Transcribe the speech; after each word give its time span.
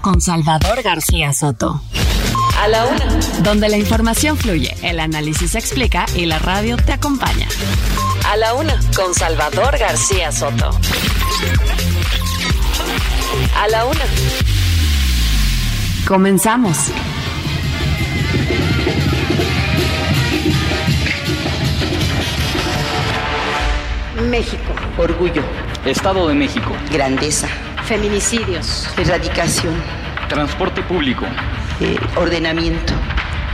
con 0.00 0.20
Salvador 0.20 0.82
García 0.82 1.32
Soto. 1.32 1.82
A 2.58 2.68
la 2.68 2.86
Una. 2.86 3.06
Donde 3.42 3.68
la 3.68 3.76
información 3.76 4.36
fluye, 4.36 4.74
el 4.82 5.00
análisis 5.00 5.52
se 5.52 5.58
explica 5.58 6.06
y 6.14 6.26
la 6.26 6.38
radio 6.38 6.76
te 6.76 6.92
acompaña. 6.92 7.48
A 8.28 8.36
la 8.36 8.54
Una 8.54 8.78
con 8.94 9.14
Salvador 9.14 9.78
García 9.78 10.32
Soto. 10.32 10.70
A 13.56 13.68
la 13.68 13.84
Una. 13.84 14.04
Comenzamos. 16.06 16.76
México. 24.28 24.72
Orgullo. 24.98 25.42
Estado 25.84 26.28
de 26.28 26.34
México. 26.34 26.72
Grandeza. 26.90 27.48
Feminicidios. 27.90 28.88
Erradicación. 28.96 29.74
Transporte 30.28 30.80
público. 30.80 31.26
Eh, 31.80 31.98
ordenamiento. 32.14 32.92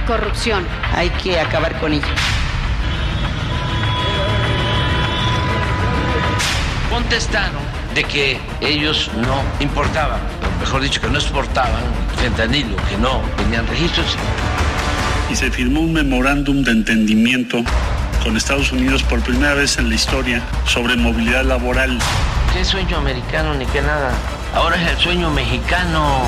Corrupción. 0.06 0.62
Hay 0.92 1.09
que 1.09 1.40
acabar 1.40 1.80
con 1.80 1.95
ella. 1.95 2.15
Contestaron 6.90 7.62
de 7.95 8.04
que 8.04 8.38
ellos 8.60 9.10
no 9.16 9.42
importaban, 9.59 10.20
o 10.20 10.60
mejor 10.60 10.82
dicho, 10.82 11.01
que 11.01 11.09
no 11.09 11.16
exportaban 11.16 11.84
fentanilo, 12.18 12.76
que 12.90 12.98
no 12.98 13.23
tenían 13.38 13.66
registros. 13.66 14.18
Y 15.30 15.37
se 15.37 15.51
firmó 15.51 15.80
un 15.80 15.95
memorándum 15.95 16.62
de 16.62 16.73
entendimiento 16.73 17.64
con 18.23 18.37
Estados 18.37 18.70
Unidos 18.70 19.02
por 19.02 19.23
primera 19.23 19.54
vez 19.54 19.79
en 19.79 19.88
la 19.88 19.95
historia 19.95 20.42
sobre 20.66 20.95
movilidad 20.95 21.42
laboral. 21.42 21.98
¿Qué 22.57 22.65
sueño 22.65 22.96
americano 22.96 23.52
ni 23.52 23.66
qué 23.66 23.82
nada? 23.82 24.10
Ahora 24.54 24.80
es 24.82 24.90
el 24.93 24.96
sueño 24.96 25.30
mexicano. 25.30 26.23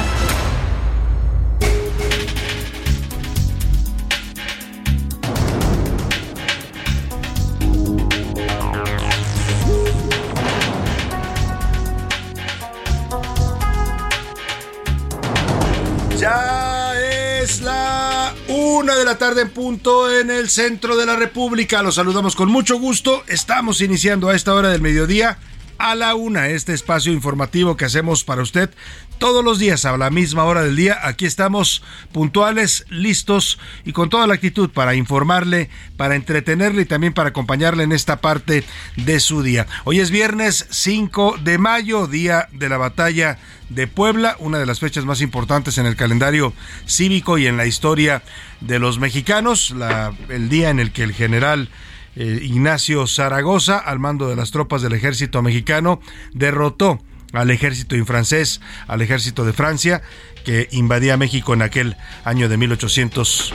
Ya 16.19 16.93
es 17.41 17.63
la 17.63 18.35
una 18.49 18.97
de 18.97 19.05
la 19.07 19.17
tarde 19.17 19.41
en 19.41 19.49
punto 19.49 20.15
en 20.15 20.31
el 20.31 20.51
centro 20.51 20.99
de 20.99 21.07
la 21.07 21.17
República. 21.17 21.83
Los 21.83 21.95
saludamos 21.95 22.37
con 22.37 22.51
mucho 22.51 22.79
gusto. 22.79 23.25
Estamos 23.29 23.81
iniciando 23.81 24.29
a 24.29 24.37
esta 24.37 24.53
hora 24.53 24.69
del 24.69 24.83
mediodía 24.83 25.39
a 25.79 25.95
la 25.95 26.15
una 26.15 26.49
este 26.49 26.75
espacio 26.75 27.13
informativo 27.13 27.77
que 27.77 27.85
hacemos 27.85 28.25
para 28.25 28.43
usted 28.43 28.71
todos 29.19 29.45
los 29.45 29.59
días 29.59 29.85
a 29.85 29.97
la 29.97 30.11
misma 30.11 30.45
hora 30.45 30.63
del 30.63 30.77
día. 30.77 30.99
Aquí 31.03 31.27
estamos 31.27 31.83
puntuales, 32.13 32.85
listos 32.89 33.59
y 33.85 33.93
con 33.93 34.11
toda 34.11 34.27
la 34.27 34.35
actitud 34.35 34.71
para 34.71 34.95
informarle, 34.95 35.71
para 35.97 36.15
entretenerle 36.15 36.83
y 36.83 36.87
también 36.87 37.15
para 37.15 37.31
acompañarle 37.31 37.83
en 37.85 37.93
esta 37.93 38.21
parte 38.21 38.65
de 38.97 39.21
su 39.21 39.43
día. 39.43 39.67
Hoy 39.85 40.01
es 40.01 40.11
viernes 40.11 40.67
5 40.71 41.39
de 41.43 41.59
mayo, 41.59 42.07
día 42.07 42.49
de 42.53 42.69
la 42.69 42.77
batalla 42.77 43.39
de 43.69 43.87
Puebla, 43.87 44.37
una 44.39 44.59
de 44.59 44.67
las 44.67 44.81
fechas 44.81 45.05
más 45.05 45.21
importantes 45.21 45.79
en 45.79 45.87
el 45.87 45.97
calendario 45.97 46.53
cívico 46.87 47.39
y 47.39 47.47
en 47.47 47.57
la 47.57 47.67
historia 47.67 48.23
de 48.61 48.79
los 48.79 48.99
mexicanos, 48.99 49.75
el 50.29 50.49
día 50.49 50.71
en 50.71 50.81
el 50.81 50.93
que 50.93 51.03
el 51.03 51.13
general 51.13 51.69
eh, 52.19 52.41
Ignacio 52.43 53.07
Zaragoza, 53.07 53.79
al 53.79 54.01
mando 54.01 54.29
de 54.29 54.35
las 54.35 54.51
tropas 54.51 54.83
del 54.83 54.93
ejército 54.93 55.41
mexicano, 55.41 56.01
derrotó 56.33 57.01
al 57.33 57.51
ejército 57.51 57.95
francés, 58.05 58.61
al 58.89 59.03
ejército 59.03 59.45
de 59.45 59.53
Francia, 59.53 60.03
que 60.45 60.69
invadía 60.73 61.17
México 61.17 61.55
en 61.55 61.63
aquel 61.63 61.97
año 62.25 62.49
de 62.49 62.57
1800. 62.57 63.55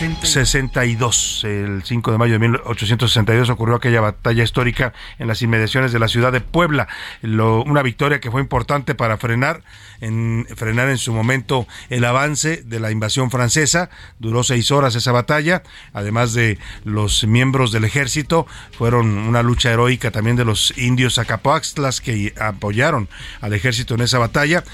62. 0.00 1.44
El 1.44 1.82
5 1.84 2.12
de 2.12 2.18
mayo 2.18 2.32
de 2.32 2.38
1862 2.38 3.50
ocurrió 3.50 3.76
aquella 3.76 4.00
batalla 4.00 4.42
histórica 4.42 4.94
en 5.18 5.28
las 5.28 5.42
inmediaciones 5.42 5.92
de 5.92 5.98
la 5.98 6.08
ciudad 6.08 6.32
de 6.32 6.40
Puebla. 6.40 6.88
Una 7.22 7.82
victoria 7.82 8.18
que 8.18 8.30
fue 8.30 8.40
importante 8.40 8.94
para 8.94 9.18
frenar 9.18 9.62
en, 10.00 10.46
frenar 10.56 10.88
en 10.88 10.96
su 10.96 11.12
momento 11.12 11.66
el 11.90 12.04
avance 12.04 12.62
de 12.64 12.80
la 12.80 12.90
invasión 12.90 13.30
francesa. 13.30 13.90
Duró 14.18 14.42
seis 14.42 14.70
horas 14.70 14.94
esa 14.94 15.12
batalla. 15.12 15.62
Además 15.92 16.32
de 16.32 16.58
los 16.84 17.26
miembros 17.26 17.70
del 17.70 17.84
ejército, 17.84 18.46
fueron 18.72 19.18
una 19.18 19.42
lucha 19.42 19.70
heroica 19.70 20.10
también 20.10 20.36
de 20.36 20.46
los 20.46 20.76
indios 20.78 21.18
Acapoaxtlas 21.18 22.00
que 22.00 22.32
apoyaron 22.40 23.08
al 23.42 23.52
ejército 23.52 23.94
en 23.94 24.00
esa 24.00 24.18
batalla. 24.18 24.64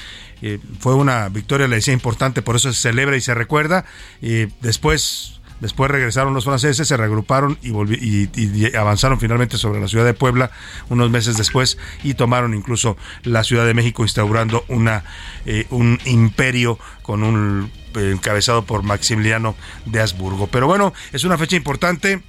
Eh, 0.42 0.58
fue 0.80 0.94
una 0.94 1.28
victoria, 1.28 1.66
le 1.68 1.76
decía, 1.76 1.94
importante, 1.94 2.42
por 2.42 2.56
eso 2.56 2.72
se 2.72 2.80
celebra 2.80 3.16
y 3.16 3.20
se 3.20 3.34
recuerda. 3.34 3.84
Y 4.20 4.46
después 4.60 5.36
Después 5.60 5.90
regresaron 5.90 6.34
los 6.34 6.44
franceses, 6.44 6.86
se 6.86 6.96
reagruparon 6.96 7.58
y, 7.62 7.70
y, 7.70 8.30
y, 8.34 8.76
avanzaron 8.76 9.18
finalmente 9.18 9.56
sobre 9.56 9.80
la 9.80 9.88
ciudad 9.88 10.04
de 10.04 10.12
Puebla 10.12 10.50
unos 10.90 11.10
meses 11.10 11.38
después 11.38 11.78
y 12.04 12.14
tomaron 12.14 12.52
incluso 12.52 12.96
la 13.22 13.42
Ciudad 13.42 13.64
de 13.64 13.72
México 13.72 14.02
instaurando 14.02 14.64
una 14.68 15.04
eh, 15.46 15.66
un 15.70 15.98
imperio 16.04 16.78
con 17.02 17.22
un 17.22 17.70
eh, 17.94 18.10
encabezado 18.12 18.66
por 18.66 18.82
Maximiliano 18.82 19.56
de 19.86 20.00
Habsburgo. 20.00 20.46
Pero 20.48 20.66
bueno, 20.66 20.92
es 21.12 21.24
una 21.24 21.38
fecha 21.38 21.56
importante. 21.56 22.20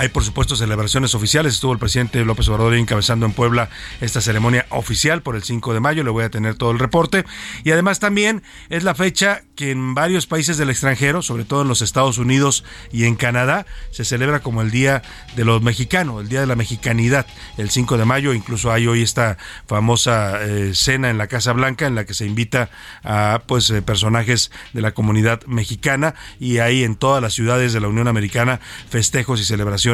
Hay, 0.00 0.08
por 0.08 0.24
supuesto, 0.24 0.56
celebraciones 0.56 1.14
oficiales. 1.14 1.52
Estuvo 1.52 1.74
el 1.74 1.78
presidente 1.78 2.24
López 2.24 2.48
Obrador 2.48 2.72
encabezando 2.72 3.26
en 3.26 3.34
Puebla 3.34 3.68
esta 4.00 4.22
ceremonia 4.22 4.64
oficial 4.70 5.20
por 5.20 5.36
el 5.36 5.42
5 5.42 5.74
de 5.74 5.80
mayo. 5.80 6.02
Le 6.02 6.08
voy 6.08 6.24
a 6.24 6.30
tener 6.30 6.54
todo 6.54 6.70
el 6.70 6.78
reporte. 6.78 7.26
Y 7.64 7.70
además 7.70 8.00
también 8.00 8.42
es 8.70 8.82
la 8.82 8.94
fecha 8.94 9.42
que 9.56 9.72
en 9.72 9.94
varios 9.94 10.26
países 10.26 10.56
del 10.56 10.70
extranjero, 10.70 11.20
sobre 11.20 11.44
todo 11.44 11.60
en 11.60 11.68
los 11.68 11.82
Estados 11.82 12.16
Unidos 12.16 12.64
y 12.90 13.04
en 13.04 13.14
Canadá, 13.14 13.66
se 13.90 14.06
celebra 14.06 14.40
como 14.40 14.62
el 14.62 14.70
Día 14.70 15.02
de 15.36 15.44
los 15.44 15.60
Mexicanos, 15.60 16.22
el 16.22 16.30
Día 16.30 16.40
de 16.40 16.46
la 16.46 16.56
Mexicanidad, 16.56 17.26
el 17.58 17.68
5 17.68 17.98
de 17.98 18.06
mayo. 18.06 18.32
Incluso 18.32 18.72
hay 18.72 18.86
hoy 18.86 19.02
esta 19.02 19.36
famosa 19.66 20.42
eh, 20.42 20.70
cena 20.72 21.10
en 21.10 21.18
la 21.18 21.26
Casa 21.26 21.52
Blanca 21.52 21.86
en 21.86 21.94
la 21.94 22.06
que 22.06 22.14
se 22.14 22.24
invita 22.24 22.70
a 23.04 23.42
pues 23.46 23.68
eh, 23.68 23.82
personajes 23.82 24.50
de 24.72 24.80
la 24.80 24.92
comunidad 24.92 25.44
mexicana 25.44 26.14
y 26.38 26.56
hay 26.56 26.84
en 26.84 26.96
todas 26.96 27.20
las 27.20 27.34
ciudades 27.34 27.74
de 27.74 27.80
la 27.80 27.88
Unión 27.88 28.08
Americana 28.08 28.60
festejos 28.88 29.42
y 29.42 29.44
celebraciones 29.44 29.89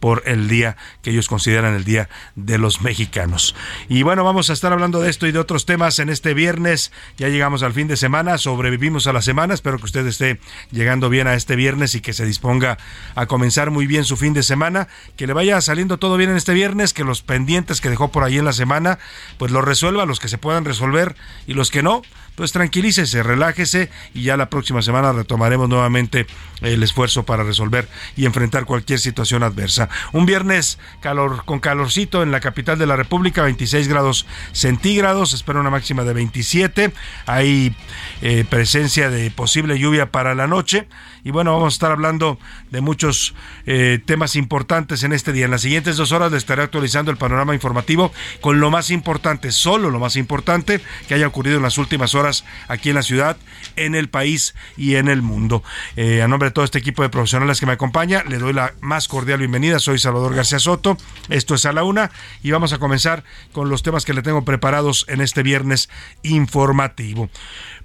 por 0.00 0.22
el 0.26 0.48
día 0.48 0.76
que 1.02 1.10
ellos 1.10 1.28
consideran 1.28 1.74
el 1.74 1.84
Día 1.84 2.08
de 2.36 2.58
los 2.58 2.82
Mexicanos. 2.82 3.54
Y 3.88 4.02
bueno, 4.02 4.24
vamos 4.24 4.50
a 4.50 4.52
estar 4.52 4.72
hablando 4.72 5.00
de 5.00 5.10
esto 5.10 5.26
y 5.26 5.32
de 5.32 5.38
otros 5.38 5.66
temas 5.66 5.98
en 5.98 6.08
este 6.08 6.34
viernes. 6.34 6.92
Ya 7.16 7.28
llegamos 7.28 7.62
al 7.62 7.72
fin 7.72 7.88
de 7.88 7.96
semana, 7.96 8.38
sobrevivimos 8.38 9.06
a 9.06 9.12
la 9.12 9.22
semana. 9.22 9.54
Espero 9.54 9.78
que 9.78 9.84
usted 9.84 10.06
esté 10.06 10.40
llegando 10.70 11.08
bien 11.08 11.26
a 11.26 11.34
este 11.34 11.56
viernes 11.56 11.94
y 11.94 12.00
que 12.00 12.12
se 12.12 12.24
disponga 12.24 12.78
a 13.14 13.26
comenzar 13.26 13.70
muy 13.70 13.86
bien 13.86 14.04
su 14.04 14.16
fin 14.16 14.34
de 14.34 14.42
semana. 14.42 14.88
Que 15.16 15.26
le 15.26 15.32
vaya 15.32 15.60
saliendo 15.60 15.98
todo 15.98 16.16
bien 16.16 16.30
en 16.30 16.36
este 16.36 16.54
viernes, 16.54 16.92
que 16.92 17.04
los 17.04 17.22
pendientes 17.22 17.80
que 17.80 17.90
dejó 17.90 18.08
por 18.08 18.24
ahí 18.24 18.38
en 18.38 18.44
la 18.44 18.52
semana, 18.52 18.98
pues 19.38 19.52
los 19.52 19.64
resuelva, 19.64 20.06
los 20.06 20.20
que 20.20 20.28
se 20.28 20.38
puedan 20.38 20.64
resolver 20.64 21.16
y 21.46 21.54
los 21.54 21.70
que 21.70 21.82
no, 21.82 22.02
pues 22.34 22.52
tranquilícese, 22.52 23.22
relájese 23.22 23.90
y 24.14 24.22
ya 24.22 24.36
la 24.36 24.50
próxima 24.50 24.82
semana 24.82 25.12
retomaremos 25.12 25.68
nuevamente 25.68 26.26
el 26.60 26.82
esfuerzo 26.82 27.24
para 27.24 27.44
resolver 27.44 27.88
y 28.16 28.26
enfrentar 28.26 28.64
cualquier 28.64 28.98
situación 28.98 29.42
adversa. 29.42 29.88
Un 30.12 30.26
viernes 30.26 30.78
calor 31.00 31.44
con 31.44 31.60
calorcito 31.60 32.22
en 32.22 32.30
la 32.30 32.40
capital 32.40 32.78
de 32.78 32.86
la 32.86 32.96
República, 32.96 33.42
26 33.42 33.88
grados 33.88 34.26
centígrados, 34.52 35.32
espero 35.32 35.60
una 35.60 35.70
máxima 35.70 36.04
de 36.04 36.12
27. 36.12 36.92
Hay 37.26 37.74
eh, 38.22 38.44
presencia 38.48 39.10
de 39.10 39.30
posible 39.30 39.78
lluvia 39.78 40.10
para 40.10 40.34
la 40.34 40.46
noche 40.46 40.88
y 41.24 41.30
bueno, 41.30 41.52
vamos 41.52 41.74
a 41.74 41.76
estar 41.76 41.90
hablando 41.92 42.38
de 42.70 42.80
muchos 42.80 43.34
eh, 43.66 44.00
temas 44.04 44.36
importantes 44.36 45.02
en 45.02 45.12
este 45.12 45.32
día. 45.32 45.44
En 45.44 45.50
las 45.50 45.62
siguientes 45.62 45.96
dos 45.96 46.12
horas 46.12 46.32
le 46.32 46.38
estaré 46.38 46.62
actualizando 46.62 47.10
el 47.10 47.16
panorama 47.16 47.54
informativo 47.54 48.12
con 48.40 48.60
lo 48.60 48.70
más 48.70 48.90
importante, 48.90 49.52
solo 49.52 49.90
lo 49.90 49.98
más 49.98 50.16
importante 50.16 50.80
que 51.08 51.14
haya 51.14 51.26
ocurrido 51.26 51.56
en 51.56 51.62
las 51.62 51.78
últimas 51.78 52.14
horas 52.14 52.44
aquí 52.68 52.90
en 52.90 52.94
la 52.94 53.02
ciudad, 53.02 53.36
en 53.76 53.94
el 53.94 54.08
país 54.08 54.54
y 54.76 54.96
en 54.96 55.08
el 55.08 55.22
mundo. 55.22 55.62
Eh, 55.96 56.22
a 56.22 56.28
nombre 56.28 56.48
de 56.48 56.52
todo 56.52 56.64
este 56.64 56.78
equipo 56.78 57.02
de 57.02 57.08
profesionales 57.08 57.60
que 57.60 57.66
me 57.66 57.72
acompaña, 57.72 58.24
le 58.28 58.38
doy 58.38 58.52
la 58.52 58.74
más 58.80 59.08
cordial 59.08 59.38
bienvenida. 59.38 59.78
Soy 59.78 59.98
Salvador 59.98 60.34
García 60.34 60.58
Soto. 60.58 60.96
Esto 61.28 61.54
es 61.54 61.66
a 61.66 61.72
la 61.72 61.84
una 61.84 62.10
y 62.42 62.50
vamos 62.50 62.72
a 62.72 62.78
comenzar 62.78 63.24
con 63.52 63.68
los 63.68 63.82
temas 63.82 64.04
que 64.04 64.14
le 64.14 64.22
tengo 64.22 64.44
preparados 64.44 65.04
en 65.08 65.20
este 65.20 65.42
viernes 65.42 65.88
informativo. 66.22 67.28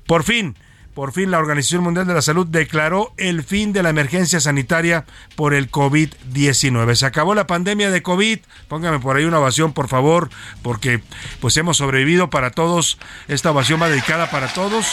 Por 0.05 0.23
fin, 0.23 0.55
por 0.95 1.12
fin 1.12 1.30
la 1.30 1.38
Organización 1.38 1.83
Mundial 1.83 2.07
de 2.07 2.13
la 2.13 2.21
Salud 2.21 2.47
declaró 2.47 3.13
el 3.18 3.44
fin 3.44 3.74
de 3.74 3.83
la 3.83 3.89
emergencia 3.89 4.39
sanitaria 4.39 5.06
por 5.36 5.53
el 5.53 5.69
COVID-19. 5.69 6.95
Se 6.95 7.06
acabó 7.06 7.36
la 7.36 7.45
pandemia 7.45 7.92
de 7.92 8.01
COVID. 8.01 8.39
Póngame 8.69 9.00
por 9.00 9.18
ahí 9.18 9.25
una 9.25 9.39
ovación, 9.39 9.74
por 9.74 9.89
favor, 9.89 10.30
porque 10.63 11.01
pues 11.42 11.57
hemos 11.57 11.77
sobrevivido 11.77 12.30
para 12.30 12.51
todos. 12.51 12.97
Esta 13.27 13.51
ovación 13.51 13.81
va 13.81 13.89
dedicada 13.89 14.31
para 14.31 14.47
todos 14.47 14.88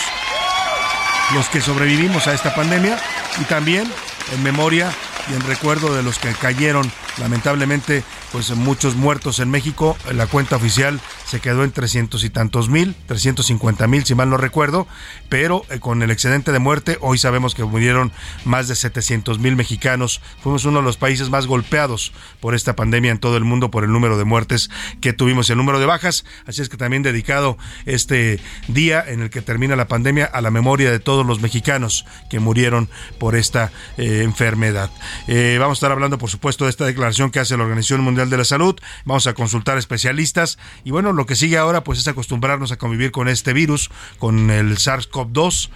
los 1.35 1.49
que 1.49 1.61
sobrevivimos 1.61 2.27
a 2.27 2.35
esta 2.35 2.55
pandemia 2.55 2.99
y 3.41 3.45
también 3.45 3.91
en 4.35 4.43
memoria 4.43 4.91
y 5.31 5.35
en 5.35 5.41
recuerdo 5.43 5.95
de 5.95 6.03
los 6.03 6.19
que 6.19 6.33
cayeron 6.33 6.91
lamentablemente 7.19 8.03
pues 8.33 8.51
muchos 8.57 8.97
muertos 8.97 9.39
en 9.41 9.51
México. 9.51 9.97
La 10.13 10.27
cuenta 10.27 10.57
oficial 10.57 11.01
se 11.27 11.41
quedó 11.41 11.65
en 11.65 11.73
300 11.73 12.25
y 12.25 12.31
tantos 12.31 12.69
mil, 12.69 12.95
350 13.07 13.87
mil 13.87 14.05
si 14.05 14.15
mal 14.15 14.31
no 14.31 14.37
recuerdo, 14.37 14.87
pero 15.29 15.65
eh, 15.71 15.79
con 15.79 16.03
el 16.03 16.11
excedente 16.11 16.53
de 16.53 16.59
muerte 16.59 16.99
hoy 17.01 17.19
sabemos 17.19 17.55
que 17.55 17.65
murieron 17.65 18.13
más 18.45 18.69
de 18.69 18.75
700 18.75 19.39
mil 19.39 19.57
mexicanos. 19.57 20.21
Fuimos 20.43 20.65
uno 20.65 20.79
de 20.79 20.85
los 20.85 20.97
países 20.97 21.31
más 21.31 21.47
golpeados 21.47 22.13
por 22.41 22.55
esta 22.55 22.75
pandemia 22.75 23.11
en 23.11 23.19
todo 23.19 23.37
el 23.37 23.45
mundo 23.45 23.71
por 23.71 23.85
el 23.85 23.93
número 23.93 24.17
de 24.17 24.25
muertes 24.25 24.71
que 25.01 25.13
tuvimos, 25.13 25.51
el 25.51 25.59
número 25.59 25.79
de 25.79 25.87
bajas. 25.87 26.25
Así 26.47 26.63
es 26.63 26.69
que 26.69 26.77
también 26.77 27.03
dedicado 27.03 27.59
este 27.87 28.41
día 28.69 29.05
en 29.07 29.21
el 29.23 29.31
que 29.31 29.43
termina 29.43 29.77
la 29.77 29.89
pandemia 29.89 30.25
a 30.25 30.41
la 30.41 30.51
memoria 30.51 30.91
de 30.91 31.01
todos 31.01 31.27
los 31.27 31.41
mexicanos 31.41 32.07
que 32.31 32.41
murieron 32.41 32.89
por 33.19 33.37
esta 33.37 33.73
eh, 33.97 34.23
enfermedad. 34.23 34.91
Eh, 35.27 35.57
vamos 35.59 35.77
a 35.77 35.79
estar 35.79 35.93
hablando, 35.93 36.19
por 36.19 36.31
supuesto, 36.31 36.65
de 36.65 36.71
esta 36.71 36.85
declaración 36.85 37.31
que 37.31 37.41
hace 37.41 37.57
la 37.57 37.65
Organización 37.65 38.01
Mundial 38.03 38.31
de 38.31 38.37
la 38.37 38.45
Salud. 38.45 38.79
Vamos 39.05 39.27
a 39.27 39.35
consultar 39.35 39.79
especialistas 39.79 40.59
y 40.85 40.91
bueno, 40.91 41.13
lo 41.13 41.27
que 41.27 41.37
sigue 41.37 41.59
ahora 41.59 41.85
pues 41.85 41.99
es 41.99 42.09
acostumbrarnos 42.09 42.73
a 42.73 42.77
convivir 42.77 43.11
con 43.11 43.29
este 43.29 43.53
virus, 43.53 43.91
con 44.19 44.51
el 44.51 44.77
SARS-CoV-2. 44.77 45.71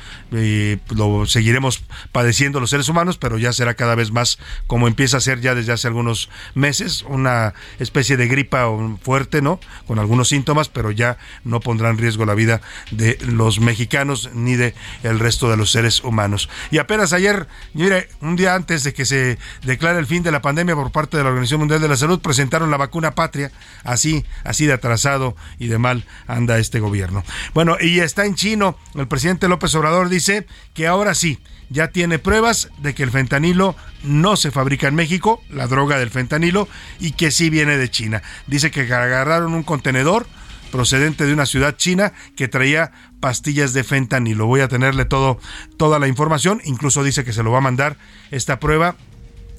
lo 0.95 1.27
seguiremos 1.27 1.83
padeciendo 2.13 2.61
los 2.61 2.71
seres 2.71 2.89
humanos, 2.89 3.19
pero 3.19 3.39
ya 3.39 3.53
será 3.53 3.75
cada 3.75 3.95
vez 3.95 4.11
más 4.11 4.39
como 4.67 4.89
empieza 4.89 5.17
a 5.19 5.21
ser 5.21 5.41
ya 5.41 5.55
desde 5.55 5.73
hace 5.73 5.89
algunos 5.89 6.29
meses, 6.55 7.03
una 7.09 7.55
especie 7.79 8.17
de 8.17 8.29
gripa 8.29 8.67
fuerte, 9.03 9.43
¿no? 9.43 9.61
Con 9.87 9.99
algunos 9.99 10.29
síntomas, 10.29 10.69
pero 10.69 10.91
ya 10.91 11.19
no 11.45 11.61
pondrá 11.61 11.91
en 11.91 11.99
riesgo 11.99 12.25
la 12.25 12.35
vida 12.35 12.61
de 12.91 13.19
los 13.27 13.61
mexicanos 13.61 14.31
ni 14.35 14.57
de 14.57 14.75
el 15.03 15.19
resto 15.19 15.51
de 15.51 15.57
los 15.57 15.71
seres 15.71 16.03
humanos. 16.05 16.49
Y 16.71 16.79
apenas 16.79 17.13
ayer, 17.13 17.47
mire, 17.75 18.09
un 18.21 18.37
día 18.37 18.55
antes 18.55 18.85
de 18.85 18.93
que 18.93 19.05
se 19.05 19.26
declare 19.63 19.99
el 19.99 20.07
fin 20.07 20.23
de 20.23 20.31
la 20.31 20.43
pandemia 20.43 20.75
por 20.75 20.93
parte 20.93 21.17
de 21.17 21.23
la 21.23 21.31
Organización 21.31 21.61
Mundial 21.61 21.81
de 21.81 21.89
la 21.89 21.97
Salud, 21.97 22.21
presentaron 22.21 22.71
la 22.71 22.77
vacuna 22.77 23.15
patria, 23.15 23.51
así, 23.85 24.25
así 24.45 24.67
de 24.67 24.73
atrasado 24.73 25.37
y 25.59 25.69
de 25.69 25.79
mal 25.79 26.05
anda 26.27 26.59
este 26.59 26.81
gobierno. 26.81 27.25
Bueno, 27.55 27.77
y 27.81 28.01
está 28.01 28.25
en 28.25 28.35
chino, 28.35 28.77
el 28.95 29.09
presidente 29.09 29.49
López 29.49 29.75
Obrador 29.75 30.09
dice 30.09 30.47
que 30.75 30.87
ahora 30.87 31.15
sí, 31.15 31.39
ya 31.69 31.89
tiene 31.89 32.19
pruebas 32.19 32.71
de 32.79 32.95
que 32.95 33.03
el 33.03 33.11
fentanilo 33.11 33.75
no 34.05 34.37
se 34.37 34.51
fabrica 34.51 34.89
en 34.89 34.95
México, 34.95 35.43
la 35.51 35.67
droga 35.67 35.99
del 35.99 36.11
fentanilo, 36.11 36.69
y 37.01 37.13
que 37.13 37.31
sí 37.31 37.51
viene 37.51 37.77
de 37.77 37.91
China. 37.91 38.23
Dice 38.47 38.71
que 38.71 38.83
agarraron 38.83 39.55
un 39.55 39.63
contenedor 39.63 40.27
procedente 40.71 41.27
de 41.27 41.33
una 41.33 41.47
ciudad 41.47 41.77
china 41.77 42.13
que 42.37 42.49
traía 42.49 42.93
pastillas 43.21 43.73
de 43.73 43.85
fentanilo. 43.85 44.47
Voy 44.47 44.61
a 44.61 44.69
tenerle 44.69 45.05
todo, 45.05 45.39
toda 45.77 45.99
la 45.99 46.09
información, 46.09 46.61
incluso 46.65 47.03
dice 47.03 47.25
que 47.25 47.33
se 47.33 47.43
lo 47.43 47.51
va 47.51 47.59
a 47.59 47.63
mandar 47.63 47.97
esta 48.31 48.61
prueba 48.61 48.97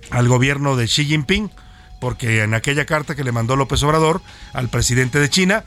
al 0.10 0.28
gobierno 0.28 0.76
de 0.76 0.86
Xi 0.86 1.06
Jinping, 1.06 1.52
porque 2.00 2.44
en 2.44 2.54
aquella 2.54 2.86
carta 2.86 3.16
que 3.16 3.24
le 3.24 3.32
mandó 3.32 3.56
López 3.56 3.82
Obrador 3.84 4.22
al 4.54 4.70
presidente 4.70 5.20
de 5.20 5.30
China, 5.30 5.64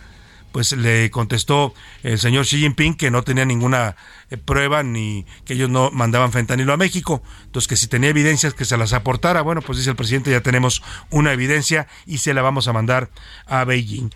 pues 0.52 0.72
le 0.72 1.10
contestó 1.10 1.74
el 2.02 2.18
señor 2.18 2.44
Xi 2.44 2.58
Jinping 2.58 2.94
que 2.94 3.10
no 3.10 3.22
tenía 3.22 3.44
ninguna 3.44 3.96
eh, 4.30 4.36
prueba 4.36 4.82
ni 4.82 5.24
que 5.44 5.54
ellos 5.54 5.70
no 5.70 5.90
mandaban 5.90 6.32
fentanilo 6.32 6.72
a 6.72 6.76
México. 6.76 7.22
Entonces 7.44 7.68
que 7.68 7.76
si 7.76 7.86
tenía 7.86 8.10
evidencias 8.10 8.54
que 8.54 8.64
se 8.64 8.76
las 8.76 8.92
aportara, 8.92 9.42
bueno, 9.42 9.62
pues 9.62 9.78
dice 9.78 9.90
el 9.90 9.96
presidente, 9.96 10.30
ya 10.30 10.40
tenemos 10.40 10.82
una 11.10 11.32
evidencia 11.32 11.86
y 12.06 12.18
se 12.18 12.34
la 12.34 12.42
vamos 12.42 12.68
a 12.68 12.72
mandar 12.72 13.10
a 13.46 13.64
Beijing. 13.64 14.10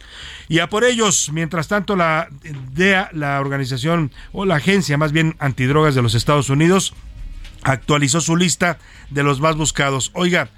Y 0.49 0.59
a 0.59 0.69
por 0.69 0.85
ellos, 0.85 1.31
mientras 1.33 1.69
tanto, 1.69 1.97
la 1.97 2.29
DEA, 2.73 3.11
la 3.13 3.41
organización 3.41 4.11
o 4.33 4.45
la 4.45 4.57
agencia 4.57 4.97
más 4.99 5.13
bien 5.13 5.37
antidrogas 5.39 5.95
de 5.95 6.03
los 6.03 6.15
Estados 6.15 6.51
Unidos, 6.51 6.95
actualizó 7.65 8.21
su 8.21 8.37
lista 8.37 8.79
de 9.11 9.23
los 9.23 9.41
más 9.41 9.57
buscados. 9.57 10.11
Oiga, 10.15 10.51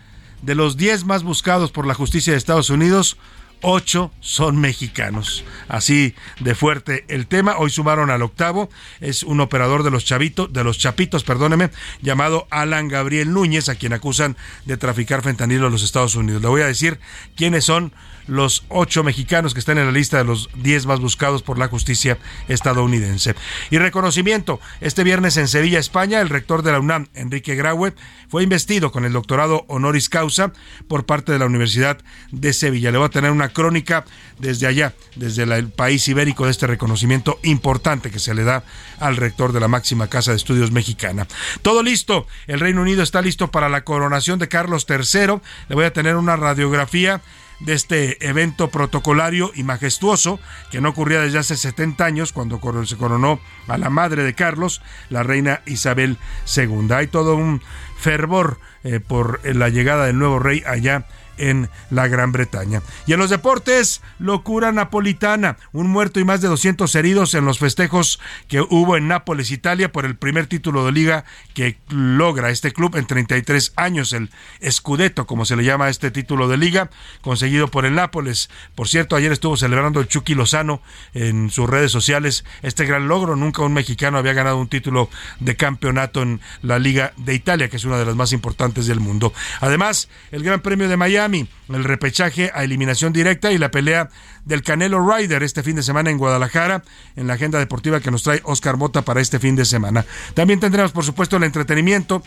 de 0.42 0.54
los 0.54 0.76
10 0.76 1.04
más 1.04 1.22
buscados 1.22 1.72
por 1.72 1.86
la 1.86 1.94
justicia 1.94 2.32
de 2.32 2.38
Estados 2.38 2.70
Unidos, 2.70 3.16
8 3.62 4.12
son 4.20 4.60
mexicanos. 4.60 5.44
Así 5.68 6.14
de 6.40 6.54
fuerte 6.54 7.04
el 7.08 7.26
tema. 7.26 7.56
Hoy 7.56 7.70
sumaron 7.70 8.10
al 8.10 8.22
octavo. 8.22 8.68
Es 9.00 9.22
un 9.22 9.40
operador 9.40 9.82
de 9.82 9.90
los 9.90 10.04
chavitos, 10.04 10.52
de 10.52 10.62
los 10.62 10.78
chapitos, 10.78 11.24
perdóneme, 11.24 11.70
llamado 12.02 12.46
Alan 12.50 12.88
Gabriel 12.88 13.32
Núñez, 13.32 13.68
a 13.68 13.76
quien 13.76 13.92
acusan 13.92 14.36
de 14.66 14.76
traficar 14.76 15.22
fentanilo 15.22 15.66
en 15.66 15.72
los 15.72 15.82
Estados 15.82 16.16
Unidos. 16.16 16.42
Le 16.42 16.48
voy 16.48 16.62
a 16.62 16.66
decir 16.66 17.00
quiénes 17.34 17.64
son 17.64 17.92
los 18.26 18.64
ocho 18.68 19.02
mexicanos 19.04 19.54
que 19.54 19.60
están 19.60 19.78
en 19.78 19.86
la 19.86 19.92
lista 19.92 20.18
de 20.18 20.24
los 20.24 20.50
diez 20.54 20.86
más 20.86 21.00
buscados 21.00 21.42
por 21.42 21.58
la 21.58 21.68
justicia 21.68 22.18
estadounidense. 22.48 23.34
Y 23.70 23.78
reconocimiento, 23.78 24.60
este 24.80 25.04
viernes 25.04 25.36
en 25.36 25.48
Sevilla, 25.48 25.78
España, 25.78 26.20
el 26.20 26.28
rector 26.28 26.62
de 26.62 26.72
la 26.72 26.80
UNAM, 26.80 27.08
Enrique 27.14 27.54
Graue, 27.54 27.94
fue 28.28 28.42
investido 28.42 28.90
con 28.90 29.04
el 29.04 29.12
doctorado 29.12 29.64
honoris 29.68 30.08
causa 30.08 30.52
por 30.88 31.06
parte 31.06 31.32
de 31.32 31.38
la 31.38 31.46
Universidad 31.46 31.98
de 32.32 32.52
Sevilla. 32.52 32.90
Le 32.90 32.98
voy 32.98 33.06
a 33.06 33.10
tener 33.10 33.30
una 33.30 33.50
crónica 33.50 34.04
desde 34.38 34.66
allá, 34.66 34.94
desde 35.14 35.44
el 35.44 35.70
país 35.70 36.06
ibérico, 36.08 36.44
de 36.44 36.50
este 36.50 36.66
reconocimiento 36.66 37.38
importante 37.42 38.10
que 38.10 38.18
se 38.18 38.34
le 38.34 38.44
da 38.44 38.64
al 38.98 39.16
rector 39.16 39.52
de 39.52 39.60
la 39.60 39.68
máxima 39.68 40.08
casa 40.08 40.32
de 40.32 40.36
estudios 40.36 40.72
mexicana. 40.72 41.26
Todo 41.62 41.82
listo, 41.82 42.26
el 42.46 42.60
Reino 42.60 42.82
Unido 42.82 43.02
está 43.02 43.22
listo 43.22 43.50
para 43.50 43.68
la 43.68 43.84
coronación 43.84 44.38
de 44.38 44.48
Carlos 44.48 44.86
III. 44.88 45.40
Le 45.68 45.74
voy 45.74 45.84
a 45.84 45.92
tener 45.92 46.16
una 46.16 46.36
radiografía 46.36 47.20
de 47.60 47.74
este 47.74 48.26
evento 48.26 48.68
protocolario 48.68 49.50
y 49.54 49.62
majestuoso 49.62 50.38
que 50.70 50.80
no 50.80 50.90
ocurría 50.90 51.20
desde 51.20 51.38
hace 51.38 51.56
70 51.56 52.04
años 52.04 52.32
cuando 52.32 52.60
se 52.84 52.96
coronó 52.96 53.40
a 53.66 53.78
la 53.78 53.90
madre 53.90 54.24
de 54.24 54.34
Carlos, 54.34 54.82
la 55.10 55.22
reina 55.22 55.62
Isabel 55.66 56.18
II. 56.54 56.92
Hay 56.92 57.06
todo 57.06 57.36
un 57.36 57.62
fervor 57.98 58.58
eh, 58.84 59.00
por 59.00 59.40
la 59.44 59.68
llegada 59.68 60.06
del 60.06 60.18
nuevo 60.18 60.38
rey 60.38 60.62
allá 60.66 61.06
en 61.38 61.68
la 61.90 62.08
Gran 62.08 62.32
Bretaña. 62.32 62.82
Y 63.06 63.12
en 63.12 63.18
los 63.18 63.30
deportes, 63.30 64.02
locura 64.18 64.72
napolitana, 64.72 65.56
un 65.72 65.88
muerto 65.88 66.20
y 66.20 66.24
más 66.24 66.40
de 66.40 66.48
200 66.48 66.94
heridos 66.94 67.34
en 67.34 67.44
los 67.44 67.58
festejos 67.58 68.20
que 68.48 68.60
hubo 68.60 68.96
en 68.96 69.08
Nápoles, 69.08 69.50
Italia, 69.50 69.92
por 69.92 70.04
el 70.04 70.16
primer 70.16 70.46
título 70.46 70.84
de 70.84 70.92
liga 70.92 71.24
que 71.54 71.78
logra 71.88 72.50
este 72.50 72.72
club 72.72 72.96
en 72.96 73.06
33 73.06 73.72
años, 73.76 74.12
el 74.12 74.30
Scudetto, 74.68 75.26
como 75.26 75.44
se 75.44 75.56
le 75.56 75.64
llama 75.64 75.88
este 75.88 76.10
título 76.10 76.48
de 76.48 76.56
liga, 76.56 76.90
conseguido 77.20 77.68
por 77.68 77.86
el 77.86 77.94
Nápoles. 77.94 78.50
Por 78.74 78.88
cierto, 78.88 79.16
ayer 79.16 79.32
estuvo 79.32 79.56
celebrando 79.56 80.00
el 80.00 80.08
Chucky 80.08 80.34
Lozano 80.34 80.82
en 81.14 81.50
sus 81.50 81.68
redes 81.68 81.92
sociales 81.92 82.44
este 82.62 82.84
gran 82.84 83.08
logro. 83.08 83.36
Nunca 83.36 83.62
un 83.62 83.74
mexicano 83.74 84.18
había 84.18 84.32
ganado 84.32 84.58
un 84.58 84.68
título 84.68 85.10
de 85.40 85.56
campeonato 85.56 86.22
en 86.22 86.40
la 86.62 86.78
Liga 86.78 87.12
de 87.16 87.34
Italia, 87.34 87.68
que 87.68 87.76
es 87.76 87.84
una 87.84 87.98
de 87.98 88.06
las 88.06 88.16
más 88.16 88.32
importantes 88.32 88.86
del 88.86 89.00
mundo. 89.00 89.32
Además, 89.60 90.08
el 90.30 90.42
Gran 90.42 90.60
Premio 90.60 90.88
de 90.88 90.96
Miami 90.96 91.25
el 91.34 91.84
repechaje 91.84 92.50
a 92.54 92.62
eliminación 92.62 93.12
directa 93.12 93.50
y 93.50 93.58
la 93.58 93.70
pelea 93.70 94.08
del 94.44 94.62
Canelo 94.62 95.04
Rider 95.06 95.42
este 95.42 95.62
fin 95.62 95.76
de 95.76 95.82
semana 95.82 96.10
en 96.10 96.18
Guadalajara, 96.18 96.82
en 97.16 97.26
la 97.26 97.34
agenda 97.34 97.58
deportiva 97.58 98.00
que 98.00 98.10
nos 98.10 98.22
trae 98.22 98.40
Oscar 98.44 98.76
Mota 98.76 99.02
para 99.02 99.20
este 99.20 99.38
fin 99.38 99.56
de 99.56 99.64
semana. 99.64 100.06
También 100.34 100.60
tendremos, 100.60 100.92
por 100.92 101.04
supuesto, 101.04 101.36
el 101.36 101.42
entretenimiento 101.42 102.22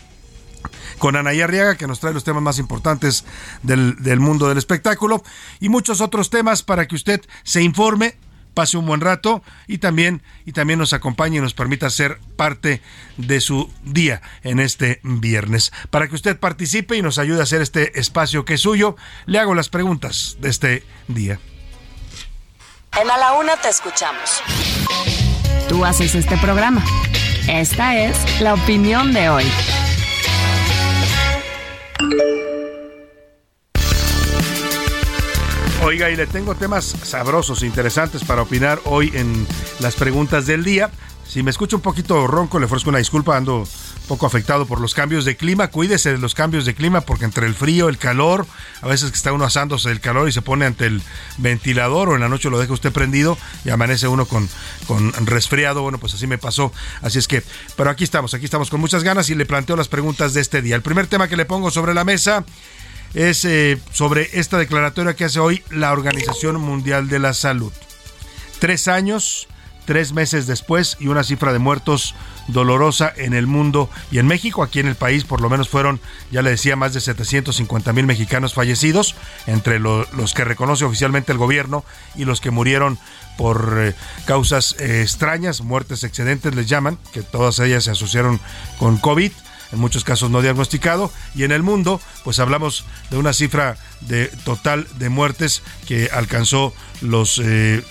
con 0.97 1.15
Anaya 1.15 1.45
Arriaga, 1.45 1.75
que 1.75 1.87
nos 1.87 2.01
trae 2.01 2.13
los 2.13 2.25
temas 2.25 2.43
más 2.43 2.59
importantes 2.59 3.23
del, 3.63 4.19
mundo 4.19 4.49
del 4.49 4.57
espectáculo, 4.57 5.23
y 5.61 5.69
muchos 5.69 6.01
otros 6.01 6.29
temas 6.29 6.61
para 6.61 6.87
que 6.87 6.95
usted 6.95 7.21
se 7.43 7.61
informe 7.61 8.15
pase 8.53 8.77
un 8.77 8.85
buen 8.85 9.01
rato 9.01 9.43
y 9.67 9.77
también, 9.77 10.21
y 10.45 10.51
también 10.51 10.79
nos 10.79 10.93
acompañe 10.93 11.37
y 11.37 11.41
nos 11.41 11.53
permita 11.53 11.89
ser 11.89 12.19
parte 12.35 12.81
de 13.17 13.41
su 13.41 13.71
día 13.83 14.21
en 14.43 14.59
este 14.59 14.99
viernes. 15.03 15.71
Para 15.89 16.07
que 16.07 16.15
usted 16.15 16.39
participe 16.39 16.97
y 16.97 17.01
nos 17.01 17.17
ayude 17.17 17.39
a 17.39 17.43
hacer 17.43 17.61
este 17.61 17.99
espacio 17.99 18.45
que 18.45 18.55
es 18.55 18.61
suyo, 18.61 18.95
le 19.25 19.39
hago 19.39 19.55
las 19.55 19.69
preguntas 19.69 20.37
de 20.39 20.49
este 20.49 20.83
día. 21.07 21.39
En 22.99 23.09
A 23.09 23.17
la 23.17 23.33
Una 23.33 23.55
te 23.57 23.69
escuchamos. 23.69 24.41
Tú 25.67 25.85
haces 25.85 26.15
este 26.15 26.37
programa. 26.37 26.83
Esta 27.47 27.97
es 27.97 28.41
la 28.41 28.55
opinión 28.55 29.13
de 29.13 29.29
hoy. 29.29 29.45
Oiga, 35.89 36.11
y 36.11 36.15
le 36.15 36.27
tengo 36.27 36.53
temas 36.53 36.85
sabrosos, 37.01 37.63
interesantes 37.63 38.23
para 38.23 38.43
opinar 38.43 38.79
hoy 38.85 39.11
en 39.15 39.47
las 39.79 39.95
preguntas 39.95 40.45
del 40.45 40.63
día. 40.63 40.91
Si 41.27 41.41
me 41.41 41.49
escucho 41.49 41.77
un 41.77 41.81
poquito 41.81 42.27
ronco, 42.27 42.59
le 42.59 42.67
ofrezco 42.67 42.91
una 42.91 42.99
disculpa, 42.99 43.35
ando 43.35 43.67
poco 44.07 44.27
afectado 44.27 44.67
por 44.67 44.81
los 44.81 44.93
cambios 44.93 45.25
de 45.25 45.35
clima. 45.35 45.69
Cuídese 45.69 46.11
de 46.11 46.19
los 46.19 46.35
cambios 46.35 46.67
de 46.67 46.75
clima 46.75 47.01
porque 47.01 47.25
entre 47.25 47.47
el 47.47 47.55
frío, 47.55 47.89
el 47.89 47.97
calor, 47.97 48.45
a 48.83 48.87
veces 48.87 49.09
que 49.09 49.17
está 49.17 49.33
uno 49.33 49.45
asándose 49.45 49.89
el 49.89 49.99
calor 49.99 50.29
y 50.29 50.31
se 50.31 50.43
pone 50.43 50.67
ante 50.67 50.85
el 50.85 51.01
ventilador 51.39 52.09
o 52.09 52.13
en 52.13 52.21
la 52.21 52.29
noche 52.29 52.51
lo 52.51 52.59
deja 52.59 52.71
usted 52.71 52.91
prendido 52.91 53.35
y 53.65 53.71
amanece 53.71 54.07
uno 54.07 54.27
con, 54.27 54.47
con 54.85 55.11
resfriado. 55.25 55.81
Bueno, 55.81 55.97
pues 55.97 56.13
así 56.13 56.27
me 56.27 56.37
pasó. 56.37 56.71
Así 57.01 57.17
es 57.17 57.27
que, 57.27 57.41
pero 57.75 57.89
aquí 57.89 58.03
estamos, 58.03 58.35
aquí 58.35 58.45
estamos 58.45 58.69
con 58.69 58.79
muchas 58.79 59.03
ganas 59.03 59.27
y 59.31 59.33
le 59.33 59.47
planteo 59.47 59.75
las 59.75 59.87
preguntas 59.87 60.35
de 60.35 60.41
este 60.41 60.61
día. 60.61 60.75
El 60.75 60.83
primer 60.83 61.07
tema 61.07 61.27
que 61.27 61.35
le 61.35 61.45
pongo 61.45 61.71
sobre 61.71 61.95
la 61.95 62.03
mesa 62.03 62.45
es 63.13 63.45
eh, 63.45 63.77
sobre 63.91 64.29
esta 64.33 64.57
declaratoria 64.57 65.15
que 65.15 65.25
hace 65.25 65.39
hoy 65.39 65.63
la 65.69 65.91
Organización 65.91 66.59
Mundial 66.59 67.09
de 67.09 67.19
la 67.19 67.33
Salud. 67.33 67.73
Tres 68.59 68.87
años 68.87 69.47
tres 69.89 70.13
meses 70.13 70.45
después 70.45 70.97
y 70.99 71.07
una 71.07 71.23
cifra 71.23 71.51
de 71.51 71.57
muertos 71.57 72.13
dolorosa 72.47 73.11
en 73.17 73.33
el 73.33 73.47
mundo 73.47 73.89
y 74.11 74.19
en 74.19 74.27
México. 74.27 74.61
Aquí 74.61 74.79
en 74.79 74.85
el 74.85 74.93
país 74.93 75.23
por 75.23 75.41
lo 75.41 75.49
menos 75.49 75.67
fueron, 75.67 75.99
ya 76.29 76.43
le 76.43 76.51
decía, 76.51 76.75
más 76.75 76.93
de 76.93 77.01
750 77.01 77.91
mil 77.93 78.05
mexicanos 78.05 78.53
fallecidos, 78.53 79.15
entre 79.47 79.79
los 79.79 80.35
que 80.35 80.43
reconoce 80.43 80.85
oficialmente 80.85 81.31
el 81.31 81.39
gobierno 81.39 81.83
y 82.15 82.25
los 82.25 82.39
que 82.39 82.51
murieron 82.51 82.99
por 83.35 83.77
eh, 83.79 83.95
causas 84.25 84.75
eh, 84.77 85.01
extrañas, 85.01 85.61
muertes 85.61 86.03
excedentes 86.03 86.53
les 86.53 86.67
llaman, 86.67 86.99
que 87.11 87.23
todas 87.23 87.57
ellas 87.57 87.85
se 87.85 87.89
asociaron 87.89 88.39
con 88.77 88.99
COVID 88.99 89.31
en 89.71 89.79
muchos 89.79 90.03
casos 90.03 90.31
no 90.31 90.41
diagnosticado, 90.41 91.11
y 91.35 91.43
en 91.43 91.51
el 91.51 91.63
mundo, 91.63 92.01
pues 92.23 92.39
hablamos 92.39 92.85
de 93.09 93.17
una 93.17 93.33
cifra 93.33 93.77
de 94.01 94.27
total 94.43 94.87
de 94.97 95.09
muertes 95.09 95.61
que 95.87 96.09
alcanzó 96.11 96.73
los 97.01 97.39
eh, 97.43 97.83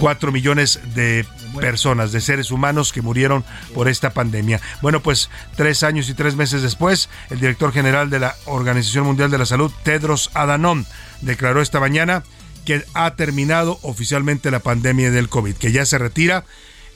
4 0.00 0.32
millones 0.32 0.80
de 0.94 1.26
personas, 1.60 2.12
de 2.12 2.20
seres 2.20 2.50
humanos 2.50 2.92
que 2.92 3.02
murieron 3.02 3.44
por 3.74 3.88
esta 3.88 4.10
pandemia. 4.10 4.60
Bueno, 4.82 5.02
pues 5.02 5.30
tres 5.56 5.82
años 5.82 6.08
y 6.08 6.14
tres 6.14 6.36
meses 6.36 6.62
después, 6.62 7.08
el 7.30 7.40
director 7.40 7.72
general 7.72 8.10
de 8.10 8.20
la 8.20 8.34
Organización 8.46 9.04
Mundial 9.06 9.30
de 9.30 9.38
la 9.38 9.46
Salud, 9.46 9.72
Tedros 9.82 10.30
Adhanom, 10.34 10.84
declaró 11.22 11.62
esta 11.62 11.80
mañana 11.80 12.22
que 12.64 12.84
ha 12.94 13.14
terminado 13.14 13.78
oficialmente 13.82 14.50
la 14.50 14.60
pandemia 14.60 15.10
del 15.10 15.28
COVID, 15.28 15.54
que 15.54 15.72
ya 15.72 15.86
se 15.86 15.98
retira 15.98 16.44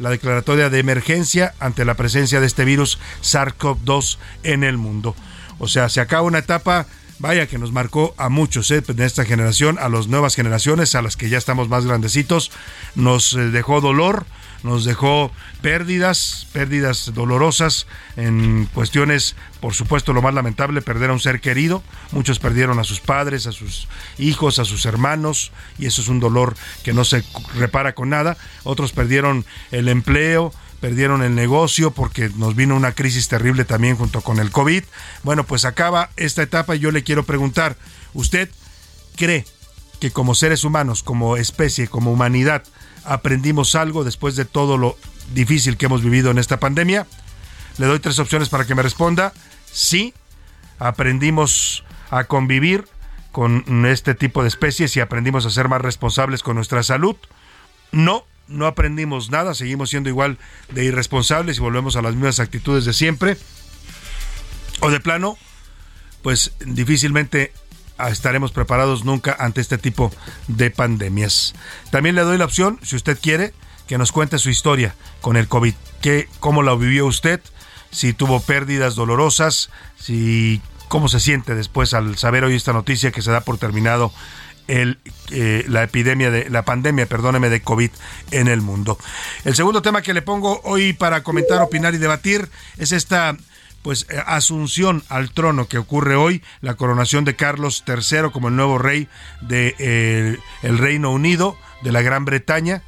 la 0.01 0.11
declaratoria 0.11 0.71
de 0.71 0.79
emergencia 0.79 1.55
ante 1.61 1.85
la 1.85 1.95
presencia 1.95 2.41
de 2.41 2.47
este 2.47 2.65
virus 2.65 2.99
SARS-CoV-2 3.23 4.17
en 4.43 4.65
el 4.65 4.79
mundo. 4.79 5.15
O 5.59 5.69
sea, 5.69 5.91
se 5.91 6.01
acaba 6.01 6.23
una 6.23 6.39
etapa, 6.39 6.87
vaya, 7.19 7.47
que 7.47 7.59
nos 7.59 7.71
marcó 7.71 8.15
a 8.17 8.31
muchos 8.31 8.71
¿eh? 8.71 8.81
de 8.81 9.05
esta 9.05 9.27
generación, 9.27 9.79
a 9.79 9.91
las 9.91 10.09
nuevas 10.09 10.35
generaciones, 10.35 10.95
a 10.95 11.03
las 11.03 11.19
que 11.19 11.29
ya 11.29 11.37
estamos 11.37 11.69
más 11.69 11.85
grandecitos, 11.85 12.51
nos 12.95 13.35
eh, 13.35 13.51
dejó 13.51 13.83
dolor, 13.83 14.25
nos 14.63 14.85
dejó 14.85 15.31
pérdidas, 15.63 16.47
pérdidas 16.53 17.13
dolorosas 17.15 17.87
en 18.17 18.69
cuestiones, 18.75 19.37
por 19.61 19.75
supuesto, 19.75 20.13
lo 20.13 20.23
más 20.23 20.35
lamentable, 20.35 20.83
perder 20.83 21.11
a 21.11 21.13
un 21.15 21.21
ser 21.21 21.41
querido. 21.41 21.83
Muchos 22.13 22.39
perdieron 22.39 22.79
a 22.79 22.85
sus 22.85 23.01
padres, 23.01 23.47
a 23.47 23.53
sus 23.53 23.89
hijos, 24.19 24.59
a 24.59 24.65
sus 24.65 24.87
hermanos, 24.87 25.53
y 25.79 25.87
eso 25.87 26.03
es 26.03 26.09
un 26.09 26.21
dolor 26.21 26.57
que 26.85 26.93
no 26.93 27.05
se 27.05 27.25
repara 27.57 27.95
con 27.95 28.11
nada. 28.11 28.37
Otros 28.65 28.93
perdieron 28.93 29.45
el 29.71 29.89
empleo, 29.89 30.53
perdieron 30.81 31.23
el 31.23 31.35
negocio 31.35 31.91
porque 31.91 32.31
nos 32.37 32.57
vino 32.57 32.77
una 32.77 32.93
crisis 32.93 33.29
terrible 33.29 33.65
también 33.65 33.97
junto 33.97 34.21
con 34.23 34.39
el 34.39 34.51
COVID. 34.51 34.85
Bueno, 35.23 35.45
pues 35.45 35.65
acaba 35.65 36.11
esta 36.17 36.43
etapa 36.43 36.77
y 36.77 36.81
yo 36.81 36.91
le 36.91 37.05
quiero 37.05 37.25
preguntar, 37.25 37.77
¿usted 38.15 38.51
cree 39.17 39.45
que 40.01 40.11
como 40.11 40.35
seres 40.35 40.65
humanos, 40.65 41.03
como 41.03 41.37
especie, 41.37 41.89
como 41.89 42.11
humanidad, 42.11 42.65
aprendimos 43.05 43.75
algo 43.75 44.05
después 44.05 44.37
de 44.37 44.45
todo 44.45 44.77
lo 44.79 44.97
difícil 45.33 45.77
que 45.77 45.87
hemos 45.87 46.03
vivido 46.03 46.31
en 46.31 46.39
esta 46.39 46.59
pandemia? 46.59 47.07
Le 47.79 47.87
doy 47.87 48.01
tres 48.01 48.19
opciones 48.19 48.49
para 48.49 48.67
que 48.67 48.75
me 48.75 48.83
responda. 48.83 49.33
Sí, 49.73 50.15
aprendimos 50.79 51.85
a 52.11 52.25
convivir 52.25 52.87
con 53.33 53.87
este 53.87 54.15
tipo 54.15 54.43
de 54.43 54.49
especies 54.49 54.97
y 54.97 55.01
aprendimos 55.01 55.47
a 55.47 55.51
ser 55.51 55.69
más 55.69 55.81
responsables 55.81 56.43
con 56.43 56.57
nuestra 56.57 56.83
salud. 56.83 57.17
No, 57.93 58.25
no 58.49 58.67
aprendimos 58.67 59.31
nada, 59.31 59.55
seguimos 59.55 59.91
siendo 59.91 60.09
igual 60.09 60.39
de 60.71 60.85
irresponsables 60.85 61.59
y 61.59 61.61
volvemos 61.61 61.97
a 61.97 62.03
las 62.03 62.15
mismas 62.15 62.41
actitudes 62.41 62.85
de 62.85 62.93
siempre. 62.93 63.37
O 64.81 64.91
de 64.91 65.01
plano, 65.01 65.37
pues 66.23 66.53
difícilmente 66.65 67.53
estaremos 68.09 68.53
preparados 68.53 69.05
nunca 69.05 69.37
ante 69.39 69.61
este 69.61 69.79
tipo 69.79 70.13
de 70.49 70.71
pandemias. 70.71 71.55
También 71.91 72.15
le 72.15 72.23
doy 72.23 72.39
la 72.39 72.45
opción, 72.45 72.79
si 72.83 72.97
usted 72.97 73.19
quiere, 73.21 73.53
que 73.87 73.99
nos 73.99 74.13
cuente 74.13 74.39
su 74.39 74.51
historia 74.51 74.95
con 75.21 75.37
el 75.37 75.49
COVID. 75.49 75.75
¿Qué, 76.01 76.29
¿Cómo 76.39 76.63
la 76.63 76.75
vivió 76.75 77.07
usted? 77.07 77.41
Si 77.91 78.13
tuvo 78.13 78.41
pérdidas 78.41 78.95
dolorosas, 78.95 79.71
si 79.99 80.63
cómo 80.89 81.09
se 81.09 81.21
siente 81.21 81.55
después 81.55 81.95
al 81.95 82.17
saber 82.17 82.45
hoy 82.45 82.55
esta 82.55 82.73
noticia 82.73 83.11
que 83.11 83.23
se 83.23 83.31
da 83.31 83.41
por 83.41 83.59
terminado 83.59 84.13
el, 84.69 84.99
eh, 85.31 85.65
la 85.69 85.83
epidemia 85.83 86.31
de 86.31 86.49
la 86.51 86.65
pandemia, 86.65 87.07
perdóneme, 87.07 87.49
de 87.49 87.61
COVID 87.61 87.91
en 88.31 88.49
el 88.49 88.61
mundo. 88.61 88.99
El 89.45 89.55
segundo 89.55 89.83
tema 89.83 90.03
que 90.03 90.15
le 90.15 90.23
pongo 90.23 90.61
hoy 90.65 90.93
para 90.93 91.23
comentar, 91.23 91.61
opinar 91.61 91.95
y 91.95 91.99
debatir 91.99 92.49
es 92.79 92.93
esta 92.93 93.37
pues 93.83 94.07
eh, 94.11 94.23
asunción 94.27 95.03
al 95.09 95.31
trono 95.31 95.69
que 95.69 95.79
ocurre 95.79 96.17
hoy, 96.17 96.43
la 96.61 96.75
coronación 96.75 97.25
de 97.25 97.37
Carlos 97.37 97.85
III 97.87 98.31
como 98.33 98.49
el 98.49 98.57
nuevo 98.57 98.79
rey 98.79 99.09
del 99.41 99.49
de, 99.49 99.77
eh, 99.79 100.39
el 100.63 100.79
Reino 100.79 101.11
Unido, 101.11 101.57
de 101.83 101.93
la 101.93 102.03
Gran 102.03 102.25
Bretaña 102.25 102.83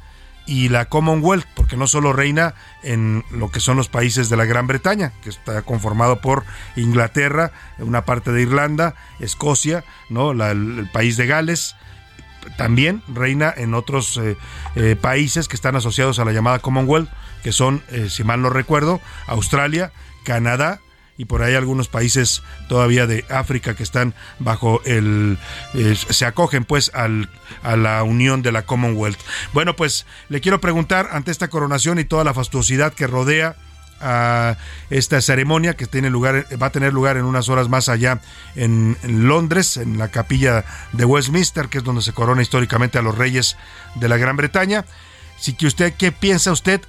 y 0.45 0.69
la 0.69 0.85
Commonwealth, 0.85 1.45
porque 1.55 1.77
no 1.77 1.87
solo 1.87 2.13
reina 2.13 2.53
en 2.83 3.23
lo 3.31 3.49
que 3.49 3.59
son 3.59 3.77
los 3.77 3.87
países 3.87 4.29
de 4.29 4.37
la 4.37 4.45
Gran 4.45 4.67
Bretaña, 4.67 5.13
que 5.23 5.29
está 5.29 5.61
conformado 5.61 6.19
por 6.19 6.43
Inglaterra, 6.75 7.51
una 7.79 8.05
parte 8.05 8.31
de 8.31 8.41
Irlanda, 8.41 8.93
Escocia, 9.19 9.83
no, 10.09 10.33
la, 10.33 10.51
el, 10.51 10.89
país 10.91 11.15
de 11.17 11.27
Gales, 11.27 11.75
también 12.57 13.01
reina 13.07 13.53
en 13.55 13.73
otros 13.73 14.19
eh, 14.75 14.95
países 14.97 15.47
que 15.47 15.55
están 15.55 15.77
asociados 15.77 16.19
a 16.19 16.25
la 16.25 16.33
llamada 16.33 16.59
Commonwealth, 16.59 17.09
que 17.41 17.53
son, 17.53 17.81
si 18.09 18.23
mal 18.23 18.41
no 18.41 18.49
recuerdo, 18.49 19.01
Australia, 19.27 19.91
Canadá 20.23 20.79
y 21.17 21.25
por 21.25 21.43
ahí 21.43 21.55
algunos 21.55 21.87
países 21.87 22.41
todavía 22.67 23.05
de 23.05 23.25
África 23.29 23.75
que 23.75 23.83
están 23.83 24.15
bajo 24.39 24.81
el 24.85 25.37
eh, 25.73 25.95
se 25.95 26.25
acogen 26.25 26.65
pues 26.65 26.91
al, 26.93 27.29
a 27.61 27.75
la 27.75 28.03
unión 28.03 28.41
de 28.41 28.51
la 28.51 28.63
Commonwealth. 28.63 29.19
Bueno, 29.53 29.75
pues 29.75 30.05
le 30.29 30.41
quiero 30.41 30.59
preguntar 30.59 31.09
ante 31.11 31.31
esta 31.31 31.49
coronación 31.49 31.99
y 31.99 32.05
toda 32.05 32.23
la 32.23 32.33
fastuosidad 32.33 32.93
que 32.93 33.07
rodea 33.07 33.55
a 34.01 34.57
esta 34.89 35.21
ceremonia 35.21 35.75
que 35.75 35.85
tiene 35.85 36.09
lugar 36.09 36.45
va 36.61 36.67
a 36.67 36.71
tener 36.71 36.93
lugar 36.93 37.15
en 37.15 37.23
unas 37.23 37.47
horas 37.47 37.69
más 37.69 37.87
allá 37.87 38.19
en, 38.55 38.97
en, 39.03 39.27
Londres, 39.27 39.77
en 39.77 39.97
la 39.97 40.09
capilla 40.09 40.65
de 40.91 41.05
Westminster, 41.05 41.69
que 41.69 41.77
es 41.77 41.83
donde 41.83 42.01
se 42.01 42.11
corona 42.11 42.41
históricamente 42.41 42.97
a 42.97 43.01
los 43.01 43.17
reyes 43.17 43.55
de 43.95 44.09
la 44.09 44.17
Gran 44.17 44.35
Bretaña. 44.35 44.83
Así 45.37 45.53
que 45.53 45.67
usted, 45.67 45.93
¿qué 45.97 46.11
piensa 46.11 46.51
usted 46.51 46.81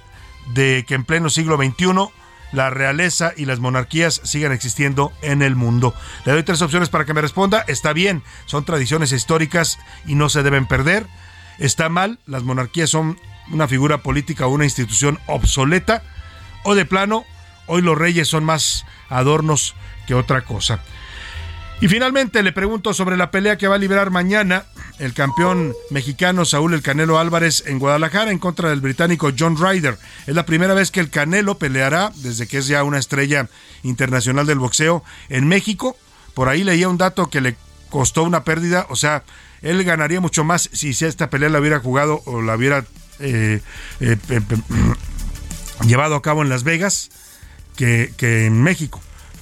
de 0.53 0.83
que 0.87 0.95
en 0.95 1.05
pleno 1.05 1.29
siglo 1.29 1.57
XXI 1.57 2.11
la 2.51 2.69
realeza 2.69 3.33
y 3.35 3.45
las 3.45 3.59
monarquías 3.59 4.21
sigan 4.23 4.51
existiendo 4.51 5.11
en 5.21 5.41
el 5.41 5.55
mundo. 5.55 5.93
Le 6.25 6.31
doy 6.31 6.43
tres 6.43 6.61
opciones 6.61 6.89
para 6.89 7.05
que 7.05 7.13
me 7.13 7.21
responda. 7.21 7.63
Está 7.67 7.93
bien, 7.93 8.23
son 8.45 8.65
tradiciones 8.65 9.11
históricas 9.11 9.79
y 10.05 10.15
no 10.15 10.29
se 10.29 10.43
deben 10.43 10.65
perder. 10.65 11.05
Está 11.59 11.89
mal, 11.89 12.19
las 12.25 12.43
monarquías 12.43 12.89
son 12.89 13.19
una 13.51 13.67
figura 13.67 13.99
política 13.99 14.47
o 14.47 14.49
una 14.49 14.65
institución 14.65 15.19
obsoleta. 15.27 16.03
O 16.63 16.75
de 16.75 16.85
plano, 16.85 17.25
hoy 17.67 17.81
los 17.81 17.97
reyes 17.97 18.27
son 18.27 18.43
más 18.43 18.85
adornos 19.09 19.75
que 20.07 20.15
otra 20.15 20.41
cosa. 20.41 20.79
Y 21.81 21.87
finalmente 21.89 22.41
le 22.41 22.53
pregunto 22.53 22.93
sobre 22.93 23.17
la 23.17 23.31
pelea 23.31 23.57
que 23.57 23.67
va 23.67 23.75
a 23.75 23.79
librar 23.79 24.09
mañana 24.09 24.65
el 24.97 25.13
campeón 25.13 25.73
mexicano 25.89 26.45
Saúl 26.45 26.73
El 26.73 26.81
Canelo 26.81 27.19
Álvarez 27.19 27.63
en 27.67 27.79
Guadalajara 27.79 28.31
en 28.31 28.39
contra 28.39 28.69
del 28.69 28.79
británico 28.79 29.31
John 29.37 29.57
Ryder. 29.57 29.97
Es 30.25 30.33
la 30.33 30.45
primera 30.45 30.73
vez 30.73 30.89
que 30.89 31.01
el 31.01 31.09
Canelo 31.09 31.57
peleará 31.57 32.11
desde 32.15 32.47
que 32.47 32.59
es 32.59 32.67
ya 32.67 32.83
una 32.83 32.97
estrella 32.97 33.49
internacional 33.83 34.45
del 34.45 34.59
boxeo 34.59 35.03
en 35.27 35.47
México. 35.47 35.97
Por 36.33 36.47
ahí 36.47 36.63
leía 36.63 36.87
un 36.87 36.97
dato 36.97 37.29
que 37.29 37.41
le 37.41 37.57
costó 37.89 38.23
una 38.23 38.45
pérdida, 38.45 38.87
o 38.89 38.95
sea, 38.95 39.23
él 39.61 39.83
ganaría 39.83 40.21
mucho 40.21 40.43
más 40.45 40.69
si 40.71 40.91
esta 40.91 41.29
pelea 41.29 41.49
la 41.49 41.59
hubiera 41.59 41.79
jugado 41.79 42.21
o 42.25 42.41
la 42.41 42.55
hubiera 42.55 42.85
eh, 43.19 43.61
eh, 43.99 44.17
llevado 45.85 46.15
a 46.15 46.21
cabo 46.21 46.41
en 46.41 46.49
Las 46.49 46.63
Vegas 46.63 47.09
que, 47.75 48.13
que 48.17 48.45
en 48.45 48.63
México 48.63 49.01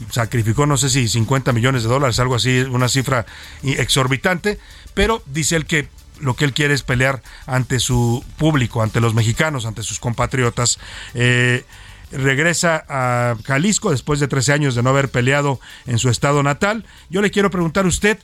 sacrificó 0.10 0.65
no 0.65 0.77
sé 0.77 0.89
si 0.89 1.07
50 1.07 1.53
millones 1.53 1.83
de 1.83 1.89
dólares, 1.89 2.19
algo 2.19 2.36
así, 2.36 2.62
una 2.62 2.89
cifra 2.89 3.25
exorbitante, 3.63 4.60
pero 4.93 5.24
dice 5.25 5.55
él 5.55 5.65
que 5.65 5.88
lo 6.19 6.36
que 6.36 6.45
él 6.45 6.53
quiere 6.53 6.74
es 6.74 6.83
pelear 6.83 7.22
ante 7.45 7.79
su 7.79 8.24
público, 8.38 8.81
ante 8.81 9.01
los 9.01 9.13
mexicanos, 9.13 9.65
ante 9.65 9.83
sus 9.83 10.00
compatriotas. 10.00 10.79
Eh, 11.13 11.65
regresa 12.12 12.86
a 12.88 13.36
Jalisco 13.43 13.91
después 13.91 14.19
de 14.19 14.27
13 14.27 14.53
años 14.53 14.75
de 14.75 14.83
no 14.83 14.91
haber 14.91 15.10
peleado 15.10 15.60
en 15.86 16.00
su 16.00 16.10
estado 16.10 16.43
natal. 16.43 16.86
Yo 17.10 17.22
le 17.22 17.31
quiero 17.31 17.50
preguntar 17.50 17.86
a 17.86 17.89
usted 17.89 18.19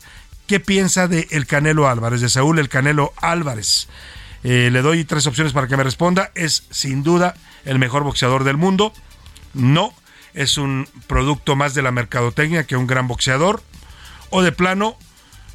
qué 0.48 0.60
piensa 0.60 1.08
de 1.08 1.28
el 1.32 1.48
Canelo 1.48 1.88
Álvarez, 1.88 2.22
de 2.22 2.30
Saúl 2.30 2.60
el 2.60 2.70
Canelo 2.70 3.14
Álvarez. 3.18 3.88
Eh, 4.44 4.70
le 4.72 4.82
doy 4.82 5.04
tres 5.04 5.28
opciones 5.28 5.54
para 5.54 5.68
que 5.68 5.78
me 5.78 5.84
responda. 5.84 6.32
Es 6.36 6.64
sin 6.70 7.04
duda 7.04 7.36
el 7.66 7.80
mejor 7.80 8.04
boxeador 8.04 8.44
del 8.44 8.58
mundo. 8.58 8.94
No, 9.54 9.94
es 10.34 10.58
un 10.58 10.88
producto 11.08 11.56
más 11.56 11.74
de 11.74 11.82
la 11.82 11.92
mercadotecnia 11.92 12.66
que 12.66 12.76
un 12.76 12.88
gran 12.88 13.08
boxeador, 13.08 13.62
o 14.30 14.42
de 14.42 14.52
plano, 14.52 14.98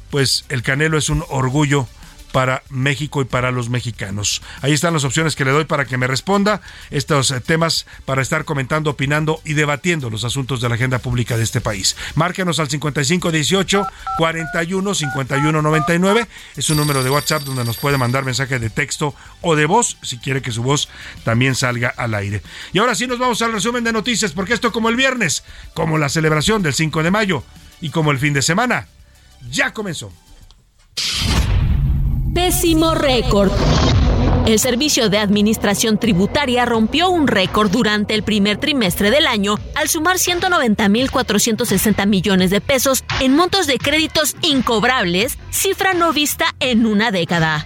pues 0.09 0.45
el 0.49 0.63
Canelo 0.63 0.97
es 0.97 1.09
un 1.09 1.23
orgullo 1.29 1.87
para 2.35 2.63
México 2.69 3.21
y 3.21 3.23
para 3.23 3.49
los 3.49 3.69
mexicanos. 3.69 4.41
Ahí 4.61 4.73
están 4.73 4.93
las 4.93 5.05
opciones 5.05 5.37
que 5.37 5.45
le 5.45 5.51
doy 5.51 5.63
para 5.63 5.85
que 5.85 5.97
me 5.97 6.05
responda 6.05 6.59
estos 6.91 7.31
eh, 7.31 7.39
temas 7.39 7.85
para 8.03 8.21
estar 8.21 8.43
comentando, 8.43 8.89
opinando 8.89 9.39
y 9.45 9.53
debatiendo 9.53 10.09
los 10.09 10.25
asuntos 10.25 10.59
de 10.59 10.67
la 10.67 10.75
agenda 10.75 10.99
pública 10.99 11.37
de 11.37 11.43
este 11.43 11.61
país. 11.61 11.95
Márquenos 12.15 12.59
al 12.59 12.67
5518 12.67 13.87
41 14.17 14.95
51 14.95 15.61
99. 15.61 16.27
Es 16.57 16.69
un 16.69 16.75
número 16.75 17.05
de 17.05 17.09
WhatsApp 17.09 17.43
donde 17.43 17.63
nos 17.63 17.77
puede 17.77 17.97
mandar 17.97 18.25
mensaje 18.25 18.59
de 18.59 18.69
texto 18.69 19.15
o 19.39 19.55
de 19.55 19.65
voz 19.65 19.97
si 20.01 20.17
quiere 20.17 20.41
que 20.41 20.51
su 20.51 20.61
voz 20.61 20.89
también 21.23 21.55
salga 21.55 21.87
al 21.87 22.15
aire. 22.15 22.41
Y 22.73 22.79
ahora 22.79 22.95
sí 22.95 23.07
nos 23.07 23.17
vamos 23.17 23.41
al 23.43 23.53
resumen 23.53 23.85
de 23.85 23.93
noticias 23.93 24.33
porque 24.33 24.53
esto 24.53 24.73
como 24.73 24.89
el 24.89 24.97
viernes, 24.97 25.45
como 25.73 25.97
la 25.97 26.09
celebración 26.09 26.61
del 26.63 26.73
5 26.73 27.01
de 27.01 27.11
mayo 27.11 27.43
y 27.79 27.91
como 27.91 28.11
el 28.11 28.19
fin 28.19 28.33
de 28.33 28.41
semana, 28.41 28.89
ya 29.49 29.71
comenzó. 29.71 30.11
Pésimo 32.35 32.93
récord. 32.93 33.49
El 34.45 34.59
Servicio 34.59 35.09
de 35.09 35.19
Administración 35.19 35.97
Tributaria 35.97 36.65
rompió 36.65 37.09
un 37.09 37.27
récord 37.27 37.71
durante 37.71 38.13
el 38.13 38.23
primer 38.23 38.57
trimestre 38.57 39.09
del 39.09 39.25
año 39.25 39.57
al 39.73 39.87
sumar 39.87 40.17
190.460 40.17 42.05
millones 42.05 42.49
de 42.51 42.59
pesos 42.59 43.05
en 43.21 43.37
montos 43.37 43.67
de 43.67 43.77
créditos 43.77 44.35
incobrables, 44.41 45.37
cifra 45.49 45.93
no 45.93 46.11
vista 46.11 46.53
en 46.59 46.85
una 46.85 47.09
década. 47.09 47.65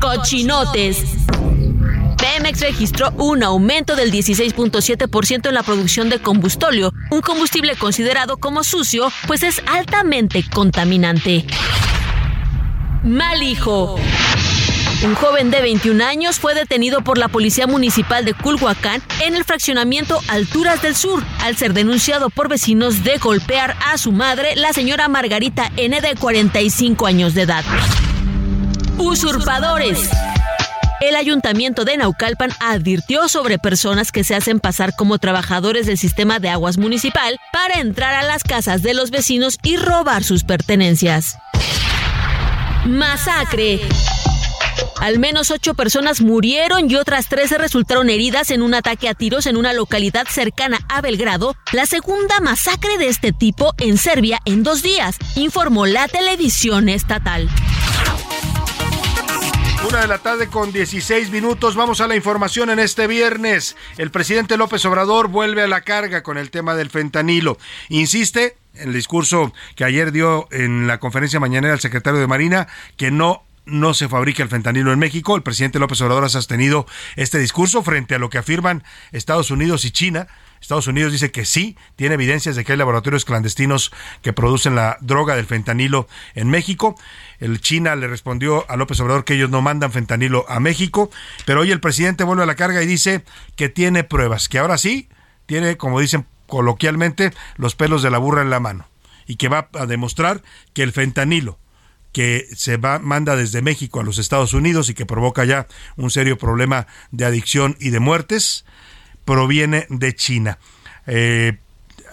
Cochinotes. 0.00 1.04
Pemex 2.18 2.60
registró 2.60 3.12
un 3.12 3.44
aumento 3.44 3.94
del 3.94 4.10
16.7% 4.10 5.46
en 5.46 5.54
la 5.54 5.62
producción 5.62 6.08
de 6.08 6.18
combustóleo, 6.18 6.92
un 7.12 7.20
combustible 7.20 7.76
considerado 7.76 8.38
como 8.38 8.64
sucio, 8.64 9.12
pues 9.28 9.44
es 9.44 9.62
altamente 9.66 10.44
contaminante. 10.52 11.46
Mal 13.02 13.42
hijo. 13.42 13.96
Un 15.04 15.14
joven 15.14 15.50
de 15.52 15.60
21 15.62 16.04
años 16.04 16.40
fue 16.40 16.54
detenido 16.54 17.02
por 17.02 17.18
la 17.18 17.28
Policía 17.28 17.68
Municipal 17.68 18.24
de 18.24 18.34
Culhuacán 18.34 19.00
en 19.24 19.36
el 19.36 19.44
fraccionamiento 19.44 20.20
Alturas 20.26 20.82
del 20.82 20.96
Sur, 20.96 21.22
al 21.40 21.56
ser 21.56 21.72
denunciado 21.72 22.30
por 22.30 22.48
vecinos 22.48 23.04
de 23.04 23.18
golpear 23.18 23.76
a 23.86 23.96
su 23.98 24.10
madre, 24.10 24.56
la 24.56 24.72
señora 24.72 25.06
Margarita 25.06 25.70
N. 25.76 26.00
de 26.00 26.16
45 26.16 27.06
años 27.06 27.34
de 27.34 27.42
edad. 27.42 27.64
Usurpadores. 28.96 30.10
El 31.00 31.14
ayuntamiento 31.14 31.84
de 31.84 31.96
Naucalpan 31.96 32.50
advirtió 32.58 33.28
sobre 33.28 33.58
personas 33.58 34.10
que 34.10 34.24
se 34.24 34.34
hacen 34.34 34.58
pasar 34.58 34.96
como 34.96 35.18
trabajadores 35.18 35.86
del 35.86 35.96
sistema 35.96 36.40
de 36.40 36.48
aguas 36.48 36.76
municipal 36.76 37.38
para 37.52 37.78
entrar 37.78 38.14
a 38.14 38.24
las 38.24 38.42
casas 38.42 38.82
de 38.82 38.94
los 38.94 39.12
vecinos 39.12 39.58
y 39.62 39.76
robar 39.76 40.24
sus 40.24 40.42
pertenencias. 40.42 41.38
Masacre. 42.86 43.80
Al 45.00 45.18
menos 45.18 45.50
ocho 45.50 45.74
personas 45.74 46.20
murieron 46.20 46.90
y 46.90 46.96
otras 46.96 47.28
trece 47.28 47.56
resultaron 47.58 48.10
heridas 48.10 48.50
en 48.50 48.62
un 48.62 48.74
ataque 48.74 49.08
a 49.08 49.14
tiros 49.14 49.46
en 49.46 49.56
una 49.56 49.72
localidad 49.72 50.26
cercana 50.28 50.78
a 50.88 51.00
Belgrado, 51.00 51.56
la 51.72 51.86
segunda 51.86 52.40
masacre 52.40 52.98
de 52.98 53.08
este 53.08 53.32
tipo 53.32 53.74
en 53.78 53.96
Serbia 53.96 54.40
en 54.44 54.62
dos 54.62 54.82
días, 54.82 55.16
informó 55.36 55.86
la 55.86 56.08
televisión 56.08 56.88
estatal. 56.88 57.48
Una 59.86 60.00
de 60.00 60.08
la 60.08 60.18
tarde 60.18 60.48
con 60.48 60.72
16 60.72 61.30
minutos. 61.30 61.76
Vamos 61.76 62.00
a 62.00 62.08
la 62.08 62.16
información 62.16 62.68
en 62.68 62.80
este 62.80 63.06
viernes. 63.06 63.76
El 63.96 64.10
presidente 64.10 64.56
López 64.56 64.84
Obrador 64.84 65.28
vuelve 65.28 65.62
a 65.62 65.68
la 65.68 65.82
carga 65.82 66.22
con 66.22 66.36
el 66.36 66.50
tema 66.50 66.74
del 66.74 66.90
fentanilo. 66.90 67.58
Insiste 67.88 68.56
el 68.78 68.92
discurso 68.92 69.52
que 69.76 69.84
ayer 69.84 70.12
dio 70.12 70.48
en 70.50 70.86
la 70.86 70.98
conferencia 70.98 71.40
mañanera 71.40 71.74
el 71.74 71.80
secretario 71.80 72.20
de 72.20 72.26
Marina 72.26 72.68
que 72.96 73.10
no 73.10 73.42
no 73.68 73.94
se 73.94 74.08
fabrica 74.08 74.42
el 74.42 74.48
fentanilo 74.48 74.92
en 74.92 74.98
México. 74.98 75.36
El 75.36 75.42
presidente 75.42 75.78
López 75.78 76.00
Obrador 76.00 76.24
ha 76.24 76.28
sostenido 76.28 76.86
este 77.16 77.38
discurso 77.38 77.82
frente 77.82 78.14
a 78.14 78.18
lo 78.18 78.30
que 78.30 78.38
afirman 78.38 78.82
Estados 79.12 79.50
Unidos 79.50 79.84
y 79.84 79.90
China. 79.90 80.26
Estados 80.60 80.88
Unidos 80.88 81.12
dice 81.12 81.30
que 81.30 81.44
sí, 81.44 81.76
tiene 81.94 82.14
evidencias 82.14 82.56
de 82.56 82.64
que 82.64 82.72
hay 82.72 82.78
laboratorios 82.78 83.24
clandestinos 83.24 83.92
que 84.22 84.32
producen 84.32 84.74
la 84.74 84.98
droga 85.00 85.36
del 85.36 85.46
fentanilo 85.46 86.08
en 86.34 86.48
México. 86.48 86.96
El 87.38 87.60
China 87.60 87.94
le 87.94 88.08
respondió 88.08 88.68
a 88.68 88.76
López 88.76 88.98
Obrador 89.00 89.24
que 89.24 89.34
ellos 89.34 89.50
no 89.50 89.62
mandan 89.62 89.92
fentanilo 89.92 90.46
a 90.48 90.58
México, 90.58 91.10
pero 91.44 91.60
hoy 91.60 91.70
el 91.70 91.80
presidente 91.80 92.24
vuelve 92.24 92.42
a 92.42 92.46
la 92.46 92.56
carga 92.56 92.82
y 92.82 92.86
dice 92.86 93.22
que 93.54 93.68
tiene 93.68 94.02
pruebas, 94.02 94.48
que 94.48 94.58
ahora 94.58 94.78
sí 94.78 95.08
tiene, 95.46 95.76
como 95.76 96.00
dicen 96.00 96.26
coloquialmente, 96.48 97.32
los 97.56 97.76
pelos 97.76 98.02
de 98.02 98.10
la 98.10 98.18
burra 98.18 98.42
en 98.42 98.50
la 98.50 98.58
mano 98.58 98.88
y 99.26 99.36
que 99.36 99.48
va 99.48 99.68
a 99.74 99.86
demostrar 99.86 100.42
que 100.72 100.82
el 100.82 100.92
fentanilo 100.92 101.58
que 102.12 102.46
se 102.56 102.78
va, 102.78 102.98
manda 102.98 103.36
desde 103.36 103.62
México 103.62 104.00
a 104.00 104.02
los 104.02 104.18
Estados 104.18 104.54
Unidos 104.54 104.88
y 104.88 104.94
que 104.94 105.06
provoca 105.06 105.44
ya 105.44 105.68
un 105.96 106.10
serio 106.10 106.38
problema 106.38 106.86
de 107.12 107.26
adicción 107.26 107.76
y 107.78 107.90
de 107.90 108.00
muertes, 108.00 108.64
proviene 109.24 109.86
de 109.90 110.14
China. 110.14 110.58
Eh, 111.06 111.58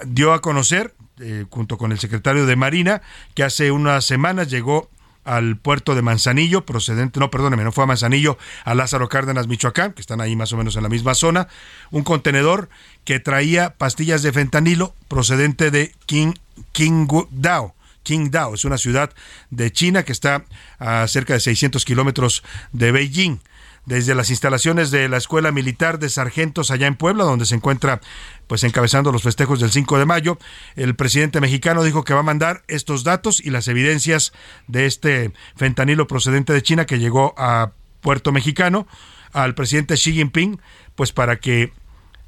dio 0.06 0.34
a 0.34 0.41
conocer, 0.41 0.93
eh, 1.19 1.45
junto 1.50 1.78
con 1.78 1.93
el 1.93 2.00
secretario 2.00 2.45
de 2.45 2.58
Marina, 2.58 3.02
que 3.34 3.43
hace 3.43 3.71
unas 3.71 4.06
semanas 4.06 4.50
llegó 4.50 4.89
al 5.24 5.58
puerto 5.58 5.95
de 5.95 6.02
Manzanillo, 6.02 6.65
procedente, 6.65 7.19
no, 7.19 7.32
perdóneme, 7.32 7.63
no 7.63 7.71
fue 7.71 7.86
a 7.86 7.88
Manzanillo, 7.88 8.38
a 8.63 8.76
Lázaro 8.76 9.10
Cárdenas, 9.10 9.48
Michoacán, 9.48 9.93
que 9.93 10.02
están 10.02 10.21
ahí 10.21 10.36
más 10.36 10.54
o 10.54 10.58
menos 10.58 10.76
en 10.76 10.84
la 10.84 10.89
misma 10.89 11.15
zona, 11.15 11.48
un 11.89 12.04
contenedor 12.04 12.69
que 13.06 13.20
traía 13.20 13.76
pastillas 13.76 14.24
de 14.24 14.34
fentanilo 14.34 14.94
procedente 15.08 15.72
de 15.72 15.94
King, 16.06 16.34
Qingdao. 16.74 17.76
Qingdao 18.04 18.54
es 18.54 18.65
una 18.65 18.78
ciudad 18.78 19.12
de 19.50 19.72
China 19.72 20.04
que 20.04 20.12
está 20.12 20.44
a 20.80 21.08
cerca 21.08 21.34
de 21.34 21.39
600 21.39 21.86
kilómetros 21.86 22.44
de 22.72 22.91
Beijing 22.91 23.39
desde 23.86 24.15
las 24.15 24.30
instalaciones 24.32 24.91
de 24.91 25.08
la 25.08 25.18
Escuela 25.18 25.52
Militar 25.52 26.00
de 26.00 26.10
Sargentos 26.10 26.72
allá 26.72 26.88
en 26.88 26.96
Puebla, 26.96 27.24
donde 27.24 27.46
se 27.46 27.56
encuentra 27.56 28.02
pues 28.48 28.63
encabezando 28.63 29.12
los 29.12 29.24
festejos 29.24 29.60
del 29.60 29.72
5 29.72 30.00
de 30.00 30.06
mayo. 30.06 30.38
El 30.76 30.96
presidente 30.96 31.39
mexicano 31.39 31.84
dijo 31.84 32.04
que 32.04 32.13
va 32.13 32.22
a 32.22 32.24
mandar 32.24 32.63
estos 32.68 33.04
datos 33.04 33.39
y 33.39 33.52
las 33.52 33.68
evidencias 33.68 34.34
de 34.68 34.88
este 34.88 35.32
fentanilo 35.56 36.08
procedente 36.08 36.54
de 36.54 36.63
China 36.63 36.86
que 36.86 37.00
llegó 37.00 37.34
a 37.38 37.72
Puerto 38.02 38.32
Mexicano 38.32 38.88
al 39.34 39.54
presidente 39.54 39.96
Xi 39.96 40.13
Jinping, 40.13 40.60
pues 40.96 41.12
para 41.12 41.38
que 41.38 41.74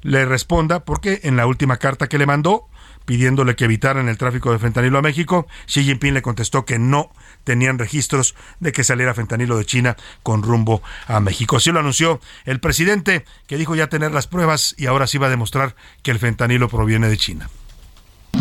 le 0.02 0.24
responda, 0.24 0.84
porque 0.84 1.20
en 1.24 1.36
la 1.36 1.46
última 1.46 1.76
carta 1.76 2.08
que 2.08 2.18
le 2.18 2.26
mandó, 2.26 2.68
pidiéndole 3.04 3.56
que 3.56 3.64
evitaran 3.64 4.08
el 4.08 4.18
tráfico 4.18 4.52
de 4.52 4.58
fentanilo 4.58 4.98
a 4.98 5.02
México, 5.02 5.46
Xi 5.66 5.82
Jinping 5.82 6.14
le 6.14 6.22
contestó 6.22 6.64
que 6.64 6.78
no 6.78 7.10
tenían 7.44 7.78
registros 7.78 8.34
de 8.60 8.72
que 8.72 8.84
saliera 8.84 9.14
fentanilo 9.14 9.56
de 9.56 9.64
China 9.64 9.96
con 10.22 10.42
rumbo 10.42 10.82
a 11.06 11.18
México. 11.20 11.56
Así 11.56 11.72
lo 11.72 11.80
anunció 11.80 12.20
el 12.44 12.60
presidente, 12.60 13.24
que 13.46 13.56
dijo 13.56 13.74
ya 13.74 13.88
tener 13.88 14.12
las 14.12 14.26
pruebas 14.26 14.74
y 14.76 14.86
ahora 14.86 15.06
sí 15.06 15.16
va 15.16 15.28
a 15.28 15.30
demostrar 15.30 15.74
que 16.02 16.10
el 16.10 16.18
fentanilo 16.18 16.68
proviene 16.68 17.08
de 17.08 17.16
China. 17.16 17.48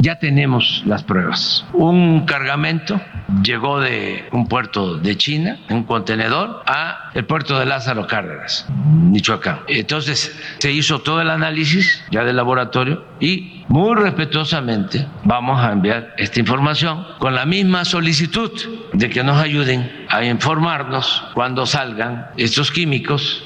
Ya 0.02 0.20
tenemos 0.20 0.84
las 0.86 1.04
pruebas. 1.04 1.66
Un 1.74 2.26
cargamento 2.26 3.02
llegó 3.44 3.80
de 3.80 4.26
un 4.32 4.48
puerto 4.48 4.98
de 4.98 5.18
China, 5.18 5.58
un 5.70 5.84
contenedor, 5.84 6.64
a 6.66 7.12
el 7.14 7.26
puerto 7.26 7.60
de 7.60 7.66
Lázaro 7.66 8.08
Cárdenas, 8.08 8.68
Michoacán. 8.70 9.62
Entonces 9.68 10.38
se 10.60 10.72
hizo 10.72 11.00
todo 11.00 11.22
el 11.22 11.30
análisis 11.30 12.04
ya 12.12 12.24
del 12.24 12.36
laboratorio 12.36 13.06
y 13.20 13.64
muy 13.68 13.96
respetuosamente 13.96 15.08
vamos 15.24 15.60
a 15.62 15.72
enviar 15.72 16.14
esta 16.18 16.40
información 16.40 17.06
con 17.20 17.36
la 17.36 17.46
misma 17.46 17.86
solicitud 17.86 18.52
de 18.94 19.10
que 19.10 19.24
nos 19.24 19.42
ayuden 19.42 20.06
a 20.10 20.24
informarnos 20.24 21.26
cuando 21.34 21.66
salgan 21.66 22.28
estos 22.38 22.72
químicos 22.72 23.44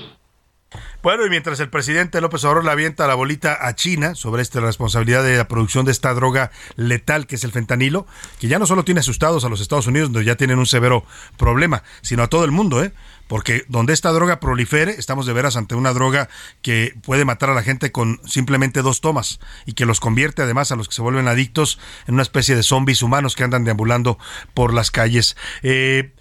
bueno, 1.03 1.25
y 1.25 1.29
mientras 1.29 1.59
el 1.59 1.69
presidente 1.69 2.21
López 2.21 2.43
Obrador 2.43 2.65
le 2.65 2.71
avienta 2.71 3.07
la 3.07 3.15
bolita 3.15 3.57
a 3.59 3.75
China 3.75 4.15
sobre 4.15 4.41
esta 4.41 4.59
responsabilidad 4.59 5.23
de 5.23 5.37
la 5.37 5.47
producción 5.47 5.85
de 5.85 5.91
esta 5.91 6.13
droga 6.13 6.51
letal 6.75 7.27
que 7.27 7.35
es 7.35 7.43
el 7.43 7.51
fentanilo, 7.51 8.05
que 8.39 8.47
ya 8.47 8.59
no 8.59 8.65
solo 8.65 8.85
tiene 8.85 8.99
asustados 8.99 9.43
a 9.43 9.49
los 9.49 9.61
Estados 9.61 9.87
Unidos, 9.87 10.11
donde 10.11 10.25
ya 10.25 10.35
tienen 10.35 10.59
un 10.59 10.65
severo 10.65 11.03
problema, 11.37 11.83
sino 12.01 12.23
a 12.23 12.27
todo 12.27 12.45
el 12.45 12.51
mundo, 12.51 12.83
¿eh? 12.83 12.93
Porque 13.27 13.63
donde 13.69 13.93
esta 13.93 14.11
droga 14.11 14.41
prolifere, 14.41 14.91
estamos 14.91 15.25
de 15.25 15.31
veras 15.31 15.55
ante 15.55 15.73
una 15.73 15.93
droga 15.93 16.27
que 16.61 16.93
puede 17.01 17.23
matar 17.23 17.49
a 17.49 17.53
la 17.53 17.63
gente 17.63 17.91
con 17.91 18.19
simplemente 18.25 18.81
dos 18.81 18.99
tomas 18.99 19.39
y 19.65 19.71
que 19.71 19.85
los 19.85 20.01
convierte 20.01 20.41
además 20.41 20.73
a 20.73 20.75
los 20.75 20.89
que 20.89 20.95
se 20.95 21.01
vuelven 21.01 21.29
adictos 21.29 21.79
en 22.07 22.15
una 22.15 22.23
especie 22.23 22.57
de 22.57 22.63
zombies 22.63 23.01
humanos 23.01 23.37
que 23.37 23.45
andan 23.45 23.63
deambulando 23.63 24.19
por 24.53 24.73
las 24.73 24.91
calles. 24.91 25.37
Eh, 25.63 26.11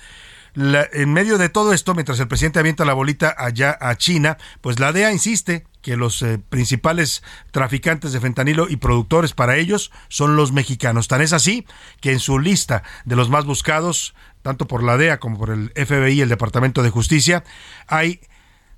en 0.54 1.12
medio 1.12 1.38
de 1.38 1.48
todo 1.48 1.72
esto, 1.72 1.94
mientras 1.94 2.18
el 2.20 2.28
presidente 2.28 2.58
avienta 2.58 2.84
la 2.84 2.94
bolita 2.94 3.34
allá 3.36 3.76
a 3.80 3.96
China, 3.96 4.38
pues 4.60 4.78
la 4.80 4.92
DEA 4.92 5.12
insiste 5.12 5.64
que 5.82 5.96
los 5.96 6.20
eh, 6.22 6.38
principales 6.48 7.22
traficantes 7.50 8.12
de 8.12 8.20
fentanilo 8.20 8.68
y 8.68 8.76
productores 8.76 9.32
para 9.32 9.56
ellos 9.56 9.90
son 10.08 10.36
los 10.36 10.52
mexicanos. 10.52 11.08
Tan 11.08 11.22
es 11.22 11.32
así 11.32 11.66
que 12.00 12.12
en 12.12 12.18
su 12.18 12.38
lista 12.38 12.82
de 13.04 13.16
los 13.16 13.30
más 13.30 13.44
buscados, 13.44 14.14
tanto 14.42 14.66
por 14.66 14.82
la 14.82 14.96
DEA 14.96 15.20
como 15.20 15.38
por 15.38 15.50
el 15.50 15.70
FBI 15.70 16.14
y 16.14 16.20
el 16.20 16.28
Departamento 16.28 16.82
de 16.82 16.90
Justicia, 16.90 17.44
hay 17.86 18.20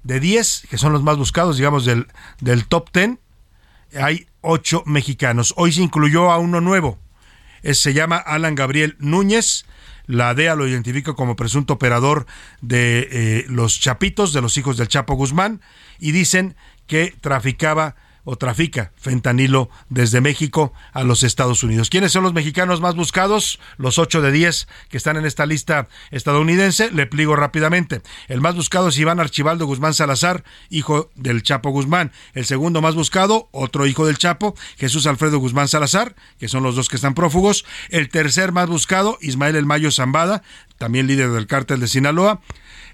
de 0.02 0.20
10 0.20 0.66
que 0.70 0.78
son 0.78 0.92
los 0.92 1.02
más 1.02 1.16
buscados, 1.16 1.56
digamos, 1.56 1.84
del, 1.84 2.06
del 2.40 2.66
top 2.66 2.90
10, 2.92 3.18
hay 4.00 4.26
ocho 4.40 4.82
mexicanos. 4.86 5.54
Hoy 5.56 5.72
se 5.72 5.82
incluyó 5.82 6.30
a 6.30 6.38
uno 6.38 6.60
nuevo. 6.60 6.98
se 7.62 7.94
llama 7.94 8.16
Alan 8.16 8.54
Gabriel 8.54 8.96
Núñez. 8.98 9.64
La 10.12 10.34
DEA 10.34 10.54
lo 10.54 10.68
identifica 10.68 11.14
como 11.14 11.36
presunto 11.36 11.72
operador 11.72 12.26
de 12.60 13.08
eh, 13.10 13.44
los 13.48 13.80
Chapitos, 13.80 14.34
de 14.34 14.42
los 14.42 14.58
hijos 14.58 14.76
del 14.76 14.88
Chapo 14.88 15.14
Guzmán, 15.14 15.62
y 15.98 16.12
dicen 16.12 16.54
que 16.86 17.14
traficaba 17.22 17.96
o 18.24 18.36
trafica 18.36 18.92
fentanilo 18.96 19.68
desde 19.88 20.20
México 20.20 20.72
a 20.92 21.02
los 21.02 21.22
Estados 21.22 21.62
Unidos. 21.62 21.90
¿Quiénes 21.90 22.12
son 22.12 22.22
los 22.22 22.32
mexicanos 22.32 22.80
más 22.80 22.94
buscados? 22.94 23.58
Los 23.76 23.98
8 23.98 24.22
de 24.22 24.32
10 24.32 24.68
que 24.88 24.96
están 24.96 25.16
en 25.16 25.26
esta 25.26 25.46
lista 25.46 25.88
estadounidense. 26.10 26.90
Le 26.90 27.06
pliego 27.06 27.36
rápidamente. 27.36 28.02
El 28.28 28.40
más 28.40 28.54
buscado 28.54 28.88
es 28.88 28.98
Iván 28.98 29.20
Archibaldo 29.20 29.66
Guzmán 29.66 29.94
Salazar, 29.94 30.44
hijo 30.70 31.10
del 31.14 31.42
Chapo 31.42 31.70
Guzmán. 31.70 32.12
El 32.34 32.44
segundo 32.44 32.80
más 32.80 32.94
buscado, 32.94 33.48
otro 33.50 33.86
hijo 33.86 34.06
del 34.06 34.18
Chapo, 34.18 34.54
Jesús 34.76 35.06
Alfredo 35.06 35.38
Guzmán 35.38 35.68
Salazar, 35.68 36.14
que 36.38 36.48
son 36.48 36.62
los 36.62 36.76
dos 36.76 36.88
que 36.88 36.96
están 36.96 37.14
prófugos. 37.14 37.64
El 37.88 38.08
tercer 38.08 38.52
más 38.52 38.68
buscado, 38.68 39.18
Ismael 39.20 39.56
El 39.56 39.66
Mayo 39.66 39.90
Zambada, 39.90 40.42
también 40.78 41.06
líder 41.06 41.30
del 41.30 41.46
cártel 41.46 41.80
de 41.80 41.88
Sinaloa. 41.88 42.40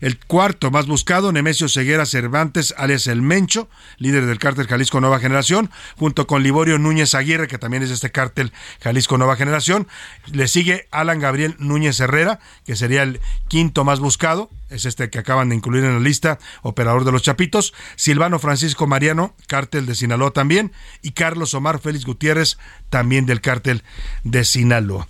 El 0.01 0.19
cuarto 0.19 0.71
más 0.71 0.87
buscado, 0.87 1.33
Nemesio 1.33 1.69
Ceguera 1.69 2.07
Cervantes, 2.07 2.75
alias 2.77 3.07
El 3.07 3.23
Mencho, 3.23 3.69
líder 3.99 4.27
del 4.27 4.39
cártel 4.39 4.67
Jalisco 4.67 5.01
Nueva 5.01 5.21
Generación, 5.21 5.71
junto 5.97 6.27
con 6.27 6.43
Liborio 6.43 6.79
Núñez 6.79 7.15
Aguirre, 7.15 7.49
que 7.49 7.59
también 7.59 7.83
es 7.83 7.91
este 7.91 8.11
cártel 8.11 8.53
Jalisco 8.81 9.19
Nueva 9.19 9.37
Generación. 9.37 9.89
Le 10.31 10.49
sigue 10.49 10.87
Alan 10.91 11.21
Gabriel 11.21 11.57
Núñez 11.59 11.99
Herrera, 12.01 12.41
que 12.65 12.77
sería 12.77 13.03
el 13.03 13.21
quinto 13.49 13.85
más 13.85 14.01
buscado, 14.01 14.51
es 14.71 14.85
este 14.85 15.09
que 15.09 15.19
acaban 15.19 15.49
de 15.49 15.57
incluir 15.57 15.85
en 15.85 15.95
la 15.95 16.01
lista, 16.01 16.39
operador 16.63 17.05
de 17.05 17.13
los 17.13 17.23
Chapitos. 17.23 17.73
Silvano 17.97 18.39
Francisco 18.39 18.87
Mariano, 18.87 19.35
cártel 19.47 19.87
de 19.87 19.95
Sinaloa 19.95 20.33
también. 20.33 20.73
Y 21.01 21.13
Carlos 21.13 21.55
Omar 21.55 21.81
Félix 21.81 22.05
Gutiérrez, 22.05 22.59
también 22.91 23.25
del 23.25 23.41
cártel 23.41 23.83
de 24.25 24.45
Sinaloa. 24.45 25.09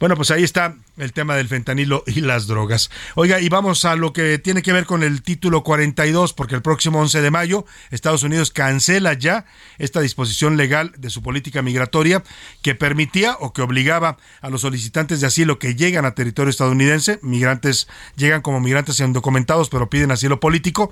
Bueno, 0.00 0.16
pues 0.16 0.30
ahí 0.30 0.42
está 0.42 0.76
el 0.98 1.12
tema 1.12 1.36
del 1.36 1.48
fentanilo 1.48 2.04
y 2.06 2.20
las 2.20 2.46
drogas. 2.46 2.90
Oiga, 3.14 3.40
y 3.40 3.48
vamos 3.48 3.84
a 3.84 3.96
lo 3.96 4.12
que 4.12 4.38
tiene 4.38 4.62
que 4.62 4.72
ver 4.72 4.86
con 4.86 5.02
el 5.02 5.22
título 5.22 5.62
42, 5.62 6.32
porque 6.32 6.54
el 6.54 6.62
próximo 6.62 7.00
11 7.00 7.20
de 7.20 7.30
mayo 7.30 7.64
Estados 7.90 8.22
Unidos 8.22 8.50
cancela 8.50 9.14
ya 9.14 9.46
esta 9.78 10.00
disposición 10.00 10.56
legal 10.56 10.92
de 10.98 11.10
su 11.10 11.22
política 11.22 11.62
migratoria 11.62 12.22
que 12.62 12.74
permitía 12.74 13.36
o 13.40 13.52
que 13.52 13.62
obligaba 13.62 14.18
a 14.40 14.50
los 14.50 14.62
solicitantes 14.62 15.20
de 15.20 15.26
asilo 15.26 15.58
que 15.58 15.74
llegan 15.74 16.04
a 16.04 16.14
territorio 16.14 16.50
estadounidense, 16.50 17.18
migrantes 17.22 17.88
llegan 18.16 18.42
como 18.42 18.60
migrantes 18.60 19.00
indocumentados 19.00 19.68
pero 19.68 19.90
piden 19.90 20.10
asilo 20.10 20.40
político, 20.40 20.90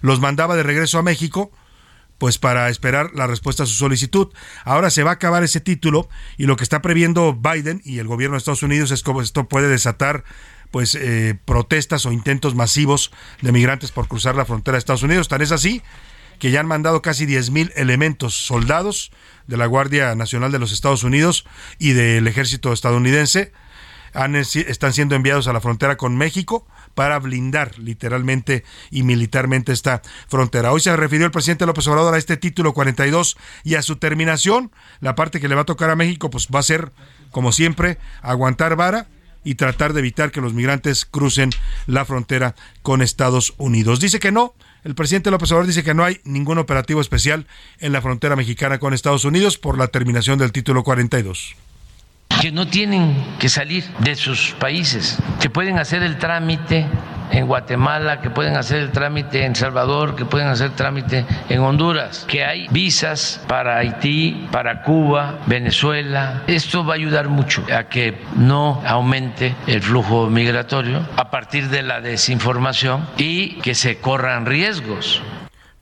los 0.00 0.20
mandaba 0.20 0.56
de 0.56 0.62
regreso 0.62 0.98
a 0.98 1.02
México 1.02 1.50
pues 2.18 2.38
para 2.38 2.68
esperar 2.68 3.10
la 3.14 3.26
respuesta 3.26 3.64
a 3.64 3.66
su 3.66 3.74
solicitud. 3.74 4.28
Ahora 4.64 4.90
se 4.90 5.02
va 5.02 5.10
a 5.10 5.14
acabar 5.14 5.42
ese 5.42 5.60
título 5.60 6.08
y 6.36 6.44
lo 6.46 6.56
que 6.56 6.64
está 6.64 6.82
previendo 6.82 7.34
Biden 7.34 7.82
y 7.84 7.98
el 7.98 8.06
gobierno 8.06 8.34
de 8.34 8.38
Estados 8.38 8.62
Unidos 8.62 8.90
es 8.90 9.02
que 9.02 9.12
esto 9.20 9.48
puede 9.48 9.68
desatar 9.68 10.24
pues 10.70 10.96
eh, 10.96 11.38
protestas 11.44 12.04
o 12.06 12.12
intentos 12.12 12.54
masivos 12.54 13.12
de 13.42 13.52
migrantes 13.52 13.92
por 13.92 14.08
cruzar 14.08 14.34
la 14.34 14.44
frontera 14.44 14.74
de 14.74 14.80
Estados 14.80 15.02
Unidos. 15.02 15.28
Tan 15.28 15.40
es 15.40 15.52
así 15.52 15.82
que 16.38 16.50
ya 16.50 16.60
han 16.60 16.66
mandado 16.66 17.00
casi 17.00 17.26
10.000 17.26 17.72
elementos 17.76 18.34
soldados 18.34 19.12
de 19.46 19.56
la 19.56 19.66
Guardia 19.66 20.14
Nacional 20.14 20.50
de 20.50 20.58
los 20.58 20.72
Estados 20.72 21.04
Unidos 21.04 21.46
y 21.78 21.92
del 21.92 22.26
ejército 22.26 22.72
estadounidense. 22.72 23.52
Han, 24.14 24.34
están 24.34 24.92
siendo 24.92 25.14
enviados 25.14 25.48
a 25.48 25.52
la 25.52 25.60
frontera 25.60 25.96
con 25.96 26.16
México 26.16 26.66
para 26.94 27.18
blindar 27.18 27.78
literalmente 27.78 28.64
y 28.90 29.02
militarmente 29.02 29.72
esta 29.72 30.02
frontera. 30.28 30.72
Hoy 30.72 30.80
se 30.80 30.96
refirió 30.96 31.26
el 31.26 31.32
presidente 31.32 31.66
López 31.66 31.86
Obrador 31.88 32.14
a 32.14 32.18
este 32.18 32.36
título 32.36 32.72
42 32.72 33.36
y 33.64 33.74
a 33.74 33.82
su 33.82 33.96
terminación. 33.96 34.70
La 35.00 35.14
parte 35.14 35.40
que 35.40 35.48
le 35.48 35.54
va 35.54 35.62
a 35.62 35.66
tocar 35.66 35.90
a 35.90 35.96
México 35.96 36.30
pues 36.30 36.48
va 36.54 36.60
a 36.60 36.64
ser, 36.64 36.92
como 37.30 37.52
siempre, 37.52 37.98
aguantar 38.22 38.76
vara 38.76 39.08
y 39.44 39.56
tratar 39.56 39.92
de 39.92 40.00
evitar 40.00 40.30
que 40.30 40.40
los 40.40 40.54
migrantes 40.54 41.04
crucen 41.04 41.50
la 41.86 42.04
frontera 42.04 42.54
con 42.82 43.02
Estados 43.02 43.54
Unidos. 43.58 44.00
Dice 44.00 44.18
que 44.18 44.32
no, 44.32 44.54
el 44.84 44.94
presidente 44.94 45.30
López 45.30 45.50
Obrador 45.52 45.66
dice 45.66 45.84
que 45.84 45.94
no 45.94 46.04
hay 46.04 46.20
ningún 46.24 46.58
operativo 46.58 47.00
especial 47.00 47.46
en 47.78 47.92
la 47.92 48.00
frontera 48.00 48.36
mexicana 48.36 48.78
con 48.78 48.94
Estados 48.94 49.24
Unidos 49.24 49.58
por 49.58 49.76
la 49.76 49.88
terminación 49.88 50.38
del 50.38 50.52
título 50.52 50.82
42 50.82 51.56
que 52.44 52.52
no 52.52 52.66
tienen 52.66 53.16
que 53.38 53.48
salir 53.48 53.84
de 54.00 54.16
sus 54.16 54.52
países, 54.58 55.18
que 55.40 55.48
pueden 55.48 55.78
hacer 55.78 56.02
el 56.02 56.18
trámite 56.18 56.86
en 57.30 57.46
Guatemala, 57.46 58.20
que 58.20 58.28
pueden 58.28 58.56
hacer 58.58 58.80
el 58.80 58.90
trámite 58.92 59.46
en 59.46 59.56
Salvador, 59.56 60.14
que 60.14 60.26
pueden 60.26 60.48
hacer 60.48 60.72
trámite 60.72 61.24
en 61.48 61.60
Honduras, 61.60 62.26
que 62.28 62.44
hay 62.44 62.68
visas 62.68 63.42
para 63.48 63.78
Haití, 63.78 64.46
para 64.52 64.82
Cuba, 64.82 65.38
Venezuela. 65.46 66.42
Esto 66.46 66.84
va 66.84 66.92
a 66.92 66.96
ayudar 66.96 67.30
mucho 67.30 67.64
a 67.74 67.84
que 67.84 68.20
no 68.36 68.82
aumente 68.86 69.54
el 69.66 69.80
flujo 69.80 70.28
migratorio 70.28 71.00
a 71.16 71.30
partir 71.30 71.70
de 71.70 71.82
la 71.82 72.02
desinformación 72.02 73.06
y 73.16 73.54
que 73.60 73.74
se 73.74 74.00
corran 74.00 74.44
riesgos. 74.44 75.22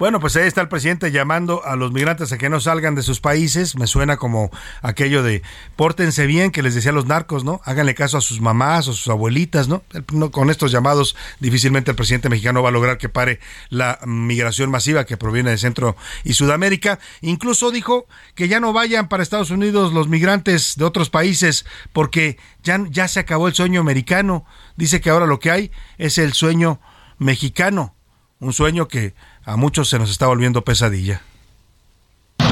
Bueno, 0.02 0.18
pues 0.18 0.34
ahí 0.34 0.48
está 0.48 0.60
el 0.60 0.66
presidente 0.66 1.12
llamando 1.12 1.64
a 1.64 1.76
los 1.76 1.92
migrantes 1.92 2.32
a 2.32 2.36
que 2.36 2.50
no 2.50 2.58
salgan 2.58 2.96
de 2.96 3.04
sus 3.04 3.20
países. 3.20 3.76
Me 3.76 3.86
suena 3.86 4.16
como 4.16 4.50
aquello 4.80 5.22
de 5.22 5.42
pórtense 5.76 6.26
bien 6.26 6.50
que 6.50 6.60
les 6.60 6.74
decía 6.74 6.90
a 6.90 6.94
los 6.94 7.06
narcos, 7.06 7.44
¿no? 7.44 7.60
Háganle 7.64 7.94
caso 7.94 8.18
a 8.18 8.20
sus 8.20 8.40
mamás 8.40 8.88
o 8.88 8.94
sus 8.94 9.06
abuelitas, 9.06 9.68
¿no? 9.68 9.84
Con 10.32 10.50
estos 10.50 10.72
llamados 10.72 11.14
difícilmente 11.38 11.92
el 11.92 11.96
presidente 11.96 12.28
mexicano 12.28 12.64
va 12.64 12.70
a 12.70 12.72
lograr 12.72 12.98
que 12.98 13.08
pare 13.08 13.38
la 13.68 14.00
migración 14.04 14.72
masiva 14.72 15.04
que 15.04 15.16
proviene 15.16 15.50
de 15.50 15.58
Centro 15.58 15.94
y 16.24 16.32
Sudamérica. 16.32 16.98
Incluso 17.20 17.70
dijo 17.70 18.08
que 18.34 18.48
ya 18.48 18.58
no 18.58 18.72
vayan 18.72 19.08
para 19.08 19.22
Estados 19.22 19.52
Unidos 19.52 19.92
los 19.92 20.08
migrantes 20.08 20.74
de 20.76 20.84
otros 20.84 21.10
países 21.10 21.64
porque 21.92 22.38
ya, 22.64 22.84
ya 22.90 23.06
se 23.06 23.20
acabó 23.20 23.46
el 23.46 23.54
sueño 23.54 23.80
americano. 23.80 24.46
Dice 24.74 25.00
que 25.00 25.10
ahora 25.10 25.26
lo 25.26 25.38
que 25.38 25.52
hay 25.52 25.70
es 25.96 26.18
el 26.18 26.32
sueño 26.32 26.80
mexicano. 27.18 27.94
Un 28.40 28.52
sueño 28.52 28.88
que 28.88 29.14
a 29.44 29.56
muchos 29.56 29.88
se 29.88 29.98
nos 29.98 30.10
está 30.10 30.26
volviendo 30.26 30.62
pesadilla 30.62 31.22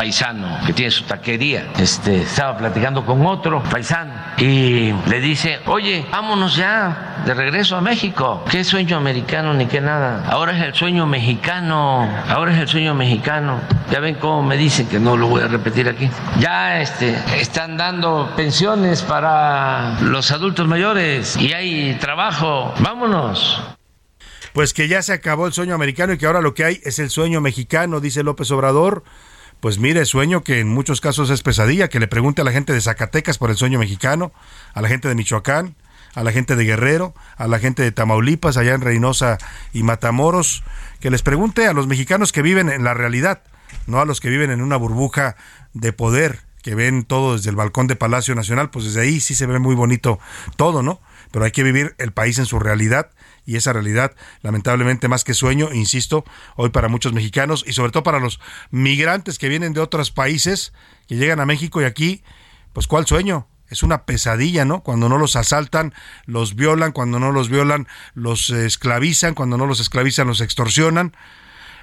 paisano 0.00 0.58
que 0.66 0.72
tiene 0.72 0.90
su 0.90 1.04
taquería, 1.04 1.72
este, 1.78 2.22
estaba 2.22 2.56
platicando 2.56 3.04
con 3.04 3.26
otro 3.26 3.62
paisano 3.62 4.14
y 4.38 4.94
le 5.06 5.20
dice, 5.20 5.60
oye, 5.66 6.06
vámonos 6.10 6.56
ya 6.56 7.22
de 7.26 7.34
regreso 7.34 7.76
a 7.76 7.82
México. 7.82 8.42
¿Qué 8.50 8.64
sueño 8.64 8.96
americano 8.96 9.52
ni 9.52 9.66
qué 9.66 9.82
nada? 9.82 10.24
Ahora 10.30 10.56
es 10.56 10.64
el 10.64 10.72
sueño 10.72 11.06
mexicano, 11.06 12.08
ahora 12.30 12.54
es 12.54 12.58
el 12.60 12.68
sueño 12.68 12.94
mexicano. 12.94 13.60
Ya 13.90 14.00
ven 14.00 14.14
cómo 14.14 14.42
me 14.42 14.56
dicen 14.56 14.88
que 14.88 14.98
no 14.98 15.18
lo 15.18 15.26
voy 15.26 15.42
a 15.42 15.48
repetir 15.48 15.86
aquí. 15.86 16.08
Ya 16.38 16.80
este, 16.80 17.14
están 17.38 17.76
dando 17.76 18.32
pensiones 18.36 19.02
para 19.02 20.00
los 20.00 20.30
adultos 20.30 20.66
mayores 20.66 21.36
y 21.36 21.52
hay 21.52 21.98
trabajo. 22.00 22.72
Vámonos 22.80 23.60
pues 24.52 24.74
que 24.74 24.88
ya 24.88 25.02
se 25.02 25.12
acabó 25.12 25.46
el 25.46 25.52
sueño 25.52 25.74
americano 25.74 26.12
y 26.12 26.18
que 26.18 26.26
ahora 26.26 26.40
lo 26.40 26.54
que 26.54 26.64
hay 26.64 26.80
es 26.84 26.98
el 26.98 27.10
sueño 27.10 27.40
mexicano, 27.40 28.00
dice 28.00 28.22
López 28.22 28.50
Obrador. 28.50 29.04
Pues 29.60 29.78
mire, 29.78 30.06
sueño 30.06 30.42
que 30.42 30.60
en 30.60 30.68
muchos 30.68 31.02
casos 31.02 31.28
es 31.28 31.42
pesadilla, 31.42 31.88
que 31.88 32.00
le 32.00 32.08
pregunte 32.08 32.40
a 32.40 32.44
la 32.44 32.52
gente 32.52 32.72
de 32.72 32.80
Zacatecas 32.80 33.36
por 33.36 33.50
el 33.50 33.56
sueño 33.56 33.78
mexicano, 33.78 34.32
a 34.72 34.80
la 34.80 34.88
gente 34.88 35.06
de 35.06 35.14
Michoacán, 35.14 35.76
a 36.14 36.24
la 36.24 36.32
gente 36.32 36.56
de 36.56 36.64
Guerrero, 36.64 37.14
a 37.36 37.46
la 37.46 37.58
gente 37.58 37.82
de 37.82 37.92
Tamaulipas, 37.92 38.56
allá 38.56 38.74
en 38.74 38.80
Reynosa 38.80 39.36
y 39.74 39.82
Matamoros, 39.82 40.62
que 40.98 41.10
les 41.10 41.22
pregunte 41.22 41.66
a 41.66 41.74
los 41.74 41.86
mexicanos 41.86 42.32
que 42.32 42.40
viven 42.40 42.70
en 42.70 42.84
la 42.84 42.94
realidad, 42.94 43.42
no 43.86 44.00
a 44.00 44.06
los 44.06 44.20
que 44.20 44.30
viven 44.30 44.50
en 44.50 44.62
una 44.62 44.76
burbuja 44.76 45.36
de 45.74 45.92
poder, 45.92 46.40
que 46.62 46.74
ven 46.74 47.04
todo 47.04 47.36
desde 47.36 47.50
el 47.50 47.56
balcón 47.56 47.86
de 47.86 47.96
Palacio 47.96 48.34
Nacional, 48.34 48.70
pues 48.70 48.86
desde 48.86 49.02
ahí 49.02 49.20
sí 49.20 49.34
se 49.34 49.46
ve 49.46 49.58
muy 49.58 49.74
bonito 49.74 50.18
todo, 50.56 50.82
¿no? 50.82 51.00
Pero 51.32 51.44
hay 51.44 51.52
que 51.52 51.62
vivir 51.62 51.94
el 51.98 52.12
país 52.12 52.38
en 52.38 52.46
su 52.46 52.58
realidad 52.58 53.10
y 53.44 53.56
esa 53.56 53.72
realidad, 53.72 54.14
lamentablemente 54.42 55.08
más 55.08 55.24
que 55.24 55.34
sueño, 55.34 55.72
insisto, 55.72 56.24
hoy 56.56 56.70
para 56.70 56.88
muchos 56.88 57.12
mexicanos 57.12 57.64
y 57.66 57.72
sobre 57.72 57.92
todo 57.92 58.02
para 58.02 58.20
los 58.20 58.40
migrantes 58.70 59.38
que 59.38 59.48
vienen 59.48 59.72
de 59.72 59.80
otros 59.80 60.10
países, 60.10 60.72
que 61.08 61.16
llegan 61.16 61.40
a 61.40 61.46
México 61.46 61.80
y 61.80 61.84
aquí, 61.84 62.22
pues 62.72 62.86
¿cuál 62.86 63.06
sueño? 63.06 63.48
Es 63.68 63.82
una 63.82 64.04
pesadilla, 64.04 64.64
¿no? 64.64 64.82
Cuando 64.82 65.08
no 65.08 65.16
los 65.16 65.36
asaltan, 65.36 65.94
los 66.26 66.56
violan, 66.56 66.92
cuando 66.92 67.20
no 67.20 67.30
los 67.30 67.48
violan, 67.48 67.86
los 68.14 68.50
esclavizan, 68.50 69.34
cuando 69.34 69.56
no 69.56 69.66
los 69.66 69.78
esclavizan, 69.78 70.26
los 70.26 70.40
extorsionan, 70.40 71.16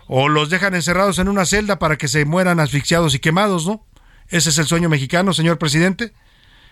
o 0.08 0.28
los 0.30 0.50
dejan 0.50 0.76
encerrados 0.76 1.20
en 1.20 1.30
una 1.30 1.46
celda 1.46 1.80
para 1.80 1.98
que 1.98 2.08
se 2.08 2.26
mueran 2.26 2.60
asfixiados 2.60 3.16
y 3.16 3.20
quemados, 3.20 3.68
¿no? 3.68 3.86
Ese 4.30 4.50
es 4.50 4.58
el 4.58 4.66
sueño 4.66 4.90
mexicano, 4.90 5.34
señor 5.34 5.58
presidente. 5.58 6.14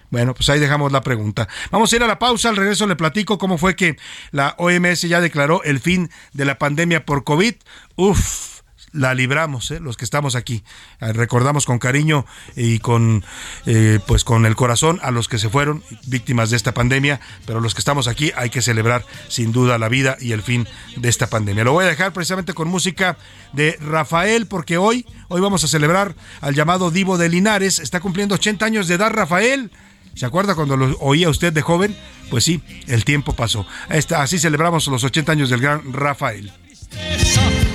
Bueno, 0.10 0.34
pues 0.34 0.50
ahí 0.50 0.60
dejamos 0.60 0.92
la 0.92 1.02
pregunta. 1.02 1.48
Vamos 1.72 1.92
a 1.92 1.96
ir 1.96 2.04
a 2.04 2.08
la 2.08 2.20
pausa, 2.20 2.50
al 2.50 2.56
regreso 2.56 2.88
le 2.88 2.96
platico 2.96 3.38
cómo 3.38 3.58
fue 3.58 3.76
que 3.76 3.98
la 4.32 4.56
OMS 4.58 5.02
ya 5.02 5.22
declaró 5.22 5.64
el 5.64 5.80
fin 5.80 6.10
de 6.34 6.46
la 6.46 6.58
pandemia 6.58 7.06
por 7.06 7.24
COVID. 7.24 7.56
Uf, 7.96 8.56
la 8.96 9.14
libramos, 9.14 9.72
¿eh? 9.72 9.80
los 9.80 9.98
que 9.98 10.06
estamos 10.06 10.36
aquí. 10.36 10.64
Eh, 11.02 11.12
recordamos 11.14 11.66
con 11.66 11.80
cariño 11.80 12.26
y 12.56 12.80
con, 12.80 13.24
eh, 13.66 14.00
pues 14.08 14.24
con 14.24 14.46
el 14.46 14.56
corazón 14.56 15.00
a 15.04 15.12
los 15.12 15.28
que 15.28 15.38
se 15.38 15.50
fueron 15.50 15.84
víctimas 16.08 16.50
de 16.50 16.56
esta 16.56 16.74
pandemia, 16.74 17.20
pero 17.46 17.60
los 17.60 17.76
que 17.76 17.80
estamos 17.80 18.08
aquí 18.08 18.32
hay 18.36 18.50
que 18.50 18.62
celebrar 18.62 19.06
sin 19.28 19.52
duda 19.52 19.78
la 19.78 19.90
vida 19.90 20.18
y 20.20 20.32
el 20.32 20.42
fin 20.42 20.68
de 20.96 21.10
esta 21.10 21.28
pandemia. 21.28 21.66
Lo 21.66 21.74
voy 21.74 21.86
a 21.86 21.90
dejar 21.90 22.14
precisamente 22.14 22.54
con 22.54 22.70
música 22.70 23.18
de 23.52 23.78
Rafael, 23.82 24.48
porque 24.48 24.78
hoy, 24.78 25.06
hoy 25.28 25.42
vamos 25.42 25.64
a 25.64 25.68
celebrar 25.68 26.16
al 26.40 26.56
llamado 26.56 26.90
Divo 26.90 27.18
de 27.18 27.30
Linares. 27.30 27.80
Está 27.80 28.00
cumpliendo 28.00 28.36
80 28.36 28.66
años 28.66 28.88
de 28.88 28.96
edad 28.96 29.12
Rafael. 29.12 29.72
¿Se 30.16 30.26
acuerda 30.26 30.56
cuando 30.56 30.78
lo 30.78 30.98
oía 31.00 31.30
usted 31.30 31.52
de 31.52 31.62
joven? 31.62 31.96
Pues 32.30 32.46
sí, 32.46 32.62
el 32.88 33.04
tiempo 33.04 33.34
pasó. 33.34 33.68
así 33.90 34.40
celebramos 34.40 34.88
los 34.88 35.04
80 35.04 35.32
años 35.34 35.50
del 35.50 35.60
gran 35.60 35.94
Rafael. 35.94 36.54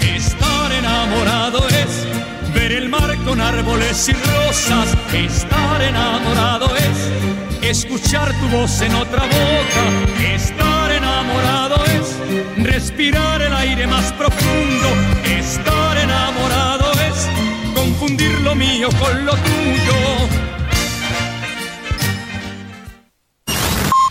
Estar 0.02 0.72
enamorado 0.72 1.68
es 1.68 2.54
ver 2.54 2.72
el 2.72 2.88
mar 2.88 3.14
con 3.26 3.42
árboles 3.42 4.08
y 4.08 4.12
rosas. 4.14 4.96
Estar 5.12 5.82
enamorado 5.82 6.74
es 6.76 7.60
escuchar 7.62 8.32
tu 8.40 8.48
voz 8.48 8.80
en 8.80 8.94
otra 8.94 9.22
boca. 9.22 10.34
Estar 10.34 10.92
enamorado 10.92 11.84
es 11.84 12.16
respirar 12.64 13.42
el 13.42 13.52
aire 13.52 13.86
más 13.86 14.14
profundo. 14.14 14.88
Estar 15.26 15.98
enamorado 15.98 16.90
es 16.92 17.28
confundir 17.74 18.40
lo 18.40 18.54
mío 18.54 18.88
con 18.98 19.26
lo 19.26 19.32
tuyo 19.34 20.49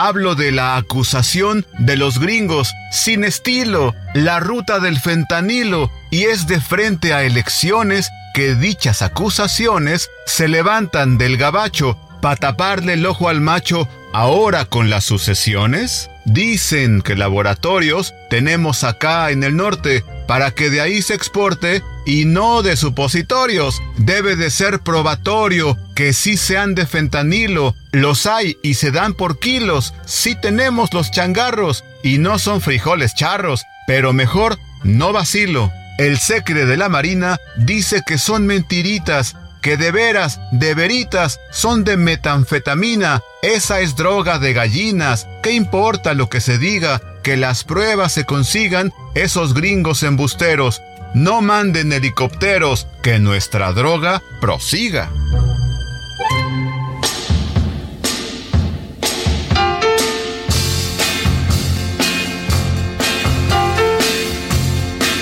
Hablo 0.00 0.36
de 0.36 0.52
la 0.52 0.76
acusación 0.76 1.66
de 1.80 1.96
los 1.96 2.20
gringos 2.20 2.72
sin 2.92 3.24
estilo, 3.24 3.96
la 4.14 4.38
ruta 4.38 4.78
del 4.78 5.00
fentanilo, 5.00 5.90
y 6.12 6.26
es 6.26 6.46
de 6.46 6.60
frente 6.60 7.14
a 7.14 7.24
elecciones 7.24 8.08
que 8.32 8.54
dichas 8.54 9.02
acusaciones 9.02 10.08
se 10.24 10.46
levantan 10.46 11.18
del 11.18 11.36
gabacho 11.36 11.98
para 12.22 12.36
taparle 12.36 12.92
el 12.92 13.06
ojo 13.06 13.28
al 13.28 13.40
macho 13.40 13.88
ahora 14.12 14.64
con 14.64 14.90
las 14.90 15.04
sucesiones. 15.04 16.10
Dicen 16.24 17.00
que 17.00 17.16
laboratorios 17.16 18.14
tenemos 18.28 18.84
acá 18.84 19.30
en 19.30 19.42
el 19.42 19.56
norte 19.56 20.04
para 20.26 20.50
que 20.50 20.68
de 20.68 20.80
ahí 20.80 21.00
se 21.00 21.14
exporte 21.14 21.82
y 22.04 22.26
no 22.26 22.62
de 22.62 22.76
supositorios. 22.76 23.80
Debe 23.96 24.36
de 24.36 24.50
ser 24.50 24.80
probatorio 24.80 25.78
que 25.94 26.12
sí 26.12 26.36
sean 26.36 26.74
de 26.74 26.86
fentanilo. 26.86 27.74
Los 27.92 28.26
hay 28.26 28.58
y 28.62 28.74
se 28.74 28.90
dan 28.90 29.14
por 29.14 29.38
kilos. 29.38 29.94
Sí 30.04 30.34
tenemos 30.34 30.92
los 30.92 31.10
changarros 31.10 31.84
y 32.02 32.18
no 32.18 32.38
son 32.38 32.60
frijoles 32.60 33.14
charros, 33.14 33.64
pero 33.86 34.12
mejor 34.12 34.58
no 34.84 35.12
vacilo. 35.12 35.72
El 35.98 36.18
secre 36.18 36.64
de 36.64 36.76
la 36.76 36.88
Marina 36.88 37.38
dice 37.56 38.02
que 38.06 38.18
son 38.18 38.46
mentiritas, 38.46 39.34
que 39.60 39.76
de 39.76 39.90
veras, 39.90 40.40
de 40.52 40.74
veritas, 40.74 41.40
son 41.50 41.84
de 41.84 41.96
metanfetamina. 41.96 43.22
Esa 43.42 43.80
es 43.80 43.96
droga 43.96 44.38
de 44.38 44.52
gallinas. 44.52 45.26
¿Qué 45.42 45.52
importa 45.52 46.14
lo 46.14 46.28
que 46.28 46.40
se 46.40 46.58
diga? 46.58 47.00
Que 47.22 47.36
las 47.36 47.64
pruebas 47.64 48.12
se 48.12 48.24
consigan 48.24 48.92
esos 49.14 49.54
gringos 49.54 50.02
embusteros. 50.02 50.82
No 51.14 51.40
manden 51.40 51.92
helicópteros, 51.92 52.86
que 53.02 53.18
nuestra 53.18 53.72
droga 53.72 54.22
prosiga. 54.40 55.10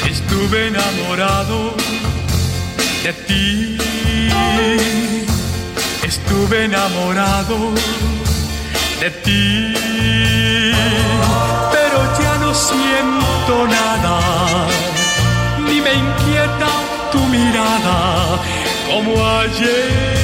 Estuve 0.09 0.69
enamorado 0.69 1.75
de 3.03 3.13
ti. 3.13 3.96
Estuve 6.03 6.65
enamorado 6.65 7.73
de 9.01 9.11
ti. 9.11 9.73
Pero 11.73 11.99
ya 12.21 12.39
no 12.39 12.55
siento 12.55 13.67
nada 13.67 14.67
me 15.87 15.95
inquieta 15.95 16.71
tu 17.13 17.21
mirada 17.27 17.99
como 18.89 19.13
ayer. 19.41 20.17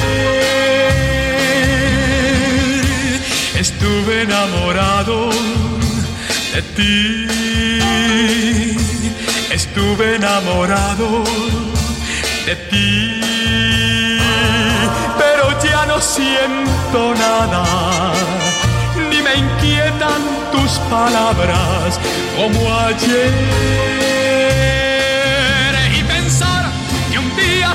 Estuve 3.63 4.23
enamorado 4.23 5.29
de 6.53 6.61
ti. 6.75 7.27
Estuve 9.51 10.15
enamorado 10.15 11.23
de 12.45 12.55
ti. 12.69 13.32
Siento 16.03 17.15
nada. 17.15 17.63
Ni 19.09 19.21
me 19.21 19.35
inquietan 19.35 20.21
tus 20.51 20.71
palabras 20.89 21.99
como 22.35 22.59
ayer. 22.87 24.43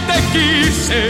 te 0.06 0.20
quise 0.32 1.08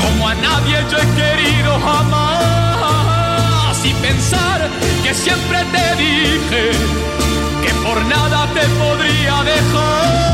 como 0.00 0.28
a 0.28 0.34
nadie 0.34 0.76
yo 0.90 0.98
he 0.98 1.06
querido 1.20 1.78
jamás 1.80 3.76
y 3.84 3.92
pensar 3.94 4.68
que 5.02 5.14
siempre 5.14 5.64
te 5.72 5.96
dije 5.96 6.70
que 7.62 7.72
por 7.84 8.04
nada 8.06 8.46
te 8.54 8.66
podría 8.80 9.42
dejar. 9.42 10.33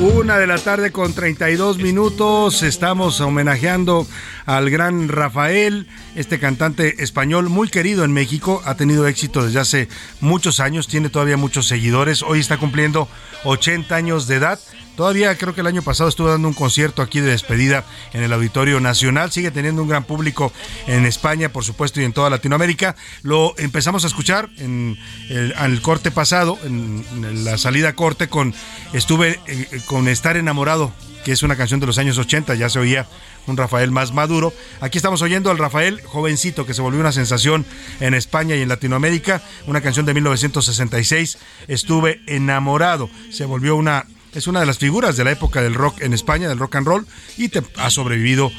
Una 0.00 0.38
de 0.38 0.46
la 0.46 0.58
tarde 0.58 0.92
con 0.92 1.12
32 1.12 1.78
minutos. 1.78 2.62
Estamos 2.62 3.20
homenajeando 3.20 4.06
al 4.46 4.70
gran 4.70 5.08
Rafael, 5.08 5.88
este 6.14 6.38
cantante 6.38 7.02
español 7.02 7.48
muy 7.48 7.68
querido 7.68 8.04
en 8.04 8.12
México. 8.12 8.62
Ha 8.64 8.76
tenido 8.76 9.08
éxito 9.08 9.44
desde 9.44 9.58
hace 9.58 9.88
muchos 10.20 10.60
años, 10.60 10.86
tiene 10.86 11.08
todavía 11.10 11.36
muchos 11.36 11.66
seguidores. 11.66 12.22
Hoy 12.22 12.38
está 12.38 12.58
cumpliendo 12.58 13.08
80 13.42 13.96
años 13.96 14.28
de 14.28 14.36
edad. 14.36 14.60
Todavía 14.98 15.38
creo 15.38 15.54
que 15.54 15.60
el 15.60 15.68
año 15.68 15.82
pasado 15.82 16.08
estuvo 16.08 16.28
dando 16.28 16.48
un 16.48 16.54
concierto 16.54 17.02
aquí 17.02 17.20
de 17.20 17.30
despedida 17.30 17.84
en 18.12 18.24
el 18.24 18.32
Auditorio 18.32 18.80
Nacional. 18.80 19.30
Sigue 19.30 19.52
teniendo 19.52 19.80
un 19.80 19.88
gran 19.88 20.02
público 20.02 20.52
en 20.88 21.06
España, 21.06 21.50
por 21.50 21.62
supuesto, 21.62 22.00
y 22.00 22.04
en 22.04 22.12
toda 22.12 22.30
Latinoamérica. 22.30 22.96
Lo 23.22 23.54
empezamos 23.58 24.02
a 24.02 24.08
escuchar 24.08 24.50
en 24.58 24.98
el, 25.28 25.82
corte 25.82 26.10
pasado, 26.10 26.58
en, 26.64 27.04
la 27.44 27.58
salida 27.58 27.94
corte, 27.94 28.28
con 28.28 28.52
estuve 28.92 29.38
eh, 29.46 29.80
con 29.86 30.08
Estar 30.08 30.36
enamorado, 30.36 30.92
que 31.24 31.30
es 31.30 31.44
una 31.44 31.54
canción 31.54 31.78
de 31.78 31.86
los 31.86 31.98
años 31.98 32.18
80. 32.18 32.56
Ya 32.56 32.68
se 32.68 32.80
oía 32.80 33.06
un 33.46 33.56
Rafael 33.56 33.92
más 33.92 34.12
maduro. 34.12 34.52
Aquí 34.80 34.98
estamos 34.98 35.22
oyendo 35.22 35.52
al 35.52 35.58
Rafael 35.58 36.02
jovencito 36.06 36.66
que 36.66 36.74
se 36.74 36.82
volvió 36.82 36.98
una 36.98 37.12
sensación 37.12 37.64
en 38.00 38.14
España 38.14 38.56
y 38.56 38.62
en 38.62 38.68
Latinoamérica. 38.68 39.42
Una 39.68 39.80
canción 39.80 40.06
de 40.06 40.14
1966. 40.14 41.38
Estuve 41.68 42.20
enamorado. 42.26 43.08
Se 43.30 43.44
volvió 43.44 43.76
una 43.76 44.04
es 44.34 44.46
una 44.46 44.60
de 44.60 44.66
las 44.66 44.78
figuras 44.78 45.16
de 45.16 45.24
la 45.24 45.32
época 45.32 45.62
del 45.62 45.74
rock 45.74 46.02
en 46.02 46.12
España, 46.12 46.48
del 46.48 46.58
rock 46.58 46.76
and 46.76 46.86
roll, 46.86 47.06
y 47.36 47.48
te 47.48 47.62
ha 47.76 47.90
sobrevivido 47.90 48.52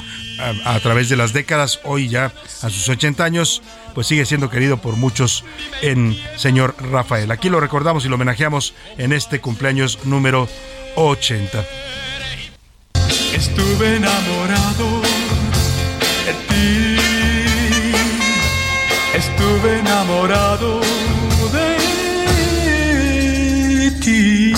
a, 0.64 0.78
través 0.80 1.08
de 1.08 1.16
las 1.16 1.32
décadas. 1.32 1.80
Hoy 1.84 2.08
ya 2.08 2.32
a 2.62 2.70
sus 2.70 2.88
80 2.88 3.24
años, 3.24 3.62
pues 3.94 4.06
sigue 4.06 4.24
siendo 4.26 4.50
querido 4.50 4.78
por 4.78 4.96
muchos 4.96 5.44
en 5.82 6.16
señor 6.36 6.74
Rafael. 6.78 7.30
Aquí 7.30 7.48
lo 7.48 7.60
recordamos 7.60 8.04
y 8.04 8.08
lo 8.08 8.16
homenajeamos 8.16 8.74
en 8.98 9.12
este 9.12 9.40
cumpleaños 9.40 10.04
número 10.04 10.48
80. 10.96 11.64
Estuve 13.34 13.96
enamorado 13.96 15.02
de 16.26 16.32
ti. 16.48 16.96
Estuve 19.14 19.78
enamorado 19.78 20.80
de 21.52 21.76
ti. 24.02 24.49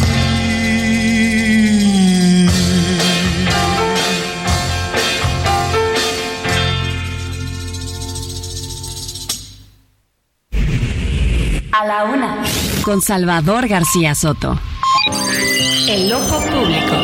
A 11.74 11.86
la 11.86 12.04
una, 12.04 12.36
con 12.84 13.00
Salvador 13.00 13.66
García 13.66 14.14
Soto. 14.14 14.60
El 15.88 16.12
ojo 16.12 16.38
público. 16.38 16.94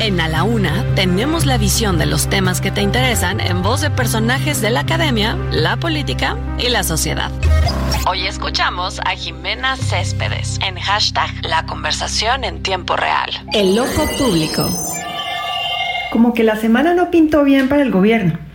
En 0.00 0.20
A 0.20 0.28
la 0.28 0.42
Una 0.44 0.84
tenemos 0.94 1.46
la 1.46 1.56
visión 1.56 1.96
de 1.96 2.04
los 2.04 2.28
temas 2.28 2.60
que 2.60 2.70
te 2.70 2.82
interesan 2.82 3.40
en 3.40 3.62
voz 3.62 3.80
de 3.80 3.88
personajes 3.88 4.60
de 4.60 4.68
la 4.68 4.80
academia, 4.80 5.38
la 5.50 5.78
política 5.78 6.36
y 6.58 6.68
la 6.68 6.82
sociedad. 6.82 7.30
Hoy 8.06 8.26
escuchamos 8.26 9.00
a 9.00 9.16
Jimena 9.16 9.76
Céspedes 9.76 10.58
en 10.60 10.78
hashtag 10.78 11.30
La 11.42 11.64
conversación 11.64 12.44
en 12.44 12.62
tiempo 12.62 12.96
real. 12.96 13.30
El 13.54 13.78
ojo 13.78 14.04
público. 14.18 14.68
Como 16.12 16.34
que 16.34 16.44
la 16.44 16.56
semana 16.56 16.92
no 16.92 17.10
pintó 17.10 17.44
bien 17.44 17.70
para 17.70 17.80
el 17.80 17.90
gobierno. 17.90 18.51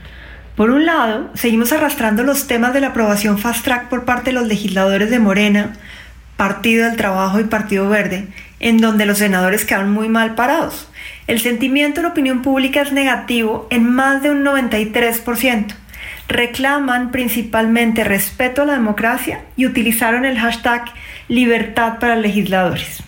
Por 0.57 0.71
un 0.71 0.87
lado, 0.87 1.29
seguimos 1.35 1.71
arrastrando 1.71 2.23
los 2.23 2.47
temas 2.47 2.73
de 2.73 2.81
la 2.81 2.87
aprobación 2.87 3.37
fast 3.37 3.63
track 3.63 3.89
por 3.89 4.05
parte 4.05 4.31
de 4.31 4.39
los 4.39 4.47
legisladores 4.47 5.11
de 5.11 5.19
Morena, 5.19 5.73
Partido 6.35 6.87
del 6.87 6.97
Trabajo 6.97 7.39
y 7.39 7.43
Partido 7.43 7.87
Verde, 7.87 8.25
en 8.59 8.79
donde 8.79 9.05
los 9.05 9.19
senadores 9.19 9.65
quedan 9.65 9.91
muy 9.91 10.09
mal 10.09 10.33
parados. 10.33 10.89
El 11.27 11.39
sentimiento 11.41 11.99
en 11.99 12.05
la 12.05 12.09
opinión 12.09 12.41
pública 12.41 12.81
es 12.81 12.91
negativo 12.91 13.67
en 13.69 13.87
más 13.87 14.23
de 14.23 14.31
un 14.31 14.43
93%. 14.43 15.75
Reclaman 16.27 17.11
principalmente 17.11 18.03
respeto 18.03 18.63
a 18.63 18.65
la 18.65 18.73
democracia 18.73 19.43
y 19.57 19.67
utilizaron 19.67 20.25
el 20.25 20.39
hashtag 20.39 20.85
libertad 21.27 21.99
para 21.99 22.15
legisladores. 22.15 23.03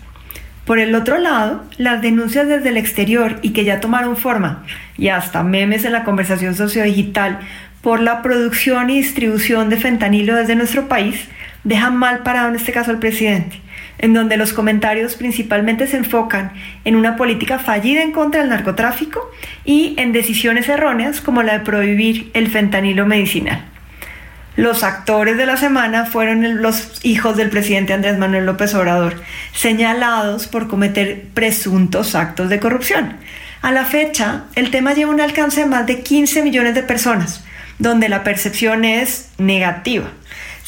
Por 0.70 0.78
el 0.78 0.94
otro 0.94 1.18
lado, 1.18 1.66
las 1.80 2.04
denuncias 2.04 2.48
desde 2.48 2.70
el 2.70 2.78
exterior 2.78 3.40
y 3.42 3.54
que 3.54 3.64
ya 3.64 3.80
tomaron 3.80 4.16
forma, 4.16 4.66
y 5.00 5.08
hasta 5.08 5.42
memes 5.42 5.84
en 5.84 5.94
la 5.94 6.04
conversación 6.04 6.54
sociodigital, 6.54 7.40
por 7.82 8.00
la 8.00 8.22
producción 8.22 8.92
y 8.92 8.98
distribución 8.98 9.72
de 9.72 9.78
fentanilo 9.78 10.36
desde 10.36 10.54
nuestro 10.54 10.88
país, 10.88 11.28
dejan 11.64 11.98
mal 11.98 12.20
parado 12.20 12.50
en 12.50 12.56
este 12.56 12.72
caso 12.72 12.92
al 12.92 13.00
presidente 13.00 13.60
en 13.98 14.14
donde 14.14 14.38
los 14.38 14.54
comentarios 14.54 15.16
principalmente 15.16 15.88
se 15.88 15.98
enfocan 15.98 16.52
en 16.86 16.96
una 16.96 17.16
política 17.16 17.58
fallida 17.58 18.04
en 18.04 18.12
contra 18.12 18.42
del 18.42 18.52
narcotráfico 18.52 19.28
y 19.66 19.96
en 19.98 20.12
decisiones 20.14 20.70
erróneas 20.70 21.20
como 21.20 21.42
la 21.42 21.54
de 21.54 21.66
prohibir 21.66 22.30
el 22.36 22.48
fentanilo 22.48 23.08
medicinal. 23.08 23.66
Los 24.56 24.84
actores 24.84 25.38
de 25.38 25.46
la 25.46 25.58
semana 25.58 26.06
fueron 26.06 26.62
los 26.62 27.00
hijos 27.04 27.38
del 27.38 27.50
presidente 27.50 27.94
Andrés 27.94 28.18
Manuel 28.18 28.46
López 28.46 28.74
Obrador, 28.76 29.22
señalados 29.54 30.48
por 30.48 30.68
cometer 30.68 31.28
presuntos 31.34 32.16
actos 32.16 32.50
de 32.50 32.60
corrupción. 32.60 33.18
A 33.62 33.72
la 33.72 33.86
fecha, 33.86 34.44
el 34.56 34.72
tema 34.72 34.94
lleva 34.94 35.12
un 35.12 35.22
alcance 35.22 35.62
de 35.62 35.68
más 35.68 35.86
de 35.86 36.02
15 36.02 36.44
millones 36.44 36.76
de 36.76 36.84
personas, 36.84 37.44
donde 37.78 38.10
la 38.10 38.24
percepción 38.24 38.86
es 38.86 39.30
negativa 39.38 40.12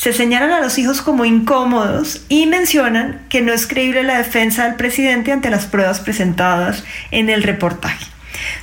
se 0.02 0.14
señalan 0.14 0.52
a 0.52 0.62
los 0.62 0.80
hijos 0.80 1.00
como 1.04 1.26
incómodos 1.26 2.26
y 2.28 2.48
mencionan 2.48 3.22
que 3.30 3.44
no 3.44 3.54
es 3.54 3.68
creíble 3.68 4.02
la 4.02 4.18
defensa 4.18 4.64
del 4.64 4.74
presidente 4.74 5.32
ante 5.32 5.52
las 5.52 5.68
pruebas 5.68 6.00
presentadas 6.00 6.84
en 7.12 7.30
el 7.30 7.44
reportaje. 7.44 8.08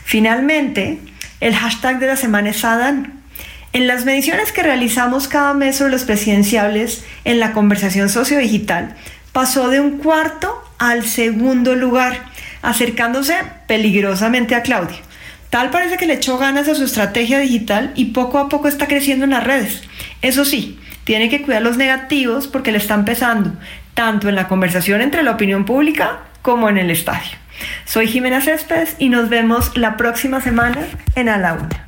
Finalmente, 0.03 0.99
el 1.39 1.55
hashtag 1.55 2.01
de 2.01 2.09
la 2.09 2.17
semana 2.17 2.51
es 2.51 2.65
Adán. 2.65 3.18
En 3.75 3.87
las 3.87 4.07
mediciones 4.07 4.51
que 4.51 4.63
realizamos 4.63 5.29
cada 5.29 5.53
mes 5.53 5.77
sobre 5.77 5.93
los 5.93 6.05
presidenciables 6.05 7.05
en 7.25 7.39
la 7.39 7.53
conversación 7.53 8.09
sociodigital, 8.09 8.97
pasó 9.33 9.69
de 9.69 9.79
un 9.79 9.99
cuarto 9.99 10.65
al 10.79 11.05
segundo 11.05 11.75
lugar, 11.75 12.25
acercándose 12.63 13.35
peligrosamente 13.67 14.55
a 14.55 14.63
Claudia. 14.63 14.97
Tal 15.51 15.71
parece 15.71 15.99
que 15.99 16.07
le 16.07 16.15
echó 16.15 16.39
ganas 16.39 16.67
a 16.69 16.75
su 16.75 16.85
estrategia 16.85 17.39
digital 17.39 17.93
y 17.95 18.07
poco 18.07 18.39
a 18.39 18.49
poco 18.49 18.69
está 18.69 18.87
creciendo 18.87 19.25
en 19.25 19.31
las 19.31 19.45
redes. 19.45 19.83
Eso 20.23 20.47
sí, 20.47 20.79
tiene 21.05 21.29
que 21.29 21.43
cuidar 21.43 21.63
los 21.63 21.77
negativos 21.77 22.49
porque 22.49 22.73
le 22.73 22.79
están 22.79 23.05
pesando, 23.05 23.53
tanto 23.93 24.29
en 24.29 24.35
la 24.35 24.49
conversación 24.49 25.03
entre 25.03 25.23
la 25.23 25.33
opinión 25.33 25.65
pública 25.65 26.21
como 26.41 26.69
en 26.69 26.79
el 26.79 26.91
estadio. 26.91 27.37
Soy 27.85 28.07
Jimena 28.07 28.41
Céspedes 28.41 28.97
y 28.99 29.11
nos 29.11 29.29
vemos 29.29 29.77
la 29.77 29.97
próxima 29.97 30.41
semana 30.41 30.87
en 31.15 31.29
A 31.29 31.37
la 31.37 31.55
Una. 31.55 31.88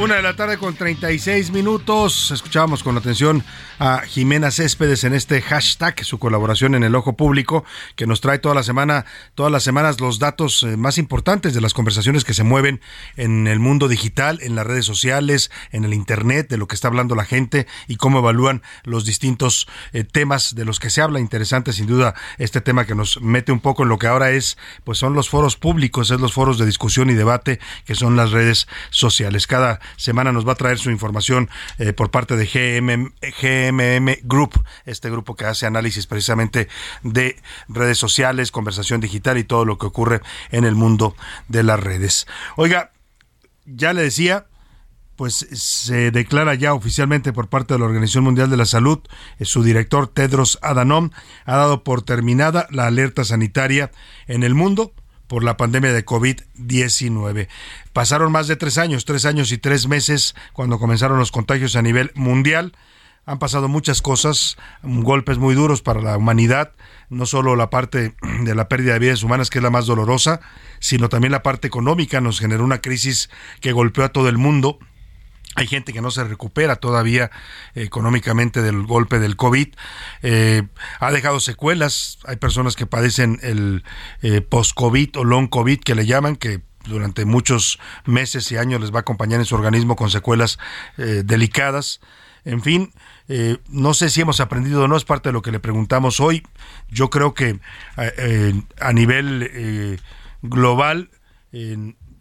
Una 0.00 0.14
de 0.14 0.22
la 0.22 0.36
tarde 0.36 0.58
con 0.58 0.76
36 0.76 1.50
minutos. 1.50 2.30
Escuchábamos 2.30 2.84
con 2.84 2.96
atención 2.96 3.42
a 3.80 4.02
Jimena 4.02 4.52
Céspedes 4.52 5.02
en 5.02 5.12
este 5.12 5.42
hashtag, 5.42 6.04
su 6.04 6.20
colaboración 6.20 6.76
en 6.76 6.84
el 6.84 6.94
ojo 6.94 7.16
público, 7.16 7.64
que 7.96 8.06
nos 8.06 8.20
trae 8.20 8.38
toda 8.38 8.54
la 8.54 8.62
semana, 8.62 9.06
todas 9.34 9.50
las 9.50 9.64
semanas 9.64 10.00
los 10.00 10.20
datos 10.20 10.62
eh, 10.62 10.76
más 10.76 10.98
importantes 10.98 11.52
de 11.52 11.60
las 11.60 11.74
conversaciones 11.74 12.24
que 12.24 12.32
se 12.32 12.44
mueven 12.44 12.80
en 13.16 13.48
el 13.48 13.58
mundo 13.58 13.88
digital, 13.88 14.38
en 14.40 14.54
las 14.54 14.68
redes 14.68 14.84
sociales, 14.84 15.50
en 15.72 15.84
el 15.84 15.92
internet, 15.92 16.48
de 16.48 16.58
lo 16.58 16.68
que 16.68 16.76
está 16.76 16.86
hablando 16.86 17.16
la 17.16 17.24
gente 17.24 17.66
y 17.88 17.96
cómo 17.96 18.20
evalúan 18.20 18.62
los 18.84 19.04
distintos 19.04 19.66
eh, 19.92 20.04
temas 20.04 20.54
de 20.54 20.64
los 20.64 20.78
que 20.78 20.90
se 20.90 21.02
habla. 21.02 21.18
Interesante, 21.18 21.72
sin 21.72 21.88
duda, 21.88 22.14
este 22.38 22.60
tema 22.60 22.86
que 22.86 22.94
nos 22.94 23.20
mete 23.20 23.50
un 23.50 23.60
poco 23.60 23.82
en 23.82 23.88
lo 23.88 23.98
que 23.98 24.06
ahora 24.06 24.30
es, 24.30 24.58
pues 24.84 24.98
son 24.98 25.14
los 25.14 25.28
foros 25.28 25.56
públicos, 25.56 26.12
es 26.12 26.20
los 26.20 26.34
foros 26.34 26.56
de 26.56 26.66
discusión 26.66 27.10
y 27.10 27.14
debate 27.14 27.58
que 27.84 27.96
son 27.96 28.14
las 28.14 28.30
redes 28.30 28.68
sociales. 28.90 29.48
Cada 29.48 29.80
semana 29.96 30.32
nos 30.32 30.46
va 30.46 30.52
a 30.52 30.56
traer 30.56 30.78
su 30.78 30.90
información 30.90 31.48
eh, 31.78 31.92
por 31.92 32.10
parte 32.10 32.36
de 32.36 32.46
GM, 32.46 33.12
MM 33.42 34.16
Group, 34.22 34.62
este 34.84 35.10
grupo 35.10 35.36
que 35.36 35.44
hace 35.44 35.66
análisis 35.66 36.06
precisamente 36.06 36.68
de 37.02 37.36
redes 37.68 37.98
sociales, 37.98 38.50
conversación 38.50 39.00
digital 39.00 39.38
y 39.38 39.44
todo 39.44 39.64
lo 39.64 39.78
que 39.78 39.86
ocurre 39.86 40.20
en 40.50 40.64
el 40.64 40.74
mundo 40.74 41.14
de 41.48 41.62
las 41.62 41.80
redes. 41.80 42.26
Oiga, 42.56 42.92
ya 43.64 43.92
le 43.92 44.02
decía, 44.02 44.46
pues 45.16 45.48
se 45.52 46.12
declara 46.12 46.54
ya 46.54 46.74
oficialmente 46.74 47.32
por 47.32 47.48
parte 47.48 47.74
de 47.74 47.80
la 47.80 47.86
Organización 47.86 48.24
Mundial 48.24 48.50
de 48.50 48.56
la 48.56 48.66
Salud, 48.66 49.00
eh, 49.38 49.44
su 49.44 49.62
director 49.62 50.06
Tedros 50.06 50.58
Adhanom 50.62 51.10
ha 51.44 51.56
dado 51.56 51.82
por 51.82 52.02
terminada 52.02 52.68
la 52.70 52.86
alerta 52.86 53.24
sanitaria 53.24 53.90
en 54.28 54.44
el 54.44 54.54
mundo 54.54 54.92
por 55.26 55.44
la 55.44 55.56
pandemia 55.56 55.92
de 55.92 56.06
COVID-19. 56.06 57.48
Pasaron 57.98 58.30
más 58.30 58.46
de 58.46 58.54
tres 58.54 58.78
años, 58.78 59.04
tres 59.04 59.24
años 59.24 59.50
y 59.50 59.58
tres 59.58 59.88
meses 59.88 60.36
cuando 60.52 60.78
comenzaron 60.78 61.18
los 61.18 61.32
contagios 61.32 61.74
a 61.74 61.82
nivel 61.82 62.12
mundial 62.14 62.72
han 63.26 63.40
pasado 63.40 63.66
muchas 63.66 64.02
cosas, 64.02 64.56
golpes 64.84 65.38
muy 65.38 65.56
duros 65.56 65.82
para 65.82 66.00
la 66.00 66.16
humanidad, 66.16 66.74
no 67.10 67.26
solo 67.26 67.56
la 67.56 67.70
parte 67.70 68.14
de 68.44 68.54
la 68.54 68.68
pérdida 68.68 68.92
de 68.92 69.00
vidas 69.00 69.24
humanas, 69.24 69.50
que 69.50 69.58
es 69.58 69.64
la 69.64 69.70
más 69.70 69.86
dolorosa, 69.86 70.38
sino 70.78 71.08
también 71.08 71.32
la 71.32 71.42
parte 71.42 71.66
económica. 71.66 72.20
Nos 72.20 72.38
generó 72.38 72.62
una 72.62 72.80
crisis 72.80 73.30
que 73.60 73.72
golpeó 73.72 74.04
a 74.04 74.10
todo 74.10 74.28
el 74.28 74.38
mundo. 74.38 74.78
Hay 75.56 75.66
gente 75.66 75.92
que 75.92 76.00
no 76.00 76.12
se 76.12 76.22
recupera 76.22 76.76
todavía 76.76 77.32
económicamente 77.74 78.62
del 78.62 78.86
golpe 78.86 79.18
del 79.18 79.34
COVID. 79.34 79.74
Eh, 80.22 80.62
ha 81.00 81.10
dejado 81.10 81.40
secuelas. 81.40 82.20
Hay 82.26 82.36
personas 82.36 82.76
que 82.76 82.86
padecen 82.86 83.40
el 83.42 83.82
eh, 84.22 84.40
post-COVID 84.40 85.18
o 85.18 85.24
long 85.24 85.48
COVID 85.48 85.80
que 85.80 85.96
le 85.96 86.06
llaman, 86.06 86.36
que 86.36 86.62
durante 86.86 87.24
muchos 87.24 87.78
meses 88.04 88.50
y 88.52 88.56
años 88.56 88.80
les 88.80 88.92
va 88.92 88.98
a 88.98 89.00
acompañar 89.00 89.40
en 89.40 89.46
su 89.46 89.54
organismo 89.54 89.96
con 89.96 90.10
secuelas 90.10 90.58
eh, 90.96 91.22
delicadas. 91.24 92.00
En 92.44 92.62
fin, 92.62 92.92
eh, 93.28 93.58
no 93.68 93.94
sé 93.94 94.08
si 94.08 94.20
hemos 94.20 94.40
aprendido 94.40 94.84
o 94.84 94.88
no, 94.88 94.96
es 94.96 95.04
parte 95.04 95.28
de 95.28 95.32
lo 95.32 95.42
que 95.42 95.52
le 95.52 95.60
preguntamos 95.60 96.20
hoy. 96.20 96.46
Yo 96.88 97.10
creo 97.10 97.34
que 97.34 97.60
eh, 97.98 98.62
a 98.80 98.92
nivel 98.92 100.00
global, 100.42 101.10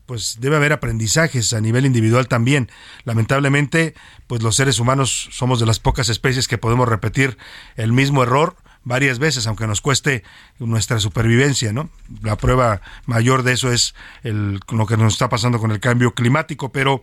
pues 0.06 0.38
debe 0.40 0.56
haber 0.56 0.74
aprendizajes 0.74 1.54
a 1.54 1.62
nivel 1.62 1.86
individual 1.86 2.28
también. 2.28 2.70
Lamentablemente, 3.06 3.94
pues 4.26 4.42
los 4.42 4.56
seres 4.56 4.80
humanos 4.80 5.30
somos 5.32 5.60
de 5.60 5.66
las 5.66 5.80
pocas 5.80 6.10
especies 6.10 6.48
que 6.48 6.58
podemos 6.58 6.90
repetir 6.90 7.38
el 7.76 7.94
mismo 7.94 8.24
error 8.24 8.56
varias 8.88 9.20
veces, 9.20 9.46
aunque 9.48 9.68
nos 9.68 9.82
cueste 9.82 10.24
nuestra 10.60 11.00
supervivencia, 11.00 11.74
¿no? 11.74 11.90
La 12.24 12.38
prueba 12.38 12.82
mayor 13.06 13.44
de 13.44 13.54
eso 13.54 13.72
es 13.72 13.94
el, 14.24 14.60
lo 14.72 14.86
que 14.88 14.98
nos 14.98 15.14
está 15.14 15.30
pasando 15.30 15.60
con 15.60 15.72
el 15.72 15.80
cambio 15.80 16.14
climático, 16.14 16.72
pero 16.72 17.02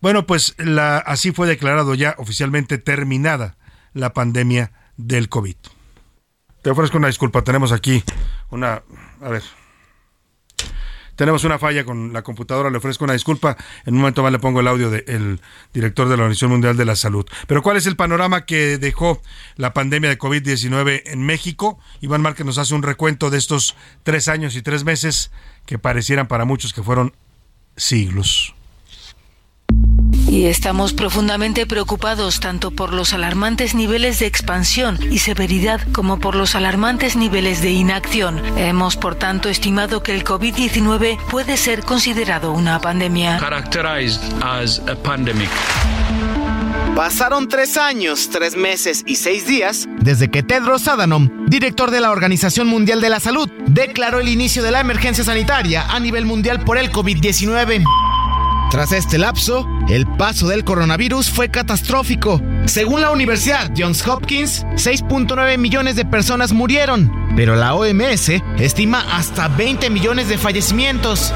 bueno, 0.00 0.26
pues 0.26 0.54
la, 0.58 0.98
así 0.98 1.30
fue 1.30 1.46
declarado 1.46 1.94
ya 1.94 2.14
oficialmente 2.18 2.78
terminada 2.78 3.56
la 3.92 4.14
pandemia 4.14 4.72
del 4.96 5.28
COVID. 5.28 5.56
Te 6.62 6.70
ofrezco 6.70 6.96
una 6.96 7.08
disculpa, 7.08 7.42
tenemos 7.42 7.70
aquí 7.72 8.02
una... 8.50 8.82
A 9.20 9.28
ver. 9.28 9.42
Tenemos 11.22 11.44
una 11.44 11.56
falla 11.56 11.84
con 11.84 12.12
la 12.12 12.22
computadora, 12.22 12.68
le 12.68 12.78
ofrezco 12.78 13.04
una 13.04 13.12
disculpa. 13.12 13.56
En 13.86 13.94
un 13.94 14.00
momento 14.00 14.24
más 14.24 14.32
le 14.32 14.40
pongo 14.40 14.58
el 14.58 14.66
audio 14.66 14.90
del 14.90 15.40
director 15.72 16.08
de 16.08 16.16
la 16.16 16.24
Organización 16.24 16.50
Mundial 16.50 16.76
de 16.76 16.84
la 16.84 16.96
Salud. 16.96 17.24
Pero 17.46 17.62
¿cuál 17.62 17.76
es 17.76 17.86
el 17.86 17.94
panorama 17.94 18.44
que 18.44 18.76
dejó 18.76 19.22
la 19.54 19.72
pandemia 19.72 20.10
de 20.10 20.18
COVID-19 20.18 21.02
en 21.04 21.24
México? 21.24 21.78
Iván 22.00 22.22
Márquez 22.22 22.44
nos 22.44 22.58
hace 22.58 22.74
un 22.74 22.82
recuento 22.82 23.30
de 23.30 23.38
estos 23.38 23.76
tres 24.02 24.26
años 24.26 24.56
y 24.56 24.62
tres 24.62 24.82
meses 24.82 25.30
que 25.64 25.78
parecieran 25.78 26.26
para 26.26 26.44
muchos 26.44 26.72
que 26.72 26.82
fueron 26.82 27.14
siglos. 27.76 28.56
Y 30.32 30.46
estamos 30.46 30.94
profundamente 30.94 31.66
preocupados 31.66 32.40
tanto 32.40 32.70
por 32.70 32.94
los 32.94 33.12
alarmantes 33.12 33.74
niveles 33.74 34.18
de 34.18 34.24
expansión 34.24 34.98
y 35.10 35.18
severidad 35.18 35.82
como 35.92 36.20
por 36.20 36.36
los 36.36 36.54
alarmantes 36.54 37.16
niveles 37.16 37.60
de 37.60 37.70
inacción. 37.70 38.40
Hemos, 38.56 38.96
por 38.96 39.14
tanto, 39.14 39.50
estimado 39.50 40.02
que 40.02 40.14
el 40.14 40.24
COVID-19 40.24 41.18
puede 41.26 41.58
ser 41.58 41.82
considerado 41.82 42.52
una 42.52 42.80
pandemia. 42.80 43.38
Pasaron 46.96 47.48
tres 47.48 47.76
años, 47.76 48.30
tres 48.30 48.56
meses 48.56 49.02
y 49.06 49.16
seis 49.16 49.46
días 49.46 49.86
desde 50.00 50.30
que 50.30 50.42
Tedros 50.42 50.88
Adhanom, 50.88 51.46
director 51.46 51.90
de 51.90 52.00
la 52.00 52.10
Organización 52.10 52.68
Mundial 52.68 53.02
de 53.02 53.10
la 53.10 53.20
Salud, 53.20 53.50
declaró 53.66 54.20
el 54.20 54.28
inicio 54.28 54.62
de 54.62 54.70
la 54.70 54.80
emergencia 54.80 55.24
sanitaria 55.24 55.84
a 55.90 56.00
nivel 56.00 56.24
mundial 56.24 56.64
por 56.64 56.78
el 56.78 56.90
COVID-19. 56.90 57.84
Tras 58.72 58.90
este 58.92 59.18
lapso, 59.18 59.68
el 59.90 60.06
paso 60.06 60.48
del 60.48 60.64
coronavirus 60.64 61.28
fue 61.28 61.50
catastrófico. 61.50 62.40
Según 62.64 63.02
la 63.02 63.10
Universidad 63.10 63.70
Johns 63.76 64.08
Hopkins, 64.08 64.64
6.9 64.76 65.58
millones 65.58 65.94
de 65.94 66.06
personas 66.06 66.54
murieron, 66.54 67.12
pero 67.36 67.54
la 67.54 67.74
OMS 67.74 68.30
estima 68.56 69.04
hasta 69.14 69.48
20 69.48 69.90
millones 69.90 70.30
de 70.30 70.38
fallecimientos. 70.38 71.34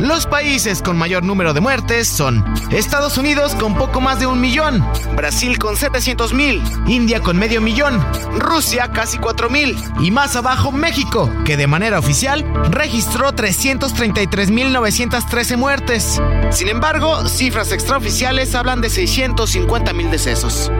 Los 0.00 0.26
países 0.26 0.80
con 0.80 0.96
mayor 0.96 1.24
número 1.24 1.52
de 1.54 1.60
muertes 1.60 2.06
son 2.06 2.44
Estados 2.70 3.18
Unidos 3.18 3.56
con 3.56 3.74
poco 3.74 4.00
más 4.00 4.20
de 4.20 4.26
un 4.26 4.40
millón, 4.40 4.86
Brasil 5.16 5.58
con 5.58 5.76
700 5.76 6.32
mil, 6.34 6.62
India 6.86 7.20
con 7.20 7.36
medio 7.36 7.60
millón, 7.60 8.00
Rusia 8.36 8.90
casi 8.92 9.18
4 9.18 9.50
mil 9.50 9.76
y 10.00 10.12
más 10.12 10.36
abajo 10.36 10.70
México, 10.70 11.28
que 11.44 11.56
de 11.56 11.66
manera 11.66 11.98
oficial 11.98 12.44
registró 12.70 13.32
333 13.32 14.50
mil 14.52 14.72
913 14.72 15.56
muertes. 15.56 16.22
Sin 16.50 16.68
embargo, 16.68 17.26
cifras 17.28 17.72
extraoficiales 17.72 18.54
hablan 18.54 18.80
de 18.80 18.90
650 18.90 19.92
mil 19.94 20.12
decesos. 20.12 20.70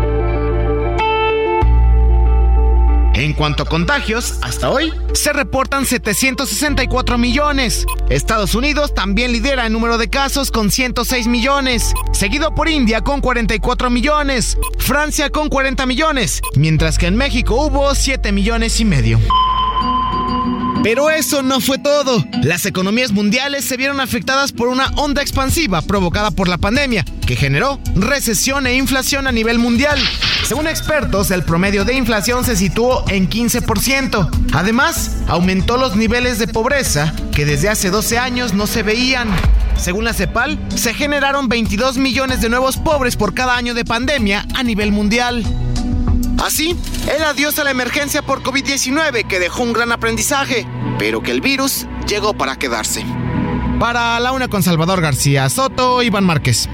En 3.18 3.32
cuanto 3.32 3.64
a 3.64 3.66
contagios, 3.66 4.34
hasta 4.42 4.70
hoy 4.70 4.92
se 5.12 5.32
reportan 5.32 5.84
764 5.84 7.18
millones. 7.18 7.84
Estados 8.10 8.54
Unidos 8.54 8.94
también 8.94 9.32
lidera 9.32 9.66
el 9.66 9.72
número 9.72 9.98
de 9.98 10.08
casos 10.08 10.52
con 10.52 10.70
106 10.70 11.26
millones, 11.26 11.94
seguido 12.12 12.54
por 12.54 12.68
India 12.68 13.00
con 13.00 13.20
44 13.20 13.90
millones, 13.90 14.56
Francia 14.78 15.30
con 15.30 15.48
40 15.48 15.84
millones, 15.84 16.40
mientras 16.54 16.96
que 16.96 17.06
en 17.06 17.16
México 17.16 17.56
hubo 17.56 17.92
7 17.92 18.30
millones 18.30 18.78
y 18.78 18.84
medio. 18.84 19.18
Pero 20.84 21.10
eso 21.10 21.42
no 21.42 21.60
fue 21.60 21.78
todo. 21.78 22.24
Las 22.44 22.66
economías 22.66 23.10
mundiales 23.10 23.64
se 23.64 23.76
vieron 23.76 23.98
afectadas 23.98 24.52
por 24.52 24.68
una 24.68 24.92
onda 24.94 25.22
expansiva 25.22 25.82
provocada 25.82 26.30
por 26.30 26.46
la 26.46 26.58
pandemia, 26.58 27.04
que 27.26 27.34
generó 27.34 27.80
recesión 27.96 28.68
e 28.68 28.76
inflación 28.76 29.26
a 29.26 29.32
nivel 29.32 29.58
mundial. 29.58 29.98
Según 30.48 30.66
expertos, 30.66 31.30
el 31.30 31.42
promedio 31.42 31.84
de 31.84 31.92
inflación 31.92 32.42
se 32.42 32.56
situó 32.56 33.04
en 33.08 33.28
15%. 33.28 34.30
Además, 34.54 35.18
aumentó 35.28 35.76
los 35.76 35.94
niveles 35.94 36.38
de 36.38 36.48
pobreza 36.48 37.12
que 37.34 37.44
desde 37.44 37.68
hace 37.68 37.90
12 37.90 38.16
años 38.16 38.54
no 38.54 38.66
se 38.66 38.82
veían. 38.82 39.28
Según 39.76 40.04
la 40.04 40.14
CEPAL, 40.14 40.58
se 40.74 40.94
generaron 40.94 41.50
22 41.50 41.98
millones 41.98 42.40
de 42.40 42.48
nuevos 42.48 42.78
pobres 42.78 43.14
por 43.14 43.34
cada 43.34 43.58
año 43.58 43.74
de 43.74 43.84
pandemia 43.84 44.46
a 44.54 44.62
nivel 44.62 44.90
mundial. 44.90 45.44
Así, 46.42 46.74
el 47.14 47.22
adiós 47.24 47.58
a 47.58 47.64
la 47.64 47.70
emergencia 47.70 48.22
por 48.22 48.42
COVID-19 48.42 49.26
que 49.26 49.40
dejó 49.40 49.64
un 49.64 49.74
gran 49.74 49.92
aprendizaje, 49.92 50.66
pero 50.98 51.22
que 51.22 51.32
el 51.32 51.42
virus 51.42 51.84
llegó 52.06 52.32
para 52.32 52.56
quedarse. 52.56 53.04
Para 53.78 54.18
la 54.18 54.32
una 54.32 54.48
con 54.48 54.62
Salvador 54.62 55.02
García 55.02 55.46
Soto, 55.50 56.02
Iván 56.02 56.24
Márquez. 56.24 56.70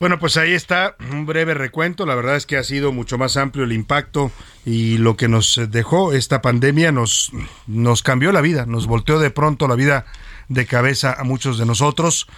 Bueno, 0.00 0.18
pues 0.18 0.38
ahí 0.38 0.54
está 0.54 0.96
un 1.12 1.26
breve 1.26 1.52
recuento. 1.52 2.06
La 2.06 2.14
verdad 2.14 2.36
es 2.36 2.46
que 2.46 2.56
ha 2.56 2.64
sido 2.64 2.90
mucho 2.90 3.18
más 3.18 3.36
amplio 3.36 3.66
el 3.66 3.72
impacto 3.72 4.32
y 4.64 4.96
lo 4.96 5.14
que 5.14 5.28
nos 5.28 5.60
dejó 5.68 6.14
esta 6.14 6.40
pandemia 6.40 6.90
nos, 6.90 7.30
nos 7.66 8.02
cambió 8.02 8.32
la 8.32 8.40
vida, 8.40 8.64
nos 8.64 8.86
volteó 8.86 9.18
de 9.18 9.30
pronto 9.30 9.68
la 9.68 9.74
vida 9.74 10.06
de 10.48 10.64
cabeza 10.64 11.12
a 11.12 11.22
muchos 11.24 11.58
de 11.58 11.66
nosotros. 11.66 12.28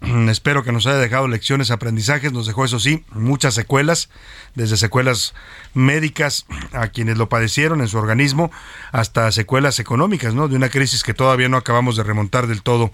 Espero 0.28 0.62
que 0.62 0.72
nos 0.72 0.86
haya 0.86 0.98
dejado 0.98 1.28
lecciones, 1.28 1.70
aprendizajes, 1.70 2.32
nos 2.32 2.46
dejó 2.46 2.64
eso 2.64 2.78
sí, 2.78 3.04
muchas 3.12 3.54
secuelas, 3.54 4.08
desde 4.54 4.76
secuelas 4.76 5.34
médicas 5.74 6.46
a 6.72 6.88
quienes 6.88 7.18
lo 7.18 7.28
padecieron 7.28 7.80
en 7.80 7.88
su 7.88 7.98
organismo, 7.98 8.50
hasta 8.92 9.30
secuelas 9.32 9.78
económicas, 9.78 10.34
¿no? 10.34 10.48
De 10.48 10.56
una 10.56 10.68
crisis 10.68 11.02
que 11.02 11.14
todavía 11.14 11.48
no 11.48 11.56
acabamos 11.56 11.96
de 11.96 12.04
remontar 12.04 12.46
del 12.46 12.62
todo, 12.62 12.92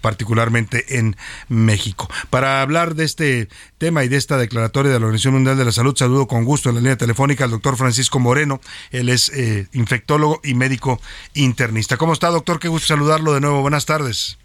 particularmente 0.00 0.98
en 0.98 1.16
México. 1.48 2.08
Para 2.30 2.60
hablar 2.60 2.94
de 2.94 3.04
este 3.04 3.48
tema 3.78 4.04
y 4.04 4.08
de 4.08 4.16
esta 4.16 4.36
declaratoria 4.36 4.92
de 4.92 4.98
la 4.98 5.06
Organización 5.06 5.34
Mundial 5.34 5.56
de 5.56 5.64
la 5.64 5.72
Salud, 5.72 5.96
saludo 5.96 6.26
con 6.26 6.44
gusto 6.44 6.68
en 6.68 6.76
la 6.76 6.80
línea 6.80 6.96
telefónica 6.96 7.44
al 7.44 7.50
doctor 7.50 7.76
Francisco 7.76 8.18
Moreno, 8.18 8.60
él 8.90 9.08
es 9.08 9.30
eh, 9.30 9.68
infectólogo 9.72 10.40
y 10.44 10.54
médico 10.54 11.00
internista. 11.34 11.96
¿Cómo 11.96 12.12
está, 12.12 12.28
doctor? 12.28 12.58
Qué 12.58 12.68
gusto 12.68 12.88
saludarlo 12.88 13.32
de 13.32 13.40
nuevo. 13.40 13.62
Buenas 13.62 13.86
tardes. 13.86 14.38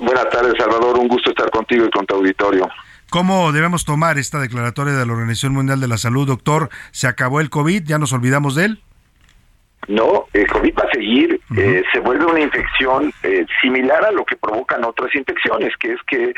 Buenas 0.00 0.30
tardes, 0.30 0.54
Salvador. 0.58 0.98
Un 0.98 1.08
gusto 1.08 1.30
estar 1.30 1.50
contigo 1.50 1.84
y 1.84 1.90
con 1.90 2.06
tu 2.06 2.14
auditorio. 2.16 2.68
¿Cómo 3.10 3.52
debemos 3.52 3.84
tomar 3.84 4.18
esta 4.18 4.40
declaratoria 4.40 4.94
de 4.94 5.04
la 5.04 5.12
Organización 5.12 5.52
Mundial 5.52 5.80
de 5.80 5.88
la 5.88 5.98
Salud, 5.98 6.26
doctor? 6.26 6.70
¿Se 6.90 7.06
acabó 7.06 7.40
el 7.40 7.50
COVID? 7.50 7.82
¿Ya 7.84 7.98
nos 7.98 8.12
olvidamos 8.12 8.54
de 8.54 8.64
él? 8.64 8.82
No, 9.88 10.26
el 10.32 10.46
COVID 10.46 10.74
va 10.78 10.84
a 10.84 10.92
seguir. 10.92 11.40
Eh, 11.56 11.82
se 11.92 12.00
vuelve 12.00 12.24
una 12.24 12.40
infección 12.40 13.12
eh, 13.22 13.44
similar 13.60 14.04
a 14.04 14.12
lo 14.12 14.24
que 14.24 14.36
provocan 14.36 14.84
otras 14.84 15.14
infecciones, 15.14 15.76
que 15.76 15.92
es 15.92 16.02
que 16.06 16.34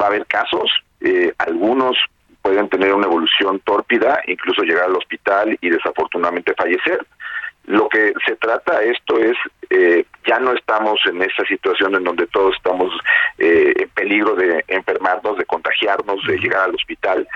va 0.00 0.06
a 0.06 0.08
haber 0.08 0.26
casos, 0.26 0.70
eh, 1.00 1.32
algunos 1.38 1.96
pueden 2.42 2.68
tener 2.68 2.92
una 2.94 3.06
evolución 3.06 3.60
tórpida, 3.64 4.20
incluso 4.26 4.62
llegar 4.62 4.84
al 4.84 4.96
hospital 4.96 5.58
y 5.60 5.70
desafortunadamente 5.70 6.54
fallecer. 6.54 7.04
Lo 7.66 7.88
que 7.88 8.12
se 8.24 8.36
trata 8.36 8.82
esto 8.82 9.18
es, 9.18 9.36
eh, 9.70 10.04
ya 10.24 10.38
no 10.38 10.52
estamos 10.52 11.00
en 11.06 11.20
esa 11.20 11.44
situación 11.48 11.96
en 11.96 12.04
donde 12.04 12.26
todos 12.28 12.54
estamos 12.56 12.92
eh, 13.38 13.72
en 13.76 13.88
peligro 13.90 14.36
de 14.36 14.64
enfermarnos, 14.68 15.36
de 15.36 15.44
contagiarnos, 15.44 16.24
de 16.26 16.38
llegar 16.38 16.68
al 16.68 16.76
hospital. 16.76 17.28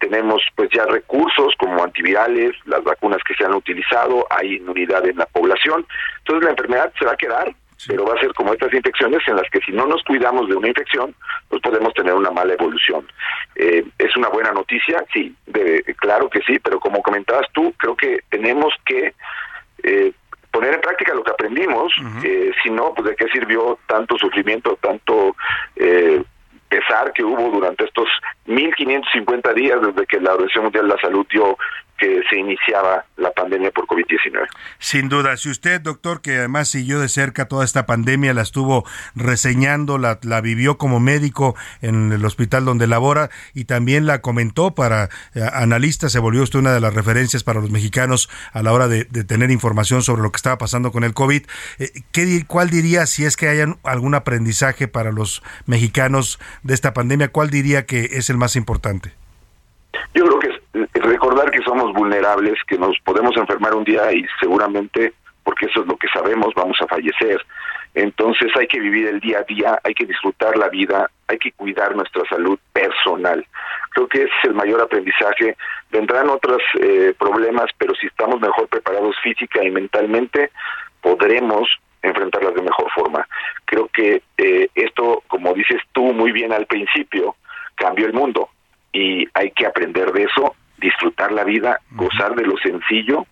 Tenemos 0.00 0.42
pues 0.56 0.70
ya 0.74 0.84
recursos 0.86 1.54
como 1.58 1.84
antivirales, 1.84 2.52
las 2.66 2.82
vacunas 2.82 3.22
que 3.22 3.34
se 3.34 3.44
han 3.44 3.54
utilizado, 3.54 4.26
hay 4.28 4.56
inmunidad 4.56 5.06
en 5.06 5.18
la 5.18 5.26
población. 5.26 5.86
Entonces 6.18 6.44
la 6.44 6.50
enfermedad 6.50 6.92
se 6.98 7.04
va 7.04 7.12
a 7.12 7.16
quedar, 7.16 7.54
pero 7.86 8.04
va 8.04 8.14
a 8.14 8.20
ser 8.20 8.32
como 8.34 8.52
estas 8.52 8.74
infecciones 8.74 9.22
en 9.28 9.36
las 9.36 9.48
que 9.50 9.60
si 9.60 9.70
no 9.70 9.86
nos 9.86 10.02
cuidamos 10.02 10.48
de 10.48 10.56
una 10.56 10.68
infección, 10.68 11.14
pues 11.48 11.62
podemos 11.62 11.94
tener 11.94 12.14
una 12.14 12.32
mala 12.32 12.54
evolución. 12.54 13.06
Eh, 13.54 13.84
¿Es 13.98 14.16
una 14.16 14.28
buena 14.28 14.50
noticia? 14.50 15.04
Sí, 15.12 15.34
de, 15.46 15.82
claro 15.98 16.28
que 16.28 16.40
sí, 16.40 16.58
pero 16.58 16.80
como 16.80 17.02
comentabas 17.02 17.46
tú, 17.52 17.72
creo 17.78 17.96
que 17.96 18.20
tenemos 18.30 18.74
que 18.84 19.14
eh, 19.86 20.12
poner 20.50 20.74
en 20.74 20.80
práctica 20.80 21.14
lo 21.14 21.22
que 21.22 21.30
aprendimos, 21.30 21.92
eh, 22.24 22.50
si 22.62 22.70
no, 22.70 22.92
pues 22.94 23.08
de 23.08 23.16
qué 23.16 23.28
sirvió 23.28 23.78
tanto 23.86 24.18
sufrimiento, 24.18 24.76
tanto 24.80 25.36
eh, 25.76 26.22
pesar 26.68 27.12
que 27.12 27.22
hubo 27.22 27.50
durante 27.50 27.84
estos 27.84 28.08
1550 28.46 29.52
días 29.52 29.80
desde 29.80 30.06
que 30.06 30.20
la 30.20 30.32
Organización 30.32 30.64
Mundial 30.64 30.88
de 30.88 30.94
la 30.94 31.00
Salud 31.00 31.26
dio 31.30 31.56
que 31.98 32.22
se 32.28 32.38
iniciaba 32.38 33.04
la 33.16 33.30
pandemia 33.32 33.70
por 33.70 33.86
COVID-19. 33.86 34.46
Sin 34.78 35.08
duda, 35.08 35.36
si 35.36 35.50
usted, 35.50 35.80
doctor, 35.80 36.20
que 36.20 36.38
además 36.38 36.68
siguió 36.68 37.00
de 37.00 37.08
cerca 37.08 37.48
toda 37.48 37.64
esta 37.64 37.86
pandemia, 37.86 38.34
la 38.34 38.42
estuvo 38.42 38.84
reseñando, 39.14 39.98
la, 39.98 40.18
la 40.22 40.40
vivió 40.40 40.78
como 40.78 41.00
médico 41.00 41.54
en 41.80 42.12
el 42.12 42.24
hospital 42.24 42.64
donde 42.64 42.86
labora 42.86 43.30
y 43.54 43.64
también 43.64 44.06
la 44.06 44.20
comentó 44.20 44.74
para 44.74 45.08
eh, 45.34 45.40
analistas, 45.52 46.12
se 46.12 46.18
volvió 46.18 46.42
usted 46.42 46.58
una 46.58 46.72
de 46.72 46.80
las 46.80 46.94
referencias 46.94 47.44
para 47.44 47.60
los 47.60 47.70
mexicanos 47.70 48.28
a 48.52 48.62
la 48.62 48.72
hora 48.72 48.88
de, 48.88 49.04
tener 49.04 49.50
información 49.50 50.02
sobre 50.02 50.22
lo 50.22 50.30
que 50.30 50.36
estaba 50.36 50.58
pasando 50.58 50.92
con 50.92 51.04
el 51.04 51.14
COVID. 51.14 51.42
Eh, 51.78 51.90
¿qué, 52.12 52.44
¿Cuál 52.46 52.70
diría, 52.70 53.06
si 53.06 53.24
es 53.24 53.36
que 53.36 53.48
hay 53.48 53.60
algún 53.82 54.14
aprendizaje 54.14 54.88
para 54.88 55.12
los 55.12 55.42
mexicanos 55.66 56.38
de 56.62 56.74
esta 56.74 56.92
pandemia, 56.92 57.28
cuál 57.28 57.50
diría 57.50 57.86
que 57.86 58.04
es 58.12 58.30
el 58.30 58.36
más 58.36 58.56
importante? 58.56 59.12
Yo 60.14 60.24
creo 60.24 60.38
que 60.38 60.65
recordar 60.94 61.50
que 61.50 61.62
somos 61.62 61.92
vulnerables, 61.92 62.58
que 62.66 62.78
nos 62.78 62.98
podemos 63.04 63.36
enfermar 63.36 63.74
un 63.74 63.84
día 63.84 64.12
y 64.12 64.24
seguramente, 64.40 65.12
porque 65.44 65.66
eso 65.66 65.82
es 65.82 65.86
lo 65.86 65.96
que 65.96 66.08
sabemos, 66.08 66.52
vamos 66.54 66.76
a 66.80 66.86
fallecer. 66.86 67.44
Entonces 67.94 68.52
hay 68.56 68.66
que 68.66 68.78
vivir 68.78 69.06
el 69.06 69.20
día 69.20 69.38
a 69.38 69.42
día, 69.44 69.80
hay 69.82 69.94
que 69.94 70.04
disfrutar 70.04 70.56
la 70.58 70.68
vida, 70.68 71.10
hay 71.28 71.38
que 71.38 71.52
cuidar 71.52 71.96
nuestra 71.96 72.22
salud 72.28 72.58
personal. 72.72 73.46
Creo 73.90 74.06
que 74.08 74.18
ese 74.18 74.32
es 74.42 74.50
el 74.50 74.54
mayor 74.54 74.82
aprendizaje. 74.82 75.56
Vendrán 75.90 76.28
otros 76.28 76.60
eh, 76.78 77.14
problemas, 77.18 77.70
pero 77.78 77.94
si 77.94 78.06
estamos 78.06 78.38
mejor 78.40 78.68
preparados 78.68 79.16
física 79.22 79.64
y 79.64 79.70
mentalmente, 79.70 80.50
podremos 81.00 81.68
enfrentarlas 82.02 82.54
de 82.54 82.62
mejor 82.62 82.90
forma. 82.92 83.26
Creo 83.64 83.88
que 83.88 84.22
eh, 84.36 84.68
esto, 84.74 85.22
como 85.28 85.54
dices 85.54 85.80
tú 85.92 86.12
muy 86.12 86.32
bien 86.32 86.52
al 86.52 86.66
principio, 86.66 87.36
cambió 87.76 88.06
el 88.06 88.12
mundo 88.12 88.50
y 88.92 89.26
hay 89.34 89.50
que 89.52 89.66
aprender 89.66 90.12
de 90.12 90.24
eso, 90.24 90.54
disfrutar 90.78 91.32
la 91.32 91.44
vida, 91.44 91.80
gozar 91.92 92.34
de 92.34 92.44
lo 92.44 92.56
sencillo 92.58 93.26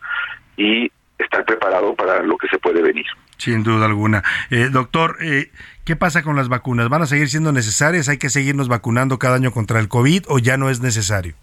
y 0.57 0.91
estar 1.19 1.45
preparado 1.45 1.95
para 1.95 2.23
lo 2.23 2.37
que 2.37 2.49
se 2.49 2.59
puede 2.59 2.83
venir. 2.83 3.07
Sin 3.37 3.63
duda 3.63 3.87
alguna. 3.87 4.23
Eh, 4.51 4.69
doctor, 4.71 5.17
eh, 5.21 5.51
¿qué 5.85 5.97
pasa 5.97 6.23
con 6.23 6.37
las 6.37 6.49
vacunas? 6.49 6.89
¿Van 6.89 7.03
a 7.03 7.07
seguir 7.07 7.29
siendo 7.29 7.53
necesarias? 7.53 8.09
¿Hay 8.09 8.19
que 8.19 8.31
seguirnos 8.31 8.69
vacunando 8.69 9.19
cada 9.19 9.37
año 9.37 9.51
contra 9.51 9.81
el 9.81 9.89
COVID 9.89 10.25
o 10.29 10.39
ya 10.39 10.57
no 10.57 10.71
es 10.71 10.81
necesario? 10.81 11.35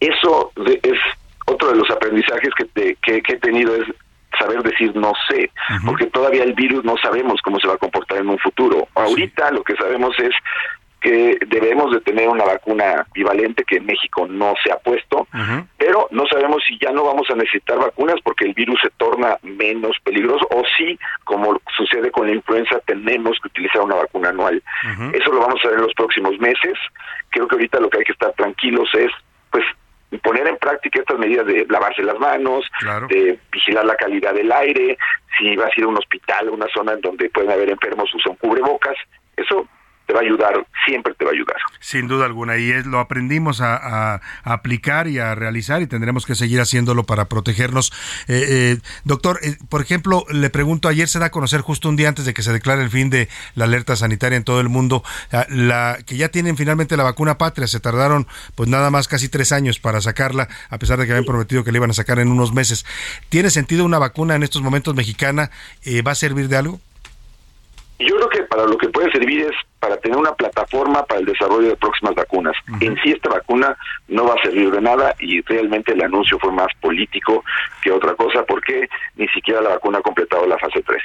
Eso 0.00 0.52
es 0.82 0.98
otro 1.46 1.70
de 1.70 1.76
los 1.76 1.90
aprendizajes 1.90 2.50
que, 2.54 2.96
que, 3.02 3.22
he 3.26 3.36
tenido, 3.38 3.74
es 3.74 3.84
saber 4.38 4.62
decir 4.62 4.94
no 4.94 5.12
sé, 5.28 5.50
porque 5.84 6.06
todavía 6.06 6.44
el 6.44 6.52
virus 6.52 6.84
no 6.84 6.96
sabemos 7.02 7.40
cómo 7.42 7.58
se 7.58 7.66
va 7.66 7.74
a 7.74 7.78
comportar 7.78 8.18
en 8.18 8.28
un 8.28 8.38
futuro. 8.38 8.86
Ahorita 8.94 9.50
lo 9.50 9.64
que 9.64 9.74
sabemos 9.74 10.14
es 10.18 10.32
que 11.00 11.38
debemos 11.46 11.92
de 11.92 12.00
tener 12.00 12.28
una 12.28 12.44
vacuna 12.44 13.06
bivalente 13.14 13.64
que 13.64 13.76
en 13.76 13.86
México 13.86 14.26
no 14.28 14.54
se 14.62 14.72
ha 14.72 14.78
puesto, 14.78 15.26
pero 15.76 16.08
no 16.10 16.26
sabemos 16.26 16.62
si 16.66 16.78
ya 16.78 16.90
no 16.90 17.04
vamos 17.04 17.28
a 17.30 17.34
necesitar 17.34 17.78
vacunas 17.78 18.16
porque 18.22 18.46
el 18.46 18.54
virus 18.54 18.80
se 18.82 18.90
torna 18.90 19.36
menos 19.42 19.96
peligroso 20.02 20.46
o 20.50 20.62
si, 20.76 20.98
como 21.24 21.60
sucede 21.76 22.10
con 22.10 22.26
la 22.26 22.34
influenza, 22.34 22.80
tenemos 22.80 23.38
que 23.40 23.48
utilizar 23.48 23.82
una 23.82 23.96
vacuna 23.96 24.30
anual. 24.30 24.62
Eso 25.12 25.32
lo 25.32 25.40
vamos 25.40 25.60
a 25.64 25.68
ver 25.68 25.78
en 25.78 25.84
los 25.84 25.94
próximos 25.94 26.38
meses. 26.38 26.74
Creo 27.30 27.46
que 27.46 27.54
ahorita 27.54 27.80
lo 27.80 27.90
que 27.90 27.98
hay 27.98 28.04
que 28.04 28.12
estar 28.12 28.32
tranquilos 28.32 28.88
es, 28.94 29.10
pues, 29.50 29.64
poner 30.22 30.48
en 30.48 30.56
práctica 30.56 31.00
estas 31.00 31.18
medidas 31.18 31.46
de 31.46 31.66
lavarse 31.68 32.02
las 32.02 32.18
manos, 32.18 32.64
de 33.08 33.38
vigilar 33.52 33.84
la 33.84 33.94
calidad 33.94 34.34
del 34.34 34.50
aire, 34.50 34.96
si 35.38 35.54
vas 35.56 35.68
a 35.68 35.80
ir 35.80 35.84
a 35.84 35.88
un 35.88 35.98
hospital, 35.98 36.48
a 36.48 36.50
una 36.50 36.66
zona 36.74 36.92
en 36.94 37.00
donde 37.02 37.28
pueden 37.30 37.50
haber 37.50 37.70
enfermos, 37.70 38.12
usan 38.14 38.34
cubrebocas. 38.36 38.96
Eso 39.36 39.68
te 40.08 40.14
va 40.14 40.20
a 40.20 40.22
ayudar, 40.22 40.66
siempre 40.86 41.12
te 41.14 41.24
va 41.26 41.32
a 41.32 41.34
ayudar. 41.34 41.56
Sin 41.80 42.08
duda 42.08 42.24
alguna, 42.24 42.56
y 42.56 42.70
es, 42.70 42.86
lo 42.86 42.98
aprendimos 42.98 43.60
a, 43.60 44.20
aplicar 44.42 45.06
y 45.06 45.18
a 45.18 45.34
realizar 45.34 45.82
y 45.82 45.86
tendremos 45.86 46.24
que 46.24 46.34
seguir 46.34 46.60
haciéndolo 46.60 47.04
para 47.04 47.26
protegernos. 47.26 47.92
Eh, 48.26 48.44
eh, 48.48 48.78
doctor, 49.04 49.38
eh, 49.42 49.58
por 49.68 49.82
ejemplo, 49.82 50.24
le 50.30 50.48
pregunto, 50.48 50.88
ayer 50.88 51.08
se 51.08 51.18
da 51.18 51.26
a 51.26 51.30
conocer 51.30 51.60
justo 51.60 51.90
un 51.90 51.96
día 51.96 52.08
antes 52.08 52.24
de 52.24 52.32
que 52.32 52.42
se 52.42 52.54
declare 52.54 52.82
el 52.82 52.88
fin 52.88 53.10
de 53.10 53.28
la 53.54 53.66
alerta 53.66 53.96
sanitaria 53.96 54.36
en 54.36 54.44
todo 54.44 54.62
el 54.62 54.70
mundo, 54.70 55.04
ah, 55.30 55.44
la, 55.50 55.98
que 56.06 56.16
ya 56.16 56.30
tienen 56.30 56.56
finalmente 56.56 56.96
la 56.96 57.04
vacuna 57.04 57.36
patria, 57.36 57.66
se 57.66 57.78
tardaron 57.78 58.26
pues 58.54 58.70
nada 58.70 58.90
más 58.90 59.08
casi 59.08 59.28
tres 59.28 59.52
años 59.52 59.78
para 59.78 60.00
sacarla, 60.00 60.48
a 60.70 60.78
pesar 60.78 60.98
de 60.98 61.04
que 61.04 61.12
habían 61.12 61.26
prometido 61.26 61.64
que 61.64 61.72
la 61.72 61.78
iban 61.78 61.90
a 61.90 61.94
sacar 61.94 62.18
en 62.18 62.28
unos 62.28 62.54
meses. 62.54 62.86
¿Tiene 63.28 63.50
sentido 63.50 63.84
una 63.84 63.98
vacuna 63.98 64.36
en 64.36 64.42
estos 64.42 64.62
momentos 64.62 64.94
mexicana? 64.94 65.50
¿Va 66.06 66.12
a 66.12 66.14
servir 66.14 66.48
de 66.48 66.56
algo? 66.56 66.80
Yo 67.98 68.14
creo 68.14 68.28
que 68.28 68.42
para 68.44 68.64
lo 68.64 68.78
que 68.78 68.88
puede 68.88 69.10
servir 69.10 69.42
es 69.42 69.56
para 69.80 69.96
tener 69.96 70.16
una 70.16 70.32
plataforma 70.32 71.04
para 71.04 71.20
el 71.20 71.26
desarrollo 71.26 71.68
de 71.68 71.76
próximas 71.76 72.14
vacunas. 72.14 72.54
En 72.80 72.96
sí 73.02 73.10
esta 73.10 73.28
vacuna 73.28 73.76
no 74.06 74.24
va 74.24 74.34
a 74.34 74.42
servir 74.42 74.70
de 74.70 74.80
nada 74.80 75.14
y 75.18 75.40
realmente 75.42 75.92
el 75.92 76.02
anuncio 76.02 76.38
fue 76.38 76.52
más 76.52 76.68
político 76.80 77.44
que 77.82 77.90
otra 77.90 78.14
cosa 78.14 78.44
porque 78.44 78.88
ni 79.16 79.26
siquiera 79.28 79.60
la 79.60 79.70
vacuna 79.70 79.98
ha 79.98 80.02
completado 80.02 80.46
la 80.46 80.58
fase 80.58 80.80
3. 80.82 81.02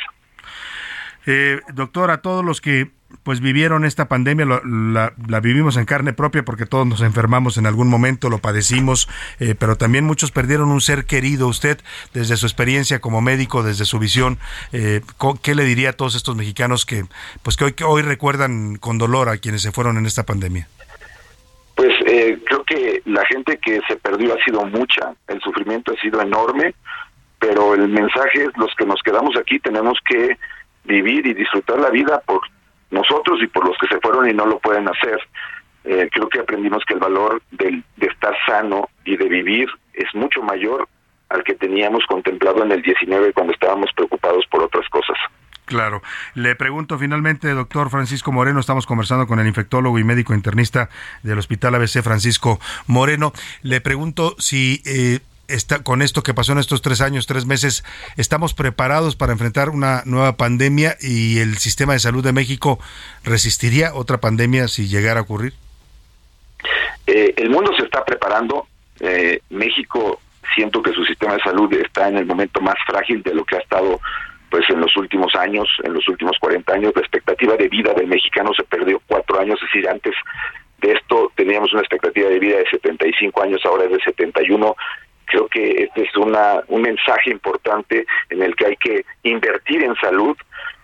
Eh, 1.26 1.62
doctor, 1.74 2.12
a 2.12 2.22
todos 2.22 2.46
los 2.46 2.62
que 2.62 2.92
pues 3.24 3.40
vivieron 3.40 3.86
esta 3.86 4.08
pandemia, 4.08 4.46
la, 4.46 5.40
vivimos 5.40 5.78
en 5.78 5.86
carne 5.86 6.14
propia 6.14 6.44
porque 6.44 6.66
todos 6.66 6.88
nos 6.88 7.02
enfermamos 7.02 7.58
en 7.58 7.66
algún 7.66 7.88
momento, 7.88 8.30
lo 8.30 8.40
padecimos, 8.40 9.08
eh, 9.40 9.56
pero 9.58 9.76
también 9.76 10.06
muchos 10.06 10.32
perdieron 10.32 10.72
un 10.72 10.82
ser 10.82 11.06
querido. 11.06 11.48
Usted, 11.48 11.80
desde 12.14 12.38
su 12.38 12.46
experiencia 12.46 13.00
como 13.00 13.22
médico, 13.22 13.64
desde 13.64 13.86
su 13.86 14.00
visión, 14.00 14.40
eh, 14.72 15.02
¿qué 15.42 15.56
le 15.56 15.64
diría 15.64 15.92
a 15.92 15.94
todos 15.94 16.16
estos 16.16 16.36
mexicanos 16.36 16.86
que, 16.86 17.04
pues 17.44 17.58
que 17.58 17.66
hoy, 17.66 17.76
hoy 17.86 18.02
recuerdan 18.02 18.78
con 18.78 18.98
dolor 18.98 19.30
a 19.30 19.38
quienes 19.38 19.62
se 19.62 19.72
fueron 19.72 19.98
en 19.98 20.06
esta 20.06 20.24
pandemia? 20.24 20.68
Pues 21.76 21.94
eh, 22.06 22.40
creo 22.46 22.64
que 22.64 23.02
la 23.06 23.26
gente 23.26 23.58
que 23.58 23.82
se 23.88 23.96
perdió 23.96 24.36
ha 24.36 24.44
sido 24.44 24.66
mucha, 24.66 25.14
el 25.28 25.42
sufrimiento 25.42 25.94
ha 25.94 26.02
sido 26.02 26.22
enorme, 26.22 26.76
pero 27.40 27.74
el 27.74 27.90
mensaje 27.90 28.46
es 28.46 28.58
los 28.58 28.74
que 28.78 28.86
nos 28.86 29.02
quedamos 29.02 29.36
aquí 29.38 29.60
tenemos 29.60 29.98
que 30.08 30.38
vivir 30.86 31.26
y 31.26 31.34
disfrutar 31.34 31.80
la 31.80 31.90
vida 31.90 32.22
por 32.26 32.42
nosotros 32.94 33.40
y 33.42 33.48
por 33.48 33.68
los 33.68 33.78
que 33.78 33.88
se 33.88 34.00
fueron 34.00 34.30
y 34.30 34.34
no 34.34 34.46
lo 34.46 34.60
pueden 34.60 34.88
hacer. 34.88 35.20
Eh, 35.84 36.10
creo 36.12 36.30
que 36.30 36.40
aprendimos 36.40 36.84
que 36.86 36.94
el 36.94 37.00
valor 37.00 37.42
de 37.52 37.84
estar 38.00 38.34
sano 38.46 38.88
y 39.04 39.18
de 39.18 39.28
vivir 39.28 39.68
es 39.94 40.08
mucho 40.16 40.42
mayor 40.42 40.88
al 41.30 41.44
que 41.44 41.56
teníamos 41.56 42.06
contemplado 42.06 42.64
en 42.64 42.72
el 42.72 42.82
19 42.82 43.34
cuando 43.34 43.54
estábamos 43.54 43.90
preocupados 43.96 44.46
por 44.48 44.64
otras 44.64 44.88
cosas. 44.90 45.18
Claro. 45.66 46.02
Le 46.36 46.56
pregunto 46.56 46.98
finalmente, 47.00 47.50
doctor 47.50 47.90
Francisco 47.90 48.32
Moreno, 48.32 48.60
estamos 48.60 48.86
conversando 48.86 49.28
con 49.28 49.40
el 49.40 49.48
infectólogo 49.48 49.98
y 49.98 50.04
médico 50.04 50.34
internista 50.34 50.90
del 51.24 51.40
Hospital 51.40 51.76
ABC 51.76 52.04
Francisco 52.04 52.60
Moreno. 52.86 53.34
Le 53.62 53.82
pregunto 53.82 54.36
si 54.38 54.82
eh, 54.86 55.20
con 55.84 56.02
esto 56.02 56.24
que 56.24 56.34
pasó 56.34 56.54
en 56.54 56.60
estos 56.60 56.82
tres 56.82 57.02
años, 57.02 57.28
tres 57.28 57.46
meses, 57.46 57.84
estamos 58.18 58.54
preparados 58.54 59.16
para 59.16 59.34
enfrentar 59.34 59.70
una 59.70 60.02
nueva 60.06 60.38
pandemia 60.38 60.96
y 61.02 61.40
el 61.40 61.58
sistema 61.58 61.94
de 61.94 62.00
salud 62.00 62.24
de 62.24 62.34
México 62.34 62.80
resistiría 63.24 63.94
otra 63.94 64.20
pandemia 64.20 64.68
si 64.68 64.88
llegara 64.88 65.20
a 65.20 65.24
ocurrir? 65.24 65.54
Eh, 67.08 67.34
el 67.38 67.50
mundo 67.50 67.72
se 67.78 67.84
está 67.84 68.04
preparando. 68.06 68.68
Eh, 69.00 69.42
México 69.50 70.22
siento 70.56 70.82
que 70.82 70.94
su 70.94 71.04
sistema 71.06 71.34
de 71.34 71.42
salud 71.42 71.72
está 71.74 72.08
en 72.08 72.18
el 72.18 72.26
momento 72.26 72.62
más 72.62 72.76
frágil 72.86 73.22
de 73.24 73.34
lo 73.34 73.44
que 73.44 73.58
ha 73.58 73.60
estado 73.60 74.00
pues 74.50 74.70
en 74.70 74.82
los 74.82 74.96
últimos 74.98 75.34
años, 75.34 75.68
en 75.84 75.94
los 75.94 76.08
últimos 76.08 76.38
40 76.40 76.74
años, 76.74 76.94
la 76.94 77.02
expectativa 77.02 77.56
de 77.58 77.70
vida 77.70 77.92
del 77.96 78.06
mexicano 78.06 78.52
se 78.54 78.64
perdió 78.64 79.02
cuatro 79.08 79.40
años, 79.40 79.60
es 79.60 79.68
decir, 79.68 79.90
antes 79.90 80.14
de 80.78 80.92
esto 80.92 81.32
teníamos 81.36 81.74
una 81.74 81.82
expectativa 81.82 82.30
de 82.30 82.38
vida 82.38 82.58
de 82.58 82.70
75 82.70 83.42
años, 83.42 83.62
ahora 83.66 83.86
es 83.86 83.92
de 83.92 84.04
71 84.04 84.76
creo 85.34 85.48
que 85.48 85.84
este 85.84 86.04
es 86.04 86.16
una, 86.16 86.62
un 86.68 86.84
mensaje 86.84 87.32
importante 87.32 88.06
en 88.30 88.44
el 88.44 88.56
que 88.56 88.68
hay 88.68 88.76
que 88.78 89.06
invertir 89.24 89.84
en 89.84 89.96
salud 89.96 90.38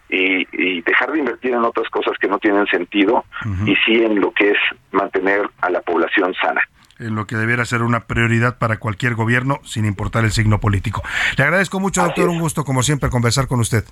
y, 0.10 0.82
dejar 0.82 1.12
de 1.12 1.20
invertir 1.20 1.52
en 1.52 1.64
otras 1.64 1.88
cosas 1.90 2.18
que 2.20 2.28
no 2.28 2.40
tienen 2.40 2.66
sentido 2.66 3.26
y 3.66 3.76
sí 3.86 4.04
en 4.04 4.20
lo 4.20 4.32
que 4.32 4.52
es 4.52 4.58
mantener 4.92 5.48
a 5.62 5.70
la 5.70 5.82
población 5.82 6.34
sana 6.42 6.62
en 6.98 7.16
lo 7.16 7.28
que 7.28 7.38
debiera 7.38 7.64
ser 7.64 7.82
una 7.82 8.02
prioridad 8.02 8.58
para 8.58 8.78
cualquier 8.78 9.16
gobierno, 9.16 9.62
sin 9.64 9.86
importar 9.86 10.26
el 10.26 10.32
signo 10.32 10.60
político. 10.60 11.02
Le 11.38 11.46
agradezco 11.46 11.80
mucho, 11.80 12.04
doctor. 12.04 12.28
Un 12.28 12.40
gusto, 12.40 12.66
como 12.66 12.84
siempre, 12.84 13.10
conversar 13.10 13.48
con 13.48 13.62
usted. 13.62 13.86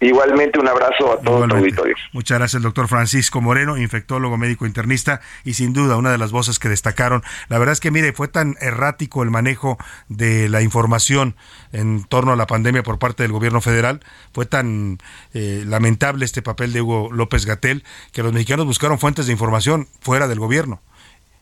Igualmente 0.00 0.58
un 0.58 0.68
abrazo 0.68 1.12
a 1.12 1.20
todos 1.20 1.48
los 1.48 1.58
auditores. 1.58 1.96
Muchas 2.12 2.38
gracias, 2.38 2.62
doctor 2.62 2.88
Francisco 2.88 3.40
Moreno, 3.40 3.78
infectólogo 3.78 4.36
médico 4.36 4.66
internista 4.66 5.20
y 5.44 5.54
sin 5.54 5.72
duda 5.72 5.96
una 5.96 6.10
de 6.10 6.18
las 6.18 6.32
voces 6.32 6.58
que 6.58 6.68
destacaron. 6.68 7.22
La 7.48 7.58
verdad 7.58 7.72
es 7.72 7.80
que, 7.80 7.90
mire, 7.90 8.12
fue 8.12 8.28
tan 8.28 8.56
errático 8.60 9.22
el 9.22 9.30
manejo 9.30 9.78
de 10.08 10.48
la 10.48 10.62
información 10.62 11.36
en 11.72 12.04
torno 12.04 12.32
a 12.32 12.36
la 12.36 12.46
pandemia 12.46 12.82
por 12.82 12.98
parte 12.98 13.22
del 13.22 13.32
gobierno 13.32 13.60
federal, 13.60 14.00
fue 14.32 14.46
tan 14.46 14.98
eh, 15.32 15.62
lamentable 15.66 16.24
este 16.24 16.42
papel 16.42 16.72
de 16.72 16.82
Hugo 16.82 17.10
López 17.12 17.46
Gatel, 17.46 17.84
que 18.12 18.22
los 18.22 18.32
mexicanos 18.32 18.66
buscaron 18.66 18.98
fuentes 18.98 19.26
de 19.26 19.32
información 19.32 19.88
fuera 20.00 20.28
del 20.28 20.40
gobierno. 20.40 20.82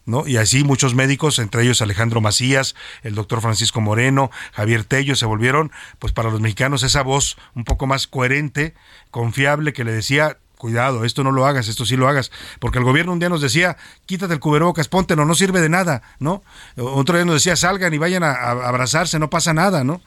¿No? 0.04 0.26
Y 0.26 0.36
así 0.36 0.64
muchos 0.64 0.94
médicos, 0.94 1.38
entre 1.38 1.62
ellos 1.62 1.82
Alejandro 1.82 2.20
Macías, 2.20 2.74
el 3.02 3.14
doctor 3.14 3.40
Francisco 3.40 3.80
Moreno, 3.80 4.30
Javier 4.52 4.84
Tello, 4.84 5.16
se 5.16 5.26
volvieron, 5.26 5.72
pues 5.98 6.12
para 6.12 6.30
los 6.30 6.40
mexicanos, 6.40 6.82
esa 6.82 7.02
voz 7.02 7.36
un 7.54 7.64
poco 7.64 7.86
más 7.86 8.06
coherente, 8.06 8.74
confiable, 9.10 9.72
que 9.72 9.84
le 9.84 9.92
decía, 9.92 10.38
cuidado, 10.56 11.04
esto 11.04 11.24
no 11.24 11.32
lo 11.32 11.46
hagas, 11.46 11.68
esto 11.68 11.84
sí 11.84 11.96
lo 11.96 12.08
hagas, 12.08 12.30
porque 12.60 12.78
el 12.78 12.84
gobierno 12.84 13.12
un 13.12 13.18
día 13.18 13.28
nos 13.28 13.40
decía, 13.40 13.76
quítate 14.06 14.34
el 14.34 14.40
cubrebocas, 14.40 14.88
póntelo, 14.88 15.24
no 15.24 15.34
sirve 15.34 15.60
de 15.60 15.68
nada, 15.68 16.02
¿no? 16.20 16.42
Otro 16.76 17.16
día 17.16 17.24
nos 17.24 17.34
decía, 17.34 17.56
salgan 17.56 17.92
y 17.92 17.98
vayan 17.98 18.22
a 18.22 18.32
abrazarse, 18.32 19.18
no 19.18 19.28
pasa 19.28 19.52
nada, 19.52 19.82
¿no? 19.82 20.00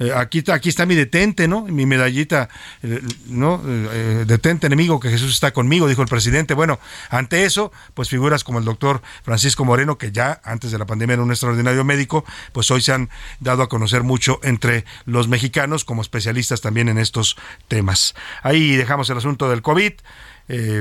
Eh, 0.00 0.12
aquí, 0.16 0.42
aquí 0.50 0.70
está 0.70 0.86
mi 0.86 0.94
detente, 0.94 1.46
¿no? 1.46 1.62
Mi 1.62 1.84
medallita, 1.84 2.48
eh, 2.82 3.02
¿no? 3.26 3.62
Eh, 3.66 4.24
detente 4.26 4.66
enemigo, 4.66 4.98
que 4.98 5.10
Jesús 5.10 5.34
está 5.34 5.52
conmigo, 5.52 5.86
dijo 5.88 6.00
el 6.00 6.08
presidente. 6.08 6.54
Bueno, 6.54 6.80
ante 7.10 7.44
eso, 7.44 7.70
pues 7.92 8.08
figuras 8.08 8.42
como 8.42 8.58
el 8.58 8.64
doctor 8.64 9.02
Francisco 9.22 9.66
Moreno, 9.66 9.98
que 9.98 10.10
ya 10.10 10.40
antes 10.42 10.72
de 10.72 10.78
la 10.78 10.86
pandemia 10.86 11.14
era 11.14 11.22
un 11.22 11.30
extraordinario 11.30 11.84
médico, 11.84 12.24
pues 12.52 12.70
hoy 12.70 12.80
se 12.80 12.94
han 12.94 13.10
dado 13.40 13.62
a 13.62 13.68
conocer 13.68 14.02
mucho 14.02 14.40
entre 14.42 14.86
los 15.04 15.28
mexicanos 15.28 15.84
como 15.84 16.00
especialistas 16.00 16.62
también 16.62 16.88
en 16.88 16.96
estos 16.96 17.36
temas. 17.68 18.14
Ahí 18.42 18.76
dejamos 18.76 19.10
el 19.10 19.18
asunto 19.18 19.50
del 19.50 19.60
COVID. 19.60 19.92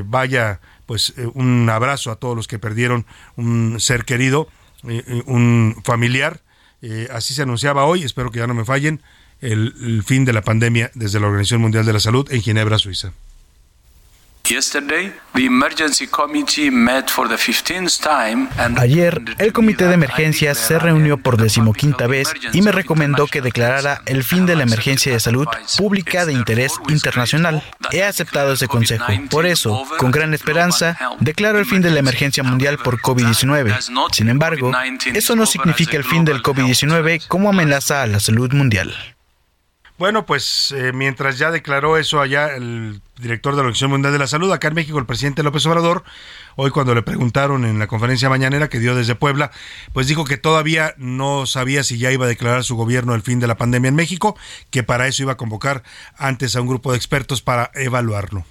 vaya, 0.05 0.61
pues 0.85 1.13
un 1.33 1.69
abrazo 1.69 2.09
a 2.09 2.15
todos 2.15 2.37
los 2.37 2.47
que 2.47 2.57
perdieron 2.57 3.05
un 3.35 3.79
ser 3.79 4.05
querido, 4.05 4.47
un 5.25 5.75
familiar 5.83 6.41
eh, 6.81 7.07
así 7.11 7.33
se 7.33 7.41
anunciaba 7.41 7.85
hoy, 7.85 8.03
espero 8.03 8.31
que 8.31 8.39
ya 8.39 8.47
no 8.47 8.53
me 8.53 8.65
fallen, 8.65 9.01
el 9.41 10.03
fin 10.05 10.25
de 10.25 10.33
la 10.33 10.41
pandemia 10.41 10.91
desde 10.95 11.19
la 11.19 11.27
Organización 11.27 11.61
Mundial 11.61 11.85
de 11.85 11.93
la 11.93 11.99
Salud 12.01 12.27
en 12.29 12.41
Ginebra, 12.41 12.77
Suiza. 12.77 13.13
Ayer, 18.77 19.21
el 19.37 19.53
comité 19.53 19.85
de 19.85 19.93
emergencias 19.93 20.57
se 20.57 20.79
reunió 20.79 21.17
por 21.17 21.37
decimoquinta 21.37 22.07
vez 22.07 22.33
y 22.51 22.63
me 22.63 22.71
recomendó 22.71 23.27
que 23.27 23.41
declarara 23.41 24.01
el 24.07 24.23
fin 24.23 24.47
de 24.47 24.55
la 24.55 24.63
emergencia 24.63 25.13
de 25.13 25.19
salud 25.19 25.47
pública 25.77 26.25
de 26.25 26.33
interés 26.33 26.73
internacional. 26.87 27.63
He 27.91 28.03
aceptado 28.03 28.53
ese 28.53 28.67
consejo. 28.67 29.05
Por 29.29 29.45
eso, 29.45 29.83
con 29.99 30.09
gran 30.09 30.33
esperanza, 30.33 30.97
declaro 31.19 31.59
el 31.59 31.67
fin 31.67 31.83
de 31.83 31.91
la 31.91 31.99
emergencia 31.99 32.41
mundial 32.41 32.79
por 32.79 32.99
COVID-19. 32.99 34.09
Sin 34.11 34.29
embargo, 34.29 34.71
eso 35.13 35.35
no 35.35 35.45
significa 35.45 35.95
el 35.95 36.03
fin 36.03 36.25
del 36.25 36.41
COVID-19 36.41 37.27
como 37.27 37.49
amenaza 37.49 38.01
a 38.01 38.07
la 38.07 38.19
salud 38.19 38.51
mundial. 38.53 38.95
Bueno, 39.99 40.25
pues 40.25 40.73
eh, 40.77 40.93
mientras 40.93 41.37
ya 41.37 41.51
declaró 41.51 41.97
eso 41.97 42.21
allá 42.21 42.55
el 42.55 43.01
director 43.19 43.51
de 43.51 43.57
la 43.57 43.63
Organización 43.63 43.91
Mundial 43.91 44.13
de 44.13 44.19
la 44.19 44.27
Salud, 44.27 44.49
acá 44.49 44.69
en 44.69 44.75
México 44.75 44.97
el 44.97 45.05
presidente 45.05 45.43
López 45.43 45.65
Obrador, 45.65 46.05
hoy 46.55 46.71
cuando 46.71 46.95
le 46.95 47.01
preguntaron 47.01 47.65
en 47.65 47.79
la 47.79 47.87
conferencia 47.87 48.29
mañanera 48.29 48.69
que 48.69 48.79
dio 48.79 48.95
desde 48.95 49.15
Puebla, 49.15 49.51
pues 49.91 50.07
dijo 50.07 50.23
que 50.23 50.37
todavía 50.37 50.93
no 50.95 51.45
sabía 51.45 51.83
si 51.83 51.97
ya 51.97 52.13
iba 52.13 52.23
a 52.23 52.29
declarar 52.29 52.63
su 52.63 52.77
gobierno 52.77 53.13
el 53.13 53.23
fin 53.23 53.41
de 53.41 53.47
la 53.47 53.57
pandemia 53.57 53.89
en 53.89 53.95
México, 53.95 54.37
que 54.69 54.83
para 54.83 55.05
eso 55.05 55.23
iba 55.23 55.33
a 55.33 55.37
convocar 55.37 55.83
antes 56.17 56.55
a 56.55 56.61
un 56.61 56.67
grupo 56.67 56.91
de 56.91 56.97
expertos 56.97 57.41
para 57.41 57.69
evaluarlo 57.73 58.45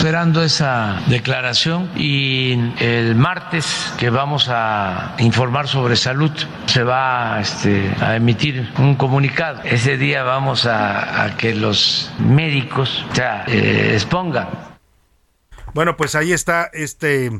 esperando 0.00 0.42
esa 0.42 0.98
declaración 1.08 1.90
y 1.94 2.54
el 2.82 3.14
martes 3.16 3.92
que 3.98 4.08
vamos 4.08 4.48
a 4.48 5.14
informar 5.18 5.68
sobre 5.68 5.94
salud 5.94 6.32
se 6.64 6.84
va 6.84 7.38
este, 7.38 7.94
a 8.00 8.16
emitir 8.16 8.66
un 8.78 8.94
comunicado. 8.94 9.60
Ese 9.62 9.98
día 9.98 10.22
vamos 10.22 10.64
a, 10.64 11.36
que 11.36 11.54
los 11.54 12.10
médicos 12.18 13.04
ya 13.12 13.44
eh, 13.46 13.90
expongan. 13.92 14.48
Bueno, 15.74 15.98
pues 15.98 16.14
ahí 16.14 16.32
está 16.32 16.70
este 16.72 17.30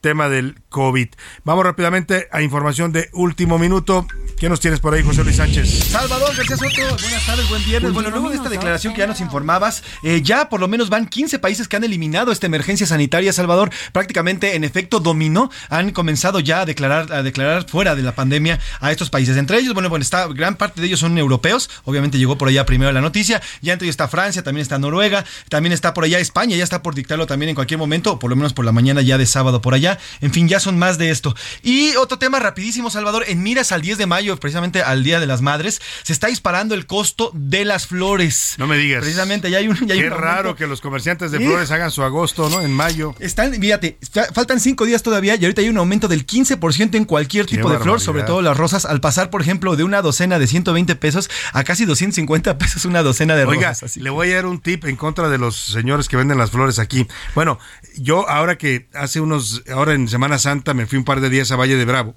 tema 0.00 0.28
del 0.28 0.54
COVID. 0.68 1.08
Vamos 1.44 1.64
rápidamente 1.64 2.28
a 2.30 2.42
información 2.42 2.92
de 2.92 3.08
último 3.12 3.58
minuto. 3.58 4.06
¿Qué 4.38 4.48
nos 4.48 4.60
tienes 4.60 4.78
por 4.78 4.94
ahí, 4.94 5.02
José 5.02 5.24
Luis 5.24 5.36
Sánchez? 5.36 5.68
Salvador 5.90 6.34
García 6.36 6.56
Soto, 6.56 6.96
buenas 7.02 7.26
tardes, 7.26 7.48
buen 7.48 7.64
viernes. 7.64 7.92
Bueno, 7.92 8.10
luego 8.10 8.28
de 8.28 8.36
esta 8.36 8.48
declaración 8.48 8.92
que 8.94 9.00
ya 9.00 9.06
nos 9.06 9.20
informabas, 9.20 9.82
eh, 10.04 10.22
ya 10.22 10.48
por 10.48 10.60
lo 10.60 10.68
menos 10.68 10.90
van 10.90 11.06
15 11.06 11.38
países 11.38 11.66
que 11.66 11.76
han 11.76 11.84
eliminado 11.84 12.30
esta 12.30 12.46
emergencia 12.46 12.86
sanitaria, 12.86 13.32
Salvador. 13.32 13.70
Prácticamente 13.92 14.54
en 14.54 14.62
efecto 14.62 15.00
dominó, 15.00 15.50
han 15.70 15.90
comenzado 15.90 16.38
ya 16.38 16.60
a 16.60 16.66
declarar, 16.66 17.12
a 17.12 17.22
declarar 17.22 17.68
fuera 17.68 17.94
de 17.94 18.02
la 18.02 18.14
pandemia 18.14 18.60
a 18.80 18.92
estos 18.92 19.10
países. 19.10 19.36
Entre 19.36 19.58
ellos, 19.58 19.74
bueno, 19.74 19.88
bueno, 19.88 20.02
está, 20.02 20.28
gran 20.28 20.56
parte 20.56 20.80
de 20.80 20.86
ellos 20.86 21.00
son 21.00 21.18
europeos. 21.18 21.68
Obviamente 21.84 22.18
llegó 22.18 22.38
por 22.38 22.48
allá 22.48 22.64
primero 22.64 22.92
la 22.92 23.00
noticia. 23.00 23.42
Ya 23.60 23.72
entre 23.72 23.86
ellos 23.86 23.94
está 23.94 24.08
Francia, 24.08 24.42
también 24.42 24.62
está 24.62 24.78
Noruega, 24.78 25.24
también 25.48 25.72
está 25.72 25.94
por 25.94 26.04
allá 26.04 26.18
España, 26.18 26.56
ya 26.56 26.64
está 26.64 26.82
por 26.82 26.94
dictarlo 26.94 27.26
también 27.26 27.48
en 27.48 27.54
cualquier 27.54 27.78
momento, 27.78 28.12
o 28.12 28.18
por 28.18 28.30
lo 28.30 28.36
menos 28.36 28.52
por 28.52 28.64
la 28.64 28.72
mañana 28.72 29.02
ya 29.02 29.18
de 29.18 29.26
sábado 29.26 29.60
por 29.60 29.74
allá. 29.74 29.98
En 30.20 30.32
fin, 30.32 30.48
ya 30.48 30.57
son 30.60 30.78
más 30.78 30.98
de 30.98 31.10
esto. 31.10 31.34
Y 31.62 31.96
otro 31.96 32.18
tema 32.18 32.38
rapidísimo, 32.38 32.90
Salvador, 32.90 33.24
en 33.26 33.42
miras 33.42 33.72
al 33.72 33.82
10 33.82 33.98
de 33.98 34.06
mayo 34.06 34.36
precisamente 34.36 34.82
al 34.82 35.04
Día 35.04 35.20
de 35.20 35.26
las 35.26 35.42
Madres, 35.42 35.80
se 36.02 36.12
está 36.12 36.28
disparando 36.28 36.74
el 36.74 36.86
costo 36.86 37.30
de 37.34 37.64
las 37.64 37.86
flores. 37.86 38.54
No 38.58 38.66
me 38.66 38.76
digas. 38.76 39.02
Precisamente, 39.02 39.50
ya 39.50 39.58
hay 39.58 39.68
un. 39.68 39.76
Qué 39.76 40.10
raro 40.10 40.56
que 40.56 40.66
los 40.66 40.80
comerciantes 40.80 41.30
de 41.30 41.38
flores 41.38 41.70
hagan 41.70 41.90
su 41.90 42.02
agosto, 42.02 42.48
¿no? 42.48 42.60
En 42.60 42.72
mayo. 42.72 43.14
Están, 43.18 43.54
fíjate, 43.54 43.98
faltan 44.34 44.60
cinco 44.60 44.84
días 44.84 45.02
todavía 45.02 45.36
y 45.36 45.44
ahorita 45.44 45.62
hay 45.62 45.68
un 45.68 45.78
aumento 45.78 46.08
del 46.08 46.26
15% 46.26 46.94
en 46.94 47.04
cualquier 47.04 47.46
tipo 47.46 47.70
de 47.70 47.78
flor, 47.78 48.00
sobre 48.00 48.22
todo 48.22 48.42
las 48.42 48.56
rosas, 48.56 48.84
al 48.84 49.00
pasar, 49.00 49.30
por 49.30 49.42
ejemplo, 49.42 49.76
de 49.76 49.84
una 49.84 50.02
docena 50.02 50.38
de 50.38 50.46
120 50.46 50.94
pesos 50.96 51.30
a 51.52 51.64
casi 51.64 51.84
250 51.84 52.58
pesos 52.58 52.84
una 52.84 53.02
docena 53.02 53.36
de 53.36 53.44
rosas. 53.44 53.82
Oiga, 53.82 54.04
le 54.04 54.10
voy 54.10 54.32
a 54.32 54.36
dar 54.36 54.46
un 54.46 54.60
tip 54.60 54.84
en 54.84 54.96
contra 54.96 55.28
de 55.28 55.38
los 55.38 55.56
señores 55.56 56.08
que 56.08 56.16
venden 56.16 56.38
las 56.38 56.50
flores 56.50 56.78
aquí. 56.78 57.06
Bueno, 57.34 57.58
yo 57.96 58.28
ahora 58.28 58.58
que 58.58 58.88
hace 58.94 59.20
unos, 59.20 59.62
ahora 59.72 59.94
en 59.94 60.08
Semana 60.08 60.38
Santa 60.48 60.72
me 60.72 60.86
fui 60.86 60.96
un 60.96 61.04
par 61.04 61.20
de 61.20 61.28
días 61.28 61.52
a 61.52 61.56
Valle 61.56 61.76
de 61.76 61.84
Bravo 61.84 62.14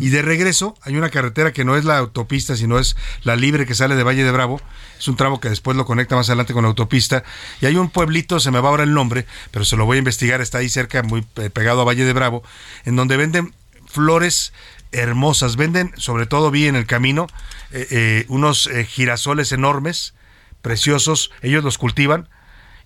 y 0.00 0.08
de 0.08 0.22
regreso 0.22 0.76
hay 0.82 0.96
una 0.96 1.08
carretera 1.08 1.52
que 1.52 1.64
no 1.64 1.76
es 1.76 1.84
la 1.84 1.98
autopista, 1.98 2.56
sino 2.56 2.80
es 2.80 2.96
la 3.22 3.36
libre 3.36 3.64
que 3.64 3.76
sale 3.76 3.94
de 3.94 4.02
Valle 4.02 4.24
de 4.24 4.32
Bravo. 4.32 4.60
Es 4.98 5.06
un 5.06 5.14
tramo 5.14 5.38
que 5.38 5.48
después 5.48 5.76
lo 5.76 5.86
conecta 5.86 6.16
más 6.16 6.28
adelante 6.28 6.52
con 6.52 6.64
la 6.64 6.68
autopista. 6.68 7.22
Y 7.60 7.66
hay 7.66 7.76
un 7.76 7.88
pueblito, 7.88 8.40
se 8.40 8.50
me 8.50 8.58
va 8.58 8.70
ahora 8.70 8.82
el 8.82 8.92
nombre, 8.92 9.24
pero 9.52 9.64
se 9.64 9.76
lo 9.76 9.86
voy 9.86 9.96
a 9.96 9.98
investigar, 9.98 10.40
está 10.40 10.58
ahí 10.58 10.68
cerca, 10.68 11.04
muy 11.04 11.22
pegado 11.22 11.80
a 11.80 11.84
Valle 11.84 12.04
de 12.04 12.12
Bravo, 12.12 12.42
en 12.84 12.96
donde 12.96 13.16
venden 13.16 13.54
flores 13.86 14.52
hermosas. 14.90 15.54
Venden, 15.54 15.92
sobre 15.96 16.26
todo 16.26 16.50
vi 16.50 16.66
en 16.66 16.74
el 16.74 16.86
camino, 16.86 17.28
eh, 17.70 17.86
eh, 17.90 18.24
unos 18.26 18.66
eh, 18.66 18.84
girasoles 18.84 19.52
enormes, 19.52 20.14
preciosos. 20.60 21.30
Ellos 21.40 21.62
los 21.62 21.78
cultivan. 21.78 22.28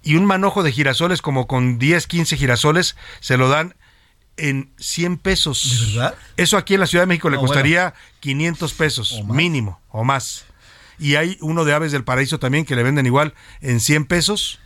Y 0.03 0.17
un 0.17 0.27
manojo 0.27 0.63
de 0.63 0.73
girasoles, 0.73 1.23
como 1.23 1.47
con 1.47 1.79
10, 1.79 2.07
15 2.07 2.37
girasoles, 2.37 2.97
se 3.21 3.39
lo 3.39 3.49
dan 3.49 3.75
en 4.37 4.73
100 4.79 5.19
pesos. 5.19 5.87
¿De 5.89 5.95
verdad? 5.95 6.15
Eso 6.37 6.57
aquí 6.57 6.75
en 6.75 6.81
la 6.81 6.87
Ciudad 6.87 7.03
de 7.03 7.07
México 7.07 7.31
le 7.31 7.39
costaría 7.39 7.95
500 8.21 8.73
pesos, 8.75 9.23
mínimo, 9.27 9.81
o 9.91 10.05
más. 10.05 10.45
Y 10.99 11.17
hay 11.17 11.39
uno 11.41 11.65
de 11.65 11.75
Aves 11.75 11.93
del 11.93 12.05
Paraíso 12.05 12.39
también 12.39 12.65
que 12.65 12.77
le 12.77 12.83
venden 12.83 13.07
igual 13.07 13.35
en 13.61 13.81
100 13.81 14.07
pesos 14.07 14.61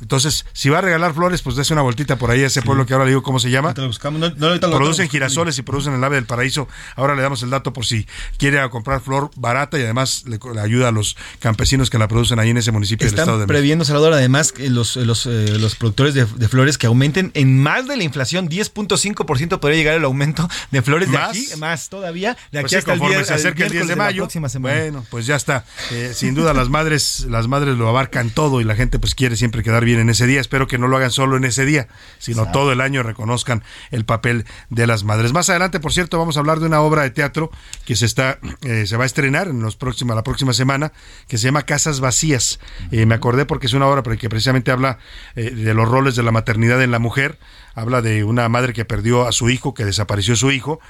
entonces, 0.00 0.46
si 0.52 0.68
va 0.68 0.78
a 0.78 0.80
regalar 0.80 1.12
flores, 1.12 1.42
pues 1.42 1.56
dése 1.56 1.72
una 1.72 1.82
vueltita 1.82 2.16
por 2.16 2.30
ahí 2.30 2.42
a 2.42 2.46
ese 2.46 2.62
pueblo 2.62 2.86
que 2.86 2.92
ahora 2.92 3.04
le 3.04 3.10
digo 3.10 3.22
cómo 3.22 3.40
se 3.40 3.50
llama. 3.50 3.74
producen 3.74 5.08
girasoles 5.08 5.58
y 5.58 5.62
producen 5.62 5.92
el 5.94 6.04
ave 6.04 6.16
del 6.16 6.24
paraíso. 6.24 6.68
Ahora 6.94 7.16
le 7.16 7.22
damos 7.22 7.42
el 7.42 7.50
dato 7.50 7.72
por 7.72 7.84
si 7.84 8.06
quiere 8.38 8.68
comprar 8.70 9.00
flor 9.00 9.30
barata 9.34 9.78
y 9.78 9.82
además 9.82 10.24
le, 10.26 10.38
ayuda 10.60 10.88
a 10.88 10.92
los 10.92 11.16
campesinos 11.40 11.90
que 11.90 11.98
la 11.98 12.06
producen 12.06 12.38
ahí 12.38 12.50
en 12.50 12.58
ese 12.58 12.70
municipio 12.70 13.06
del 13.06 13.14
Estado 13.14 13.32
de 13.32 13.46
México. 13.46 13.48
previendo, 13.48 13.84
Salvador, 13.84 14.12
además 14.12 14.54
los, 14.58 14.94
los, 14.96 15.26
eh, 15.26 15.58
los 15.58 15.74
productores 15.74 16.14
de, 16.14 16.26
flores 16.48 16.78
que 16.78 16.86
aumenten 16.86 17.32
en 17.34 17.60
más 17.60 17.88
de 17.88 17.96
la 17.96 18.04
inflación, 18.04 18.48
10.5% 18.48 19.58
podría 19.58 19.78
llegar 19.78 19.94
el 19.96 20.04
aumento 20.04 20.48
de 20.70 20.80
flores 20.82 21.10
de 21.10 21.18
aquí, 21.18 21.48
más 21.58 21.88
todavía, 21.88 22.36
de 22.52 22.60
pues 22.60 22.72
aquí 22.72 22.76
hasta 22.76 22.92
el 22.94 23.00
día, 23.00 23.24
se 23.24 23.34
acerca 23.34 23.64
el 23.64 23.72
10 23.72 23.88
de 23.88 23.96
mayo. 23.96 24.28
bueno, 24.60 25.04
pues 25.10 25.26
ya 25.26 25.34
está. 25.34 25.64
Eh, 25.90 26.12
sin 26.14 26.34
duda 26.34 26.54
las 26.54 26.68
madres, 26.68 27.26
las 27.28 27.48
madres 27.48 27.76
lo 27.76 27.88
abarcan 27.88 28.30
todo 28.30 28.60
y 28.60 28.64
la 28.64 28.76
gente 28.76 28.98
pues 28.98 29.14
quiere 29.14 29.36
siempre 29.36 29.62
quedar 29.62 29.84
bien 29.84 29.87
en 29.96 30.10
ese 30.10 30.26
día. 30.26 30.40
Espero 30.40 30.66
que 30.66 30.76
no 30.76 30.88
lo 30.88 30.96
hagan 30.96 31.10
solo 31.10 31.36
en 31.36 31.44
ese 31.44 31.64
día, 31.64 31.88
sino 32.18 32.50
todo 32.50 32.72
el 32.72 32.80
año 32.80 33.02
reconozcan 33.02 33.62
el 33.90 34.04
papel 34.04 34.44
de 34.68 34.86
las 34.86 35.04
madres. 35.04 35.32
Más 35.32 35.48
adelante, 35.48 35.80
por 35.80 35.92
cierto, 35.92 36.18
vamos 36.18 36.36
a 36.36 36.40
hablar 36.40 36.60
de 36.60 36.66
una 36.66 36.80
obra 36.80 37.02
de 37.02 37.10
teatro 37.10 37.50
que 37.84 37.96
se 37.96 38.04
está 38.04 38.38
eh, 38.62 38.86
se 38.86 38.96
va 38.96 39.04
a 39.04 39.06
estrenar 39.06 39.48
en 39.48 39.60
los 39.60 39.76
próxima, 39.76 40.14
la 40.14 40.22
próxima 40.22 40.52
semana, 40.52 40.92
que 41.28 41.38
se 41.38 41.44
llama 41.44 41.62
Casas 41.62 42.00
Vacías. 42.00 42.58
Eh, 42.90 43.06
me 43.06 43.14
acordé 43.14 43.46
porque 43.46 43.66
es 43.66 43.72
una 43.72 43.86
obra 43.86 44.02
que 44.02 44.28
precisamente 44.28 44.70
habla 44.70 44.98
eh, 45.36 45.50
de 45.50 45.74
los 45.74 45.88
roles 45.88 46.16
de 46.16 46.22
la 46.22 46.32
maternidad 46.32 46.82
en 46.82 46.90
la 46.90 46.98
mujer 46.98 47.38
habla 47.78 48.02
de 48.02 48.24
una 48.24 48.48
madre 48.48 48.72
que 48.72 48.84
perdió 48.84 49.26
a 49.26 49.32
su 49.32 49.50
hijo, 49.50 49.74
que 49.74 49.84
desapareció 49.84 50.34
su 50.36 50.50
hijo, 50.50 50.80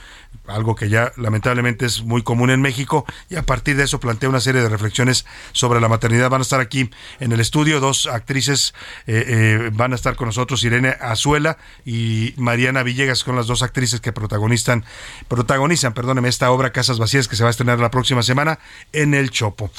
algo 0.46 0.74
que 0.74 0.88
ya 0.88 1.12
lamentablemente 1.16 1.84
es 1.84 2.02
muy 2.02 2.22
común 2.22 2.50
en 2.50 2.62
México, 2.62 3.04
y 3.28 3.36
a 3.36 3.42
partir 3.42 3.76
de 3.76 3.84
eso 3.84 4.00
plantea 4.00 4.28
una 4.28 4.40
serie 4.40 4.62
de 4.62 4.68
reflexiones 4.68 5.26
sobre 5.52 5.80
la 5.80 5.88
maternidad. 5.88 6.30
Van 6.30 6.40
a 6.40 6.42
estar 6.42 6.60
aquí 6.60 6.90
en 7.20 7.32
el 7.32 7.40
estudio 7.40 7.80
dos 7.80 8.06
actrices, 8.06 8.74
eh, 9.06 9.24
eh, 9.26 9.70
van 9.72 9.92
a 9.92 9.96
estar 9.96 10.16
con 10.16 10.26
nosotros 10.26 10.64
Irene 10.64 10.96
Azuela 11.00 11.58
y 11.84 12.32
Mariana 12.36 12.82
Villegas, 12.82 13.24
con 13.24 13.36
las 13.36 13.46
dos 13.46 13.62
actrices 13.62 14.00
que 14.00 14.12
protagonizan, 14.12 14.84
protagonizan, 15.28 15.92
perdóneme, 15.92 16.28
esta 16.28 16.50
obra 16.50 16.72
Casas 16.72 16.98
Vacías 16.98 17.28
que 17.28 17.36
se 17.36 17.42
va 17.42 17.48
a 17.48 17.50
estrenar 17.50 17.78
la 17.80 17.90
próxima 17.90 18.22
semana 18.22 18.58
en 18.92 19.12
El 19.12 19.30
Chopo. 19.30 19.70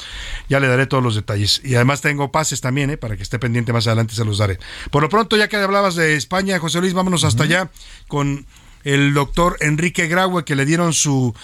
Ya 0.48 0.60
le 0.60 0.68
daré 0.68 0.86
todos 0.86 1.02
los 1.02 1.14
detalles. 1.14 1.60
Y 1.64 1.74
además 1.74 2.00
tengo 2.00 2.30
pases 2.30 2.60
también, 2.60 2.90
eh, 2.90 2.96
para 2.96 3.16
que 3.16 3.22
esté 3.22 3.38
pendiente 3.38 3.72
más 3.72 3.86
adelante 3.88 4.14
se 4.14 4.24
los 4.24 4.38
daré. 4.38 4.58
Por 4.90 5.02
lo 5.02 5.08
pronto, 5.08 5.36
ya 5.36 5.48
que 5.48 5.56
hablabas 5.56 5.96
de 5.96 6.14
España, 6.14 6.58
José 6.58 6.80
Luis, 6.80 6.94
vámonos 7.00 7.24
hasta 7.24 7.44
allá 7.44 7.70
con 8.08 8.44
el 8.84 9.14
doctor 9.14 9.56
Enrique 9.60 10.06
Graue, 10.06 10.44
que 10.44 10.54
le 10.54 10.66
dieron 10.66 10.92
su 10.92 11.34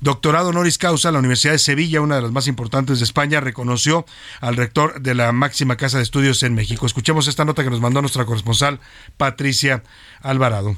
doctorado 0.00 0.48
honoris 0.48 0.76
causa 0.76 1.08
a 1.08 1.12
la 1.12 1.20
Universidad 1.20 1.52
de 1.52 1.60
Sevilla, 1.60 2.00
una 2.00 2.16
de 2.16 2.22
las 2.22 2.32
más 2.32 2.48
importantes 2.48 2.98
de 2.98 3.04
España, 3.04 3.40
reconoció 3.40 4.06
al 4.40 4.56
rector 4.56 5.00
de 5.00 5.14
la 5.14 5.30
máxima 5.30 5.76
casa 5.76 5.98
de 5.98 6.02
estudios 6.02 6.42
en 6.42 6.56
México. 6.56 6.84
Escuchemos 6.84 7.28
esta 7.28 7.44
nota 7.44 7.62
que 7.62 7.70
nos 7.70 7.80
mandó 7.80 8.00
nuestra 8.00 8.24
corresponsal 8.24 8.80
Patricia 9.16 9.84
Alvarado. 10.20 10.76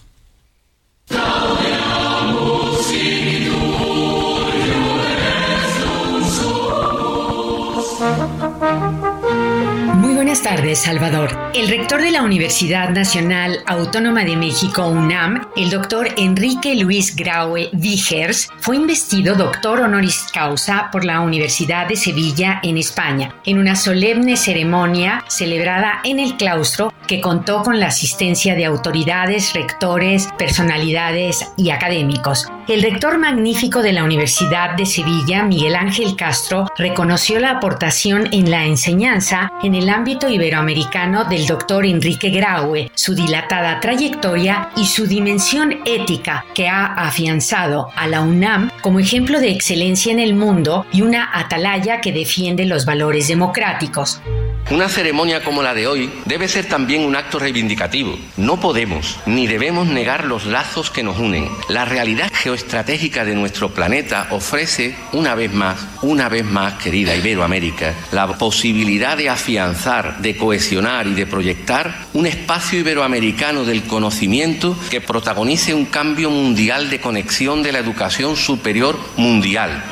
Buenas 10.67 10.83
tardes, 10.83 10.99
Salvador. 11.01 11.51
El 11.55 11.69
rector 11.69 12.03
de 12.03 12.11
la 12.11 12.23
Universidad 12.23 12.91
Nacional 12.91 13.61
Autónoma 13.67 14.25
de 14.25 14.37
México, 14.37 14.89
UNAM, 14.89 15.47
el 15.57 15.71
doctor 15.71 16.09
Enrique 16.17 16.75
Luis 16.75 17.15
Graue 17.15 17.71
Vigers, 17.73 18.49
fue 18.59 18.75
investido 18.75 19.37
doctor 19.37 19.79
honoris 19.79 20.27
causa 20.35 20.89
por 20.91 21.05
la 21.05 21.21
Universidad 21.21 21.87
de 21.87 21.95
Sevilla 21.95 22.59
en 22.65 22.79
España, 22.79 23.33
en 23.45 23.59
una 23.59 23.77
solemne 23.77 24.37
ceremonia 24.37 25.25
celebrada 25.29 26.01
en 26.03 26.19
el 26.19 26.37
claustro 26.37 26.93
que 27.07 27.21
contó 27.21 27.63
con 27.63 27.79
la 27.79 27.87
asistencia 27.87 28.57
de 28.57 28.65
autoridades, 28.65 29.53
rectores, 29.55 30.29
personalidades 30.37 31.47
y 31.57 31.71
académicos. 31.71 32.49
El 32.67 32.83
rector 32.83 33.19
magnífico 33.19 33.81
de 33.81 33.93
la 33.93 34.03
Universidad 34.03 34.75
de 34.75 34.87
Sevilla, 34.87 35.45
Miguel 35.45 35.77
Ángel 35.77 36.17
Castro, 36.17 36.67
reconoció 36.77 37.39
la 37.39 37.53
aportación 37.53 38.29
en 38.33 38.51
la 38.51 38.67
enseñanza 38.67 39.53
en 39.63 39.77
el 39.77 39.89
ámbito 39.89 40.29
iberoamericano 40.57 41.25
del 41.25 41.47
doctor 41.47 41.85
Enrique 41.85 42.31
Graue, 42.31 42.91
su 42.95 43.15
dilatada 43.15 43.79
trayectoria 43.81 44.71
y 44.77 44.87
su 44.87 45.07
dimensión 45.07 45.81
ética 45.85 46.47
que 46.55 46.69
ha 46.69 46.87
afianzado 46.95 47.91
a 47.95 48.07
la 48.07 48.23
UNAM 48.23 48.71
como 48.81 48.99
ejemplo 48.99 49.41
de 49.41 49.51
excelencia 49.51 50.13
en 50.13 50.19
el 50.19 50.35
mundo 50.35 50.87
y 50.93 51.03
una 51.03 51.39
atalaya 51.39 52.01
que 52.01 52.13
defiende 52.13 52.65
los 52.65 52.87
valores 52.87 53.29
democráticos. 53.29 54.21
Una 54.69 54.89
ceremonia 54.89 55.45
como 55.45 55.63
la 55.63 55.75
de 55.75 55.87
hoy 55.87 56.11
debe 56.25 56.49
ser 56.49 56.67
también 56.67 57.05
un 57.05 57.15
acto 57.15 57.39
reivindicativo. 57.39 58.19
No 58.37 58.59
podemos 58.59 59.21
ni 59.25 59.47
debemos 59.47 59.87
negar 59.87 60.25
los 60.25 60.45
lazos 60.45 60.91
que 60.91 61.05
nos 61.05 61.19
unen. 61.19 61.49
La 61.69 61.85
realidad 61.85 62.33
geoestratégica 62.35 63.25
de 63.25 63.37
nuestro 63.37 63.71
planeta 63.71 64.27
ofrece, 64.31 64.97
una 65.13 65.37
vez 65.37 65.53
más, 65.53 65.87
una 66.03 66.29
vez 66.29 66.45
más, 66.45 66.75
querida 66.83 67.15
Iberoamérica, 67.15 67.95
la 68.11 68.27
posibilidad 68.27 69.17
de 69.17 69.29
afianzar, 69.29 70.19
de 70.19 70.37
cohesionar 70.37 71.07
y 71.07 71.15
de 71.15 71.27
proyectar 71.27 72.07
un 72.13 72.27
espacio 72.27 72.81
iberoamericano 72.81 73.65
del 73.65 73.85
conocimiento 73.85 74.77
que 74.91 75.01
protagonice 75.01 75.75
un 75.75 75.85
cambio 75.85 76.29
mundial 76.29 76.91
de 76.91 77.01
conexión 77.01 77.63
de 77.63 77.71
la 77.71 77.79
educación 77.79 78.35
superior 78.35 78.99
mundial. 79.17 79.85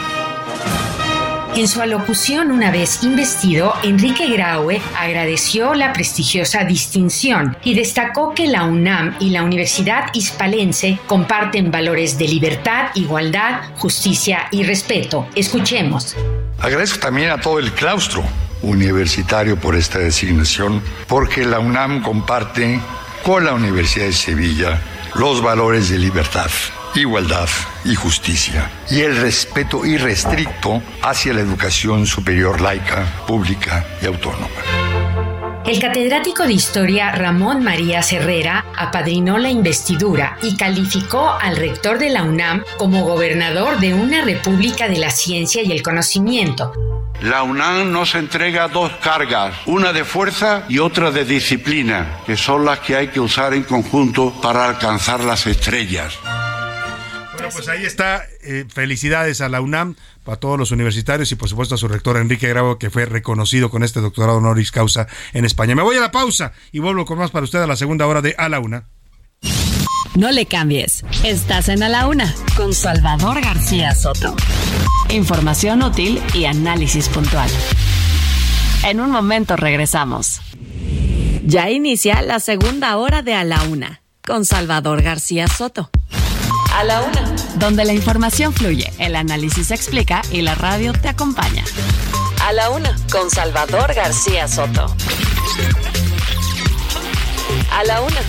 En 1.57 1.69
su 1.69 1.81
alocución 1.81 2.51
una 2.51 2.73
vez 2.73 3.05
investido, 3.05 3.75
Enrique 3.85 4.29
Graue 4.29 4.83
agradeció 4.99 5.75
la 5.75 5.93
prestigiosa 5.93 6.65
distinción 6.65 7.57
y 7.63 7.75
destacó 7.75 8.35
que 8.35 8.49
la 8.49 8.65
UNAM 8.65 9.15
y 9.21 9.31
la 9.31 9.45
Universidad 9.45 10.13
Hispalense 10.15 10.99
comparten 11.07 11.71
valores 11.71 12.19
de 12.19 12.27
libertad, 12.27 12.89
igualdad, 12.97 13.61
justicia 13.77 14.49
y 14.51 14.65
respeto. 14.65 15.29
Escuchemos. 15.37 16.17
Agradezco 16.59 16.99
también 16.99 17.31
a 17.31 17.41
todo 17.41 17.61
el 17.61 17.71
claustro 17.71 18.25
universitario 18.63 19.57
por 19.57 19.77
esta 19.77 20.01
designación, 20.01 20.83
porque 21.07 21.45
la 21.45 21.61
UNAM 21.61 22.03
comparte 22.03 22.81
con 23.23 23.45
la 23.45 23.53
Universidad 23.53 24.07
de 24.07 24.13
Sevilla 24.13 24.83
los 25.15 25.41
valores 25.41 25.89
de 25.89 25.99
libertad, 25.99 26.51
igualdad 27.01 27.49
y 27.85 27.95
justicia, 27.95 28.71
y 28.91 29.01
el 29.01 29.17
respeto 29.17 29.85
irrestricto 29.85 30.83
hacia 31.03 31.33
la 31.33 31.41
educación 31.41 32.07
superior 32.07 32.61
laica, 32.61 33.07
pública 33.27 33.85
y 34.03 34.07
autónoma. 34.07 34.49
El 35.67 35.81
catedrático 35.81 36.45
de 36.45 36.53
Historia 36.53 37.11
Ramón 37.13 37.65
María 37.65 38.01
Herrera 38.01 38.67
apadrinó 38.77 39.39
la 39.39 39.49
investidura 39.49 40.37
y 40.43 40.57
calificó 40.57 41.31
al 41.31 41.57
rector 41.57 41.99
de 41.99 42.11
la 42.11 42.23
UNAM 42.23 42.63
como 42.77 43.05
gobernador 43.05 43.79
de 43.81 43.95
una 43.95 44.23
república 44.23 44.89
de 44.89 44.99
la 44.99 45.11
ciencia 45.11 45.63
y 45.63 45.73
el 45.73 45.83
conocimiento, 45.83 46.73
la 47.25 47.43
UNAM 47.43 47.91
nos 47.91 48.15
entrega 48.17 48.69
dos 48.69 48.93
cargas, 49.01 49.55
una 49.65 49.95
de 49.95 50.05
fuerza 50.05 50.65
y 50.69 50.79
otra 50.79 51.11
de 51.11 51.25
disciplina, 51.25 52.19
que 52.27 52.37
son 52.37 52.67
las 52.67 52.81
que 52.81 52.97
hay 52.97 53.09
que 53.09 53.21
usar 53.21 53.55
en 53.55 53.63
conjunto 53.63 54.31
para 54.43 54.69
alcanzar 54.69 55.21
las 55.21 55.47
estrellas. 55.47 56.19
Bueno, 57.45 57.59
pues 57.59 57.69
ahí 57.69 57.85
está. 57.85 58.25
Eh, 58.43 58.65
felicidades 58.73 59.43
a 59.43 59.51
la 59.51 59.61
UNAM, 59.61 59.97
a 60.25 60.37
todos 60.37 60.59
los 60.59 60.71
universitarios 60.71 61.31
y 61.31 61.35
por 61.35 61.49
supuesto 61.49 61.75
a 61.75 61.79
su 61.79 61.89
rector 61.89 62.17
Enrique 62.17 62.49
Gravo, 62.49 62.79
que 62.79 62.89
fue 62.89 63.05
reconocido 63.05 63.71
con 63.71 63.83
este 63.83 64.01
doctorado 64.01 64.39
honoris 64.39 64.71
causa 64.71 65.07
en 65.35 65.45
España. 65.45 65.75
Me 65.75 65.83
voy 65.83 65.97
a 65.97 66.01
la 66.01 66.11
pausa 66.11 66.53
y 66.73 66.79
vuelvo 66.79 67.05
con 67.05 67.19
más 67.19 67.31
para 67.31 67.45
usted 67.45 67.61
a 67.61 67.67
la 67.67 67.77
segunda 67.77 68.07
hora 68.07 68.23
de 68.23 68.35
A 68.39 68.49
la 68.49 68.61
Una. 68.61 68.85
No 70.15 70.31
le 70.31 70.47
cambies. 70.47 71.05
Estás 71.23 71.69
en 71.69 71.83
A 71.83 71.91
la 71.91 72.07
Una 72.07 72.35
con 72.57 72.73
Salvador 72.73 73.43
García 73.43 73.95
Soto. 73.95 74.35
Información 75.11 75.83
útil 75.83 76.23
y 76.33 76.47
análisis 76.47 77.11
puntual. 77.11 77.51
En 78.85 79.01
un 79.01 79.11
momento 79.11 79.57
regresamos. 79.57 80.41
Ya 81.45 81.69
inicia 81.69 82.23
la 82.23 82.41
segunda 82.41 82.97
hora 82.97 83.21
de 83.21 83.35
A 83.35 83.45
la 83.45 83.63
Una 83.65 84.01
con 84.27 84.47
Salvador 84.47 85.03
García 85.03 85.47
Soto. 85.47 85.91
A 86.75 86.83
la 86.83 87.03
Una. 87.03 87.37
Donde 87.55 87.85
la 87.85 87.93
información 87.93 88.53
fluye, 88.53 88.93
el 88.99 89.15
análisis 89.15 89.69
se 89.69 89.75
explica 89.75 90.23
y 90.33 90.43
la 90.43 90.57
radio 90.57 90.93
te 90.93 91.09
acompaña. 91.09 91.65
A 92.45 92.53
la 92.53 92.71
Una 92.71 92.97
con 93.13 93.31
Salvador 93.31 93.95
García 93.95 94.49
Soto. 94.49 94.87
A 97.71 97.85
la 97.85 98.01
Una. 98.01 98.21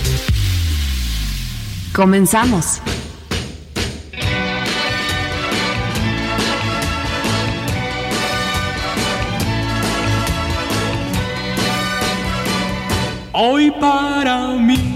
Comenzamos. 1.92 2.80
Hoy 13.32 13.72
para 13.72 14.46
mí 14.52 14.95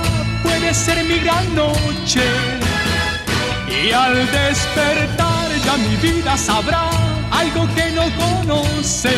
Ser 0.73 1.03
mi 1.03 1.19
gran 1.19 1.53
noche. 1.53 2.23
Y 3.67 3.91
al 3.91 4.15
despertar 4.31 5.49
ya 5.65 5.75
mi 5.75 5.95
vida 5.97 6.37
sabrá 6.37 6.89
algo 7.29 7.67
que 7.75 7.91
no 7.91 8.03
conoce. 8.15 9.13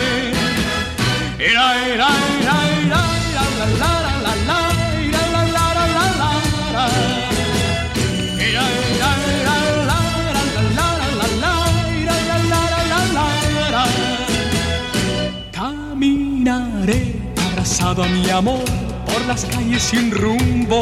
Era, 1.37 1.87
era, 1.87 2.07
era, 2.41 2.57
era, 2.81 3.01
la, 3.39 3.65
la, 3.65 3.85
la, 3.85 4.15
la, 4.23 4.33
la, 4.33 4.61
la, 5.11 5.43
la, 5.45 5.45
la, 5.45 5.75
la, 5.93 6.07
la. 13.71 13.85
Caminaré 15.51 17.13
abrazado 17.51 18.03
a 18.03 18.07
mi 18.07 18.27
amor 18.31 18.65
por 19.05 19.21
las 19.27 19.45
calles 19.45 19.83
sin 19.83 20.09
rumbo. 20.11 20.81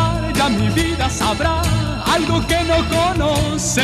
mi 0.49 0.69
vida 0.69 1.09
sabrá 1.09 1.61
algo 2.05 2.45
que 2.47 2.63
no 2.63 2.77
conoce. 2.89 3.81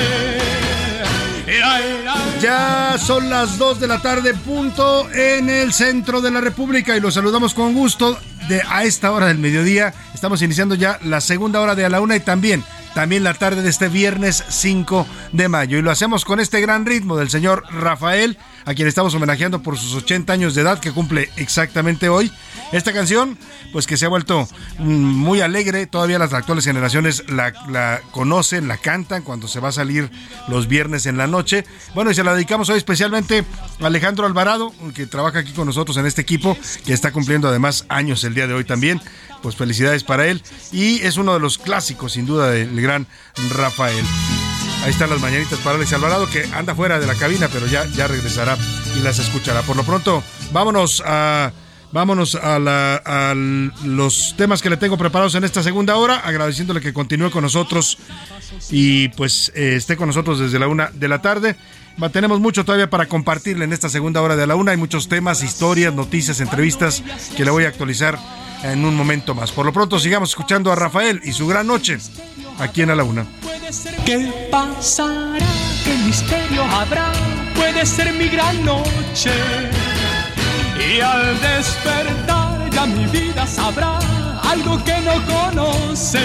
Ya 2.42 2.98
son 3.00 3.30
las 3.30 3.58
2 3.58 3.80
de 3.80 3.88
la 3.88 4.02
tarde, 4.02 4.34
punto 4.34 5.10
en 5.12 5.50
el 5.50 5.74
centro 5.74 6.22
de 6.22 6.30
la 6.30 6.42
República 6.42 6.96
y 6.96 7.00
los 7.00 7.14
saludamos 7.14 7.54
con 7.54 7.74
gusto 7.74 8.18
de 8.48 8.62
a 8.70 8.84
esta 8.84 9.12
hora 9.12 9.28
del 9.28 9.38
mediodía. 9.38 9.94
Estamos 10.14 10.42
iniciando 10.42 10.76
ya 10.76 11.00
la 11.04 11.22
segunda 11.22 11.62
hora 11.62 11.76
de 11.76 11.86
a 11.86 11.90
la 11.90 12.02
una 12.02 12.16
y 12.16 12.20
también, 12.20 12.64
también 12.94 13.24
la 13.24 13.34
tarde 13.34 13.62
de 13.62 13.70
este 13.70 13.88
viernes 13.88 14.44
5 14.48 15.08
de 15.32 15.48
mayo. 15.48 15.78
Y 15.78 15.82
lo 15.82 15.92
hacemos 15.92 16.26
con 16.26 16.40
este 16.40 16.62
gran 16.62 16.86
ritmo 16.86 17.18
del 17.18 17.30
señor 17.30 17.64
Rafael, 17.72 18.38
a 18.68 18.74
quien 18.74 18.88
estamos 18.88 19.16
homenajeando 19.16 19.64
por 19.64 19.78
sus 19.78 19.96
80 19.96 20.34
años 20.34 20.54
de 20.54 20.62
edad, 20.62 20.80
que 20.80 20.92
cumple 20.92 21.30
exactamente 21.38 22.10
hoy. 22.10 22.30
Esta 22.74 22.92
canción, 22.92 23.38
pues 23.72 23.88
que 23.88 23.96
se 23.96 24.06
ha 24.06 24.10
vuelto 24.10 24.46
mm, 24.78 24.84
muy 24.84 25.40
alegre, 25.40 25.88
todavía 25.88 26.20
las 26.20 26.34
actuales 26.34 26.66
generaciones 26.66 27.24
la, 27.30 27.54
la 27.70 28.02
conocen, 28.12 28.68
la 28.68 28.76
cantan 28.76 29.24
cuando 29.24 29.48
se 29.48 29.62
va 29.62 29.70
a 29.70 29.72
salir 29.72 30.12
los 30.50 30.68
viernes 30.68 31.06
en 31.06 31.16
la 31.16 31.28
noche. 31.28 31.64
Bueno, 31.96 32.12
y 32.12 32.14
se 32.14 32.26
la 32.26 32.34
dedicamos 32.34 32.70
hoy 32.70 32.78
especialmente 32.78 33.46
a 33.80 33.86
Alejandro 33.88 34.26
Alvarado, 34.26 34.74
que 34.94 35.08
trabaja 35.08 35.40
aquí 35.40 35.54
con 35.54 35.68
nosotros 35.68 35.96
en 35.96 36.06
este 36.06 36.22
equipo, 36.22 36.58
que 36.86 36.92
está 36.92 37.14
cumpliendo 37.14 37.48
además 37.48 37.86
años 37.88 38.26
el 38.26 38.34
día 38.34 38.48
de 38.48 38.54
hoy 38.54 38.66
también. 38.66 39.02
Pues 39.42 39.56
felicidades 39.56 40.04
para 40.04 40.28
él. 40.28 40.44
Y 40.74 41.00
es 41.04 41.16
uno 41.16 41.34
de 41.34 41.40
los 41.40 41.58
clásicos, 41.58 42.14
sin 42.14 42.26
duda, 42.26 42.50
del 42.50 42.82
gran 42.82 43.08
Rafael. 43.56 44.04
Ahí 44.88 44.92
están 44.92 45.10
las 45.10 45.20
mañanitas 45.20 45.60
para 45.60 45.76
Alex 45.76 45.92
Alvarado, 45.92 46.30
que 46.30 46.46
anda 46.54 46.74
fuera 46.74 46.98
de 46.98 47.06
la 47.06 47.16
cabina, 47.16 47.50
pero 47.52 47.68
ya, 47.68 47.86
ya 47.88 48.08
regresará 48.08 48.58
y 48.98 49.02
las 49.02 49.20
escuchará. 49.20 49.62
Por 49.64 49.76
lo 49.76 49.84
pronto, 49.84 50.24
vámonos 50.54 51.04
a. 51.06 51.52
Vámonos 51.92 52.36
a, 52.36 52.58
la, 52.58 53.02
a, 53.06 53.34
los 53.36 54.36
temas 54.38 54.62
que 54.62 54.70
le 54.70 54.78
tengo 54.78 54.98
preparados 54.98 55.36
en 55.36 55.44
esta 55.44 55.62
segunda 55.62 55.98
hora, 55.98 56.20
agradeciéndole 56.20 56.80
que 56.80 56.94
continúe 56.94 57.32
con 57.32 57.44
nosotros 57.44 57.98
y 58.70 59.10
pues 59.10 59.52
eh, 59.56 59.76
esté 59.76 59.98
con 59.98 60.08
nosotros 60.08 60.40
desde 60.40 60.58
la 60.58 60.68
una 60.70 60.90
de 60.94 61.08
la 61.10 61.22
tarde. 61.22 61.58
tenemos 62.14 62.40
mucho 62.40 62.64
todavía 62.64 62.90
para 62.90 63.08
compartirle 63.08 63.66
en 63.66 63.74
esta 63.74 63.90
segunda 63.90 64.22
hora 64.22 64.38
de 64.38 64.48
la 64.48 64.56
una. 64.56 64.72
Hay 64.72 64.78
muchos 64.78 65.10
temas, 65.10 65.44
historias, 65.44 65.94
noticias, 65.94 66.40
entrevistas 66.40 67.04
que 67.36 67.44
le 67.44 67.52
voy 67.52 67.66
a 67.66 67.70
actualizar 67.70 68.18
en 68.64 68.86
un 68.86 68.96
momento 68.96 69.36
más. 69.36 69.52
Por 69.52 69.66
lo 69.66 69.74
pronto, 69.74 70.00
sigamos 70.00 70.30
escuchando 70.30 70.72
a 70.72 70.76
Rafael 70.76 71.20
y 71.26 71.34
su 71.34 71.46
gran 71.46 71.68
noche 71.68 71.98
aquí 72.58 72.84
en 72.84 72.92
A 72.92 72.96
la 72.96 73.04
Una. 73.04 73.26
¿Qué 74.06 74.48
pasará? 74.50 75.46
¿Qué 75.84 75.94
misterio 76.06 76.64
habrá? 76.64 77.12
Puede 77.54 77.86
ser 77.86 78.14
mi 78.14 78.30
gran 78.30 78.64
noche. 78.64 79.30
Y 80.80 81.02
al 81.02 81.38
despertar 81.42 82.70
ya 82.70 82.86
mi 82.86 83.06
vida 83.08 83.46
sabrá 83.46 84.00
algo 84.50 84.82
que 84.86 84.98
no 85.02 85.16
conoce. 85.26 86.22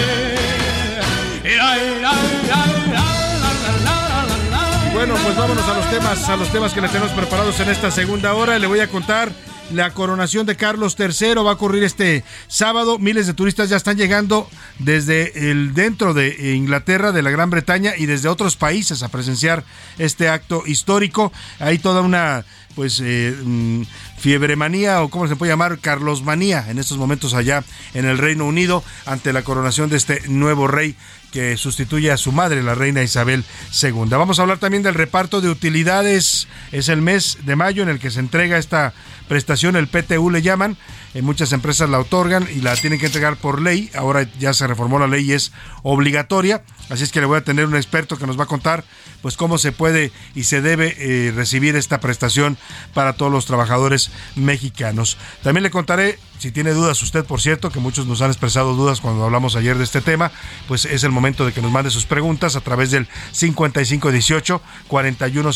Bueno, 4.93 5.15
pues 5.15 5.35
vámonos 5.35 5.67
a 5.67 5.73
los 5.73 5.89
temas, 5.89 6.29
a 6.29 6.37
los 6.37 6.47
temas 6.49 6.73
que 6.73 6.79
le 6.79 6.87
tenemos 6.87 7.11
preparados 7.11 7.59
en 7.59 7.69
esta 7.69 7.91
segunda 7.91 8.35
hora. 8.35 8.57
Le 8.57 8.67
voy 8.67 8.79
a 8.79 8.87
contar 8.87 9.33
la 9.73 9.93
coronación 9.93 10.45
de 10.45 10.55
Carlos 10.55 10.95
III 10.97 11.35
va 11.43 11.51
a 11.51 11.53
ocurrir 11.53 11.83
este 11.83 12.23
sábado. 12.47 12.99
Miles 12.99 13.27
de 13.27 13.33
turistas 13.33 13.69
ya 13.69 13.77
están 13.77 13.97
llegando 13.97 14.49
desde 14.79 15.51
el 15.51 15.73
dentro 15.73 16.13
de 16.13 16.55
Inglaterra, 16.55 17.11
de 17.11 17.21
la 17.21 17.31
Gran 17.31 17.49
Bretaña 17.49 17.93
y 17.97 18.05
desde 18.05 18.29
otros 18.29 18.55
países 18.55 19.03
a 19.03 19.09
presenciar 19.09 19.63
este 19.97 20.29
acto 20.29 20.63
histórico. 20.65 21.31
Hay 21.59 21.79
toda 21.79 22.01
una 22.01 22.45
pues 22.75 23.01
eh, 23.03 23.35
mm, 23.43 23.83
fiebre 24.17 24.55
manía 24.55 25.03
o 25.03 25.09
como 25.09 25.27
se 25.27 25.35
puede 25.35 25.51
llamar 25.51 25.79
Carlos 25.79 26.23
manía 26.23 26.65
en 26.69 26.79
estos 26.79 26.97
momentos 26.97 27.33
allá 27.33 27.63
en 27.93 28.05
el 28.05 28.17
Reino 28.17 28.45
Unido 28.45 28.83
ante 29.05 29.33
la 29.33 29.43
coronación 29.43 29.89
de 29.89 29.97
este 29.97 30.27
nuevo 30.27 30.67
rey 30.67 30.95
que 31.33 31.57
sustituye 31.57 32.11
a 32.11 32.17
su 32.17 32.31
madre, 32.31 32.61
la 32.61 32.75
reina 32.75 33.01
Isabel 33.01 33.43
II. 33.81 34.05
Vamos 34.11 34.37
a 34.37 34.43
hablar 34.43 34.59
también 34.59 34.83
del 34.83 34.93
reparto 34.93 35.41
de 35.41 35.49
utilidades. 35.49 36.47
Es 36.71 36.89
el 36.89 37.01
mes 37.01 37.39
de 37.43 37.55
mayo 37.55 37.81
en 37.81 37.89
el 37.89 37.99
que 37.99 38.11
se 38.11 38.19
entrega 38.19 38.59
esta 38.59 38.93
prestación, 39.27 39.75
el 39.75 39.87
PTU 39.87 40.29
le 40.29 40.43
llaman. 40.43 40.77
En 41.13 41.19
eh, 41.19 41.21
muchas 41.21 41.53
empresas 41.53 41.89
la 41.89 41.99
otorgan 41.99 42.47
y 42.53 42.61
la 42.61 42.75
tienen 42.75 42.99
que 42.99 43.05
entregar 43.05 43.37
por 43.37 43.61
ley. 43.61 43.89
Ahora 43.95 44.27
ya 44.39 44.53
se 44.53 44.67
reformó 44.67 44.99
la 44.99 45.07
ley 45.07 45.25
y 45.25 45.33
es 45.33 45.51
obligatoria. 45.83 46.63
Así 46.89 47.03
es 47.03 47.11
que 47.11 47.19
le 47.19 47.25
voy 47.25 47.37
a 47.37 47.43
tener 47.43 47.65
un 47.65 47.75
experto 47.75 48.17
que 48.17 48.27
nos 48.27 48.39
va 48.39 48.43
a 48.43 48.47
contar 48.47 48.83
pues 49.21 49.37
cómo 49.37 49.57
se 49.57 49.71
puede 49.71 50.11
y 50.35 50.43
se 50.43 50.61
debe 50.61 50.95
eh, 50.99 51.31
recibir 51.31 51.77
esta 51.77 52.01
prestación 52.01 52.57
para 52.93 53.13
todos 53.13 53.31
los 53.31 53.45
trabajadores 53.45 54.11
mexicanos. 54.35 55.17
También 55.43 55.63
le 55.63 55.71
contaré, 55.71 56.19
si 56.39 56.51
tiene 56.51 56.71
dudas 56.71 57.01
usted, 57.01 57.23
por 57.23 57.39
cierto, 57.39 57.71
que 57.71 57.79
muchos 57.79 58.05
nos 58.05 58.21
han 58.21 58.31
expresado 58.31 58.75
dudas 58.75 58.99
cuando 58.99 59.23
hablamos 59.23 59.55
ayer 59.55 59.77
de 59.77 59.85
este 59.85 60.01
tema, 60.01 60.31
pues 60.67 60.83
es 60.83 61.05
el 61.05 61.11
momento 61.11 61.45
de 61.45 61.53
que 61.53 61.61
nos 61.61 61.71
mande 61.71 61.89
sus 61.89 62.05
preguntas 62.05 62.57
a 62.57 62.61
través 62.61 62.91
del 62.91 63.07
5518 63.31 64.61
41 64.89 65.53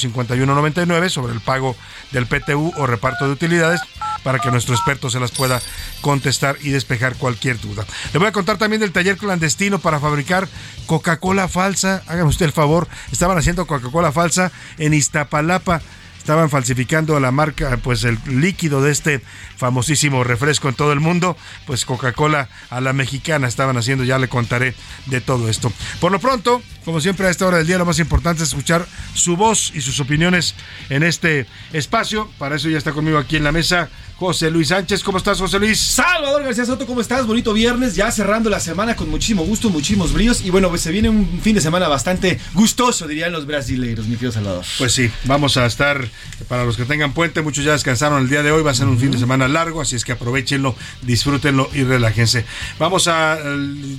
sobre 1.09 1.33
el 1.33 1.41
pago 1.41 1.75
del 2.11 2.25
PTU 2.25 2.71
o 2.77 2.87
reparto 2.87 3.25
de 3.25 3.33
utilidades 3.33 3.81
para 4.27 4.39
que 4.39 4.51
nuestro 4.51 4.75
experto 4.75 5.09
se 5.09 5.21
las 5.21 5.31
pueda 5.31 5.61
contestar 6.01 6.57
y 6.61 6.71
despejar 6.71 7.15
cualquier 7.15 7.61
duda. 7.61 7.85
Le 8.11 8.19
voy 8.19 8.27
a 8.27 8.33
contar 8.33 8.57
también 8.57 8.81
del 8.81 8.91
taller 8.91 9.15
clandestino 9.15 9.79
para 9.79 10.01
fabricar 10.01 10.49
Coca-Cola 10.85 11.47
falsa. 11.47 12.03
Hágame 12.07 12.27
usted 12.27 12.47
el 12.47 12.51
favor, 12.51 12.89
estaban 13.09 13.37
haciendo 13.37 13.65
Coca-Cola 13.67 14.11
falsa 14.11 14.51
en 14.79 14.93
Iztapalapa 14.93 15.81
estaban 16.17 16.49
falsificando 16.49 17.17
la 17.21 17.31
marca, 17.31 17.79
pues 17.81 18.03
el 18.03 18.19
líquido 18.27 18.81
de 18.81 18.91
este 18.91 19.21
famosísimo 19.57 20.23
refresco 20.23 20.69
en 20.69 20.75
todo 20.75 20.93
el 20.93 20.99
mundo, 20.99 21.35
pues 21.65 21.85
Coca-Cola 21.85 22.47
a 22.69 22.79
la 22.79 22.93
mexicana 22.93 23.47
estaban 23.47 23.77
haciendo, 23.77 24.03
ya 24.03 24.19
le 24.19 24.29
contaré 24.29 24.75
de 25.07 25.21
todo 25.21 25.49
esto. 25.49 25.71
Por 25.99 26.11
lo 26.11 26.19
pronto, 26.19 26.61
como 26.85 27.01
siempre 27.01 27.27
a 27.27 27.29
esta 27.29 27.45
hora 27.45 27.57
del 27.57 27.67
día, 27.67 27.77
lo 27.77 27.85
más 27.85 27.99
importante 27.99 28.43
es 28.43 28.49
escuchar 28.49 28.87
su 29.13 29.35
voz 29.35 29.71
y 29.75 29.81
sus 29.81 29.99
opiniones 29.99 30.55
en 30.89 31.03
este 31.03 31.45
espacio. 31.73 32.29
Para 32.37 32.55
eso 32.55 32.69
ya 32.69 32.77
está 32.77 32.93
conmigo 32.93 33.17
aquí 33.17 33.35
en 33.35 33.43
la 33.43 33.51
mesa 33.51 33.89
José 34.17 34.49
Luis 34.49 34.69
Sánchez. 34.69 35.03
¿Cómo 35.03 35.17
estás, 35.17 35.39
José 35.39 35.59
Luis? 35.59 35.79
Salvador 35.79 36.43
García 36.43 36.65
Soto, 36.65 36.87
¿cómo 36.87 37.01
estás? 37.01 37.27
Bonito 37.27 37.53
viernes, 37.53 37.95
ya 37.95 38.11
cerrando 38.11 38.49
la 38.49 38.59
semana 38.59 38.95
con 38.95 39.09
muchísimo 39.09 39.43
gusto, 39.43 39.69
muchísimos 39.69 40.13
bríos. 40.13 40.41
Y 40.43 40.49
bueno, 40.49 40.69
pues 40.69 40.81
se 40.81 40.91
viene 40.91 41.09
un 41.09 41.39
fin 41.41 41.55
de 41.55 41.61
semana 41.61 41.87
bastante 41.87 42.39
gustoso, 42.53 43.07
dirían 43.07 43.31
los 43.31 43.45
brasileiros, 43.45 44.07
mi 44.07 44.13
querido 44.13 44.31
Salvador. 44.31 44.65
Pues 44.77 44.93
sí, 44.93 45.11
vamos 45.25 45.57
a 45.57 45.65
estar, 45.65 46.07
para 46.47 46.65
los 46.65 46.77
que 46.77 46.85
tengan 46.85 47.13
puente, 47.13 47.41
muchos 47.41 47.63
ya 47.63 47.73
descansaron 47.73 48.21
el 48.21 48.29
día 48.29 48.43
de 48.43 48.51
hoy, 48.51 48.63
va 48.63 48.71
a 48.71 48.75
ser 48.75 48.87
un 48.87 48.97
fin 48.97 49.11
de 49.11 49.19
semana 49.19 49.46
largo, 49.47 49.81
así 49.81 49.95
es 49.95 50.05
que 50.05 50.11
aprovechenlo, 50.11 50.75
disfrútenlo 51.01 51.69
y 51.73 51.83
relájense. 51.83 52.45
Vamos 52.79 53.07
a, 53.07 53.37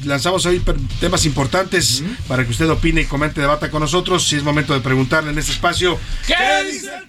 lanzamos 0.04 0.46
hoy 0.46 0.62
temas 1.00 1.24
importantes 1.26 2.02
para 2.26 2.44
que 2.44 2.50
usted 2.50 2.68
opine 2.70 3.02
y 3.02 3.04
comente, 3.04 3.40
debata 3.40 3.70
con 3.70 3.80
nosotros. 3.80 4.26
Si 4.26 4.36
es 4.36 4.42
momento 4.42 4.74
de 4.74 4.80
preguntarle 4.80 5.30
en 5.30 5.38
este 5.38 5.52
espacio, 5.52 5.98
¿qué 6.26 6.34
dice 6.70 6.90
el 6.94 7.07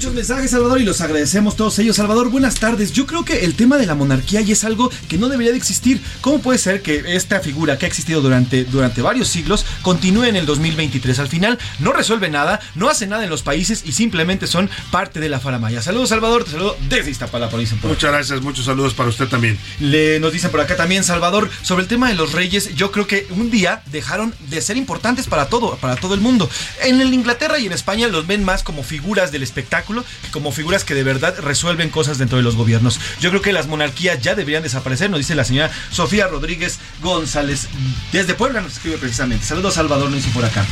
Muchos 0.00 0.14
mensajes, 0.14 0.50
Salvador, 0.50 0.80
y 0.80 0.84
los 0.84 1.02
agradecemos 1.02 1.56
todos 1.56 1.78
ellos. 1.78 1.96
Salvador, 1.96 2.30
buenas 2.30 2.54
tardes. 2.54 2.92
Yo 2.92 3.06
creo 3.06 3.22
que 3.22 3.44
el 3.44 3.54
tema 3.54 3.76
de 3.76 3.84
la 3.84 3.94
monarquía 3.94 4.40
ya 4.40 4.54
es 4.54 4.64
algo 4.64 4.90
que 5.08 5.18
no 5.18 5.28
debería 5.28 5.52
de 5.52 5.58
existir. 5.58 6.00
¿Cómo 6.22 6.40
puede 6.40 6.58
ser 6.58 6.80
que 6.80 7.16
esta 7.16 7.40
figura 7.40 7.76
que 7.76 7.84
ha 7.84 7.88
existido 7.88 8.22
durante, 8.22 8.64
durante 8.64 9.02
varios 9.02 9.28
siglos 9.28 9.66
continúe 9.82 10.24
en 10.24 10.36
el 10.36 10.46
2023? 10.46 11.18
Al 11.18 11.28
final 11.28 11.58
no 11.80 11.92
resuelve 11.92 12.30
nada, 12.30 12.60
no 12.76 12.88
hace 12.88 13.06
nada 13.06 13.24
en 13.24 13.30
los 13.30 13.42
países 13.42 13.82
y 13.84 13.92
simplemente 13.92 14.46
son 14.46 14.70
parte 14.90 15.20
de 15.20 15.28
la 15.28 15.38
faramaya. 15.38 15.82
Saludos, 15.82 16.08
Salvador, 16.08 16.44
te 16.44 16.52
saludo 16.52 16.78
desde 16.88 17.10
Iztapalapa, 17.10 17.58
dicen 17.58 17.78
por 17.78 17.90
Muchas 17.90 18.10
gracias, 18.10 18.40
muchos 18.40 18.64
saludos 18.64 18.94
para 18.94 19.10
usted 19.10 19.28
también. 19.28 19.58
Le, 19.80 20.18
nos 20.18 20.32
dicen 20.32 20.50
por 20.50 20.60
acá 20.60 20.76
también, 20.76 21.04
Salvador, 21.04 21.50
sobre 21.60 21.82
el 21.82 21.88
tema 21.88 22.08
de 22.08 22.14
los 22.14 22.32
reyes, 22.32 22.74
yo 22.74 22.90
creo 22.90 23.06
que 23.06 23.26
un 23.30 23.50
día 23.50 23.82
dejaron 23.92 24.34
de 24.48 24.62
ser 24.62 24.78
importantes 24.78 25.26
para 25.26 25.50
todo, 25.50 25.76
para 25.76 25.96
todo 25.96 26.14
el 26.14 26.20
mundo. 26.20 26.48
En 26.82 27.02
el 27.02 27.12
Inglaterra 27.12 27.58
y 27.58 27.66
en 27.66 27.72
España 27.72 28.08
los 28.08 28.26
ven 28.26 28.44
más 28.44 28.62
como 28.62 28.82
figuras 28.82 29.09
del 29.10 29.42
espectáculo 29.42 30.04
como 30.30 30.52
figuras 30.52 30.84
que 30.84 30.94
de 30.94 31.02
verdad 31.02 31.36
resuelven 31.40 31.90
cosas 31.90 32.16
dentro 32.16 32.36
de 32.38 32.44
los 32.44 32.54
gobiernos. 32.54 33.00
Yo 33.20 33.30
creo 33.30 33.42
que 33.42 33.52
las 33.52 33.66
monarquías 33.66 34.20
ya 34.22 34.36
deberían 34.36 34.62
desaparecer, 34.62 35.10
nos 35.10 35.18
dice 35.18 35.34
la 35.34 35.44
señora 35.44 35.68
Sofía 35.90 36.28
Rodríguez 36.28 36.78
González. 37.02 37.66
Desde 38.12 38.34
Puebla 38.34 38.60
nos 38.60 38.74
escribe 38.74 38.98
precisamente. 38.98 39.44
Saludos 39.44 39.74
Salvador, 39.74 40.10
nos 40.10 40.22
dice 40.22 40.30
por 40.32 40.44
acá. 40.44 40.64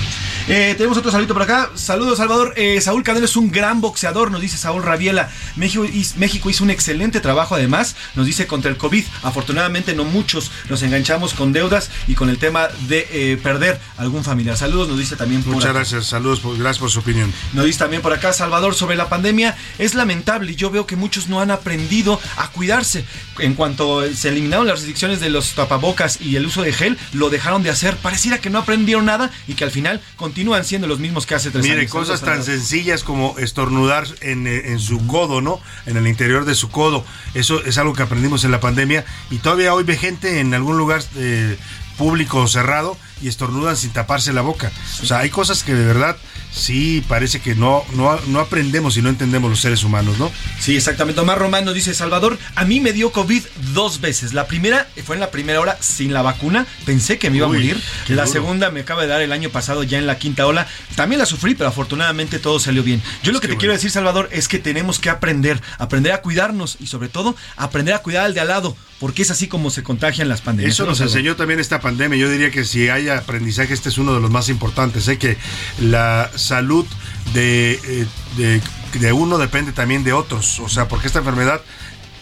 Eh, 0.46 0.74
tenemos 0.76 0.96
otro 0.96 1.10
saludito 1.10 1.34
por 1.34 1.42
acá. 1.42 1.70
Saludos 1.74 2.18
Salvador. 2.18 2.54
Eh, 2.56 2.80
Saúl 2.80 3.02
Canelo 3.02 3.26
es 3.26 3.36
un 3.36 3.50
gran 3.50 3.80
boxeador, 3.80 4.30
nos 4.30 4.40
dice 4.40 4.56
Saúl 4.56 4.84
Rabiela. 4.84 5.28
México, 5.56 5.84
México 6.16 6.48
hizo 6.48 6.62
un 6.62 6.70
excelente 6.70 7.20
trabajo 7.20 7.56
además, 7.56 7.96
nos 8.14 8.24
dice 8.24 8.46
contra 8.46 8.70
el 8.70 8.76
COVID. 8.76 9.04
Afortunadamente 9.24 9.94
no 9.94 10.04
muchos 10.04 10.52
nos 10.68 10.82
enganchamos 10.82 11.34
con 11.34 11.52
deudas 11.52 11.90
y 12.06 12.14
con 12.14 12.30
el 12.30 12.38
tema 12.38 12.68
de 12.88 13.08
eh, 13.10 13.36
perder 13.36 13.80
algún 13.96 14.22
familiar. 14.22 14.56
Saludos, 14.56 14.88
nos 14.88 14.98
dice 14.98 15.16
también 15.16 15.42
por 15.42 15.54
Muchas 15.54 15.74
gracias, 15.74 16.06
saludos, 16.06 16.40
gracias 16.44 16.78
por 16.78 16.90
su 16.90 17.00
opinión. 17.00 17.32
Nos 17.52 17.64
dice 17.64 17.78
también 17.78 18.02
por 18.02 18.12
acá 18.12 18.27
Salvador 18.32 18.74
sobre 18.74 18.96
la 18.96 19.08
pandemia 19.08 19.56
es 19.78 19.94
lamentable 19.94 20.52
y 20.52 20.56
yo 20.56 20.70
veo 20.70 20.86
que 20.86 20.96
muchos 20.96 21.28
no 21.28 21.40
han 21.40 21.50
aprendido 21.50 22.20
a 22.36 22.48
cuidarse. 22.48 23.04
En 23.38 23.54
cuanto 23.54 24.02
se 24.14 24.28
eliminaron 24.28 24.66
las 24.66 24.78
restricciones 24.78 25.20
de 25.20 25.30
los 25.30 25.54
tapabocas 25.54 26.20
y 26.20 26.36
el 26.36 26.46
uso 26.46 26.62
de 26.62 26.72
gel, 26.72 26.98
lo 27.12 27.30
dejaron 27.30 27.62
de 27.62 27.70
hacer. 27.70 27.96
Pareciera 27.96 28.38
que 28.38 28.50
no 28.50 28.58
aprendieron 28.58 29.06
nada 29.06 29.30
y 29.46 29.54
que 29.54 29.64
al 29.64 29.70
final 29.70 30.00
continúan 30.16 30.64
siendo 30.64 30.86
los 30.86 30.98
mismos 30.98 31.26
que 31.26 31.34
hace 31.34 31.50
tres 31.50 31.64
años. 31.64 31.76
Mire, 31.76 31.88
cosas 31.88 32.20
tan 32.22 32.42
sencillas 32.42 33.04
como 33.04 33.38
estornudar 33.38 34.06
en, 34.20 34.46
en, 34.46 34.78
su 34.78 35.06
codo, 35.06 35.40
¿no? 35.40 35.60
En 35.86 35.96
el 35.96 36.06
interior 36.06 36.44
de 36.44 36.54
su 36.54 36.70
codo. 36.70 37.04
Eso 37.34 37.62
es 37.64 37.78
algo 37.78 37.94
que 37.94 38.02
aprendimos 38.02 38.44
en 38.44 38.50
la 38.50 38.60
pandemia 38.60 39.04
y 39.30 39.38
todavía 39.38 39.74
hoy 39.74 39.84
ve 39.84 39.96
gente 39.96 40.40
en 40.40 40.54
algún 40.54 40.78
lugar 40.78 41.02
eh, 41.16 41.56
público 41.96 42.46
cerrado 42.48 42.96
y 43.20 43.28
estornudan 43.28 43.76
sin 43.76 43.90
taparse 43.90 44.32
la 44.32 44.42
boca. 44.42 44.70
O 45.02 45.06
sea, 45.06 45.18
hay 45.18 45.30
cosas 45.30 45.64
que 45.64 45.74
de 45.74 45.84
verdad 45.84 46.16
sí 46.52 47.04
parece 47.08 47.40
que 47.40 47.54
no, 47.54 47.84
no, 47.94 48.18
no 48.28 48.40
aprendemos 48.40 48.96
y 48.96 49.02
no 49.02 49.08
entendemos 49.08 49.50
los 49.50 49.60
seres 49.60 49.84
humanos, 49.84 50.18
¿no? 50.18 50.30
Sí, 50.58 50.76
exactamente. 50.76 51.20
Omar 51.20 51.38
Román 51.38 51.64
nos 51.64 51.74
dice, 51.74 51.94
Salvador, 51.94 52.38
a 52.54 52.64
mí 52.64 52.80
me 52.80 52.92
dio 52.92 53.12
COVID 53.12 53.42
dos 53.72 54.00
veces. 54.00 54.32
La 54.32 54.46
primera 54.46 54.88
fue 55.04 55.16
en 55.16 55.20
la 55.20 55.30
primera 55.30 55.60
hora 55.60 55.76
sin 55.80 56.12
la 56.12 56.22
vacuna, 56.22 56.66
pensé 56.84 57.18
que 57.18 57.30
me 57.30 57.38
iba 57.38 57.46
a 57.46 57.50
morir. 57.50 57.80
La 58.08 58.26
segunda 58.26 58.70
me 58.70 58.80
acaba 58.80 59.02
de 59.02 59.08
dar 59.08 59.22
el 59.22 59.32
año 59.32 59.50
pasado 59.50 59.82
ya 59.82 59.98
en 59.98 60.06
la 60.06 60.18
quinta 60.18 60.46
ola. 60.46 60.66
También 60.96 61.18
la 61.18 61.26
sufrí, 61.26 61.54
pero 61.54 61.68
afortunadamente 61.68 62.38
todo 62.38 62.60
salió 62.60 62.82
bien. 62.82 63.02
Yo 63.22 63.32
lo 63.32 63.40
que, 63.40 63.48
te 63.48 63.56
quiero 63.56 63.72
decir, 63.72 63.90
Salvador, 63.90 64.28
es 64.32 64.48
que 64.48 64.58
tenemos 64.58 64.98
que 64.98 65.10
aprender, 65.10 65.60
aprender 65.78 66.12
a 66.12 66.22
cuidarnos 66.22 66.76
y 66.80 66.86
sobre 66.86 67.08
todo 67.08 67.36
aprender 67.56 67.94
a 67.94 68.00
cuidar 68.00 68.24
al 68.24 68.34
de 68.34 68.40
al 68.40 68.48
lado, 68.48 68.76
porque 68.98 69.22
es 69.22 69.30
así 69.30 69.48
como 69.48 69.70
se 69.70 69.82
contagian 69.82 70.28
las 70.28 70.40
pandemias. 70.40 70.74
Eso 70.74 70.86
nos 70.86 71.00
enseñó 71.00 71.36
también 71.36 71.60
esta 71.60 71.80
pandemia. 71.80 72.18
Yo 72.18 72.30
diría 72.30 72.50
que 72.50 72.64
si 72.64 72.88
hay 72.88 73.08
aprendizaje, 73.08 73.74
este 73.74 73.88
es 73.88 73.98
uno 73.98 74.14
de 74.14 74.20
los 74.20 74.30
más 74.30 74.48
importantes. 74.48 75.04
Sé 75.04 75.18
que 75.18 75.36
la 75.80 76.30
salud 76.38 76.86
eh, 77.34 78.06
de, 78.36 78.60
de, 78.98 79.12
uno 79.12 79.38
depende 79.38 79.72
también 79.72 80.04
de 80.04 80.12
otros. 80.12 80.60
O 80.60 80.68
sea, 80.68 80.88
porque 80.88 81.06
esta 81.06 81.18
enfermedad 81.20 81.60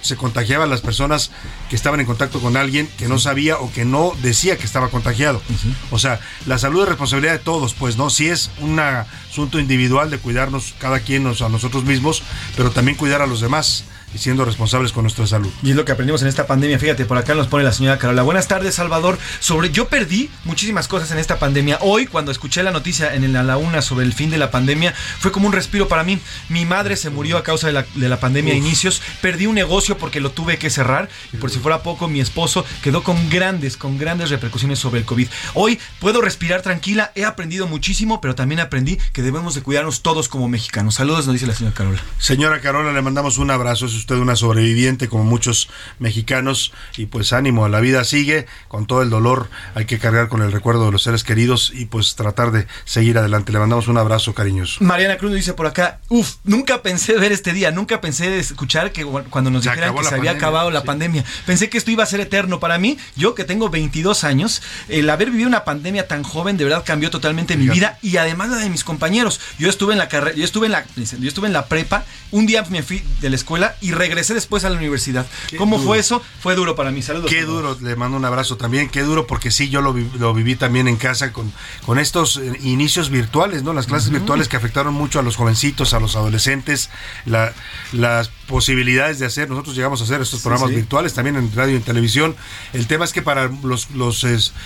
se 0.00 0.16
contagiaba 0.16 0.64
a 0.64 0.68
las 0.68 0.80
personas 0.80 1.30
que 1.68 1.76
estaban 1.76 2.00
en 2.00 2.06
contacto 2.06 2.40
con 2.40 2.56
alguien 2.56 2.88
que 2.96 3.08
no 3.08 3.18
sabía 3.18 3.58
o 3.58 3.72
que 3.72 3.84
no 3.84 4.12
decía 4.22 4.56
que 4.56 4.64
estaba 4.64 4.88
contagiado. 4.88 5.42
O 5.90 5.98
sea, 5.98 6.20
la 6.46 6.58
salud 6.58 6.82
es 6.82 6.88
responsabilidad 6.88 7.32
de 7.32 7.38
todos, 7.40 7.74
pues, 7.74 7.96
¿no? 7.96 8.08
Si 8.08 8.28
es 8.28 8.50
un 8.60 8.78
asunto 8.78 9.58
individual 9.58 10.10
de 10.10 10.18
cuidarnos 10.18 10.74
cada 10.78 11.00
quien 11.00 11.26
a 11.26 11.48
nosotros 11.48 11.84
mismos, 11.84 12.22
pero 12.56 12.70
también 12.70 12.96
cuidar 12.96 13.20
a 13.20 13.26
los 13.26 13.40
demás 13.40 13.84
y 14.16 14.18
siendo 14.18 14.46
responsables 14.46 14.92
con 14.92 15.04
nuestra 15.04 15.26
salud. 15.26 15.52
Y 15.62 15.70
es 15.70 15.76
lo 15.76 15.84
que 15.84 15.92
aprendimos 15.92 16.22
en 16.22 16.28
esta 16.28 16.46
pandemia. 16.46 16.78
Fíjate, 16.78 17.04
por 17.04 17.18
acá 17.18 17.34
nos 17.34 17.48
pone 17.48 17.64
la 17.64 17.72
señora 17.72 17.98
Carola. 17.98 18.22
Buenas 18.22 18.48
tardes, 18.48 18.74
Salvador. 18.74 19.18
Sobre 19.40 19.70
yo 19.70 19.88
perdí 19.88 20.30
muchísimas 20.44 20.88
cosas 20.88 21.10
en 21.10 21.18
esta 21.18 21.38
pandemia. 21.38 21.78
Hoy, 21.82 22.06
cuando 22.06 22.32
escuché 22.32 22.62
la 22.62 22.70
noticia 22.70 23.14
en 23.14 23.30
la 23.32 23.56
una 23.58 23.82
sobre 23.82 24.06
el 24.06 24.14
fin 24.14 24.30
de 24.30 24.38
la 24.38 24.50
pandemia, 24.50 24.94
fue 25.20 25.32
como 25.32 25.46
un 25.46 25.52
respiro 25.52 25.86
para 25.86 26.02
mí. 26.02 26.18
Mi 26.48 26.64
madre 26.64 26.96
se 26.96 27.10
murió 27.10 27.36
a 27.36 27.42
causa 27.42 27.66
de 27.66 27.74
la, 27.74 27.86
de 27.94 28.08
la 28.08 28.18
pandemia 28.18 28.54
a 28.54 28.56
inicios. 28.56 29.02
Perdí 29.20 29.46
un 29.46 29.54
negocio 29.54 29.98
porque 29.98 30.20
lo 30.20 30.30
tuve 30.30 30.56
que 30.56 30.70
cerrar. 30.70 31.10
Y 31.32 31.36
por 31.36 31.50
si 31.50 31.58
fuera 31.58 31.82
poco, 31.82 32.08
mi 32.08 32.20
esposo 32.20 32.64
quedó 32.82 33.02
con 33.02 33.28
grandes, 33.28 33.76
con 33.76 33.98
grandes 33.98 34.30
repercusiones 34.30 34.78
sobre 34.78 35.00
el 35.00 35.06
COVID. 35.06 35.28
Hoy 35.54 35.78
puedo 36.00 36.22
respirar 36.22 36.62
tranquila. 36.62 37.12
He 37.14 37.24
aprendido 37.24 37.66
muchísimo, 37.66 38.20
pero 38.22 38.34
también 38.34 38.60
aprendí 38.60 38.96
que 39.12 39.20
debemos 39.20 39.54
de 39.54 39.62
cuidarnos 39.62 40.00
todos 40.00 40.28
como 40.28 40.48
mexicanos. 40.48 40.94
Saludos, 40.94 41.26
nos 41.26 41.34
dice 41.34 41.46
la 41.46 41.54
señora 41.54 41.74
Carola. 41.74 42.00
Señora 42.18 42.60
Carola, 42.60 42.92
le 42.92 43.02
mandamos 43.02 43.38
un 43.38 43.50
abrazo. 43.50 43.86
Es 43.86 44.05
usted 44.06 44.16
una 44.16 44.36
sobreviviente 44.36 45.08
como 45.08 45.24
muchos 45.24 45.68
mexicanos. 45.98 46.72
Y 46.96 47.06
pues 47.06 47.32
ánimo, 47.32 47.68
la 47.68 47.80
vida 47.80 48.04
sigue. 48.04 48.46
Con 48.68 48.86
todo 48.86 49.02
el 49.02 49.10
dolor 49.10 49.48
hay 49.74 49.84
que 49.84 49.98
cargar 49.98 50.28
con 50.28 50.42
el 50.42 50.52
recuerdo 50.52 50.86
de 50.86 50.92
los 50.92 51.02
seres 51.02 51.24
queridos 51.24 51.72
y 51.74 51.86
pues 51.86 52.14
tratar 52.14 52.52
de 52.52 52.68
seguir 52.84 53.18
adelante. 53.18 53.50
Le 53.50 53.58
mandamos 53.58 53.88
un 53.88 53.98
abrazo 53.98 54.32
cariñoso. 54.32 54.82
Mariana 54.84 55.16
Cruz 55.16 55.34
dice 55.34 55.54
por 55.54 55.66
acá, 55.66 55.98
uff, 56.08 56.36
nunca 56.44 56.82
pensé 56.82 57.18
ver 57.18 57.32
este 57.32 57.52
día, 57.52 57.72
nunca 57.72 58.00
pensé 58.00 58.38
escuchar 58.38 58.92
que 58.92 59.04
cuando 59.04 59.50
nos 59.50 59.64
dijeran 59.64 59.94
que 59.94 60.04
se 60.04 60.14
había 60.14 60.30
acabado 60.30 60.70
la 60.70 60.84
pandemia. 60.84 61.24
Pensé 61.44 61.68
que 61.68 61.76
esto 61.76 61.90
iba 61.90 62.04
a 62.04 62.06
ser 62.06 62.20
eterno. 62.20 62.60
Para 62.60 62.78
mí, 62.78 62.98
yo 63.16 63.34
que 63.34 63.42
tengo 63.42 63.70
22 63.70 64.22
años, 64.22 64.62
el 64.88 65.10
haber 65.10 65.32
vivido 65.32 65.48
una 65.48 65.64
pandemia 65.64 66.06
tan 66.06 66.22
joven 66.22 66.56
de 66.56 66.62
verdad 66.62 66.84
cambió 66.86 67.10
totalmente 67.10 67.56
mi 67.56 67.68
vida 67.68 67.98
y 68.02 68.18
además 68.18 68.50
la 68.50 68.58
de 68.58 68.70
mis 68.70 68.84
compañeros. 68.84 69.40
Yo 69.58 69.68
estuve 69.68 69.94
en 69.94 69.98
la 69.98 70.08
carrera, 70.08 70.36
yo 70.36 70.44
estuve 70.44 70.66
en 70.66 70.72
la, 70.72 70.86
yo 70.94 71.28
estuve 71.28 71.48
en 71.48 71.52
la 71.52 71.66
prepa, 71.66 72.04
un 72.30 72.46
día 72.46 72.62
me 72.70 72.84
fui 72.84 73.02
de 73.20 73.30
la 73.30 73.36
escuela 73.36 73.74
y 73.80 73.85
regresé 73.92 74.34
después 74.34 74.64
a 74.64 74.70
la 74.70 74.76
universidad. 74.76 75.26
¿Cómo 75.58 75.78
fue 75.78 75.98
eso? 75.98 76.22
Fue 76.40 76.54
duro 76.54 76.74
para 76.76 76.90
mí. 76.90 77.02
Saludos. 77.02 77.30
Qué 77.30 77.42
duro, 77.42 77.76
le 77.80 77.96
mando 77.96 78.16
un 78.16 78.24
abrazo 78.24 78.56
también. 78.56 78.88
Qué 78.88 79.02
duro 79.02 79.26
porque 79.26 79.50
sí, 79.50 79.68
yo 79.68 79.80
lo, 79.80 79.94
lo 80.18 80.34
viví 80.34 80.56
también 80.56 80.88
en 80.88 80.96
casa 80.96 81.32
con, 81.32 81.52
con 81.84 81.98
estos 81.98 82.36
eh, 82.36 82.52
inicios 82.62 83.10
virtuales, 83.10 83.62
¿no? 83.62 83.72
Las 83.72 83.86
clases 83.86 84.10
virtuales 84.10 84.48
que 84.48 84.56
afectaron 84.56 84.94
mucho 84.94 85.18
a 85.18 85.22
los 85.22 85.36
jovencitos, 85.36 85.94
a 85.94 86.00
los 86.00 86.16
adolescentes, 86.16 86.90
la, 87.24 87.52
las 87.92 88.30
posibilidades 88.46 89.18
de 89.18 89.26
hacer. 89.26 89.50
Nosotros 89.50 89.74
llegamos 89.74 90.00
a 90.00 90.04
hacer 90.04 90.20
estos 90.20 90.40
programas 90.40 90.70
virtuales 90.70 91.14
también 91.14 91.36
en 91.36 91.52
radio 91.54 91.74
y 91.74 91.76
en 91.76 91.82
televisión. 91.82 92.36
El 92.72 92.86
tema 92.86 93.04
es 93.04 93.12
que 93.12 93.22
para 93.22 93.48
los, 93.62 93.90
los 93.90 94.24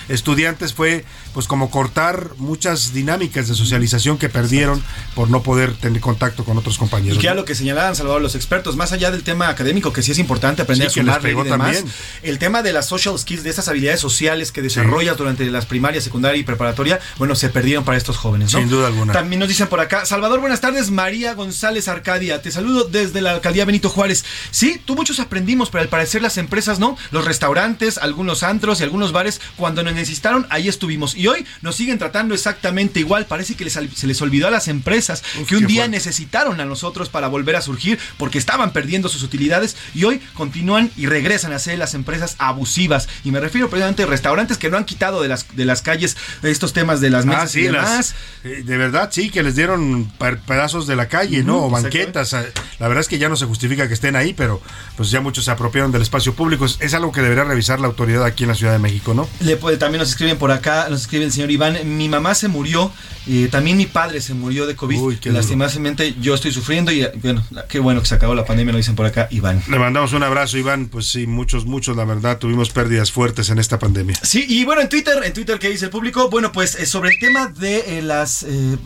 estudiantes 0.09 0.75
fue 0.75 1.05
pues 1.33 1.47
como 1.47 1.71
cortar 1.71 2.31
muchas 2.37 2.93
dinámicas 2.93 3.49
de 3.49 3.55
socialización 3.55 4.19
que 4.19 4.29
perdieron 4.29 4.83
por 5.15 5.31
no 5.31 5.43
poder 5.43 5.75
tener 5.75 6.01
contacto 6.01 6.45
con 6.45 6.59
otros 6.59 6.79
compañeros. 6.79 7.19
Y 7.19 7.21
que 7.21 7.31
lo 7.35 7.45
que 7.45 7.55
señalaban, 7.55 7.95
Salvador, 7.95 8.21
los 8.21 8.35
expertos, 8.35 8.77
más 8.77 8.93
allá 8.93 9.11
del 9.11 9.23
tema 9.23 9.49
académico, 9.49 9.93
que 9.93 10.03
sí 10.03 10.13
es 10.13 10.19
importante 10.19 10.63
aprender 10.63 10.89
a 10.89 10.91
sumar 10.91 11.21
y 11.25 11.29
demás, 11.29 11.49
también. 11.49 11.85
el 12.23 12.39
tema 12.39 12.63
de 12.63 12.73
las 12.73 12.87
social 12.87 13.19
skills, 13.19 13.43
de 13.43 13.51
esas 13.51 13.69
habilidades 13.69 14.01
sociales 14.01 14.53
que 14.53 14.63
desarrollas 14.63 15.17
durante 15.17 15.45
las 15.51 15.67
primarias, 15.67 16.05
secundaria 16.05 16.41
y 16.41 16.45
preparatoria, 16.45 17.01
bueno, 17.19 17.35
se 17.35 17.49
perdieron 17.49 17.85
para 17.85 17.99
estos 17.99 18.17
jóvenes, 18.17 18.53
¿no? 18.53 18.59
Sin 18.59 18.69
duda 18.69 18.89
alguna. 18.89 19.13
También 19.13 19.41
nos 19.41 19.49
dicen 19.49 19.69
por 19.69 19.81
acá, 19.81 20.05
Salvador, 20.07 20.41
buenas 20.41 20.61
tardes, 20.61 20.91
María 20.91 21.35
González 21.35 21.89
Arcadia, 21.89 22.43
te 22.43 22.51
saludo 22.51 22.85
desde 22.85 23.21
la 23.21 23.33
alcaldía 23.33 23.65
Benito 23.71 23.89
Juárez. 23.89 24.25
Sí, 24.51 24.81
tú 24.85 24.97
muchos 24.97 25.21
aprendimos, 25.21 25.71
pero 25.71 25.83
al 25.83 25.89
parecer 25.89 26.23
las 26.23 26.39
empresas 26.39 26.81
no, 26.81 26.99
los 27.13 27.25
restaurantes, 27.25 27.99
algunos 27.99 28.43
antros 28.43 28.81
y 28.81 28.83
algunos 28.83 29.13
bares, 29.13 29.41
cuando 29.55 29.85
nos 29.85 29.95
necesitaron, 29.95 30.45
ahí 30.51 30.69
estuvimos. 30.69 31.15
Y 31.15 31.29
hoy 31.29 31.47
nos 31.63 31.77
siguen 31.77 31.97
tratando 31.97 32.35
exactamente 32.35 32.99
igual. 32.99 33.27
Parece 33.27 33.55
que 33.55 33.63
les, 33.63 33.75
se 33.75 34.07
les 34.09 34.23
olvidó 34.23 34.49
a 34.49 34.51
las 34.51 34.67
empresas 34.67 35.23
que 35.47 35.55
un 35.55 35.69
día 35.69 35.87
necesitaron 35.87 36.61
a 36.61 36.65
nosotros 36.65 37.09
para 37.11 37.29
volver 37.29 37.55
a 37.55 37.63
surgir 37.63 38.01
porque 38.19 38.39
estaban 38.39 38.73
perdiendo 38.73 39.09
sus 39.09 39.23
utilidades 39.23 39.77
y 39.95 40.03
hoy 40.03 40.21
continúan 40.35 40.91
y 40.97 41.07
regresan 41.07 41.53
a 41.53 41.61
ser 41.61 41.79
las 41.79 41.95
empresas 41.95 42.35
abusivas. 42.39 43.09
Y 43.23 43.31
me 43.31 43.39
refiero 43.39 43.71
precisamente 43.71 44.03
a 44.03 44.07
restaurantes 44.07 44.59
que 44.59 44.69
no 44.69 44.79
han 44.79 44.85
quitado 44.85 45.23
de 45.23 45.29
las, 45.29 45.47
de 45.55 45.65
las 45.65 45.81
calles 45.81 46.17
estos 46.43 46.73
temas 46.73 47.01
de 47.01 47.11
las 47.11 47.25
mesas 47.25 47.45
ah, 47.45 47.47
sí, 47.47 47.61
y 47.61 47.63
demás. 47.65 48.15
Eh, 48.43 48.63
de 48.65 48.77
verdad, 48.77 49.11
sí, 49.13 49.31
que 49.31 49.45
les 49.45 49.55
dieron 49.55 50.11
pedazos 50.47 50.89
de 50.89 50.97
la 50.97 51.07
calle, 51.07 51.45
¿no? 51.45 51.67
O 51.67 51.71
banquetas. 51.71 52.33
La 52.33 52.89
verdad 52.89 53.03
es 53.03 53.09
que 53.09 53.19
ya 53.19 53.29
no 53.29 53.37
se 53.37 53.47
justifica 53.47 53.60
que 53.69 53.95
estén 53.95 54.17
ahí, 54.17 54.33
pero 54.33 54.61
pues 54.97 55.11
ya 55.11 55.21
muchos 55.21 55.45
se 55.45 55.51
apropiaron 55.51 55.93
del 55.93 56.03
espacio 56.03 56.35
público. 56.35 56.65
Es, 56.65 56.95
algo 56.95 57.13
que 57.13 57.21
debería 57.21 57.45
revisar 57.45 57.81
la 57.81 57.87
autoridad 57.87 58.25
aquí 58.25 58.45
en 58.45 58.49
la 58.49 58.55
Ciudad 58.55 58.73
de 58.73 58.79
México, 58.79 59.15
¿no? 59.15 59.29
Le 59.41 59.57
también 59.77 60.01
nos 60.01 60.11
escriben 60.11 60.39
por 60.39 60.51
acá, 60.51 60.89
nos 60.91 61.03
escribe 61.03 61.25
el 61.25 61.33
señor 61.33 61.51
Iván, 61.51 61.79
mi 61.97 62.09
mamá 62.09 62.35
se 62.35 62.49
murió, 62.49 62.93
y 63.27 63.49
también 63.49 63.77
mi 63.77 63.87
padre 63.87 64.21
se 64.21 64.35
murió 64.35 64.67
de 64.67 64.75
COVID. 64.75 64.99
Uy, 64.99 65.19
Lastimosamente 65.25 66.15
yo 66.21 66.35
estoy 66.35 66.53
sufriendo 66.53 66.91
y 66.91 67.07
bueno, 67.23 67.45
qué 67.69 67.79
bueno 67.79 68.01
que 68.01 68.07
se 68.07 68.15
acabó 68.15 68.35
la 68.35 68.45
pandemia, 68.45 68.73
lo 68.73 68.79
dicen 68.79 68.97
por 68.97 69.07
acá, 69.07 69.29
Iván. 69.31 69.63
Le 69.69 69.79
mandamos 69.79 70.13
un 70.13 70.23
abrazo, 70.23 70.57
Iván. 70.59 70.89
Pues 70.89 71.07
sí, 71.07 71.27
muchos, 71.27 71.67
muchos, 71.67 71.97
la 71.97 72.05
verdad, 72.05 72.39
tuvimos 72.39 72.71
pérdidas 72.71 73.13
fuertes 73.13 73.51
en 73.51 73.59
esta 73.59 73.79
pandemia. 73.79 74.19
Sí, 74.23 74.45
y 74.49 74.65
bueno, 74.65 74.81
en 74.81 74.89
Twitter, 74.89 75.23
en 75.25 75.33
Twitter, 75.33 75.59
¿qué 75.59 75.69
dice 75.69 75.87
el 75.87 75.91
público? 75.91 76.31
Bueno, 76.31 76.53
pues 76.53 76.75
eh, 76.75 76.87
sobre 76.87 77.11
el 77.11 77.19
tema 77.19 77.49
de 77.49 77.99
eh, 77.99 78.03
las 78.03 78.43
eh, 78.43 78.79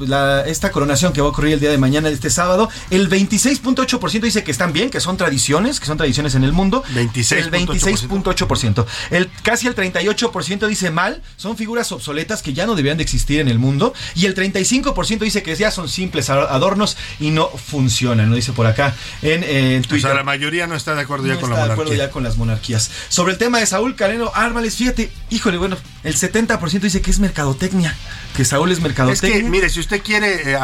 esta 0.47 0.71
coronación 0.71 1.13
que 1.13 1.21
va 1.21 1.29
a 1.29 1.31
ocurrir 1.31 1.55
el 1.55 1.61
día 1.61 1.71
de 1.71 1.79
mañana, 1.79 2.09
este 2.09 2.31
sábado, 2.31 2.69
el 2.91 3.09
26.8% 3.09 4.21
dice 4.21 4.45
que 4.45 4.51
están 4.51 4.64
bien, 4.73 4.91
que 4.91 5.01
son 5.01 5.17
tradiciones, 5.17 5.81
que 5.81 5.87
son 5.87 5.97
tradiciones 5.97 6.35
en 6.35 6.45
el 6.45 6.53
mundo. 6.53 6.83
26. 6.95 7.47
El 7.47 7.53
26.8%. 7.53 8.87
El, 9.11 9.31
casi 9.43 9.67
el 9.67 9.75
38% 9.75 10.67
dice 10.67 10.91
mal, 10.91 11.23
son 11.37 11.57
figuras 11.57 11.91
obsoletas 11.93 12.43
que 12.43 12.53
ya 12.53 12.67
no 12.67 12.75
deberían 12.75 12.97
de 12.97 13.03
existir 13.03 13.41
en 13.41 13.49
el 13.49 13.59
mundo. 13.59 13.95
Y 14.15 14.27
el 14.27 14.35
35% 14.35 15.19
dice 15.21 15.43
que 15.43 15.55
ya 15.55 15.71
son 15.71 15.89
simples 15.89 16.31
adornos 16.31 16.97
y 17.21 17.31
no 17.31 17.49
funcionan, 17.49 18.31
¿no? 18.31 18.37
Dice 18.37 18.53
por 18.53 18.67
acá 18.67 18.95
en, 19.23 19.83
Twitter. 19.83 19.99
O 19.99 20.01
sea, 20.09 20.15
la 20.15 20.25
mayoría 20.25 20.67
no 20.67 20.75
está 20.75 20.95
de 20.95 21.03
acuerdo 21.03 21.27
ya 21.27 21.39
con 21.39 21.51
la 21.51 21.57
monarquía. 21.57 21.67
de 21.67 21.73
acuerdo 21.73 21.95
ya 21.95 22.11
con 22.11 22.25
las 22.25 22.37
monarquías. 22.37 22.91
Sobre 23.09 23.33
el 23.33 23.39
tema 23.39 23.59
de 23.59 23.67
Saúl 23.67 23.97
Canelo 23.97 24.35
Ármales, 24.35 24.77
fíjate, 24.77 25.11
híjole, 25.31 25.59
bueno, 25.59 25.77
el 26.03 26.15
70% 26.15 26.81
dice 26.81 27.01
que 27.01 27.11
es 27.11 27.19
mercadotecnia, 27.19 27.97
que 28.37 28.45
Saúl 28.45 28.73
es 28.73 28.81
mercadotecnia. 28.81 29.37
Es 29.37 29.43
que, 29.43 29.49
mire, 29.49 29.69
si 29.69 29.81
usted 29.81 30.03
quiere 30.03 30.53
eh, 30.53 30.57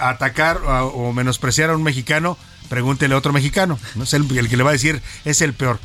atacar 0.00 0.60
o 0.64 1.12
menospreciar 1.12 1.70
a 1.70 1.76
un 1.76 1.82
mexicano, 1.82 2.38
pregúntele 2.68 3.14
a 3.14 3.18
otro 3.18 3.32
mexicano, 3.32 3.78
¿no? 3.94 4.04
Es 4.04 4.14
el, 4.14 4.26
que 4.26 4.56
le 4.56 4.62
va 4.62 4.70
a 4.70 4.72
decir 4.72 5.02
es 5.24 5.40
el 5.42 5.54
peor. 5.54 5.78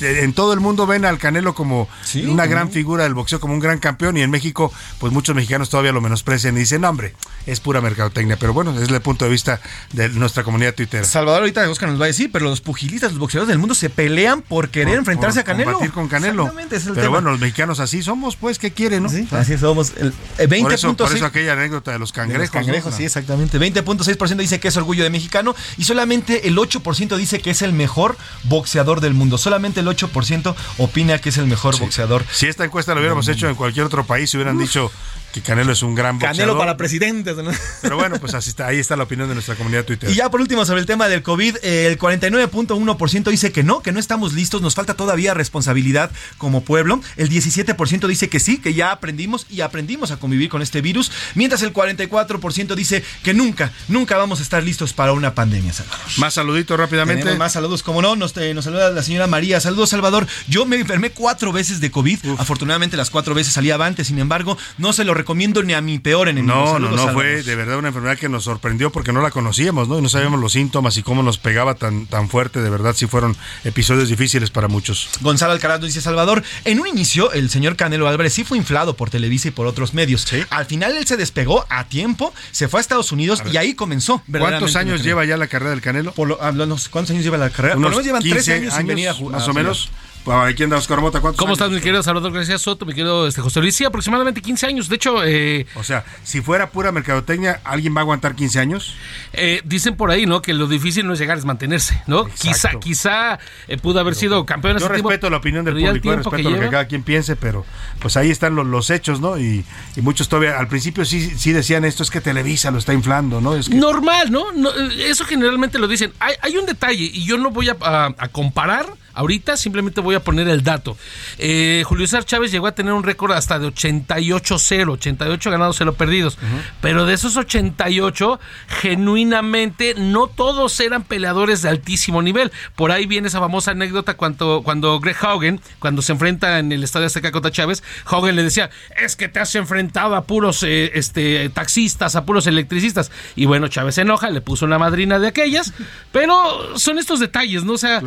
En 0.00 0.32
todo 0.32 0.52
el 0.52 0.60
mundo 0.60 0.86
ven 0.86 1.04
al 1.04 1.18
Canelo 1.18 1.54
como 1.54 1.88
una 2.26 2.46
gran 2.46 2.70
figura 2.70 3.04
del 3.04 3.14
boxeo, 3.14 3.40
como 3.40 3.54
un 3.54 3.60
gran 3.60 3.78
campeón, 3.78 4.16
y 4.16 4.22
en 4.22 4.30
México, 4.30 4.72
pues 4.98 5.12
muchos 5.12 5.34
mexicanos 5.34 5.70
todavía 5.70 5.92
lo 5.92 6.00
menosprecian 6.00 6.56
y 6.56 6.60
dicen, 6.60 6.82
no, 6.82 6.90
hombre, 6.90 7.14
es 7.46 7.60
pura 7.60 7.80
mercadotecnia. 7.80 8.36
Pero 8.38 8.52
bueno, 8.52 8.78
es 8.78 8.88
el 8.88 9.00
punto 9.00 9.24
de 9.24 9.30
vista 9.30 9.60
de 9.92 10.08
nuestra 10.10 10.42
comunidad 10.44 10.74
Twitter. 10.74 11.04
Salvador 11.04 11.40
ahorita 11.40 11.68
Oscar 11.70 11.88
nos 11.88 12.00
va 12.00 12.04
a 12.04 12.08
decir, 12.08 12.30
pero 12.32 12.46
los 12.46 12.60
pugilistas, 12.60 13.12
los 13.12 13.20
boxeadores 13.20 13.48
del 13.48 13.58
mundo 13.58 13.74
se 13.74 13.90
pelean 13.90 14.42
por 14.42 14.70
querer 14.70 14.98
enfrentarse 14.98 15.40
a 15.40 15.44
Canelo. 15.44 15.78
Con 15.92 16.08
Canelo. 16.08 16.52
pero 16.94 17.10
bueno, 17.10 17.30
los 17.30 17.40
mexicanos 17.40 17.80
así 17.80 18.02
somos, 18.02 18.36
pues, 18.36 18.58
¿qué 18.58 18.72
quieren, 18.72 19.04
no? 19.04 19.10
así 19.36 19.58
somos. 19.58 19.92
El, 19.96 20.12
20 20.38 20.62
por, 20.62 20.72
eso, 20.72 20.96
por 20.96 21.12
eso 21.14 21.26
aquella 21.26 21.52
anécdota 21.52 21.92
de 21.92 21.98
los 21.98 22.12
cangrejos. 22.12 22.42
los 22.42 22.50
cangrejos, 22.50 22.94
sí, 22.94 23.04
exactamente. 23.04 23.58
20.6% 23.58 24.36
dice 24.36 24.60
que 24.60 24.68
es 24.68 24.76
orgullo 24.76 25.04
de 25.04 25.10
mexicano 25.10 25.54
y 25.76 25.84
solamente 25.98 26.46
el 26.46 26.56
8% 26.56 27.16
dice 27.16 27.40
que 27.40 27.50
es 27.50 27.60
el 27.60 27.72
mejor 27.72 28.16
boxeador 28.44 29.00
del 29.00 29.14
mundo. 29.14 29.36
Solamente 29.36 29.80
el 29.80 29.88
8% 29.88 30.54
opina 30.78 31.18
que 31.18 31.30
es 31.30 31.38
el 31.38 31.46
mejor 31.46 31.76
boxeador. 31.76 32.24
Si 32.30 32.46
esta 32.46 32.64
encuesta 32.64 32.94
lo 32.94 33.00
hubiéramos 33.00 33.26
hecho 33.26 33.48
en 33.48 33.56
cualquier 33.56 33.84
otro 33.84 34.06
país, 34.06 34.32
hubieran 34.34 34.58
dicho 34.58 34.92
que 35.32 35.42
Canelo 35.42 35.72
es 35.72 35.82
un 35.82 35.94
gran 35.94 36.16
boxeador. 36.16 36.36
Canelo 36.36 36.58
para 36.58 36.76
presidente. 36.76 37.34
Pero 37.82 37.96
bueno, 37.96 38.18
pues 38.20 38.34
así 38.34 38.50
está, 38.50 38.66
ahí 38.66 38.78
está 38.78 38.96
la 38.96 39.04
opinión 39.04 39.28
de 39.28 39.34
nuestra 39.34 39.54
comunidad 39.54 39.84
Twitter. 39.84 40.10
Y 40.10 40.14
ya 40.14 40.30
por 40.30 40.40
último, 40.40 40.64
sobre 40.64 40.80
el 40.80 40.86
tema 40.86 41.08
del 41.08 41.22
COVID, 41.22 41.56
el 41.62 41.98
49.1% 41.98 43.30
dice 43.30 43.52
que 43.52 43.62
no, 43.62 43.80
que 43.80 43.92
no 43.92 44.00
estamos 44.00 44.32
listos, 44.32 44.62
nos 44.62 44.74
falta 44.74 44.94
todavía 44.94 45.34
responsabilidad 45.34 46.10
como 46.38 46.62
pueblo. 46.62 47.00
El 47.16 47.28
17% 47.30 48.06
dice 48.06 48.28
que 48.28 48.40
sí, 48.40 48.58
que 48.58 48.74
ya 48.74 48.92
aprendimos 48.92 49.46
y 49.50 49.60
aprendimos 49.60 50.10
a 50.10 50.16
convivir 50.16 50.48
con 50.48 50.62
este 50.62 50.80
virus, 50.80 51.12
mientras 51.34 51.62
el 51.62 51.72
44% 51.72 52.74
dice 52.74 53.04
que 53.22 53.34
nunca, 53.34 53.72
nunca 53.88 54.16
vamos 54.16 54.40
a 54.40 54.42
estar 54.42 54.62
listos 54.62 54.92
para 54.92 55.12
una 55.12 55.34
pandemia, 55.34 55.72
Salvador. 55.72 56.06
Más 56.16 56.34
saluditos 56.34 56.78
rápidamente. 56.78 57.36
más 57.36 57.52
saludos, 57.52 57.82
como 57.82 58.02
no, 58.02 58.16
nos, 58.16 58.34
nos 58.36 58.64
saluda 58.64 58.90
la 58.90 59.02
señora 59.02 59.26
María. 59.26 59.60
Saludos, 59.60 59.90
Salvador. 59.90 60.26
Yo 60.48 60.66
me 60.66 60.76
enfermé 60.76 61.10
cuatro 61.10 61.52
veces 61.52 61.80
de 61.80 61.90
COVID. 61.90 62.18
Afortunadamente 62.38 62.96
las 62.96 63.10
cuatro 63.10 63.34
veces 63.34 63.52
salía 63.52 63.74
avante, 63.74 64.04
sin 64.04 64.18
embargo, 64.18 64.56
no 64.78 64.92
se 64.92 65.04
lo 65.04 65.14
recomiendo 65.18 65.62
ni 65.62 65.74
a 65.74 65.80
mi 65.80 65.98
peor 65.98 66.28
enemigo. 66.28 66.54
No, 66.54 66.78
no, 66.78 66.90
no, 66.90 67.12
fue 67.12 67.42
de 67.42 67.54
verdad 67.54 67.78
una 67.78 67.88
enfermedad 67.88 68.16
que 68.16 68.28
nos 68.28 68.44
sorprendió 68.44 68.90
porque 68.90 69.12
no 69.12 69.20
la 69.20 69.30
conocíamos, 69.30 69.88
¿no? 69.88 69.98
Y 69.98 70.02
no 70.02 70.08
sabíamos 70.08 70.40
los 70.40 70.52
síntomas 70.52 70.96
y 70.96 71.02
cómo 71.02 71.22
nos 71.22 71.38
pegaba 71.38 71.74
tan, 71.74 72.06
tan 72.06 72.28
fuerte. 72.28 72.62
De 72.62 72.70
verdad, 72.70 72.94
sí 72.94 73.06
fueron 73.06 73.36
episodios 73.64 74.08
difíciles 74.08 74.50
para 74.50 74.68
muchos. 74.68 75.10
Gonzalo 75.20 75.52
Alcaraz 75.52 75.80
dice 75.80 76.00
Salvador, 76.00 76.42
en 76.64 76.80
un 76.80 76.86
inicio 76.86 77.32
el 77.32 77.50
señor 77.50 77.76
Canelo 77.76 78.08
Álvarez 78.08 78.32
sí 78.32 78.44
fue 78.44 78.56
inflado 78.56 78.96
por 78.96 79.10
Televisa 79.10 79.48
y 79.48 79.50
por 79.50 79.66
otros 79.66 79.94
medios. 79.94 80.26
Al 80.50 80.66
final 80.66 80.96
él 80.96 81.06
se 81.06 81.16
despegó 81.16 81.66
a 81.68 81.84
tiempo, 81.84 82.32
se 82.52 82.68
fue 82.68 82.80
a 82.80 82.82
Estados 82.82 83.12
Unidos 83.12 83.42
y 83.52 83.56
ahí 83.56 83.74
comenzó. 83.74 84.22
¿Cuántos 84.30 84.76
años 84.76 85.02
lleva 85.02 85.24
ya 85.24 85.36
la 85.36 85.46
carrera 85.46 85.70
del 85.70 85.80
Canelo? 85.80 86.12
Por 86.12 86.38
¿Cuántos 86.38 87.10
años 87.10 87.24
lleva 87.24 87.38
la 87.38 87.50
carrera? 87.50 87.76
Unos 87.76 87.92
por 87.92 88.04
lo 88.04 88.04
menos 88.04 88.22
llevan 88.22 88.22
13 88.22 88.54
años, 88.54 88.74
sin 88.74 88.86
venir 88.86 89.08
a 89.08 89.14
jugar. 89.14 89.38
Más 89.38 89.48
o 89.48 89.54
menos. 89.54 89.90
Aquí 90.26 90.62
anda 90.62 90.76
Oscar 90.76 91.00
Mota. 91.00 91.20
¿Cuántos 91.20 91.38
¿Cómo 91.38 91.50
años? 91.52 91.58
estás, 91.60 91.70
mi 91.70 91.80
querido 91.80 92.02
Salvador 92.02 92.32
García 92.32 92.58
Soto, 92.58 92.84
mi 92.84 92.92
querido 92.92 93.26
este, 93.26 93.40
José 93.40 93.60
Luis? 93.60 93.74
Sí, 93.74 93.84
aproximadamente 93.84 94.42
15 94.42 94.66
años. 94.66 94.88
De 94.88 94.96
hecho, 94.96 95.24
eh, 95.24 95.66
O 95.74 95.82
sea, 95.84 96.04
si 96.22 96.40
fuera 96.42 96.70
pura 96.70 96.92
mercadotecnia, 96.92 97.60
¿alguien 97.64 97.94
va 97.96 98.00
a 98.00 98.02
aguantar 98.02 98.34
15 98.34 98.58
años? 98.60 98.94
eh, 99.32 99.62
dicen 99.64 99.96
por 99.96 100.10
ahí, 100.10 100.26
¿no? 100.26 100.42
Que 100.42 100.52
lo 100.52 100.66
difícil 100.66 101.06
no 101.06 101.12
es 101.14 101.18
llegar, 101.18 101.38
es 101.38 101.44
mantenerse, 101.44 102.02
¿no? 102.06 102.26
Quizá, 102.26 102.70
quizá 102.80 103.38
eh, 103.68 103.78
pudo 103.78 104.00
haber 104.00 104.14
sido 104.14 104.44
campeón 104.44 104.78
Yo 104.78 104.88
tiempo, 104.88 105.08
respeto 105.08 105.30
la 105.30 105.36
opinión 105.38 105.64
del 105.64 105.74
público, 105.74 105.92
que 106.02 106.16
respeto 106.16 106.30
lo 106.30 106.36
que 106.36 106.42
lleva- 106.60 106.70
cada 106.70 106.86
quien 106.88 107.02
piense, 107.02 107.36
pero 107.36 107.64
pues 108.00 108.16
ahí 108.16 108.30
están 108.30 108.54
los, 108.54 108.66
los 108.66 108.90
hechos, 108.90 109.20
¿no? 109.20 109.38
Y, 109.38 109.64
y 109.96 110.00
muchos 110.02 110.28
todavía, 110.28 110.58
al 110.58 110.68
principio 110.68 111.04
sí, 111.04 111.20
sí 111.38 111.52
decían 111.52 111.84
esto, 111.84 112.02
es 112.02 112.10
que 112.10 112.20
Televisa 112.20 112.70
lo 112.70 112.78
está 112.78 112.92
inflando, 112.92 113.40
¿no? 113.40 113.54
Es 113.54 113.68
que 113.68 113.74
Normal, 113.76 114.30
¿no? 114.30 114.52
No, 114.52 114.70
Eso 114.72 115.24
generalmente 115.24 115.78
lo 115.78 115.88
dicen. 115.88 116.12
Hay, 116.20 116.34
hay 116.42 116.56
un 116.56 116.66
detalle 116.66 117.04
y 117.04 117.24
yo 117.24 117.38
no 117.38 117.50
voy 117.50 117.68
a, 117.70 117.76
a- 117.80 118.14
a 118.18 118.28
comparar 118.28 118.86
ahorita, 119.18 119.56
simplemente 119.56 120.00
voy 120.00 120.14
a 120.14 120.20
poner 120.20 120.48
el 120.48 120.62
dato. 120.62 120.96
Eh, 121.38 121.82
Julio 121.84 122.06
César 122.06 122.24
Chávez 122.24 122.52
llegó 122.52 122.68
a 122.68 122.72
tener 122.72 122.92
un 122.92 123.02
récord 123.02 123.32
hasta 123.32 123.58
de 123.58 123.66
88-0, 123.66 124.92
88 124.92 125.50
ganados, 125.50 125.76
0 125.76 125.94
perdidos. 125.94 126.38
Pero 126.80 127.04
de 127.04 127.14
esos 127.14 127.36
88, 127.36 128.38
genuinamente 128.80 129.94
no 129.96 130.28
todos 130.28 130.78
eran 130.78 131.02
peleadores 131.02 131.62
de 131.62 131.68
altísimo 131.68 132.22
nivel. 132.22 132.52
Por 132.76 132.92
ahí 132.92 133.06
viene 133.06 133.26
esa 133.26 133.40
famosa 133.40 133.72
anécdota 133.72 134.14
cuando, 134.14 134.62
cuando 134.64 135.00
Greg 135.00 135.16
Haugen, 135.20 135.60
cuando 135.80 136.00
se 136.00 136.12
enfrenta 136.12 136.60
en 136.60 136.70
el 136.70 136.84
Estadio 136.84 137.06
Azteca 137.06 137.32
contra 137.32 137.50
Chávez, 137.50 137.82
Haugen 138.04 138.36
le 138.36 138.44
decía, 138.44 138.70
es 139.02 139.16
que 139.16 139.28
te 139.28 139.40
has 139.40 139.52
enfrentado 139.56 140.14
a 140.14 140.24
puros 140.24 140.62
eh, 140.62 140.92
este, 140.94 141.48
taxistas, 141.48 142.14
a 142.14 142.24
puros 142.24 142.46
electricistas. 142.46 143.10
Y 143.34 143.46
bueno, 143.46 143.66
Chávez 143.66 143.96
se 143.96 144.02
enoja, 144.02 144.30
le 144.30 144.40
puso 144.40 144.64
una 144.64 144.78
madrina 144.78 145.18
de 145.18 145.26
aquellas, 145.26 145.72
pero 146.12 146.78
son 146.78 146.98
estos 146.98 147.18
detalles, 147.18 147.64
¿no? 147.64 147.72
O 147.72 147.78
sea, 147.78 148.00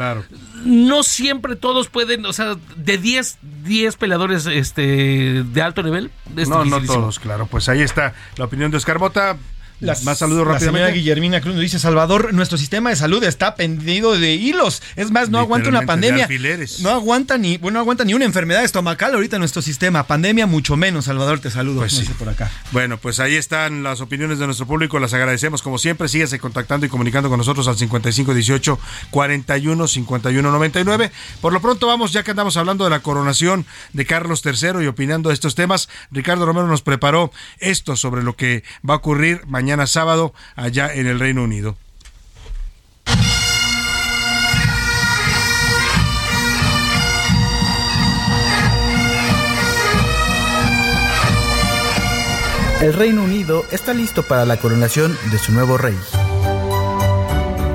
no 0.63 1.00
siempre 1.03 1.55
todos 1.55 1.87
pueden, 1.87 2.25
o 2.25 2.33
sea, 2.33 2.55
de 2.75 2.97
10, 2.97 3.39
10 3.63 3.95
peleadores 3.97 4.45
este, 4.45 5.43
de 5.43 5.61
alto 5.61 5.83
nivel. 5.83 6.11
es 6.35 6.49
no, 6.49 6.65
no 6.65 6.81
todos, 6.81 7.19
claro. 7.19 7.45
Pues 7.47 7.69
ahí 7.69 7.81
está 7.81 8.13
la 8.37 8.45
opinión 8.45 8.71
de 8.71 8.77
Oscar 8.77 8.99
Mota. 8.99 9.37
Más 9.81 10.17
saludos 10.19 10.47
La 10.47 10.59
señora 10.59 10.59
rápidamente. 10.59 10.99
Guillermina 10.99 11.41
Cruz 11.41 11.55
nos 11.55 11.61
dice, 11.61 11.79
Salvador, 11.79 12.33
nuestro 12.33 12.57
sistema 12.57 12.91
de 12.91 12.95
salud 12.95 13.23
está 13.23 13.55
pendido 13.55 14.17
de 14.17 14.35
hilos. 14.35 14.83
Es 14.95 15.09
más, 15.11 15.29
no 15.29 15.39
aguanta 15.39 15.69
una 15.69 15.81
pandemia. 15.81 16.27
No 16.81 16.91
aguanta 16.91 17.37
ni, 17.37 17.57
bueno, 17.57 17.75
no 17.75 17.79
aguanta 17.79 18.03
ni 18.03 18.13
una 18.13 18.25
enfermedad 18.25 18.63
estomacal 18.63 19.15
ahorita 19.15 19.39
nuestro 19.39 19.61
sistema. 19.61 20.05
Pandemia 20.05 20.45
mucho 20.45 20.77
menos, 20.77 21.05
Salvador, 21.05 21.39
te 21.39 21.49
saludo. 21.49 21.79
Pues 21.79 21.93
sí. 21.93 22.05
por 22.17 22.29
acá. 22.29 22.51
Bueno, 22.71 22.97
pues 22.97 23.19
ahí 23.19 23.35
están 23.35 23.81
las 23.81 24.01
opiniones 24.01 24.37
de 24.37 24.45
nuestro 24.45 24.67
público, 24.67 24.99
las 24.99 25.13
agradecemos 25.13 25.61
como 25.61 25.79
siempre. 25.79 26.07
Síguese 26.07 26.37
contactando 26.39 26.85
y 26.85 26.89
comunicando 26.89 27.29
con 27.29 27.39
nosotros 27.39 27.67
al 27.67 27.77
5518 27.77 28.79
41 29.09 29.87
51 29.87 30.51
99. 30.51 31.11
Por 31.41 31.53
lo 31.53 31.61
pronto 31.61 31.87
vamos, 31.87 32.13
ya 32.13 32.23
que 32.23 32.31
andamos 32.31 32.55
hablando 32.57 32.83
de 32.83 32.91
la 32.91 32.99
coronación 32.99 33.65
de 33.93 34.05
Carlos 34.05 34.43
III 34.45 34.83
y 34.83 34.87
opinando 34.87 35.29
de 35.29 35.33
estos 35.33 35.55
temas, 35.55 35.89
Ricardo 36.11 36.45
Romero 36.45 36.67
nos 36.67 36.83
preparó 36.83 37.31
esto 37.57 37.95
sobre 37.95 38.21
lo 38.21 38.35
que 38.35 38.63
va 38.87 38.95
a 38.95 38.97
ocurrir 38.97 39.41
mañana 39.47 39.70
sábado 39.87 40.33
allá 40.55 40.93
en 40.93 41.07
el 41.07 41.19
Reino 41.19 41.43
Unido. 41.43 41.77
El 52.81 52.93
Reino 52.93 53.23
Unido 53.23 53.63
está 53.71 53.93
listo 53.93 54.23
para 54.23 54.43
la 54.43 54.57
coronación 54.57 55.15
de 55.31 55.37
su 55.37 55.51
nuevo 55.51 55.77
rey. 55.77 55.95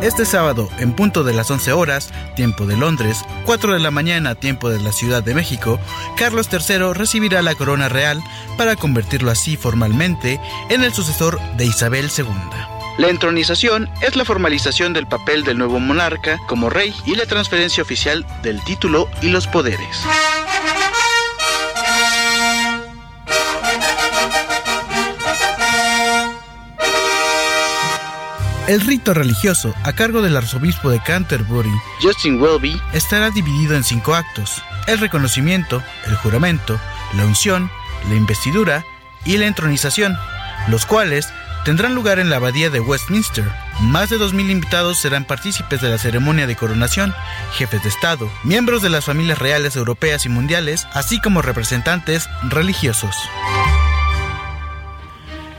Este 0.07 0.25
sábado, 0.25 0.69
en 0.79 0.93
punto 0.93 1.25
de 1.25 1.35
las 1.35 1.51
11 1.51 1.73
horas, 1.73 2.13
tiempo 2.37 2.65
de 2.65 2.77
Londres, 2.77 3.25
4 3.45 3.73
de 3.73 3.81
la 3.81 3.91
mañana, 3.91 4.37
tiempo 4.37 4.71
de 4.71 4.81
la 4.81 4.93
Ciudad 4.93 5.21
de 5.21 5.35
México, 5.35 5.81
Carlos 6.17 6.49
III 6.49 6.93
recibirá 6.95 7.43
la 7.43 7.57
corona 7.57 7.89
real 7.89 8.23
para 8.57 8.77
convertirlo 8.77 9.33
así 9.33 9.57
formalmente 9.57 10.41
en 10.69 10.85
el 10.85 10.95
sucesor 10.95 11.41
de 11.57 11.67
Isabel 11.67 12.09
II. 12.17 12.25
La 12.99 13.09
entronización 13.09 13.91
es 14.01 14.15
la 14.15 14.25
formalización 14.25 14.93
del 14.93 15.09
papel 15.09 15.43
del 15.43 15.59
nuevo 15.59 15.81
monarca 15.81 16.39
como 16.47 16.71
rey 16.71 16.95
y 17.05 17.17
la 17.17 17.27
transferencia 17.27 17.83
oficial 17.83 18.25
del 18.45 18.63
título 18.63 19.09
y 19.23 19.31
los 19.31 19.49
poderes. 19.49 20.05
El 28.67 28.81
rito 28.81 29.15
religioso, 29.15 29.73
a 29.85 29.93
cargo 29.93 30.23
del 30.23 30.37
arzobispo 30.37 30.91
de 30.91 31.01
Canterbury, 31.01 31.71
Justin 32.03 32.43
Welby, 32.43 32.81
estará 32.93 33.31
dividido 33.31 33.77
en 33.77 33.85
cinco 33.85 34.17
actos: 34.17 34.61
el 34.89 34.99
reconocimiento, 34.99 35.85
el 36.07 36.17
juramento, 36.17 36.81
la 37.15 37.27
unción, 37.27 37.71
la 38.09 38.17
investidura 38.17 38.85
y 39.25 39.37
la 39.37 39.47
entronización, 39.47 40.17
los 40.67 40.85
cuales 40.85 41.29
tendrán 41.65 41.95
lugar 41.95 42.19
en 42.19 42.29
la 42.29 42.37
abadía 42.37 42.69
de 42.69 42.81
Westminster. 42.81 43.45
Más 43.83 44.11
de 44.11 44.19
2.000 44.19 44.51
invitados 44.51 44.99
serán 44.99 45.25
partícipes 45.25 45.81
de 45.81 45.89
la 45.89 45.99
ceremonia 45.99 46.49
de 46.49 46.57
coronación, 46.57 47.15
jefes 47.55 47.85
de 47.85 47.89
Estado, 47.89 48.29
miembros 48.43 48.83
de 48.83 48.91
las 48.91 49.05
familias 49.05 49.39
reales 49.39 49.77
europeas 49.77 50.27
y 50.27 50.29
mundiales, 50.29 50.89
así 50.93 51.21
como 51.21 51.41
representantes 51.41 52.29
religiosos. 52.49 53.15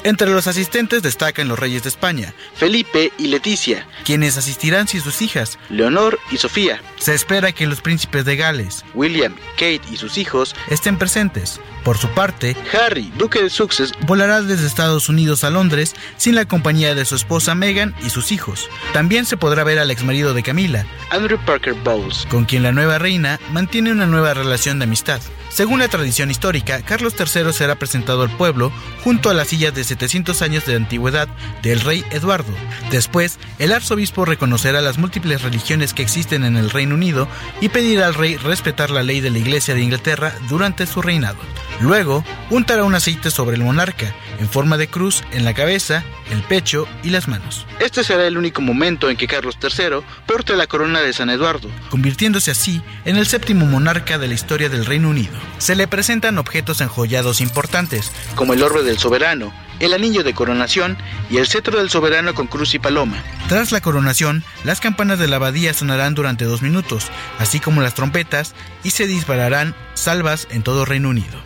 Entre 0.04 0.30
los 0.30 0.48
asistentes 0.48 1.02
destacan 1.02 1.48
los 1.48 1.60
reyes 1.60 1.84
de 1.84 1.90
España, 1.90 2.34
Felipe 2.56 3.12
y 3.18 3.28
Leticia, 3.28 3.88
quienes 4.06 4.38
asistirán 4.38 4.88
sin 4.88 5.02
sus 5.02 5.22
hijas, 5.22 5.58
Leonor 5.70 6.20
y 6.32 6.38
Sofía. 6.38 6.82
Se 7.08 7.14
espera 7.14 7.54
que 7.54 7.68
los 7.68 7.80
príncipes 7.80 8.26
de 8.26 8.36
Gales, 8.36 8.84
William, 8.94 9.34
Kate 9.54 9.80
y 9.90 9.96
sus 9.96 10.18
hijos 10.18 10.54
estén 10.70 10.98
presentes. 10.98 11.62
Por 11.86 11.98
su 11.98 12.10
parte, 12.10 12.54
Harry, 12.74 13.14
duque 13.18 13.42
de 13.42 13.50
Sussex, 13.50 13.94
volará 14.06 14.42
desde 14.42 14.68
Estados 14.68 15.08
Unidos 15.08 15.46
a 15.46 15.50
Londres 15.50 15.96
sin 16.18 16.36
la 16.36 16.44
compañía 16.44 16.96
de 16.96 17.06
su 17.06 17.16
esposa 17.16 17.56
Meghan 17.56 17.96
y 18.06 18.10
sus 18.10 18.34
hijos. 18.34 18.70
También 18.92 19.24
se 19.24 19.38
podrá 19.38 19.64
ver 19.64 19.80
al 19.80 19.90
exmarido 19.90 20.34
de 20.34 20.44
Camila, 20.44 20.86
Andrew 21.10 21.40
Parker 21.46 21.76
Bowles, 21.76 22.28
con 22.30 22.44
quien 22.44 22.64
la 22.64 22.74
nueva 22.74 22.98
reina 22.98 23.40
mantiene 23.54 23.94
una 23.94 24.06
nueva 24.06 24.34
relación 24.34 24.80
de 24.80 24.84
amistad. 24.84 25.22
Según 25.50 25.80
la 25.80 25.88
tradición 25.88 26.30
histórica, 26.30 26.82
Carlos 26.82 27.14
III 27.18 27.54
será 27.54 27.76
presentado 27.76 28.24
al 28.24 28.36
pueblo 28.36 28.70
junto 29.06 29.30
a 29.30 29.34
las 29.34 29.48
sillas 29.48 29.74
de 29.74 29.86
700 29.86 30.42
años 30.42 30.66
de 30.66 30.76
antigüedad 30.76 31.30
del 31.64 31.80
rey 31.80 32.04
Eduardo. 32.12 32.54
Después, 32.92 33.40
el 33.58 33.72
arzobispo 33.72 34.26
reconocerá 34.26 34.82
las 34.82 34.98
múltiples 34.98 35.42
religiones 35.42 35.94
que 35.94 36.04
existen 36.04 36.44
en 36.44 36.58
el 36.58 36.70
Reino 36.70 36.97
Unido 36.98 37.28
y 37.62 37.70
pedirá 37.70 38.08
al 38.08 38.16
rey 38.16 38.36
respetar 38.36 38.90
la 38.90 39.04
ley 39.04 39.22
de 39.22 39.30
la 39.30 39.38
Iglesia 39.38 39.74
de 39.74 39.82
Inglaterra 39.82 40.34
durante 40.50 40.86
su 40.86 41.02
reinado. 41.02 41.38
Luego, 41.80 42.24
untará 42.50 42.84
un 42.84 42.96
aceite 42.96 43.30
sobre 43.30 43.56
el 43.56 43.64
monarca, 43.64 44.14
en 44.40 44.50
forma 44.50 44.78
de 44.78 44.88
cruz 44.88 45.24
en 45.32 45.46
la 45.46 45.54
cabeza, 45.54 46.04
el 46.32 46.42
pecho 46.42 46.88
y 47.04 47.12
las 47.12 47.28
manos. 47.28 47.66
Este 47.80 48.04
será 48.04 48.26
el 48.26 48.38
único 48.38 48.62
momento 48.62 49.10
en 49.10 49.18
que 49.18 49.28
Carlos 49.28 49.58
III 49.62 50.02
porte 50.26 50.56
la 50.56 50.68
corona 50.68 51.02
de 51.02 51.14
San 51.14 51.30
Eduardo, 51.30 51.70
convirtiéndose 51.90 52.52
así 52.52 52.82
en 53.06 53.16
el 53.18 53.28
séptimo 53.28 53.66
monarca 53.68 54.18
de 54.18 54.28
la 54.28 54.34
historia 54.34 54.70
del 54.70 54.86
Reino 54.86 55.10
Unido. 55.10 55.38
Se 55.60 55.76
le 55.76 55.88
presentan 55.88 56.40
objetos 56.40 56.82
enjollados 56.82 57.42
importantes, 57.42 58.12
como 58.36 58.54
el 58.54 58.64
orbe 58.64 58.82
del 58.84 58.98
soberano, 58.98 59.54
el 59.80 59.94
anillo 59.94 60.24
de 60.24 60.34
coronación 60.34 60.98
y 61.30 61.38
el 61.38 61.48
cetro 61.48 61.78
del 61.78 61.90
soberano 61.90 62.34
con 62.34 62.48
cruz 62.48 62.74
y 62.74 62.80
paloma. 62.80 63.24
Tras 63.48 63.72
la 63.72 63.82
coronación, 63.82 64.44
las 64.64 64.80
campanas 64.80 65.20
de 65.20 65.28
la 65.28 65.38
abadía 65.38 65.74
sonarán 65.74 66.16
durante 66.16 66.46
dos 66.46 66.62
minutos, 66.62 67.08
así 67.40 67.60
como 67.60 67.82
las 67.82 67.94
trompetas, 67.94 68.54
y 68.84 68.92
se 68.92 69.08
dispararán 69.08 69.76
salvas 69.94 70.48
en 70.52 70.64
todo 70.64 70.86
Reino 70.86 71.10
Unido. 71.10 71.38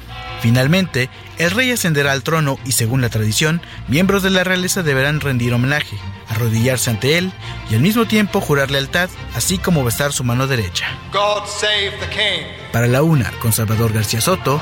Finalmente, 0.41 1.09
el 1.37 1.51
rey 1.51 1.69
ascenderá 1.71 2.11
al 2.13 2.23
trono 2.23 2.57
y 2.65 2.71
según 2.71 3.01
la 3.01 3.09
tradición, 3.09 3.61
miembros 3.87 4.23
de 4.23 4.31
la 4.31 4.43
realeza 4.43 4.81
deberán 4.81 5.19
rendir 5.19 5.53
homenaje, 5.53 5.97
arrodillarse 6.29 6.89
ante 6.89 7.19
él 7.19 7.31
y 7.69 7.75
al 7.75 7.81
mismo 7.81 8.05
tiempo 8.07 8.41
jurar 8.41 8.71
lealtad, 8.71 9.09
así 9.35 9.59
como 9.59 9.83
besar 9.83 10.13
su 10.13 10.23
mano 10.23 10.47
derecha. 10.47 10.87
God 11.13 11.45
save 11.45 11.91
the 11.99 12.09
king. 12.09 12.71
Para 12.71 12.87
la 12.87 13.03
una, 13.03 13.29
con 13.39 13.53
Salvador 13.53 13.93
García 13.93 14.19
Soto, 14.19 14.59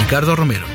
Ricardo 0.00 0.36
Romero. 0.36 0.71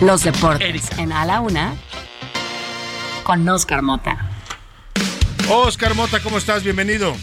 Los 0.00 0.24
deportes 0.24 0.90
en 0.98 1.12
A 1.12 1.24
la 1.24 1.40
Una 1.40 1.74
con 3.22 3.48
Oscar 3.48 3.80
Mota. 3.80 4.28
Oscar 5.48 5.94
Mota, 5.94 6.20
¿cómo 6.20 6.38
estás? 6.38 6.62
Bienvenido. 6.62 7.14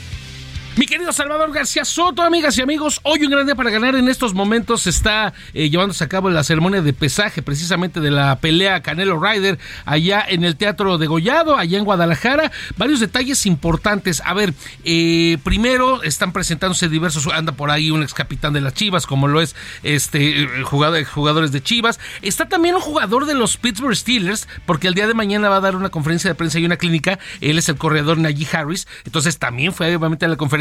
Mi 0.77 0.85
querido 0.85 1.11
Salvador 1.11 1.51
García 1.51 1.83
Soto, 1.83 2.21
amigas 2.21 2.57
y 2.57 2.61
amigos, 2.61 3.01
hoy 3.03 3.25
un 3.25 3.29
gran 3.29 3.45
día 3.45 3.55
para 3.55 3.69
ganar. 3.69 3.93
En 3.95 4.07
estos 4.07 4.33
momentos 4.33 4.87
está 4.87 5.33
eh, 5.53 5.69
llevándose 5.69 6.01
a 6.01 6.07
cabo 6.07 6.29
la 6.29 6.45
ceremonia 6.45 6.81
de 6.81 6.93
pesaje 6.93 7.41
precisamente 7.41 7.99
de 7.99 8.09
la 8.09 8.39
pelea 8.39 8.81
Canelo 8.81 9.19
Ryder 9.19 9.59
allá 9.83 10.25
en 10.25 10.45
el 10.45 10.55
Teatro 10.55 10.97
de 10.97 11.07
Gollado, 11.07 11.57
allá 11.57 11.77
en 11.77 11.83
Guadalajara. 11.83 12.53
Varios 12.77 13.01
detalles 13.01 13.45
importantes. 13.45 14.21
A 14.23 14.33
ver, 14.33 14.53
eh, 14.85 15.39
primero 15.43 16.03
están 16.03 16.31
presentándose 16.31 16.87
diversos, 16.87 17.27
anda 17.27 17.51
por 17.51 17.69
ahí 17.69 17.91
un 17.91 18.01
ex 18.01 18.13
capitán 18.13 18.53
de 18.53 18.61
las 18.61 18.73
Chivas, 18.73 19.05
como 19.05 19.27
lo 19.27 19.41
es 19.41 19.57
este 19.83 20.47
jugador, 20.63 21.03
jugadores 21.03 21.51
de 21.51 21.61
Chivas. 21.61 21.99
Está 22.21 22.47
también 22.47 22.75
un 22.75 22.81
jugador 22.81 23.25
de 23.25 23.33
los 23.33 23.57
Pittsburgh 23.57 23.95
Steelers, 23.95 24.47
porque 24.65 24.87
el 24.87 24.93
día 24.93 25.07
de 25.07 25.15
mañana 25.15 25.49
va 25.49 25.57
a 25.57 25.61
dar 25.61 25.75
una 25.75 25.89
conferencia 25.89 26.29
de 26.29 26.35
prensa 26.35 26.59
y 26.59 26.65
una 26.65 26.77
clínica. 26.77 27.19
Él 27.41 27.57
es 27.57 27.67
el 27.67 27.75
corredor 27.75 28.17
Najee 28.19 28.47
Harris, 28.53 28.87
entonces 29.03 29.37
también 29.37 29.73
fue 29.73 29.93
obviamente 29.93 30.23
a 30.23 30.29
la 30.29 30.37
conferencia 30.37 30.60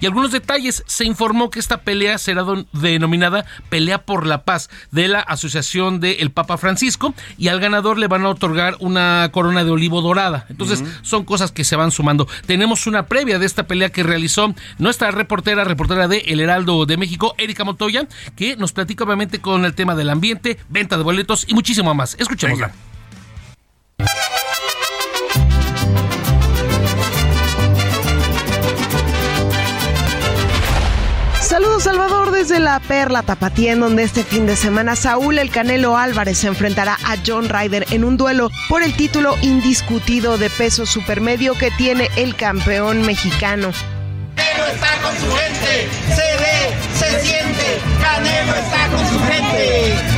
y 0.00 0.06
algunos 0.06 0.32
detalles. 0.32 0.84
Se 0.86 1.04
informó 1.04 1.50
que 1.50 1.58
esta 1.58 1.82
pelea 1.82 2.18
será 2.18 2.44
denominada 2.72 3.44
Pelea 3.68 4.04
por 4.04 4.26
la 4.26 4.44
Paz 4.44 4.70
de 4.90 5.08
la 5.08 5.20
Asociación 5.20 6.00
del 6.00 6.30
Papa 6.30 6.56
Francisco 6.58 7.14
y 7.38 7.48
al 7.48 7.60
ganador 7.60 7.98
le 7.98 8.08
van 8.08 8.24
a 8.24 8.28
otorgar 8.28 8.76
una 8.80 9.28
corona 9.32 9.64
de 9.64 9.70
olivo 9.70 10.00
dorada. 10.00 10.46
Entonces 10.48 10.84
son 11.02 11.24
cosas 11.24 11.52
que 11.52 11.64
se 11.64 11.76
van 11.76 11.90
sumando. 11.90 12.28
Tenemos 12.46 12.86
una 12.86 13.06
previa 13.06 13.38
de 13.38 13.46
esta 13.46 13.66
pelea 13.66 13.90
que 13.90 14.02
realizó 14.02 14.54
nuestra 14.78 15.10
reportera, 15.10 15.64
reportera 15.64 16.08
de 16.08 16.18
El 16.18 16.40
Heraldo 16.40 16.86
de 16.86 16.96
México, 16.96 17.34
Erika 17.38 17.64
Montoya, 17.64 18.06
que 18.36 18.56
nos 18.56 18.72
platica 18.72 19.04
obviamente 19.04 19.40
con 19.40 19.64
el 19.64 19.74
tema 19.74 19.94
del 19.94 20.10
ambiente, 20.10 20.58
venta 20.68 20.96
de 20.96 21.02
boletos 21.02 21.44
y 21.48 21.54
muchísimo 21.54 21.94
más. 21.94 22.16
Escuchémosla. 22.18 22.72
Salvador 31.92 32.30
desde 32.30 32.58
la 32.58 32.80
Perla 32.80 33.22
Tapatía, 33.22 33.72
en 33.72 33.80
donde 33.80 34.02
este 34.02 34.24
fin 34.24 34.46
de 34.46 34.56
semana 34.56 34.96
Saúl 34.96 35.38
El 35.38 35.50
Canelo 35.50 35.98
Álvarez 35.98 36.38
se 36.38 36.46
enfrentará 36.46 36.96
a 37.04 37.16
John 37.26 37.50
Ryder 37.50 37.84
en 37.90 38.04
un 38.04 38.16
duelo 38.16 38.50
por 38.70 38.82
el 38.82 38.94
título 38.94 39.36
indiscutido 39.42 40.38
de 40.38 40.48
peso 40.48 40.86
supermedio 40.86 41.52
que 41.52 41.70
tiene 41.72 42.08
el 42.16 42.34
campeón 42.34 43.02
mexicano. 43.02 43.72
Canelo 44.36 44.66
está 44.68 45.02
con 45.02 45.14
su 45.18 45.36
gente, 45.36 45.88
se 46.14 46.36
ve, 46.38 46.74
se 46.98 47.20
siente, 47.26 47.78
Canelo 48.00 48.54
está 48.54 48.88
con 48.88 49.06
su 49.10 49.18
gente. 49.26 50.11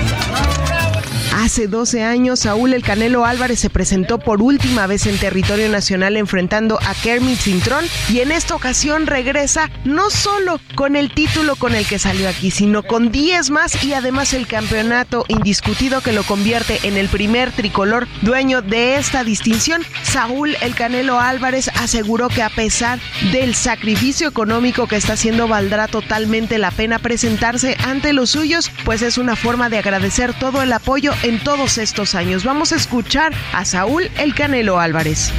Hace 1.36 1.66
12 1.66 2.04
años, 2.04 2.38
Saúl 2.40 2.74
El 2.74 2.84
Canelo 2.84 3.24
Álvarez 3.24 3.58
se 3.58 3.68
presentó 3.68 4.20
por 4.20 4.40
última 4.40 4.86
vez 4.86 5.04
en 5.06 5.18
territorio 5.18 5.68
nacional 5.68 6.16
enfrentando 6.16 6.78
a 6.80 6.94
Kermit 6.94 7.40
Cintrón 7.40 7.84
y 8.08 8.20
en 8.20 8.30
esta 8.30 8.54
ocasión 8.54 9.08
regresa 9.08 9.68
no 9.84 10.10
solo 10.10 10.60
con 10.76 10.94
el 10.94 11.12
título 11.12 11.56
con 11.56 11.74
el 11.74 11.86
que 11.88 11.98
salió 11.98 12.28
aquí, 12.28 12.52
sino 12.52 12.84
con 12.84 13.10
10 13.10 13.50
más 13.50 13.82
y 13.82 13.94
además 13.94 14.32
el 14.32 14.46
campeonato 14.46 15.24
indiscutido 15.26 16.02
que 16.02 16.12
lo 16.12 16.22
convierte 16.22 16.78
en 16.84 16.96
el 16.96 17.08
primer 17.08 17.50
tricolor 17.50 18.06
dueño 18.22 18.62
de 18.62 18.96
esta 18.96 19.24
distinción. 19.24 19.82
Saúl 20.04 20.56
El 20.60 20.76
Canelo 20.76 21.18
Álvarez 21.18 21.68
aseguró 21.74 22.28
que 22.28 22.44
a 22.44 22.48
pesar 22.48 23.00
del 23.32 23.56
sacrificio 23.56 24.28
económico 24.28 24.86
que 24.86 24.96
está 24.96 25.14
haciendo, 25.14 25.48
valdrá 25.48 25.88
totalmente 25.88 26.58
la 26.58 26.70
pena 26.70 27.00
presentarse 27.00 27.76
ante 27.84 28.12
los 28.12 28.30
suyos, 28.30 28.70
pues 28.84 29.02
es 29.02 29.18
una 29.18 29.34
forma 29.34 29.68
de 29.68 29.78
agradecer 29.78 30.32
todo 30.32 30.62
el 30.62 30.72
apoyo 30.72 31.12
en 31.24 31.38
todos 31.42 31.78
estos 31.78 32.14
años. 32.14 32.44
Vamos 32.44 32.72
a 32.72 32.76
escuchar 32.76 33.32
a 33.52 33.64
Saúl 33.64 34.10
El 34.18 34.34
Canelo 34.34 34.78
Álvarez. 34.78 35.32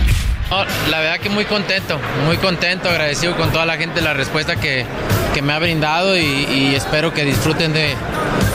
la 0.90 0.99
verdad 0.99 1.20
que 1.20 1.30
muy 1.30 1.45
contento, 1.45 1.99
muy 2.26 2.38
contento, 2.38 2.90
agradecido 2.90 3.38
con 3.38 3.52
toda 3.52 3.66
la 3.66 3.78
gente 3.78 4.02
la 4.02 4.14
respuesta 4.14 4.56
que, 4.56 4.86
que 5.34 5.41
me 5.41 5.53
ha 5.53 5.60
brindado 5.60 6.18
y, 6.18 6.74
espero 6.76 7.14
que 7.14 7.24
disfruten 7.24 7.72
de, 7.72 7.95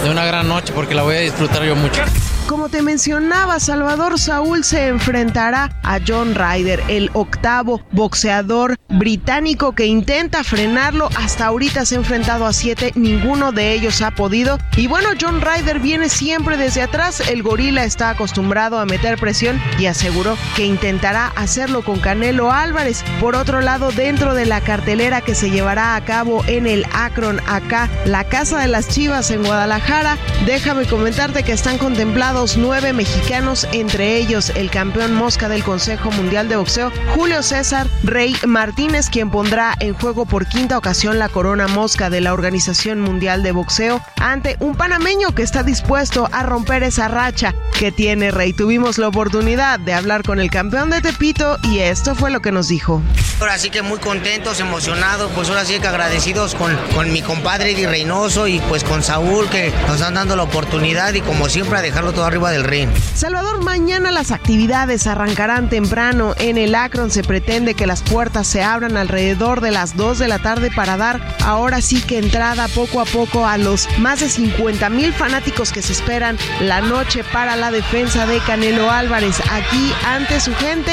de 0.02 0.10
una 0.10 0.24
gran 0.24 0.48
noche 0.48 0.72
porque 0.74 0.94
la 0.94 1.02
voy 1.02 1.16
a 1.16 1.20
disfrutar 1.20 1.64
yo 1.64 1.76
mucho. 1.76 2.02
Como 2.50 2.68
te 2.68 2.82
mencionaba, 2.82 3.60
Salvador 3.60 4.18
Saúl 4.18 4.64
se 4.64 4.88
enfrentará 4.88 5.70
a 5.84 6.00
John 6.04 6.34
Ryder, 6.34 6.82
el 6.88 7.08
octavo 7.12 7.80
boxeador 7.92 8.74
británico 8.88 9.72
que 9.72 9.86
intenta 9.86 10.42
frenarlo. 10.42 11.10
Hasta 11.14 11.46
ahorita 11.46 11.84
se 11.84 11.94
ha 11.94 11.98
enfrentado 11.98 12.46
a 12.46 12.52
siete, 12.52 12.90
ninguno 12.96 13.52
de 13.52 13.72
ellos 13.72 14.02
ha 14.02 14.10
podido. 14.10 14.58
Y 14.76 14.88
bueno, 14.88 15.10
John 15.20 15.40
Ryder 15.40 15.78
viene 15.78 16.08
siempre 16.08 16.56
desde 16.56 16.82
atrás. 16.82 17.20
El 17.20 17.44
gorila 17.44 17.84
está 17.84 18.10
acostumbrado 18.10 18.80
a 18.80 18.84
meter 18.84 19.16
presión 19.16 19.62
y 19.78 19.86
aseguró 19.86 20.36
que 20.56 20.66
intentará 20.66 21.28
hacerlo 21.36 21.84
con 21.84 22.00
Canelo 22.00 22.50
Álvarez. 22.50 23.04
Por 23.20 23.36
otro 23.36 23.60
lado, 23.60 23.92
dentro 23.92 24.34
de 24.34 24.46
la 24.46 24.60
cartelera 24.60 25.20
que 25.20 25.36
se 25.36 25.50
llevará 25.50 25.94
a 25.94 26.04
cabo 26.04 26.42
en 26.48 26.66
el 26.66 26.84
Akron, 26.92 27.40
acá, 27.46 27.88
la 28.06 28.24
Casa 28.24 28.58
de 28.58 28.66
las 28.66 28.88
Chivas 28.88 29.30
en 29.30 29.44
Guadalajara, 29.44 30.18
déjame 30.46 30.86
comentarte 30.86 31.44
que 31.44 31.52
están 31.52 31.78
contemplados 31.78 32.39
nueve 32.56 32.94
mexicanos, 32.94 33.68
entre 33.72 34.16
ellos 34.16 34.50
el 34.56 34.70
campeón 34.70 35.12
mosca 35.12 35.50
del 35.50 35.62
Consejo 35.62 36.10
Mundial 36.10 36.48
de 36.48 36.56
Boxeo, 36.56 36.90
Julio 37.14 37.42
César 37.42 37.86
Rey 38.02 38.34
Martínez, 38.46 39.10
quien 39.10 39.30
pondrá 39.30 39.74
en 39.78 39.92
juego 39.92 40.24
por 40.24 40.46
quinta 40.46 40.78
ocasión 40.78 41.18
la 41.18 41.28
corona 41.28 41.68
mosca 41.68 42.08
de 42.08 42.22
la 42.22 42.32
Organización 42.32 42.98
Mundial 42.98 43.42
de 43.42 43.52
Boxeo 43.52 44.00
ante 44.18 44.56
un 44.58 44.74
panameño 44.74 45.34
que 45.34 45.42
está 45.42 45.62
dispuesto 45.62 46.30
a 46.32 46.42
romper 46.42 46.82
esa 46.82 47.08
racha 47.08 47.54
que 47.78 47.92
tiene 47.92 48.30
Rey. 48.30 48.54
Tuvimos 48.54 48.96
la 48.96 49.08
oportunidad 49.08 49.78
de 49.78 49.92
hablar 49.92 50.22
con 50.22 50.40
el 50.40 50.50
campeón 50.50 50.88
de 50.88 51.02
Tepito 51.02 51.58
y 51.64 51.80
esto 51.80 52.14
fue 52.14 52.30
lo 52.30 52.40
que 52.40 52.52
nos 52.52 52.68
dijo. 52.68 53.02
Ahora 53.38 53.58
sí 53.58 53.70
que 53.70 53.82
muy 53.82 53.98
contentos, 53.98 54.60
emocionados, 54.60 55.30
pues 55.34 55.48
ahora 55.48 55.64
sí 55.64 55.78
que 55.78 55.88
agradecidos 55.88 56.54
con, 56.54 56.76
con 56.94 57.10
mi 57.10 57.22
compadre 57.22 57.72
Eddie 57.72 57.88
Reynoso 57.88 58.46
y 58.46 58.60
pues 58.60 58.84
con 58.84 59.02
Saúl 59.02 59.48
que 59.48 59.72
nos 59.86 59.96
están 59.96 60.14
dando 60.14 60.36
la 60.36 60.42
oportunidad 60.42 61.14
y 61.14 61.22
como 61.22 61.48
siempre 61.48 61.78
a 61.78 61.82
dejarlo 61.82 62.12
todo 62.12 62.29
arriba 62.30 62.52
del 62.52 62.62
ring. 62.62 62.88
Salvador, 63.14 63.62
mañana 63.64 64.12
las 64.12 64.30
actividades 64.30 65.08
arrancarán 65.08 65.68
temprano. 65.68 66.34
En 66.38 66.58
el 66.58 66.76
Akron 66.76 67.10
se 67.10 67.24
pretende 67.24 67.74
que 67.74 67.88
las 67.88 68.02
puertas 68.02 68.46
se 68.46 68.62
abran 68.62 68.96
alrededor 68.96 69.60
de 69.60 69.72
las 69.72 69.96
2 69.96 70.20
de 70.20 70.28
la 70.28 70.38
tarde 70.38 70.70
para 70.70 70.96
dar 70.96 71.20
ahora 71.44 71.80
sí 71.80 72.00
que 72.00 72.18
entrada 72.18 72.68
poco 72.68 73.00
a 73.00 73.04
poco 73.04 73.46
a 73.46 73.58
los 73.58 73.88
más 73.98 74.20
de 74.20 74.28
50 74.28 74.88
mil 74.90 75.12
fanáticos 75.12 75.72
que 75.72 75.82
se 75.82 75.92
esperan 75.92 76.38
la 76.60 76.80
noche 76.80 77.24
para 77.32 77.56
la 77.56 77.72
defensa 77.72 78.26
de 78.26 78.38
Canelo 78.38 78.90
Álvarez 78.90 79.40
aquí 79.50 79.92
ante 80.06 80.38
su 80.38 80.54
gente. 80.54 80.92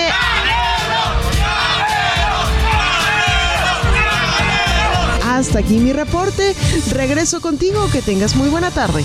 Hasta 5.23 5.59
aquí 5.59 5.77
mi 5.77 5.93
reporte. 5.93 6.55
Regreso 6.93 7.41
contigo. 7.41 7.88
Que 7.91 8.01
tengas 8.01 8.35
muy 8.35 8.49
buena 8.49 8.72
tarde. 8.72 9.03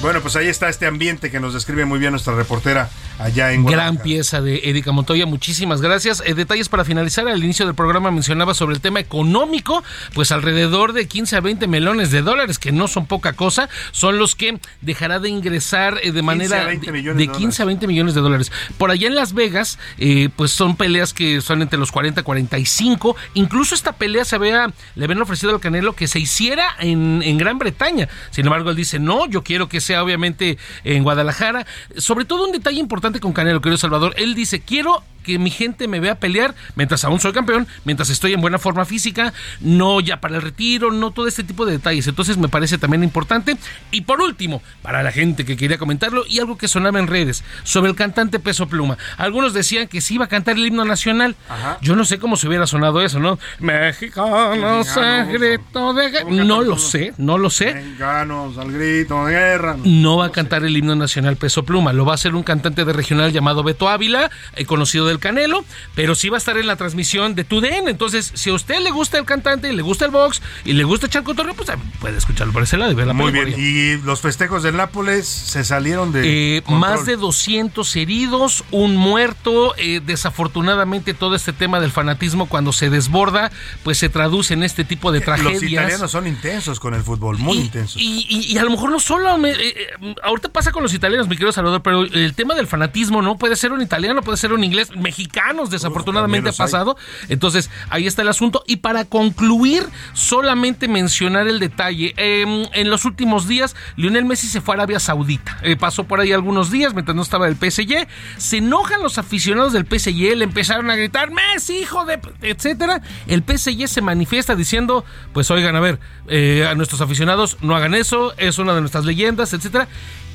Bueno, 0.00 0.20
pues 0.20 0.36
ahí 0.36 0.46
está 0.46 0.68
este 0.68 0.86
ambiente 0.86 1.28
que 1.28 1.40
nos 1.40 1.54
describe 1.54 1.84
muy 1.84 1.98
bien 1.98 2.12
nuestra 2.12 2.34
reportera 2.34 2.88
allá 3.18 3.52
en 3.52 3.64
Gran 3.64 3.98
pieza 3.98 4.40
de 4.40 4.60
Erika 4.64 4.92
Montoya, 4.92 5.26
muchísimas 5.26 5.80
gracias. 5.80 6.22
Eh, 6.24 6.34
detalles 6.34 6.68
para 6.68 6.84
finalizar, 6.84 7.26
al 7.26 7.42
inicio 7.42 7.66
del 7.66 7.74
programa 7.74 8.12
mencionaba 8.12 8.54
sobre 8.54 8.76
el 8.76 8.80
tema 8.80 9.00
económico, 9.00 9.82
pues 10.14 10.30
alrededor 10.30 10.92
de 10.92 11.08
15 11.08 11.36
a 11.36 11.40
20 11.40 11.66
melones 11.66 12.12
de 12.12 12.22
dólares, 12.22 12.60
que 12.60 12.70
no 12.70 12.86
son 12.86 13.06
poca 13.06 13.32
cosa, 13.32 13.68
son 13.90 14.18
los 14.18 14.36
que 14.36 14.60
dejará 14.82 15.18
de 15.18 15.30
ingresar 15.30 15.98
eh, 16.02 16.12
de 16.12 16.22
manera 16.22 16.64
de, 16.66 17.28
15 17.28 17.62
a 17.62 17.66
20 17.66 17.86
millones 17.88 18.14
de 18.14 18.20
dólares. 18.20 18.52
Por 18.78 18.92
allá 18.92 19.08
en 19.08 19.16
Las 19.16 19.32
Vegas, 19.32 19.80
eh, 19.98 20.28
pues 20.36 20.52
son 20.52 20.76
peleas 20.76 21.12
que 21.12 21.40
son 21.40 21.60
entre 21.60 21.78
los 21.78 21.90
40 21.90 22.20
y 22.20 22.24
45, 22.24 23.16
incluso 23.34 23.74
esta 23.74 23.92
pelea 23.92 24.24
se 24.24 24.36
había, 24.36 24.72
le 24.94 25.04
habían 25.04 25.20
ofrecido 25.20 25.52
al 25.52 25.60
Canelo 25.60 25.94
que 25.94 26.06
se 26.06 26.20
hiciera 26.20 26.76
en, 26.78 27.22
en 27.24 27.36
Gran 27.36 27.58
Bretaña, 27.58 28.08
sin 28.30 28.46
embargo 28.46 28.70
él 28.70 28.76
dice, 28.76 29.00
no, 29.00 29.26
yo 29.26 29.42
quiero 29.42 29.68
que 29.68 29.80
sea 29.88 30.04
obviamente 30.04 30.58
en 30.84 31.02
Guadalajara, 31.02 31.66
sobre 31.96 32.24
todo 32.24 32.44
un 32.44 32.52
detalle 32.52 32.78
importante 32.78 33.20
con 33.20 33.32
Canelo, 33.32 33.60
querido 33.60 33.78
Salvador. 33.78 34.14
Él 34.16 34.34
dice, 34.34 34.60
quiero 34.60 35.02
que 35.28 35.38
mi 35.38 35.50
gente 35.50 35.88
me 35.88 36.00
vea 36.00 36.14
pelear 36.14 36.54
mientras 36.74 37.04
aún 37.04 37.20
soy 37.20 37.32
campeón, 37.32 37.68
mientras 37.84 38.08
estoy 38.08 38.32
en 38.32 38.40
buena 38.40 38.58
forma 38.58 38.86
física, 38.86 39.34
no 39.60 40.00
ya 40.00 40.22
para 40.22 40.36
el 40.36 40.42
retiro, 40.42 40.90
no 40.90 41.10
todo 41.10 41.28
este 41.28 41.44
tipo 41.44 41.66
de 41.66 41.72
detalles. 41.72 42.06
Entonces 42.06 42.38
me 42.38 42.48
parece 42.48 42.78
también 42.78 43.04
importante. 43.04 43.58
Y 43.90 44.00
por 44.00 44.22
último, 44.22 44.62
para 44.80 45.02
la 45.02 45.12
gente 45.12 45.44
que 45.44 45.58
quería 45.58 45.76
comentarlo 45.76 46.24
y 46.26 46.38
algo 46.38 46.56
que 46.56 46.66
sonaba 46.66 46.98
en 46.98 47.08
redes 47.08 47.44
sobre 47.62 47.90
el 47.90 47.96
cantante 47.96 48.38
Peso 48.38 48.68
Pluma. 48.68 48.96
Algunos 49.18 49.52
decían 49.52 49.86
que 49.86 50.00
sí 50.00 50.14
iba 50.14 50.24
a 50.24 50.28
cantar 50.28 50.56
el 50.56 50.64
himno 50.64 50.86
nacional. 50.86 51.36
Yo 51.82 51.94
no 51.94 52.06
sé 52.06 52.18
cómo 52.18 52.38
se 52.38 52.48
hubiera 52.48 52.66
sonado 52.66 53.02
eso, 53.02 53.18
¿no? 53.18 53.38
Mexicano, 53.58 54.82
al 54.96 55.26
grito 55.30 55.92
de 55.92 56.10
guerra. 56.10 56.30
No 56.30 56.62
lo 56.62 56.78
sé, 56.78 57.12
no 57.18 57.36
lo 57.36 57.50
sé. 57.50 57.74
Mexicanos 57.74 58.56
al 58.56 58.72
grito 58.72 59.26
de 59.26 59.32
guerra. 59.32 59.76
No 59.84 60.16
va 60.16 60.26
a 60.26 60.32
cantar 60.32 60.64
el 60.64 60.74
himno 60.74 60.96
nacional 60.96 61.36
Peso 61.36 61.66
Pluma, 61.66 61.92
lo 61.92 62.06
va 62.06 62.12
a 62.12 62.14
hacer 62.14 62.34
un 62.34 62.42
cantante 62.42 62.86
de 62.86 62.92
regional 62.94 63.30
llamado 63.30 63.62
Beto 63.62 63.90
Ávila, 63.90 64.30
eh, 64.56 64.64
conocido 64.64 65.06
del 65.06 65.17
del 65.18 65.20
Canelo, 65.20 65.64
pero 65.94 66.14
sí 66.14 66.28
va 66.28 66.36
a 66.36 66.38
estar 66.38 66.56
en 66.56 66.66
la 66.66 66.76
transmisión 66.76 67.34
de 67.34 67.44
TUDN. 67.44 67.88
Entonces, 67.88 68.30
si 68.34 68.50
a 68.50 68.54
usted 68.54 68.80
le 68.80 68.90
gusta 68.90 69.18
el 69.18 69.24
cantante, 69.24 69.72
le 69.72 69.82
gusta 69.82 70.04
el 70.04 70.10
box 70.10 70.40
y 70.64 70.72
le 70.72 70.84
gusta 70.84 71.06
echar 71.06 71.22
cotorreo, 71.22 71.54
pues 71.54 71.68
ah, 71.70 71.76
puede 72.00 72.16
escucharlo 72.18 72.52
por 72.52 72.62
ese 72.62 72.76
lado 72.76 72.92
y 72.92 72.94
ver 72.94 73.06
la 73.06 73.12
Muy 73.12 73.32
película. 73.32 73.56
bien. 73.56 73.98
Y 74.00 74.02
los 74.04 74.20
festejos 74.20 74.62
del 74.62 74.76
Nápoles 74.76 75.26
se 75.26 75.64
salieron 75.64 76.12
de. 76.12 76.58
Eh, 76.58 76.62
más 76.68 77.04
de 77.06 77.16
200 77.16 77.96
heridos, 77.96 78.64
un 78.70 78.96
muerto. 78.96 79.74
eh, 79.76 80.00
desafortunadamente, 80.04 81.14
todo 81.14 81.34
este 81.34 81.52
tema 81.52 81.80
del 81.80 81.90
fanatismo, 81.90 82.46
cuando 82.48 82.72
se 82.72 82.90
desborda, 82.90 83.50
pues 83.82 83.98
se 83.98 84.08
traduce 84.08 84.54
en 84.54 84.62
este 84.62 84.84
tipo 84.84 85.10
de 85.12 85.20
tragedias. 85.20 85.54
Los 85.62 85.62
italianos 85.70 86.10
son 86.10 86.26
intensos 86.26 86.78
con 86.80 86.94
el 86.94 87.02
fútbol, 87.02 87.38
muy 87.38 87.58
intensos. 87.58 88.00
Y, 88.00 88.26
y- 88.28 88.52
y 88.52 88.58
a 88.58 88.64
lo 88.64 88.70
mejor 88.70 88.90
no 88.90 89.00
solo, 89.00 89.36
me- 89.38 89.50
eh, 89.50 89.88
ahorita 90.22 90.48
pasa 90.50 90.70
con 90.72 90.82
los 90.82 90.94
italianos, 90.94 91.28
mi 91.28 91.36
querido 91.36 91.52
Salvador, 91.52 91.82
pero 91.82 92.02
el 92.04 92.34
tema 92.34 92.54
del 92.54 92.66
fanatismo, 92.66 93.20
¿no? 93.22 93.36
Puede 93.36 93.56
ser 93.56 93.72
un 93.72 93.82
italiano, 93.82 94.22
puede 94.22 94.36
ser 94.38 94.52
un 94.52 94.62
inglés, 94.64 94.88
mexicanos 95.08 95.70
desafortunadamente 95.70 96.50
ha 96.50 96.52
hay. 96.52 96.58
pasado. 96.58 96.96
Entonces, 97.30 97.70
ahí 97.88 98.06
está 98.06 98.20
el 98.22 98.28
asunto. 98.28 98.62
Y 98.66 98.76
para 98.76 99.06
concluir, 99.06 99.84
solamente 100.12 100.86
mencionar 100.86 101.48
el 101.48 101.60
detalle. 101.60 102.12
Eh, 102.18 102.68
en 102.74 102.90
los 102.90 103.06
últimos 103.06 103.48
días, 103.48 103.74
Lionel 103.96 104.26
Messi 104.26 104.48
se 104.48 104.60
fue 104.60 104.74
a 104.74 104.76
Arabia 104.76 105.00
Saudita. 105.00 105.58
Eh, 105.62 105.76
pasó 105.76 106.04
por 106.04 106.20
ahí 106.20 106.32
algunos 106.32 106.70
días 106.70 106.92
mientras 106.92 107.16
no 107.16 107.22
estaba 107.22 107.48
el 107.48 107.56
PSG. 107.56 108.06
Se 108.36 108.58
enojan 108.58 109.02
los 109.02 109.16
aficionados 109.16 109.72
del 109.72 109.86
PSG, 109.86 110.36
le 110.36 110.44
empezaron 110.44 110.90
a 110.90 110.96
gritar, 110.96 111.30
Messi, 111.30 111.78
hijo 111.78 112.04
de... 112.04 112.20
etcétera. 112.42 113.00
El 113.26 113.42
PSG 113.42 113.88
se 113.88 114.02
manifiesta 114.02 114.54
diciendo, 114.54 115.06
pues 115.32 115.50
oigan, 115.50 115.74
a 115.74 115.80
ver, 115.80 115.98
eh, 116.28 116.66
a 116.70 116.74
nuestros 116.74 117.00
aficionados 117.00 117.56
no 117.62 117.74
hagan 117.74 117.94
eso, 117.94 118.34
es 118.36 118.58
una 118.58 118.74
de 118.74 118.80
nuestras 118.80 119.06
leyendas, 119.06 119.54
etcétera. 119.54 119.88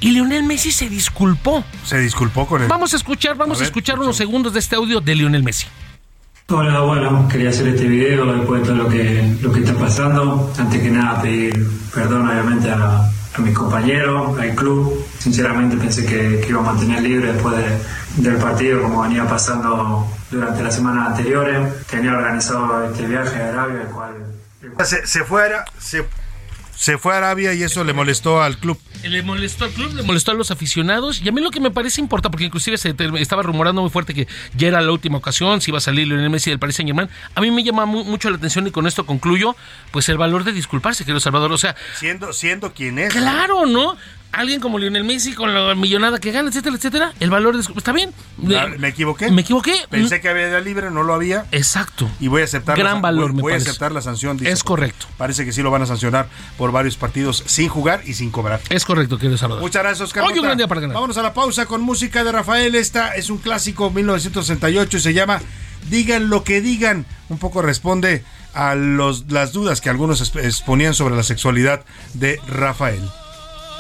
Y 0.03 0.11
Lionel 0.11 0.43
Messi 0.43 0.71
se 0.73 0.89
disculpó. 0.89 1.63
Se 1.85 1.97
disculpó 1.97 2.45
con 2.45 2.61
él. 2.61 2.67
Vamos 2.67 2.93
a 2.93 2.97
escuchar, 2.97 3.37
vamos 3.37 3.57
a, 3.57 3.59
A 3.59 3.61
ver, 3.61 3.67
escuchar 3.67 3.97
unos 3.99 4.17
segundos 4.17 4.51
de 4.51 4.59
este 4.59 4.75
audio 4.75 4.99
de 4.99 5.15
Lionel 5.15 5.43
Messi. 5.43 5.65
Hola, 6.49 6.81
bueno, 6.81 7.25
quería 7.29 7.51
hacer 7.51 7.69
este 7.69 7.87
video 7.87 8.25
después 8.33 8.61
de 8.61 8.67
todo 8.67 8.75
lo 8.83 8.89
que, 8.89 9.37
lo 9.41 9.51
que 9.53 9.61
está 9.61 9.73
pasando. 9.75 10.51
Antes 10.59 10.81
que 10.81 10.89
nada, 10.89 11.21
pedir 11.21 11.65
perdón 11.93 12.27
obviamente 12.29 12.69
a, 12.69 12.97
a 12.99 13.39
mis 13.41 13.53
compañeros, 13.55 14.37
al 14.37 14.53
club. 14.55 15.05
Sinceramente 15.19 15.77
pensé 15.77 16.05
que, 16.05 16.41
que 16.41 16.49
iba 16.49 16.59
a 16.59 16.63
mantener 16.63 17.01
libre 17.01 17.31
después 17.31 17.55
de- 17.55 17.79
del 18.29 18.35
partido, 18.35 18.81
como 18.83 19.03
venía 19.03 19.25
pasando 19.25 20.05
durante 20.29 20.61
las 20.63 20.75
semanas 20.75 21.11
anteriores. 21.11 21.85
Tenía 21.89 22.11
organizado 22.11 22.83
este 22.91 23.05
viaje 23.07 23.41
a 23.41 23.47
Arabia, 23.49 23.81
el 23.83 23.87
cual 23.87 24.11
Se, 24.85 25.07
se 25.07 25.23
fue 25.23 25.43
a, 25.55 25.63
se, 25.79 26.05
se 26.75 26.97
fue 26.97 27.13
a 27.13 27.17
Arabia 27.17 27.53
y 27.53 27.63
eso 27.63 27.83
le 27.83 27.93
molestó 27.93 28.41
al 28.41 28.57
club. 28.57 28.79
Le 29.03 29.21
molestó 29.21 29.65
al 29.65 29.71
club, 29.71 29.93
le 29.93 30.03
molestó 30.03 30.31
a 30.31 30.33
los 30.33 30.51
aficionados. 30.51 31.21
Y 31.21 31.29
a 31.29 31.31
mí 31.31 31.41
lo 31.41 31.51
que 31.51 31.59
me 31.59 31.71
parece 31.71 32.01
importante, 32.01 32.31
porque 32.31 32.45
inclusive 32.45 32.77
se 32.77 32.95
estaba 33.19 33.43
rumorando 33.43 33.81
muy 33.81 33.89
fuerte 33.89 34.13
que 34.13 34.27
ya 34.55 34.67
era 34.69 34.81
la 34.81 34.91
última 34.91 35.17
ocasión, 35.17 35.61
si 35.61 35.71
iba 35.71 35.77
a 35.77 35.81
salir 35.81 36.07
Lionel 36.07 36.29
Messi 36.29 36.49
del 36.49 36.59
Paris 36.59 36.75
Saint 36.77 36.87
Germain. 36.89 37.09
A 37.35 37.41
mí 37.41 37.51
me 37.51 37.63
llama 37.63 37.85
mu- 37.85 38.03
mucho 38.03 38.29
la 38.29 38.37
atención 38.37 38.65
y 38.67 38.71
con 38.71 38.87
esto 38.87 39.05
concluyo, 39.05 39.55
pues 39.91 40.09
el 40.09 40.17
valor 40.17 40.43
de 40.43 40.51
disculparse, 40.53 41.03
querido 41.05 41.19
Salvador. 41.19 41.51
O 41.51 41.57
sea, 41.57 41.75
Siendo, 41.99 42.33
siendo 42.33 42.73
quien 42.73 42.97
es. 42.99 43.13
claro, 43.13 43.65
¿no? 43.65 43.95
Alguien 44.33 44.59
como 44.59 44.79
Lionel 44.79 45.03
Messi 45.03 45.33
con 45.33 45.53
la 45.53 45.75
millonada 45.75 46.19
que 46.19 46.31
gana, 46.31 46.49
etcétera, 46.49 46.75
etcétera. 46.75 47.13
El 47.19 47.29
valor 47.29 47.55
de. 47.55 47.61
Está 47.77 47.91
bien. 47.91 48.11
Ah, 48.57 48.65
Me 48.79 48.87
equivoqué. 48.87 49.29
Me 49.29 49.41
equivoqué. 49.41 49.75
Pensé 49.91 50.21
que 50.21 50.27
había 50.29 50.59
libre, 50.59 50.89
no 50.89 51.03
lo 51.03 51.13
había. 51.13 51.45
Exacto. 51.51 52.09
Y 52.19 52.29
voy 52.29 52.41
a 52.41 52.45
aceptar. 52.45 52.75
Gran 52.77 52.95
la, 52.95 53.01
valor, 53.01 53.27
voy, 53.27 53.35
me 53.35 53.41
voy 53.43 53.53
a 53.53 53.57
aceptar 53.57 53.91
la 53.91 54.01
sanción. 54.01 54.37
dice. 54.37 54.51
Es 54.51 54.63
correcto. 54.63 55.05
Parece 55.17 55.45
que 55.45 55.51
sí 55.53 55.61
lo 55.61 55.69
van 55.69 55.83
a 55.83 55.85
sancionar 55.85 56.27
por 56.57 56.71
varios 56.71 56.97
partidos 56.97 57.43
sin 57.45 57.69
jugar 57.69 58.01
y 58.05 58.15
sin 58.15 58.31
cobrar. 58.31 58.59
Es 58.69 58.85
correcto, 58.85 59.19
querido 59.19 59.37
Salvador. 59.37 59.61
Muchas 59.61 59.83
gracias, 59.83 60.01
Oscar. 60.07 60.23
Hoy 60.23 60.37
un 60.39 60.45
gran 60.45 60.57
día 60.57 60.67
para 60.67 60.81
ganar. 60.81 60.95
Vámonos 60.95 61.17
a 61.17 61.21
la 61.21 61.33
pausa 61.35 61.67
con 61.67 61.81
música 61.81 62.23
de 62.23 62.31
Rafael. 62.31 62.73
Esta 62.73 63.15
es 63.15 63.29
un 63.29 63.37
clásico 63.37 63.91
1968 63.91 64.97
y 64.97 64.99
se 64.99 65.13
llama 65.13 65.41
Digan 65.91 66.29
lo 66.29 66.43
que 66.43 66.59
digan. 66.59 67.05
Un 67.29 67.37
poco 67.37 67.61
responde 67.61 68.23
a 68.55 68.73
los, 68.73 69.31
las 69.31 69.53
dudas 69.53 69.79
que 69.79 69.89
algunos 69.91 70.21
exp- 70.23 70.43
exponían 70.43 70.95
sobre 70.95 71.15
la 71.15 71.23
sexualidad 71.23 71.85
de 72.15 72.39
Rafael. 72.47 73.01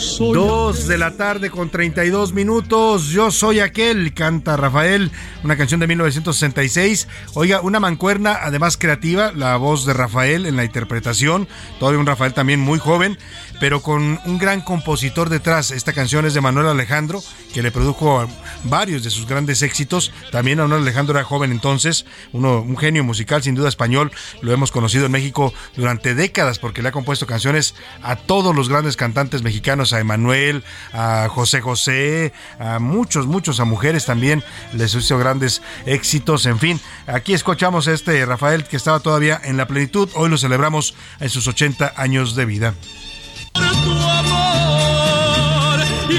Dos 0.00 0.88
de 0.88 0.96
la 0.96 1.10
tarde 1.18 1.50
con 1.50 1.68
32 1.68 2.32
minutos. 2.32 3.08
Yo 3.08 3.30
soy 3.30 3.60
aquel, 3.60 4.14
canta 4.14 4.56
Rafael, 4.56 5.10
una 5.44 5.58
canción 5.58 5.78
de 5.78 5.86
1966. 5.88 7.06
Oiga, 7.34 7.60
una 7.60 7.80
mancuerna, 7.80 8.38
además 8.40 8.78
creativa, 8.78 9.30
la 9.32 9.58
voz 9.58 9.84
de 9.84 9.92
Rafael 9.92 10.46
en 10.46 10.56
la 10.56 10.64
interpretación. 10.64 11.48
Todavía 11.78 12.00
un 12.00 12.06
Rafael 12.06 12.32
también 12.32 12.60
muy 12.60 12.78
joven, 12.78 13.18
pero 13.60 13.82
con 13.82 14.18
un 14.24 14.38
gran 14.38 14.62
compositor 14.62 15.28
detrás. 15.28 15.70
Esta 15.70 15.92
canción 15.92 16.24
es 16.24 16.32
de 16.32 16.40
Manuel 16.40 16.68
Alejandro, 16.68 17.22
que 17.52 17.62
le 17.62 17.70
produjo 17.70 18.26
varios 18.64 19.04
de 19.04 19.10
sus 19.10 19.26
grandes 19.26 19.60
éxitos. 19.60 20.12
También 20.32 20.58
Manuel 20.58 20.80
Alejandro 20.80 21.14
era 21.14 21.24
joven 21.24 21.52
entonces, 21.52 22.06
uno, 22.32 22.62
un 22.62 22.78
genio 22.78 23.04
musical, 23.04 23.42
sin 23.42 23.54
duda 23.54 23.68
español. 23.68 24.10
Lo 24.40 24.52
hemos 24.52 24.72
conocido 24.72 25.04
en 25.04 25.12
México 25.12 25.52
durante 25.76 26.14
décadas 26.14 26.58
porque 26.58 26.80
le 26.80 26.88
ha 26.88 26.92
compuesto 26.92 27.26
canciones 27.26 27.74
a 28.02 28.16
todos 28.16 28.56
los 28.56 28.70
grandes 28.70 28.96
cantantes 28.96 29.42
mexicanos, 29.42 29.89
a 29.92 30.00
Emanuel, 30.00 30.64
a 30.92 31.28
José 31.28 31.60
José, 31.60 32.32
a 32.58 32.78
muchos, 32.78 33.26
muchos, 33.26 33.60
a 33.60 33.64
mujeres 33.64 34.06
también 34.06 34.42
les 34.72 34.94
hizo 34.94 35.18
grandes 35.18 35.62
éxitos. 35.86 36.46
En 36.46 36.58
fin, 36.58 36.80
aquí 37.06 37.34
escuchamos 37.34 37.88
a 37.88 37.92
este 37.92 38.24
Rafael 38.26 38.64
que 38.64 38.76
estaba 38.76 39.00
todavía 39.00 39.40
en 39.42 39.56
la 39.56 39.66
plenitud. 39.66 40.08
Hoy 40.14 40.28
lo 40.28 40.38
celebramos 40.38 40.94
en 41.20 41.30
sus 41.30 41.46
80 41.46 41.94
años 41.96 42.34
de 42.34 42.44
vida. 42.44 42.74
tu 43.52 43.92
amor 44.08 45.80
y 46.08 46.18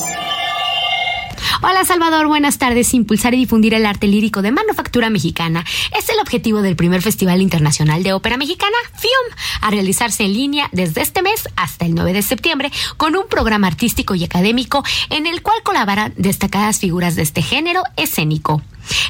Hola 1.63 1.85
Salvador, 1.85 2.25
buenas 2.25 2.57
tardes. 2.57 2.91
Impulsar 2.95 3.35
y 3.35 3.37
difundir 3.37 3.75
el 3.75 3.85
arte 3.85 4.07
lírico 4.07 4.41
de 4.41 4.51
manufactura 4.51 5.11
mexicana 5.11 5.63
es 5.95 6.09
el 6.09 6.19
objetivo 6.19 6.63
del 6.63 6.75
primer 6.75 7.03
Festival 7.03 7.39
Internacional 7.39 8.01
de 8.01 8.13
Ópera 8.13 8.35
Mexicana, 8.35 8.75
FIOM, 8.97 9.37
a 9.61 9.69
realizarse 9.69 10.23
en 10.23 10.33
línea 10.33 10.69
desde 10.71 11.01
este 11.01 11.21
mes 11.21 11.47
hasta 11.55 11.85
el 11.85 11.93
9 11.93 12.13
de 12.13 12.23
septiembre 12.23 12.71
con 12.97 13.15
un 13.15 13.27
programa 13.27 13.67
artístico 13.67 14.15
y 14.15 14.23
académico 14.23 14.83
en 15.11 15.27
el 15.27 15.43
cual 15.43 15.61
colaboran 15.61 16.15
destacadas 16.17 16.79
figuras 16.79 17.15
de 17.15 17.21
este 17.21 17.43
género 17.43 17.83
escénico. 17.95 18.63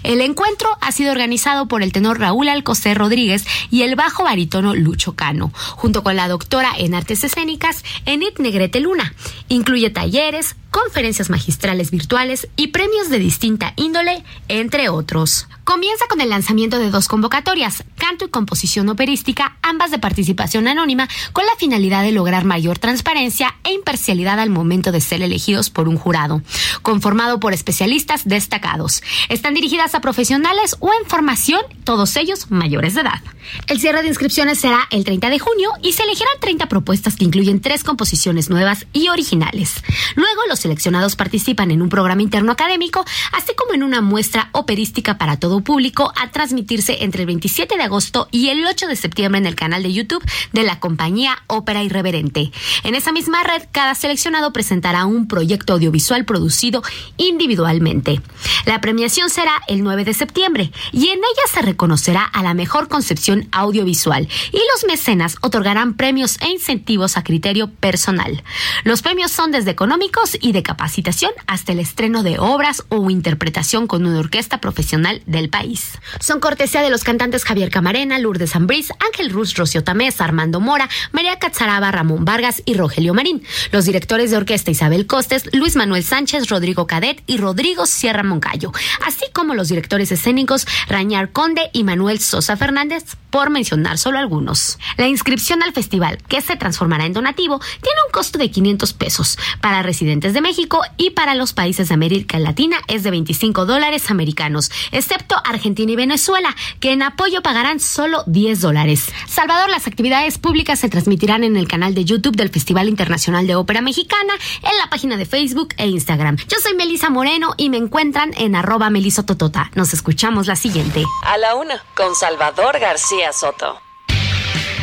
El 0.04 0.22
encuentro 0.22 0.70
ha 0.82 0.92
sido 0.92 1.12
organizado 1.12 1.68
por 1.68 1.84
el 1.84 1.92
tenor 1.92 2.20
Raúl 2.20 2.50
Alcocer 2.50 2.98
Rodríguez 2.98 3.46
y 3.70 3.84
el 3.84 3.96
bajo 3.96 4.24
barítono 4.24 4.76
Lucho 4.76 5.16
Cano, 5.16 5.52
junto 5.76 6.04
con 6.04 6.16
la 6.16 6.28
doctora 6.28 6.72
en 6.78 6.96
artes 6.96 7.24
escénicas 7.24 7.84
Enid 8.06 8.38
Negrete 8.40 8.80
Luna. 8.80 9.14
Incluye 9.48 9.90
talleres, 9.90 10.56
conferencias 10.70 11.30
magistrales 11.30 11.92
virtuales 11.92 12.48
y 12.56 12.68
premios 12.68 13.10
de 13.10 13.20
distinta 13.20 13.74
índole, 13.76 14.24
entre 14.48 14.90
otros. 14.90 15.48
Comienza 15.72 16.06
con 16.10 16.20
el 16.20 16.28
lanzamiento 16.28 16.80
de 16.80 16.90
dos 16.90 17.08
convocatorias, 17.08 17.86
canto 17.96 18.26
y 18.26 18.28
composición 18.28 18.90
operística, 18.90 19.58
ambas 19.62 19.90
de 19.90 20.00
participación 20.00 20.68
anónima, 20.68 21.08
con 21.32 21.46
la 21.46 21.56
finalidad 21.58 22.04
de 22.04 22.12
lograr 22.12 22.44
mayor 22.44 22.78
transparencia 22.78 23.56
e 23.64 23.72
imparcialidad 23.72 24.38
al 24.42 24.50
momento 24.50 24.92
de 24.92 25.00
ser 25.00 25.22
elegidos 25.22 25.70
por 25.70 25.88
un 25.88 25.96
jurado, 25.96 26.42
conformado 26.82 27.40
por 27.40 27.54
especialistas 27.54 28.28
destacados. 28.28 29.02
Están 29.30 29.54
dirigidas 29.54 29.96
a 29.96 30.02
profesionales 30.02 30.76
o 30.82 30.92
en 30.92 31.08
formación, 31.08 31.62
todos 31.86 32.18
ellos 32.18 32.52
mayores 32.52 32.96
de 32.96 33.02
edad. 33.02 33.22
El 33.68 33.80
cierre 33.80 34.02
de 34.02 34.10
inscripciones 34.10 34.60
será 34.60 34.88
el 34.92 35.06
30 35.06 35.30
de 35.30 35.40
junio 35.40 35.72
y 35.82 35.94
se 35.94 36.04
elegirán 36.04 36.34
30 36.42 36.68
propuestas 36.68 37.16
que 37.16 37.24
incluyen 37.24 37.62
tres 37.62 37.86
composiciones 37.86 38.50
nuevas 38.50 38.86
y 38.92 39.08
originales. 39.08 39.82
Luego, 40.16 40.42
los 40.50 40.60
seleccionados 40.60 41.16
participan 41.16 41.72
en 41.72 41.82
un 41.82 41.90
programa 41.90 42.22
interno 42.22 42.52
académico, 42.52 43.06
así 43.32 43.54
como 43.56 43.74
en 43.74 43.84
una 43.84 44.02
muestra 44.02 44.50
operística 44.52 45.18
para 45.18 45.38
todo 45.38 45.61
público 45.64 46.14
a 46.20 46.32
transmitirse 46.32 47.04
entre 47.04 47.22
el 47.22 47.28
27 47.28 47.78
de 47.78 47.84
agosto 47.84 48.28
y 48.32 48.50
el 48.50 48.66
8 48.66 48.88
de 48.88 48.96
septiembre 48.96 49.40
en 49.40 49.46
el 49.46 49.56
canal 49.56 49.84
de 49.84 49.94
YouTube 49.94 50.24
de 50.54 50.64
la 50.64 50.80
compañía 50.80 51.44
Ópera 51.48 51.84
Irreverente. 51.84 52.52
En 52.84 52.96
esa 52.96 53.12
misma 53.12 53.44
red, 53.44 53.64
cada 53.72 53.96
seleccionado 53.96 54.54
presentará 54.54 55.06
un 55.06 55.28
proyecto 55.28 55.74
audiovisual 55.74 56.26
producido 56.26 56.82
individualmente. 57.18 58.22
La 58.66 58.82
premiación 58.82 59.30
será 59.30 59.62
el 59.68 59.84
9 59.84 60.06
de 60.06 60.14
septiembre 60.14 60.72
y 60.92 61.08
en 61.08 61.20
ella 61.20 61.48
se 61.52 61.62
reconocerá 61.62 62.24
a 62.24 62.44
la 62.44 62.54
mejor 62.54 62.88
concepción 62.88 63.48
audiovisual 63.52 64.28
y 64.52 64.58
los 64.58 64.86
mecenas 64.88 65.38
otorgarán 65.42 65.96
premios 65.96 66.38
e 66.42 66.50
incentivos 66.50 67.18
a 67.18 67.24
criterio 67.24 67.70
personal. 67.70 68.44
Los 68.84 69.02
premios 69.02 69.32
son 69.32 69.52
desde 69.52 69.72
económicos 69.72 70.38
y 70.40 70.52
de 70.52 70.64
capacitación 70.64 71.32
hasta 71.48 71.72
el 71.72 71.80
estreno 71.80 72.24
de 72.24 72.40
obras 72.40 72.84
o 72.90 73.10
interpretación 73.10 73.88
con 73.88 74.06
una 74.06 74.20
orquesta 74.20 74.60
profesional 74.60 75.22
del 75.42 75.50
país. 75.50 76.00
Son 76.20 76.40
cortesía 76.40 76.82
de 76.82 76.92
los 76.92 77.04
cantantes 77.04 77.44
Javier 77.44 77.72
Camarena, 77.72 78.20
Lourdes 78.20 78.56
Ambrís, 78.56 78.92
Ángel 79.00 79.32
Ruz, 79.32 79.56
Rocio 79.56 79.84
Tamés, 79.84 80.22
Armando 80.22 80.60
Mora, 80.60 80.88
María 81.12 81.40
Catzaraba, 81.40 81.92
Ramón 81.92 82.26
Vargas 82.26 82.62
y 82.66 82.76
Rogelio 82.76 83.14
Marín. 83.14 83.44
Los 83.72 83.86
directores 83.86 84.30
de 84.30 84.38
orquesta 84.38 84.72
Isabel 84.72 85.08
Costes, 85.08 85.50
Luis 85.54 85.76
Manuel 85.76 86.04
Sánchez, 86.04 86.48
Rodrigo 86.48 86.86
Cadet 86.86 87.24
y 87.26 87.38
Rodrigo 87.38 87.86
Sierra 87.86 88.24
Moncayo, 88.24 88.72
así 89.06 89.26
como 89.34 89.56
los 89.56 89.70
directores 89.70 90.12
escénicos 90.12 90.68
Rañar 90.88 91.32
Conde 91.32 91.70
y 91.74 91.84
Manuel 91.84 92.20
Sosa 92.20 92.56
Fernández, 92.56 93.04
por 93.32 93.50
mencionar 93.50 93.98
solo 93.98 94.20
algunos. 94.20 94.78
La 94.98 95.08
inscripción 95.08 95.64
al 95.64 95.74
festival, 95.74 96.20
que 96.28 96.42
se 96.42 96.58
transformará 96.58 97.06
en 97.06 97.14
donativo, 97.14 97.60
tiene 97.82 98.00
un 98.06 98.12
costo 98.12 98.38
de 98.38 98.52
500 98.52 98.94
pesos 98.94 99.38
para 99.62 99.82
residentes 99.82 100.34
de 100.34 100.42
México 100.42 100.82
y 100.98 101.12
para 101.12 101.34
los 101.34 101.54
países 101.54 101.88
de 101.88 101.94
América 101.94 102.38
Latina 102.40 102.78
es 102.88 103.04
de 103.04 103.12
25 103.12 103.66
dólares 103.66 104.12
americanos, 104.12 104.70
excepto 104.92 105.31
Argentina 105.44 105.92
y 105.92 105.96
Venezuela, 105.96 106.56
que 106.80 106.92
en 106.92 107.02
apoyo 107.02 107.42
pagarán 107.42 107.80
solo 107.80 108.24
10 108.28 108.62
dólares. 108.62 109.12
Salvador, 109.28 109.70
las 109.70 109.88
actividades 109.88 110.38
públicas 110.38 110.80
se 110.80 110.90
transmitirán 110.90 111.44
en 111.44 111.58
el 111.58 111.68
canal 111.68 111.94
de 111.94 112.06
YouTube 112.06 112.36
del 112.36 112.50
Festival 112.50 112.90
Internacional 112.90 113.48
de 113.48 113.56
Ópera 113.56 113.82
Mexicana, 113.82 114.34
en 114.62 114.78
la 114.78 114.90
página 114.90 115.18
de 115.18 115.26
Facebook 115.26 115.70
e 115.78 115.88
Instagram. 115.88 116.38
Yo 116.48 116.58
soy 116.62 116.74
Melisa 116.76 117.10
Moreno 117.10 117.54
y 117.58 117.70
me 117.70 117.78
encuentran 117.78 118.32
en 118.38 118.56
arroba 118.56 118.90
melisototota. 118.90 119.72
Nos 119.76 119.94
escuchamos 119.94 120.48
la 120.48 120.56
siguiente. 120.56 121.04
A 121.24 121.38
la 121.38 121.56
una, 121.56 121.84
con 121.96 122.16
Salvador 122.16 122.80
García 122.80 123.34
Soto. 123.34 123.80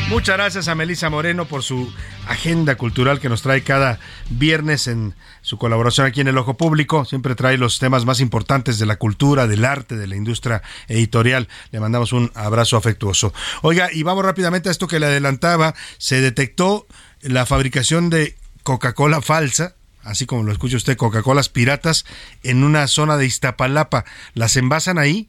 Muchas 0.08 0.36
gracias 0.36 0.68
a 0.68 0.74
Melisa 0.74 1.10
Moreno 1.10 1.44
por 1.44 1.62
su 1.62 1.92
agenda 2.28 2.76
cultural 2.76 3.20
que 3.20 3.28
nos 3.28 3.42
trae 3.42 3.62
cada 3.62 3.98
viernes 4.30 4.86
en 4.86 5.14
su 5.40 5.58
colaboración 5.58 6.06
aquí 6.06 6.20
en 6.20 6.28
el 6.28 6.38
Ojo 6.38 6.56
Público. 6.56 7.04
Siempre 7.04 7.34
trae 7.34 7.56
los 7.56 7.78
temas 7.78 8.04
más 8.04 8.20
importantes 8.20 8.78
de 8.78 8.86
la 8.86 8.96
cultura, 8.96 9.46
del 9.46 9.64
arte, 9.64 9.96
de 9.96 10.06
la 10.06 10.16
industria 10.16 10.62
editorial. 10.88 11.48
Le 11.72 11.80
mandamos 11.80 12.12
un 12.12 12.30
abrazo 12.34 12.76
afectuoso. 12.76 13.32
Oiga, 13.62 13.88
y 13.92 14.02
vamos 14.02 14.24
rápidamente 14.24 14.68
a 14.68 14.72
esto 14.72 14.86
que 14.86 15.00
le 15.00 15.06
adelantaba. 15.06 15.74
Se 15.96 16.20
detectó 16.20 16.86
la 17.22 17.46
fabricación 17.46 18.10
de 18.10 18.36
Coca-Cola 18.62 19.22
falsa 19.22 19.74
así 20.04 20.24
como 20.24 20.42
lo 20.42 20.52
escucha 20.52 20.78
usted, 20.78 20.96
Coca-Colas 20.96 21.50
piratas 21.50 22.06
en 22.42 22.64
una 22.64 22.86
zona 22.86 23.18
de 23.18 23.26
Iztapalapa. 23.26 24.06
Las 24.32 24.56
envasan 24.56 24.98
ahí, 24.98 25.28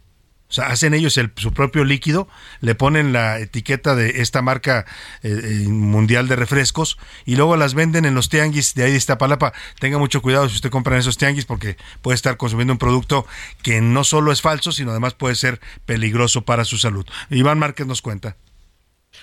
o 0.49 0.53
sea, 0.53 0.67
hacen 0.67 0.95
ellos 0.95 1.15
el, 1.17 1.31
su 1.35 1.53
propio 1.53 1.83
líquido, 1.83 2.27
le 2.59 2.73
ponen 2.73 3.13
la 3.13 3.39
etiqueta 3.39 3.93
de 3.93 4.21
esta 4.21 4.41
marca 4.41 4.85
eh, 5.21 5.65
mundial 5.67 6.27
de 6.27 6.35
refrescos 6.35 6.97
y 7.23 7.35
luego 7.35 7.55
las 7.55 7.75
venden 7.75 8.05
en 8.05 8.15
los 8.15 8.29
tianguis 8.29 8.73
de 8.73 8.83
ahí 8.83 8.91
de 8.91 8.97
Iztapalapa. 8.97 9.53
Tenga 9.79 9.99
mucho 9.99 10.23
cuidado 10.23 10.49
si 10.49 10.55
usted 10.55 10.71
compra 10.71 10.95
en 10.95 11.01
esos 11.01 11.17
tianguis 11.17 11.45
porque 11.45 11.77
puede 12.01 12.15
estar 12.15 12.35
consumiendo 12.37 12.73
un 12.73 12.79
producto 12.79 13.27
que 13.61 13.79
no 13.79 14.03
solo 14.03 14.31
es 14.31 14.41
falso, 14.41 14.71
sino 14.71 14.89
además 14.89 15.13
puede 15.13 15.35
ser 15.35 15.59
peligroso 15.85 16.41
para 16.43 16.65
su 16.65 16.79
salud. 16.79 17.05
Iván 17.29 17.59
Márquez 17.59 17.85
nos 17.85 18.01
cuenta. 18.01 18.35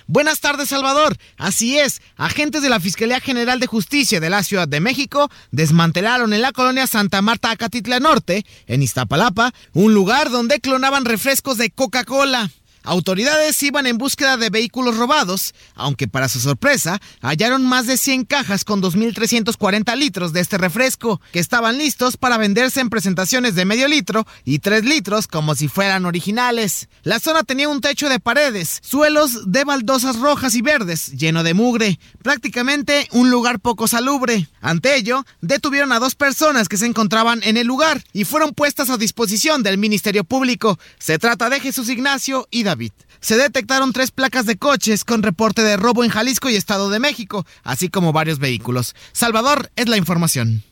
Buenas 0.09 0.39
tardes, 0.39 0.69
Salvador. 0.69 1.16
Así 1.37 1.78
es, 1.78 2.01
agentes 2.16 2.62
de 2.62 2.69
la 2.69 2.78
Fiscalía 2.78 3.19
General 3.19 3.59
de 3.59 3.66
Justicia 3.66 4.20
de 4.20 4.31
la 4.31 4.45
Ciudad 4.45 4.69
de 4.69 4.78
México 4.78 5.28
desmantelaron 5.51 6.33
en 6.33 6.43
la 6.43 6.53
colonia 6.53 6.87
Santa 6.87 7.23
Marta, 7.23 7.51
Acatitla 7.51 7.99
Norte, 7.99 8.47
en 8.69 8.83
Iztapalapa, 8.83 9.53
un 9.73 9.95
lugar 9.95 10.31
donde 10.31 10.61
clonaban 10.61 11.07
refrescos 11.07 11.59
de 11.59 11.70
Coca-Cola. 11.70 12.51
Autoridades 12.87 13.61
iban 13.65 13.89
en 13.89 13.99
búsqueda 13.99 14.37
de 14.37 14.49
vehículos 14.49 14.97
robados, 14.97 15.55
aunque 15.75 16.07
para 16.07 16.29
su 16.29 16.39
sorpresa 16.39 17.01
hallaron 17.21 17.67
más 17.67 17.89
de 17.89 17.97
100 17.97 18.27
cajas 18.27 18.63
con 18.63 18.81
2.340 18.81 19.97
litros 19.97 20.33
de 20.33 20.39
este 20.39 20.57
refresco, 20.57 21.21
que 21.33 21.41
estaban 21.41 21.79
listos 21.79 22.17
para 22.17 22.39
venderse 22.39 22.79
en 22.79 22.89
presentaciones 22.89 23.57
de 23.57 23.65
medio 23.65 23.89
litro 23.89 24.25
y 24.45 24.61
3 24.61 24.85
litros 24.85 25.27
como 25.27 25.57
si 25.57 25.67
fueran 25.67 26.07
originales. 26.07 26.89
La 27.03 27.19
zona 27.19 27.43
tenía 27.43 27.69
un 27.69 27.81
techo 27.81 28.09
de 28.09 28.21
paredes, 28.21 28.79
suelos 28.85 29.51
de 29.51 29.65
baldosas 29.65 30.21
rojas 30.21 30.55
y 30.55 30.63
verdes, 30.63 31.09
lleno 31.09 31.43
de 31.43 31.55
mugre, 31.55 31.99
prácticamente 32.23 33.09
un 33.11 33.33
lugar 33.33 33.59
poco 33.59 33.89
salubre. 33.89 34.49
Ante 34.61 34.95
ello, 34.95 35.27
detuvieron 35.41 35.91
a 35.91 35.99
dos 35.99 36.15
personas 36.15 36.69
que 36.69 36.77
se 36.77 36.87
encontraban 36.87 37.41
en 37.43 37.57
el 37.57 37.67
lugar 37.67 38.05
y 38.13 38.23
fueron 38.23 38.55
puestas 38.55 38.91
a 38.91 38.97
disposición 38.97 39.65
del 39.65 39.77
Ministerio 39.77 40.23
Público. 40.23 40.79
Se 41.01 41.19
trata 41.19 41.51
de 41.51 41.59
Jesús 41.59 41.89
Ignacio 41.89 42.47
y 42.53 42.63
David. 42.63 42.76
Se 43.20 43.36
detectaron 43.36 43.93
tres 43.93 44.11
placas 44.11 44.47
de 44.47 44.57
coches 44.57 45.05
con 45.05 45.23
reporte 45.23 45.62
de 45.62 45.77
robo 45.77 46.05
en 46.05 46.11
Jalisco 46.11 46.48
y 46.48 46.57
Estado 46.57 46.90
de 46.90 47.01
México, 47.01 47.47
así 47.62 47.89
como 47.89 48.12
varios 48.12 48.39
vehículos. 48.39 48.94
Salvador 49.12 49.70
es 49.77 49.89
la 49.89 49.97
información. 49.97 50.62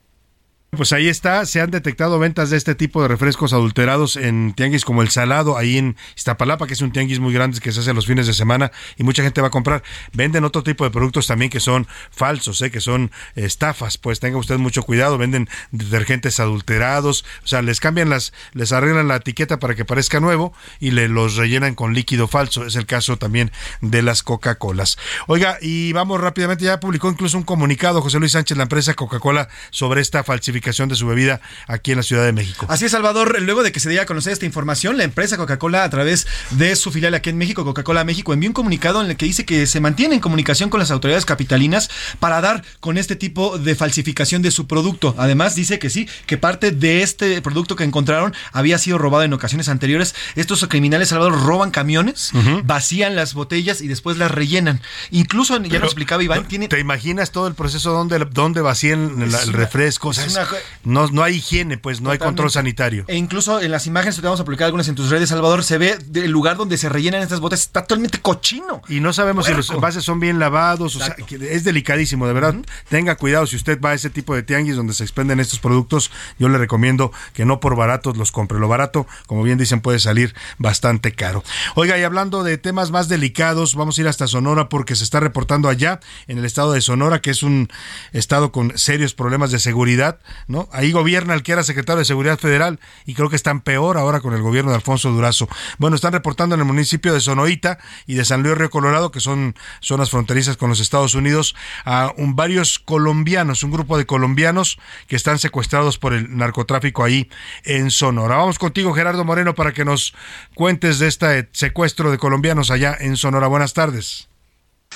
Pues 0.76 0.92
ahí 0.92 1.08
está, 1.08 1.46
se 1.46 1.60
han 1.60 1.70
detectado 1.70 2.18
ventas 2.18 2.50
de 2.50 2.56
este 2.56 2.74
tipo 2.74 3.00
de 3.00 3.08
refrescos 3.08 3.52
adulterados 3.52 4.16
en 4.16 4.54
tianguis 4.54 4.84
como 4.84 5.02
el 5.02 5.08
Salado, 5.10 5.56
ahí 5.56 5.78
en 5.78 5.96
Iztapalapa, 6.16 6.66
que 6.66 6.72
es 6.72 6.80
un 6.80 6.90
tianguis 6.90 7.20
muy 7.20 7.32
grande 7.32 7.60
que 7.60 7.70
se 7.70 7.80
hace 7.80 7.94
los 7.94 8.06
fines 8.06 8.26
de 8.26 8.32
semana 8.32 8.72
y 8.96 9.04
mucha 9.04 9.22
gente 9.22 9.40
va 9.40 9.48
a 9.48 9.50
comprar. 9.50 9.84
Venden 10.12 10.42
otro 10.44 10.64
tipo 10.64 10.82
de 10.84 10.90
productos 10.90 11.28
también 11.28 11.50
que 11.50 11.60
son 11.60 11.86
falsos, 12.10 12.60
¿eh? 12.62 12.70
que 12.70 12.80
son 12.80 13.12
estafas, 13.36 13.98
pues 13.98 14.18
tenga 14.18 14.36
usted 14.36 14.58
mucho 14.58 14.82
cuidado, 14.82 15.16
venden 15.16 15.48
detergentes 15.70 16.40
adulterados, 16.40 17.24
o 17.44 17.46
sea, 17.46 17.62
les 17.62 17.78
cambian 17.78 18.10
las, 18.10 18.32
les 18.52 18.72
arreglan 18.72 19.06
la 19.06 19.16
etiqueta 19.16 19.58
para 19.58 19.74
que 19.74 19.84
parezca 19.84 20.18
nuevo 20.18 20.52
y 20.80 20.90
le 20.90 21.08
los 21.08 21.36
rellenan 21.36 21.74
con 21.74 21.94
líquido 21.94 22.26
falso. 22.26 22.66
Es 22.66 22.74
el 22.74 22.86
caso 22.86 23.16
también 23.16 23.52
de 23.80 24.02
las 24.02 24.22
Coca-Colas. 24.22 24.98
Oiga, 25.28 25.58
y 25.60 25.92
vamos 25.92 26.20
rápidamente, 26.20 26.64
ya 26.64 26.80
publicó 26.80 27.10
incluso 27.10 27.38
un 27.38 27.44
comunicado 27.44 28.02
José 28.02 28.18
Luis 28.18 28.32
Sánchez, 28.32 28.56
la 28.56 28.64
empresa 28.64 28.94
Coca-Cola, 28.94 29.48
sobre 29.70 30.00
esta 30.00 30.24
falsificación 30.24 30.63
de 30.64 30.96
su 30.96 31.06
bebida 31.06 31.40
aquí 31.66 31.92
en 31.92 31.98
la 31.98 32.02
Ciudad 32.02 32.24
de 32.24 32.32
México. 32.32 32.66
Así 32.68 32.84
es, 32.84 32.92
Salvador. 32.92 33.40
Luego 33.42 33.62
de 33.62 33.72
que 33.72 33.80
se 33.80 33.88
diera 33.88 34.04
a 34.04 34.06
conocer 34.06 34.32
esta 34.32 34.46
información, 34.46 34.96
la 34.96 35.04
empresa 35.04 35.36
Coca-Cola, 35.36 35.84
a 35.84 35.90
través 35.90 36.26
de 36.50 36.74
su 36.76 36.90
filial 36.90 37.14
aquí 37.14 37.30
en 37.30 37.38
México, 37.38 37.64
Coca-Cola 37.64 38.04
México, 38.04 38.32
envió 38.32 38.50
un 38.50 38.54
comunicado 38.54 39.02
en 39.02 39.10
el 39.10 39.16
que 39.16 39.26
dice 39.26 39.44
que 39.44 39.66
se 39.66 39.80
mantiene 39.80 40.16
en 40.16 40.20
comunicación 40.20 40.70
con 40.70 40.80
las 40.80 40.90
autoridades 40.90 41.24
capitalinas 41.24 41.90
para 42.18 42.40
dar 42.40 42.64
con 42.80 42.98
este 42.98 43.16
tipo 43.16 43.58
de 43.58 43.74
falsificación 43.74 44.42
de 44.42 44.50
su 44.50 44.66
producto. 44.66 45.14
Además, 45.18 45.54
dice 45.54 45.78
que 45.78 45.90
sí, 45.90 46.08
que 46.26 46.38
parte 46.38 46.70
de 46.70 47.02
este 47.02 47.40
producto 47.42 47.76
que 47.76 47.84
encontraron 47.84 48.34
había 48.52 48.78
sido 48.78 48.98
robado 48.98 49.24
en 49.24 49.32
ocasiones 49.32 49.68
anteriores. 49.68 50.14
Estos 50.34 50.66
criminales, 50.66 51.10
Salvador, 51.10 51.42
roban 51.44 51.70
camiones, 51.70 52.32
vacían 52.64 53.16
las 53.16 53.34
botellas 53.34 53.80
y 53.80 53.88
después 53.88 54.16
las 54.16 54.30
rellenan. 54.30 54.80
Incluso, 55.10 55.60
ya 55.62 55.78
lo 55.78 55.86
explicaba 55.86 56.22
Iván, 56.22 56.48
tiene... 56.48 56.68
¿Te 56.68 56.80
imaginas 56.80 57.30
todo 57.30 57.46
el 57.46 57.54
proceso 57.54 57.92
donde, 57.92 58.18
donde 58.30 58.60
vacían 58.60 59.22
el, 59.22 59.34
el 59.34 59.52
refresco? 59.52 60.08
O 60.08 60.12
sea, 60.12 60.24
es, 60.24 60.38
no, 60.84 61.08
no 61.08 61.22
hay 61.22 61.36
higiene, 61.36 61.78
pues 61.78 62.00
no 62.00 62.10
hay 62.10 62.18
control 62.18 62.50
sanitario. 62.50 63.04
E 63.08 63.16
incluso 63.16 63.60
en 63.60 63.70
las 63.70 63.86
imágenes 63.86 64.16
que 64.16 64.20
te 64.20 64.26
vamos 64.26 64.40
a 64.40 64.44
publicar 64.44 64.66
algunas 64.66 64.88
en 64.88 64.94
tus 64.94 65.10
redes, 65.10 65.28
Salvador, 65.28 65.64
se 65.64 65.78
ve 65.78 65.98
el 66.14 66.30
lugar 66.30 66.56
donde 66.56 66.78
se 66.78 66.88
rellenan 66.88 67.22
estas 67.22 67.40
botas, 67.40 67.60
está 67.60 67.82
totalmente 67.82 68.20
cochino. 68.20 68.82
Y 68.88 69.00
no 69.00 69.12
sabemos 69.12 69.46
si 69.46 69.54
los 69.54 69.70
envases 69.70 70.04
son 70.04 70.20
bien 70.20 70.38
lavados, 70.38 70.96
o 70.96 70.98
sea, 70.98 71.16
es 71.40 71.64
delicadísimo, 71.64 72.26
de 72.26 72.32
verdad. 72.32 72.54
Tenga 72.88 73.16
cuidado 73.16 73.46
si 73.46 73.56
usted 73.56 73.80
va 73.80 73.90
a 73.90 73.94
ese 73.94 74.10
tipo 74.10 74.34
de 74.34 74.42
tianguis 74.42 74.76
donde 74.76 74.94
se 74.94 75.04
expenden 75.04 75.40
estos 75.40 75.58
productos, 75.58 76.10
yo 76.38 76.48
le 76.48 76.58
recomiendo 76.58 77.12
que 77.32 77.44
no 77.44 77.60
por 77.60 77.76
baratos 77.76 78.16
los 78.16 78.32
compre. 78.32 78.58
Lo 78.58 78.68
barato, 78.68 79.06
como 79.26 79.42
bien 79.42 79.58
dicen, 79.58 79.80
puede 79.80 79.98
salir 79.98 80.34
bastante 80.58 81.12
caro. 81.12 81.42
Oiga, 81.74 81.98
y 81.98 82.02
hablando 82.02 82.44
de 82.44 82.58
temas 82.58 82.90
más 82.90 83.08
delicados, 83.08 83.74
vamos 83.74 83.98
a 83.98 84.00
ir 84.02 84.08
hasta 84.08 84.26
Sonora 84.26 84.68
porque 84.68 84.94
se 84.94 85.04
está 85.04 85.20
reportando 85.20 85.68
allá 85.68 86.00
en 86.26 86.38
el 86.38 86.44
estado 86.44 86.72
de 86.72 86.80
Sonora, 86.80 87.20
que 87.20 87.30
es 87.30 87.42
un 87.42 87.68
estado 88.12 88.52
con 88.52 88.76
serios 88.78 89.14
problemas 89.14 89.50
de 89.50 89.58
seguridad, 89.58 90.18
¿no? 90.46 90.68
Ahí 90.72 90.92
gobierna 90.92 91.34
el 91.34 91.42
que 91.42 91.52
era 91.52 91.62
secretario 91.62 91.98
de 91.98 92.04
Seguridad 92.04 92.38
Federal 92.38 92.80
y 93.06 93.14
creo 93.14 93.30
que 93.30 93.36
están 93.36 93.60
peor 93.60 93.96
ahora 93.96 94.20
con 94.20 94.34
el 94.34 94.42
gobierno 94.42 94.70
de 94.70 94.76
Alfonso 94.76 95.10
Durazo. 95.10 95.48
Bueno, 95.78 95.96
están 95.96 96.12
reportando 96.12 96.54
en 96.54 96.60
el 96.60 96.66
municipio 96.66 97.12
de 97.12 97.20
Sonoita 97.20 97.78
y 98.06 98.14
de 98.14 98.24
San 98.24 98.42
Luis 98.42 98.56
Río 98.56 98.70
Colorado, 98.70 99.10
que 99.10 99.20
son 99.20 99.54
zonas 99.80 100.10
fronterizas 100.10 100.56
con 100.56 100.68
los 100.68 100.80
Estados 100.80 101.14
Unidos, 101.14 101.54
a 101.84 102.12
un, 102.16 102.36
varios 102.36 102.78
colombianos, 102.78 103.62
un 103.62 103.70
grupo 103.70 103.98
de 103.98 104.06
colombianos 104.06 104.78
que 105.06 105.16
están 105.16 105.38
secuestrados 105.38 105.98
por 105.98 106.12
el 106.12 106.36
narcotráfico 106.36 107.04
ahí 107.04 107.28
en 107.64 107.90
Sonora. 107.90 108.36
Vamos 108.36 108.58
contigo, 108.58 108.94
Gerardo 108.94 109.24
Moreno, 109.24 109.54
para 109.54 109.72
que 109.72 109.84
nos 109.84 110.14
cuentes 110.54 110.98
de 110.98 111.08
este 111.08 111.48
secuestro 111.52 112.10
de 112.10 112.18
colombianos 112.18 112.70
allá 112.70 112.96
en 112.98 113.16
Sonora. 113.16 113.46
Buenas 113.46 113.74
tardes. 113.74 114.28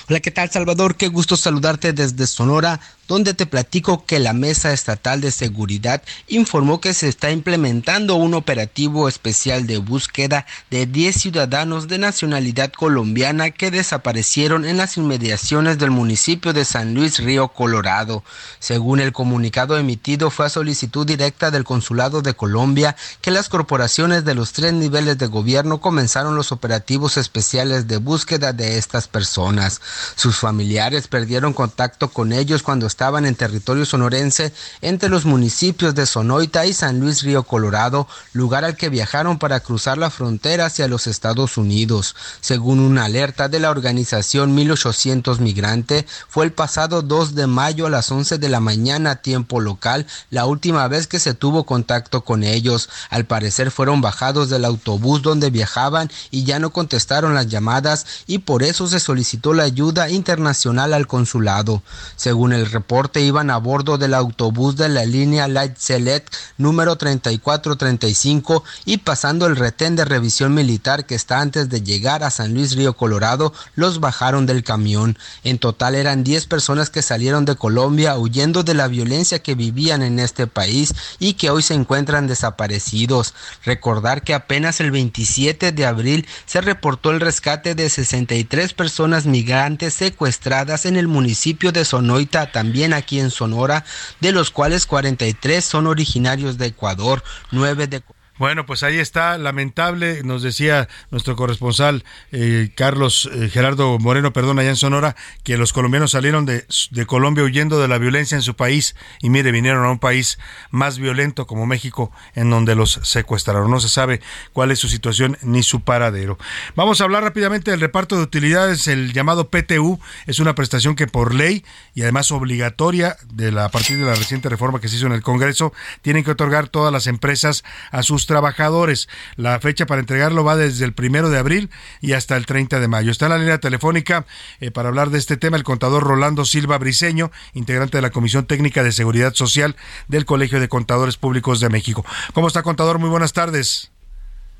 Hola, 0.08 0.20
¿qué 0.20 0.30
tal 0.30 0.50
Salvador? 0.50 0.96
Qué 0.96 1.08
gusto 1.08 1.36
saludarte 1.36 1.92
desde 1.92 2.26
Sonora, 2.26 2.80
donde 3.08 3.34
te 3.34 3.46
platico 3.46 4.04
que 4.04 4.20
la 4.20 4.34
Mesa 4.34 4.72
Estatal 4.72 5.20
de 5.22 5.30
Seguridad 5.30 6.02
informó 6.28 6.80
que 6.80 6.94
se 6.94 7.08
está 7.08 7.30
implementando 7.30 8.14
un 8.14 8.34
operativo 8.34 9.08
especial 9.08 9.66
de 9.66 9.78
búsqueda 9.78 10.46
de 10.70 10.86
10 10.86 11.16
ciudadanos 11.16 11.88
de 11.88 11.98
nacionalidad 11.98 12.70
colombiana 12.70 13.50
que 13.50 13.70
desaparecieron 13.70 14.66
en 14.66 14.76
las 14.76 14.98
inmediaciones 14.98 15.78
del 15.78 15.90
municipio 15.90 16.52
de 16.52 16.66
San 16.66 16.94
Luis 16.94 17.18
Río 17.18 17.48
Colorado. 17.48 18.22
Según 18.58 19.00
el 19.00 19.12
comunicado 19.12 19.78
emitido, 19.78 20.30
fue 20.30 20.46
a 20.46 20.50
solicitud 20.50 21.06
directa 21.06 21.50
del 21.50 21.64
Consulado 21.64 22.20
de 22.20 22.34
Colombia 22.34 22.94
que 23.22 23.30
las 23.30 23.48
corporaciones 23.48 24.26
de 24.26 24.34
los 24.34 24.52
tres 24.52 24.74
niveles 24.74 25.16
de 25.16 25.26
gobierno 25.26 25.80
comenzaron 25.80 26.36
los 26.36 26.52
operativos 26.52 27.16
especiales 27.16 27.88
de 27.88 27.96
búsqueda 27.96 28.52
de 28.52 28.76
estas 28.76 29.08
personas. 29.08 29.80
Sus 30.14 30.36
familiares 30.36 31.08
perdieron 31.08 31.54
contacto 31.54 32.08
con 32.08 32.32
ellos 32.32 32.62
cuando 32.62 32.86
estaban 32.98 33.26
en 33.26 33.36
territorio 33.36 33.86
sonorense 33.86 34.52
entre 34.80 35.08
los 35.08 35.24
municipios 35.24 35.94
de 35.94 36.04
Sonoita 36.04 36.66
y 36.66 36.72
San 36.72 36.98
Luis 36.98 37.22
Río 37.22 37.44
Colorado, 37.44 38.08
lugar 38.32 38.64
al 38.64 38.74
que 38.74 38.88
viajaron 38.88 39.38
para 39.38 39.60
cruzar 39.60 39.98
la 39.98 40.10
frontera 40.10 40.66
hacia 40.66 40.88
los 40.88 41.06
Estados 41.06 41.58
Unidos. 41.58 42.16
Según 42.40 42.80
una 42.80 43.04
alerta 43.04 43.48
de 43.48 43.60
la 43.60 43.70
organización 43.70 44.52
1800 44.56 45.38
Migrante, 45.38 46.06
fue 46.28 46.44
el 46.44 46.52
pasado 46.52 47.02
2 47.02 47.36
de 47.36 47.46
mayo 47.46 47.86
a 47.86 47.90
las 47.90 48.10
11 48.10 48.38
de 48.38 48.48
la 48.48 48.58
mañana 48.58 49.22
tiempo 49.22 49.60
local 49.60 50.04
la 50.30 50.46
última 50.46 50.88
vez 50.88 51.06
que 51.06 51.20
se 51.20 51.34
tuvo 51.34 51.66
contacto 51.66 52.24
con 52.24 52.42
ellos. 52.42 52.88
Al 53.10 53.26
parecer 53.26 53.70
fueron 53.70 54.00
bajados 54.00 54.50
del 54.50 54.64
autobús 54.64 55.22
donde 55.22 55.50
viajaban 55.50 56.10
y 56.32 56.42
ya 56.42 56.58
no 56.58 56.70
contestaron 56.70 57.32
las 57.34 57.46
llamadas 57.46 58.24
y 58.26 58.38
por 58.38 58.64
eso 58.64 58.88
se 58.88 58.98
solicitó 58.98 59.54
la 59.54 59.62
ayuda 59.62 60.10
internacional 60.10 60.94
al 60.94 61.06
consulado. 61.06 61.84
Según 62.16 62.52
el 62.52 62.68
iban 63.16 63.50
a 63.50 63.58
bordo 63.58 63.98
del 63.98 64.14
autobús 64.14 64.76
de 64.76 64.88
la 64.88 65.04
línea 65.04 65.46
Light 65.46 65.76
Select 65.76 66.34
número 66.56 66.96
3435 66.96 68.64
y 68.84 68.98
pasando 68.98 69.46
el 69.46 69.56
retén 69.56 69.94
de 69.94 70.04
revisión 70.04 70.54
militar 70.54 71.04
que 71.04 71.14
está 71.14 71.40
antes 71.40 71.68
de 71.68 71.82
llegar 71.82 72.24
a 72.24 72.30
San 72.30 72.54
Luis 72.54 72.74
Río 72.74 72.96
Colorado, 72.96 73.52
los 73.74 74.00
bajaron 74.00 74.46
del 74.46 74.64
camión. 74.64 75.18
En 75.44 75.58
total 75.58 75.94
eran 75.94 76.24
10 76.24 76.46
personas 76.46 76.90
que 76.90 77.02
salieron 77.02 77.44
de 77.44 77.56
Colombia 77.56 78.16
huyendo 78.16 78.62
de 78.62 78.74
la 78.74 78.88
violencia 78.88 79.40
que 79.40 79.54
vivían 79.54 80.02
en 80.02 80.18
este 80.18 80.46
país 80.46 80.94
y 81.18 81.34
que 81.34 81.50
hoy 81.50 81.62
se 81.62 81.74
encuentran 81.74 82.26
desaparecidos. 82.26 83.34
Recordar 83.64 84.22
que 84.22 84.34
apenas 84.34 84.80
el 84.80 84.90
27 84.90 85.72
de 85.72 85.86
abril 85.86 86.26
se 86.46 86.60
reportó 86.60 87.10
el 87.10 87.20
rescate 87.20 87.74
de 87.74 87.90
63 87.90 88.72
personas 88.72 89.26
migrantes 89.26 89.94
secuestradas 89.94 90.86
en 90.86 90.96
el 90.96 91.08
municipio 91.08 91.72
de 91.72 91.84
Sonoita, 91.84 92.50
también 92.50 92.77
aquí 92.92 93.20
en 93.20 93.30
Sonora, 93.30 93.84
de 94.20 94.32
los 94.32 94.50
cuales 94.50 94.86
43 94.86 95.64
son 95.64 95.86
originarios 95.86 96.58
de 96.58 96.66
Ecuador, 96.66 97.22
9 97.50 97.86
de 97.86 98.02
bueno, 98.38 98.66
pues 98.66 98.82
ahí 98.82 98.98
está, 98.98 99.36
lamentable, 99.38 100.22
nos 100.22 100.42
decía 100.42 100.88
nuestro 101.10 101.36
corresponsal 101.36 102.04
eh, 102.32 102.70
Carlos 102.74 103.28
eh, 103.32 103.48
Gerardo 103.48 103.98
Moreno, 103.98 104.32
perdón, 104.32 104.58
allá 104.58 104.70
en 104.70 104.76
Sonora, 104.76 105.16
que 105.42 105.56
los 105.56 105.72
colombianos 105.72 106.12
salieron 106.12 106.46
de, 106.46 106.64
de, 106.90 107.06
Colombia 107.06 107.44
huyendo 107.44 107.80
de 107.80 107.88
la 107.88 107.98
violencia 107.98 108.36
en 108.36 108.42
su 108.42 108.54
país 108.54 108.94
y 109.20 109.30
mire, 109.30 109.50
vinieron 109.50 109.84
a 109.84 109.90
un 109.90 109.98
país 109.98 110.38
más 110.70 110.98
violento 110.98 111.46
como 111.46 111.66
México, 111.66 112.12
en 112.34 112.50
donde 112.50 112.74
los 112.74 113.00
secuestraron. 113.02 113.70
No 113.70 113.80
se 113.80 113.88
sabe 113.88 114.20
cuál 114.52 114.70
es 114.70 114.78
su 114.78 114.88
situación 114.88 115.36
ni 115.42 115.62
su 115.62 115.80
paradero. 115.80 116.38
Vamos 116.76 117.00
a 117.00 117.04
hablar 117.04 117.24
rápidamente 117.24 117.70
del 117.70 117.80
reparto 117.80 118.16
de 118.16 118.22
utilidades, 118.22 118.86
el 118.86 119.12
llamado 119.12 119.50
PTU, 119.50 119.98
es 120.26 120.38
una 120.38 120.54
prestación 120.54 120.94
que 120.94 121.06
por 121.06 121.34
ley 121.34 121.64
y 121.94 122.02
además 122.02 122.30
obligatoria 122.30 123.16
de 123.32 123.50
la, 123.50 123.64
a 123.64 123.68
partir 123.70 123.98
de 123.98 124.04
la 124.04 124.14
reciente 124.14 124.48
reforma 124.48 124.80
que 124.80 124.88
se 124.88 124.96
hizo 124.96 125.06
en 125.06 125.12
el 125.12 125.22
Congreso, 125.22 125.72
tienen 126.02 126.22
que 126.22 126.30
otorgar 126.30 126.68
todas 126.68 126.92
las 126.92 127.06
empresas 127.08 127.64
a 127.90 128.02
sus 128.02 128.27
trabajadores. 128.28 129.08
La 129.34 129.58
fecha 129.58 129.86
para 129.86 130.00
entregarlo 130.00 130.44
va 130.44 130.54
desde 130.54 130.84
el 130.84 130.92
primero 130.92 131.30
de 131.30 131.38
abril 131.38 131.70
y 132.00 132.12
hasta 132.12 132.36
el 132.36 132.46
30 132.46 132.78
de 132.78 132.86
mayo. 132.86 133.10
Está 133.10 133.26
en 133.26 133.32
la 133.32 133.38
línea 133.38 133.58
telefónica 133.58 134.24
eh, 134.60 134.70
para 134.70 134.88
hablar 134.88 135.10
de 135.10 135.18
este 135.18 135.36
tema 135.36 135.56
el 135.56 135.64
contador 135.64 136.04
Rolando 136.04 136.44
Silva 136.44 136.78
Briceño, 136.78 137.32
integrante 137.54 137.98
de 137.98 138.02
la 138.02 138.10
Comisión 138.10 138.46
Técnica 138.46 138.84
de 138.84 138.92
Seguridad 138.92 139.34
Social 139.34 139.74
del 140.06 140.24
Colegio 140.24 140.60
de 140.60 140.68
Contadores 140.68 141.16
Públicos 141.16 141.58
de 141.58 141.70
México. 141.70 142.04
¿Cómo 142.34 142.46
está, 142.46 142.62
contador? 142.62 143.00
Muy 143.00 143.10
buenas 143.10 143.32
tardes. 143.32 143.90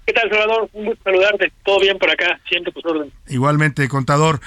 ¿Qué 0.08 0.14
tal, 0.14 0.30
Salvador? 0.30 0.70
Un 0.72 0.86
gusto 0.86 1.02
saludarte. 1.04 1.52
Todo 1.62 1.80
bien 1.80 1.98
por 1.98 2.10
acá, 2.10 2.40
siempre 2.48 2.72
tus 2.72 2.82
órdenes. 2.86 3.12
Igualmente, 3.28 3.86
contador, 3.88 4.40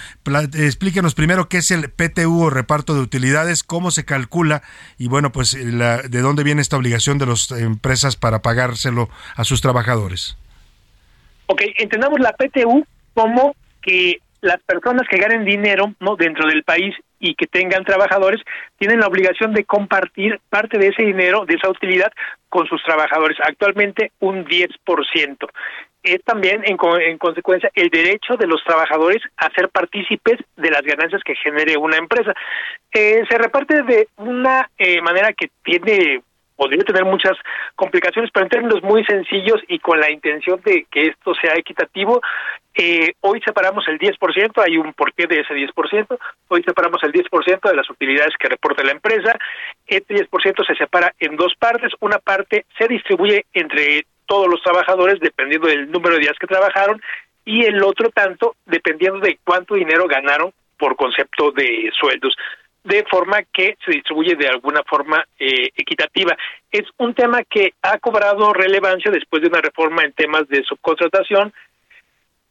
explíquenos 0.56 1.14
primero 1.14 1.50
qué 1.50 1.58
es 1.58 1.70
el 1.70 1.92
PTU 1.92 2.46
o 2.46 2.50
reparto 2.50 2.96
de 2.96 3.02
utilidades, 3.02 3.62
cómo 3.62 3.92
se 3.92 4.04
calcula 4.04 4.64
y, 4.98 5.08
bueno, 5.08 5.32
pues 5.32 5.54
la, 5.54 6.02
de 6.02 6.22
dónde 6.22 6.44
viene 6.44 6.64
esta 6.64 6.78
obligación 6.78 7.20
de 7.20 7.28
las 7.28 7.52
empresas 7.52 8.16
para 8.16 8.42
pagárselo 8.42 9.10
a 9.36 9.44
sus 9.44 9.62
trabajadores. 9.62 10.36
Ok, 11.46 11.62
entendamos 11.78 12.20
la 12.20 12.34
PTU 12.34 12.84
como 13.14 13.56
que 13.84 14.18
las 14.42 14.60
personas 14.64 15.08
que 15.08 15.18
ganen 15.18 15.46
dinero 15.46 15.94
no 16.00 16.16
dentro 16.16 16.48
del 16.48 16.64
país 16.64 16.96
y 17.22 17.36
que 17.36 17.48
tengan 17.48 17.86
trabajadores 17.86 18.42
tienen 18.78 19.00
la 19.00 19.08
obligación 19.08 19.54
de 19.54 19.64
compartir 19.64 20.40
parte 20.50 20.78
de 20.78 20.88
ese 20.88 21.04
dinero, 21.04 21.46
de 21.46 21.54
esa 21.54 21.70
utilidad, 21.70 22.12
con 22.50 22.68
sus 22.68 22.84
trabajadores. 22.84 23.38
Actualmente 23.42 24.12
un 24.20 24.44
10%. 24.44 25.50
Es 26.04 26.24
también, 26.24 26.64
en, 26.66 26.78
en 27.02 27.18
consecuencia, 27.20 27.70
el 27.76 27.90
derecho 27.90 28.36
de 28.36 28.48
los 28.48 28.64
trabajadores 28.64 29.22
a 29.38 29.52
ser 29.52 29.70
partícipes 29.70 30.40
de 30.58 30.72
las 30.72 30.82
ganancias 30.82 31.22
que 31.24 31.36
genere 31.36 31.78
una 31.78 31.98
empresa. 31.98 32.34
Eh, 32.92 33.22
se 33.30 33.38
reparte 33.38 33.84
de 33.84 34.08
una 34.18 34.70
eh, 34.78 35.00
manera 35.02 35.32
que 35.34 35.50
tiene 35.64 36.22
podría 36.62 36.84
tener 36.84 37.06
muchas 37.06 37.34
complicaciones, 37.76 38.30
pero 38.32 38.46
en 38.46 38.52
términos 38.52 38.84
muy 38.84 39.04
sencillos 39.06 39.60
y 39.68 39.80
con 39.80 40.00
la 40.00 40.12
intención 40.12 40.62
de 40.64 40.86
que 40.92 41.08
esto 41.08 41.34
sea 41.34 41.56
equitativo, 41.56 42.22
eh, 42.74 43.14
hoy 43.20 43.42
separamos 43.42 43.86
el 43.88 44.00
10%, 44.00 44.64
hay 44.66 44.78
un 44.78 44.94
porqué 44.94 45.28
de 45.28 45.42
ese 45.42 45.54
10%, 45.54 46.18
hoy 46.48 46.64
separamos 46.64 47.04
el 47.04 47.12
10% 47.12 47.70
de 47.70 47.76
las 47.76 47.90
utilidades 47.90 48.34
que 48.40 48.48
reporta 48.48 48.84
la 48.84 48.94
empresa, 48.94 49.38
este 49.86 50.16
10% 50.16 50.66
se 50.66 50.76
separa 50.76 51.14
en 51.20 51.36
dos 51.36 51.54
partes, 51.60 51.92
una 52.00 52.20
parte 52.20 52.66
se 52.78 52.88
distribuye 52.88 53.46
entre 53.54 54.06
todos 54.26 54.48
los 54.48 54.64
trabajadores 54.64 55.20
dependiendo 55.20 55.68
del 55.68 55.92
número 55.92 56.16
de 56.16 56.22
días 56.22 56.38
que 56.40 56.48
trabajaron 56.48 57.02
y 57.44 57.66
el 57.66 57.84
otro 57.84 58.10
tanto 58.12 58.56
dependiendo 58.66 59.20
de 59.20 59.38
cuánto 59.44 59.76
dinero 59.76 60.08
ganaron 60.08 60.54
por 60.78 60.96
concepto 60.96 61.52
de 61.52 61.92
sueldos. 62.00 62.34
De 62.84 63.04
forma 63.04 63.44
que 63.54 63.76
se 63.86 63.92
distribuye 63.92 64.36
de 64.36 64.48
alguna 64.48 64.82
forma 64.84 65.24
eh, 65.38 65.70
equitativa. 65.76 66.36
Es 66.72 66.84
un 66.98 67.14
tema 67.14 67.44
que 67.44 67.74
ha 67.82 68.00
cobrado 68.00 68.54
relevancia 68.54 69.12
después 69.12 69.42
de 69.42 69.50
una 69.50 69.62
reforma 69.62 70.04
en 70.04 70.14
temas 70.14 70.48
de 70.48 70.64
subcontratación, 70.64 71.54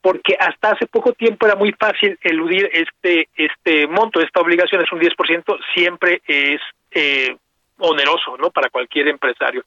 porque 0.00 0.36
hasta 0.38 0.70
hace 0.70 0.86
poco 0.86 1.12
tiempo 1.12 1.46
era 1.46 1.56
muy 1.56 1.72
fácil 1.72 2.18
eludir 2.22 2.70
este 2.72 3.28
este 3.36 3.86
monto, 3.86 4.20
esta 4.20 4.40
obligación 4.40 4.82
es 4.82 4.92
un 4.92 5.00
10%, 5.00 5.58
siempre 5.74 6.22
es 6.26 6.60
eh, 6.92 7.36
oneroso, 7.78 8.36
¿no? 8.38 8.50
Para 8.50 8.70
cualquier 8.70 9.08
empresario. 9.08 9.64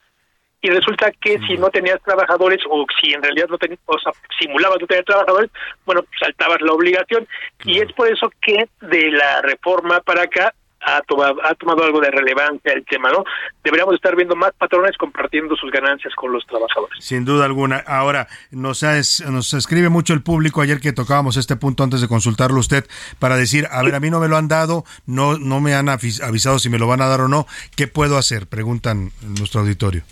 Y 0.62 0.70
resulta 0.70 1.12
que 1.12 1.40
si 1.46 1.58
no 1.58 1.70
tenías 1.70 2.02
trabajadores 2.02 2.62
o 2.70 2.86
si 3.02 3.14
en 3.14 3.22
realidad 3.22 3.48
no 3.50 3.58
tenías, 3.58 3.82
o 3.86 4.00
sea, 4.00 4.14
simulabas 4.40 4.80
no 4.80 4.88
tener 4.88 5.04
trabajadores, 5.04 5.52
bueno, 5.86 6.06
saltabas 6.18 6.62
la 6.62 6.72
obligación. 6.72 7.28
Y 7.66 7.80
es 7.80 7.92
por 7.92 8.08
eso 8.08 8.32
que 8.42 8.70
de 8.80 9.12
la 9.12 9.42
reforma 9.42 10.00
para 10.00 10.24
acá 10.24 10.54
ha 10.86 11.02
tomado, 11.02 11.36
ha 11.44 11.56
tomado 11.56 11.84
algo 11.84 12.00
de 12.00 12.12
relevancia 12.12 12.74
el 12.74 12.86
tema, 12.86 13.12
¿no? 13.12 13.24
Deberíamos 13.64 13.96
estar 13.96 14.16
viendo 14.16 14.36
más 14.36 14.52
patrones 14.58 14.98
compartiendo 14.98 15.56
sus 15.56 15.72
ganancias 15.72 16.14
con 16.16 16.32
los 16.32 16.46
trabajadores. 16.46 17.04
Sin 17.04 17.26
duda 17.26 17.46
alguna. 17.46 17.78
Ahora, 17.88 18.28
nos, 18.52 18.84
nos 18.84 19.54
escribe 19.54 19.90
mucho 19.90 20.14
el 20.14 20.22
público 20.22 20.62
ayer 20.62 20.80
que 20.80 20.94
tocábamos 20.94 21.38
este 21.38 21.56
punto 21.56 21.84
antes 21.84 22.02
de 22.02 22.08
consultarlo 22.08 22.60
usted 22.60 22.86
para 23.20 23.36
decir, 23.36 23.68
a 23.72 23.82
ver, 23.84 23.96
a 23.96 24.00
mí 24.00 24.10
no 24.10 24.20
me 24.20 24.28
lo 24.28 24.38
han 24.38 24.48
dado, 24.48 24.84
no, 25.06 25.38
no 25.38 25.60
me 25.60 25.74
han 25.74 25.90
avisado 25.90 26.60
si 26.60 26.70
me 26.70 26.80
lo 26.80 26.88
van 26.88 27.02
a 27.02 27.08
dar 27.08 27.22
o 27.22 27.28
no, 27.28 27.46
¿qué 27.76 27.88
puedo 27.88 28.18
hacer? 28.18 28.48
Preguntan 28.48 29.12
nuestro 29.22 29.62
auditorio. 29.62 30.04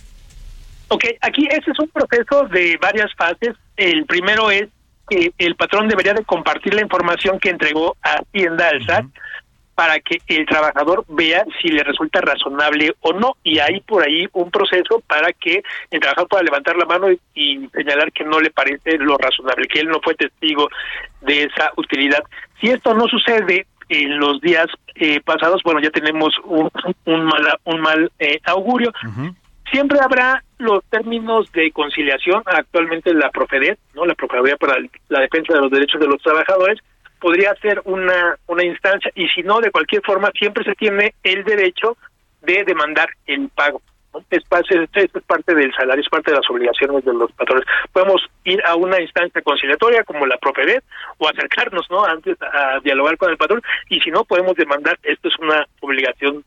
Ok, 0.88 1.04
aquí 1.22 1.46
ese 1.50 1.70
es 1.70 1.78
un 1.78 1.88
proceso 1.88 2.48
de 2.48 2.78
varias 2.80 3.10
fases. 3.16 3.56
El 3.76 4.04
primero 4.04 4.50
es 4.50 4.68
que 5.08 5.32
el 5.38 5.56
patrón 5.56 5.88
debería 5.88 6.12
de 6.12 6.24
compartir 6.24 6.74
la 6.74 6.82
información 6.82 7.38
que 7.38 7.50
entregó 7.50 7.96
a 8.02 8.16
Hacienda 8.20 8.68
al 8.68 8.84
SAT 8.84 9.06
para 9.82 9.98
que 9.98 10.20
el 10.28 10.46
trabajador 10.46 11.04
vea 11.08 11.44
si 11.60 11.66
le 11.66 11.82
resulta 11.82 12.20
razonable 12.20 12.94
o 13.00 13.12
no 13.14 13.36
y 13.42 13.58
hay 13.58 13.80
por 13.80 14.04
ahí 14.04 14.28
un 14.32 14.48
proceso 14.48 15.02
para 15.08 15.32
que 15.32 15.60
el 15.90 15.98
trabajador 15.98 16.28
pueda 16.28 16.44
levantar 16.44 16.76
la 16.76 16.84
mano 16.84 17.08
y, 17.34 17.68
señalar 17.74 18.12
que 18.12 18.22
no 18.22 18.38
le 18.38 18.50
parece 18.50 18.96
lo 18.98 19.18
razonable, 19.18 19.66
que 19.66 19.80
él 19.80 19.88
no 19.88 19.98
fue 20.00 20.14
testigo 20.14 20.68
de 21.22 21.42
esa 21.42 21.72
utilidad. 21.76 22.22
Si 22.60 22.68
esto 22.68 22.94
no 22.94 23.08
sucede 23.08 23.66
en 23.88 24.20
los 24.20 24.40
días 24.40 24.68
eh, 24.94 25.20
pasados, 25.20 25.62
bueno, 25.64 25.80
ya 25.80 25.90
tenemos 25.90 26.32
un, 26.44 26.70
un 27.06 27.24
mal, 27.24 27.58
un 27.64 27.80
mal 27.80 28.12
eh, 28.20 28.38
augurio. 28.44 28.92
Siempre 29.72 29.98
habrá 30.00 30.44
los 30.58 30.84
términos 30.90 31.50
de 31.50 31.72
conciliación, 31.72 32.44
actualmente 32.46 33.12
la 33.14 33.30
Profedet, 33.30 33.80
¿no? 33.94 34.06
la 34.06 34.14
Procuraduría 34.14 34.56
para 34.58 34.76
la 35.08 35.20
Defensa 35.22 35.54
de 35.54 35.60
los 35.60 35.72
Derechos 35.72 36.00
de 36.00 36.06
los 36.06 36.22
Trabajadores, 36.22 36.78
podría 37.22 37.54
ser 37.62 37.80
una, 37.84 38.36
una 38.48 38.64
instancia 38.64 39.12
y 39.14 39.28
si 39.28 39.42
no, 39.42 39.60
de 39.60 39.70
cualquier 39.70 40.02
forma, 40.02 40.32
siempre 40.36 40.64
se 40.64 40.74
tiene 40.74 41.14
el 41.22 41.44
derecho 41.44 41.96
de 42.42 42.64
demandar 42.64 43.08
el 43.26 43.48
pago. 43.48 43.80
Es, 44.28 44.44
parte, 44.44 44.88
es 44.92 45.10
parte 45.26 45.54
del 45.54 45.72
salario, 45.72 46.02
es 46.02 46.08
parte 46.10 46.32
de 46.32 46.36
las 46.36 46.50
obligaciones 46.50 47.02
de 47.04 47.14
los 47.14 47.32
patrones. 47.32 47.64
Podemos 47.92 48.20
ir 48.44 48.60
a 48.66 48.74
una 48.74 49.00
instancia 49.00 49.40
conciliatoria 49.40 50.02
como 50.04 50.26
la 50.26 50.36
Profedet 50.36 50.84
o 51.16 51.28
acercarnos 51.28 51.86
no 51.90 52.04
antes 52.04 52.36
a 52.42 52.80
dialogar 52.80 53.16
con 53.16 53.30
el 53.30 53.38
patrón 53.38 53.62
y 53.88 54.00
si 54.00 54.10
no 54.10 54.24
podemos 54.24 54.56
demandar, 54.56 54.98
esto 55.04 55.28
es 55.28 55.34
una 55.38 55.64
obligación 55.80 56.44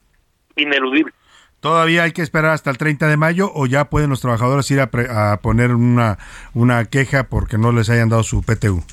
ineludible. 0.58 1.14
¿Todavía 1.62 2.04
hay 2.04 2.12
que 2.12 2.22
esperar 2.22 2.52
hasta 2.52 2.70
el 2.70 2.78
30 2.78 3.08
de 3.08 3.18
mayo 3.18 3.50
o 3.56 3.66
ya 3.66 3.86
pueden 3.86 4.10
los 4.10 4.22
trabajadores 4.22 4.70
ir 4.70 4.82
a, 4.82 5.32
a 5.32 5.38
poner 5.38 5.72
una, 5.72 6.20
una 6.54 6.86
queja 6.86 7.24
porque 7.30 7.58
no 7.58 7.72
les 7.72 7.90
hayan 7.90 8.10
dado 8.10 8.22
su 8.24 8.44
PTU? 8.44 8.84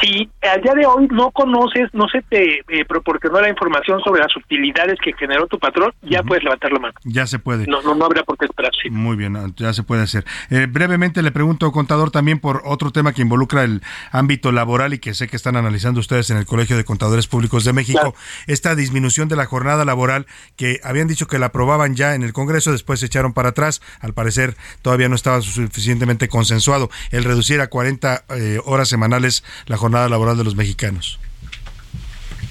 Si 0.00 0.28
al 0.42 0.60
día 0.60 0.74
de 0.74 0.86
hoy 0.86 1.08
no 1.10 1.30
conoces, 1.30 1.88
no 1.92 2.08
se 2.08 2.20
te 2.22 2.60
eh, 2.68 2.84
proporcionó 2.86 3.40
la 3.40 3.48
información 3.48 4.00
sobre 4.00 4.20
las 4.20 4.36
utilidades 4.36 4.98
que 5.02 5.12
generó 5.14 5.46
tu 5.46 5.58
patrón, 5.58 5.92
ya 6.02 6.22
puedes 6.22 6.44
levantar 6.44 6.72
la 6.72 6.78
mano. 6.78 6.94
Ya 7.04 7.26
se 7.26 7.38
puede. 7.38 7.66
No, 7.66 7.80
no, 7.82 7.94
no 7.94 8.04
habrá 8.04 8.22
por 8.22 8.36
qué 8.36 8.44
esperar. 8.44 8.72
Muy 8.90 9.16
bien, 9.16 9.36
ya 9.56 9.72
se 9.72 9.82
puede 9.82 10.02
hacer. 10.02 10.24
Eh, 10.50 10.66
brevemente 10.68 11.22
le 11.22 11.32
pregunto, 11.32 11.70
contador, 11.72 12.10
también 12.10 12.40
por 12.40 12.62
otro 12.64 12.90
tema 12.90 13.12
que 13.12 13.22
involucra 13.22 13.64
el 13.64 13.82
ámbito 14.12 14.52
laboral 14.52 14.92
y 14.92 14.98
que 14.98 15.14
sé 15.14 15.28
que 15.28 15.36
están 15.36 15.56
analizando 15.56 16.00
ustedes 16.00 16.30
en 16.30 16.36
el 16.36 16.46
Colegio 16.46 16.76
de 16.76 16.84
Contadores 16.84 17.26
Públicos 17.26 17.64
de 17.64 17.72
México, 17.72 18.14
esta 18.46 18.74
disminución 18.74 19.28
de 19.28 19.36
la 19.36 19.46
jornada 19.46 19.84
laboral 19.84 20.26
que 20.56 20.80
habían 20.84 21.08
dicho 21.08 21.26
que 21.26 21.38
la 21.38 21.46
aprobaban 21.46 21.96
ya 21.96 22.14
en 22.14 22.22
el 22.22 22.32
Congreso, 22.32 22.72
después 22.72 23.00
se 23.00 23.06
echaron 23.06 23.32
para 23.32 23.50
atrás, 23.50 23.80
al 24.00 24.12
parecer 24.12 24.56
todavía 24.82 25.08
no 25.08 25.14
estaba 25.14 25.40
suficientemente 25.40 26.28
consensuado, 26.28 26.90
el 27.10 27.24
reducir 27.24 27.60
a 27.60 27.68
40 27.68 28.24
eh, 28.28 28.60
horas 28.64 28.88
semanales 28.88 29.42
la 29.66 29.76
jornada 29.76 29.85
jornada 29.86 30.08
laboral 30.08 30.36
de 30.36 30.44
los 30.44 30.56
mexicanos. 30.56 31.18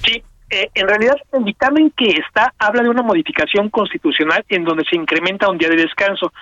Sí, 0.04 0.22
eh, 0.48 0.70
en 0.74 0.88
realidad 0.88 1.16
el 1.32 1.44
dictamen 1.44 1.90
que 1.90 2.08
está 2.08 2.54
habla 2.58 2.82
de 2.82 2.88
una 2.88 3.02
modificación 3.02 3.68
constitucional 3.68 4.44
en 4.48 4.64
donde 4.64 4.84
se 4.88 4.96
incrementa 4.96 5.50
un 5.50 5.58
día 5.58 5.68
de 5.68 5.76
descanso. 5.76 6.32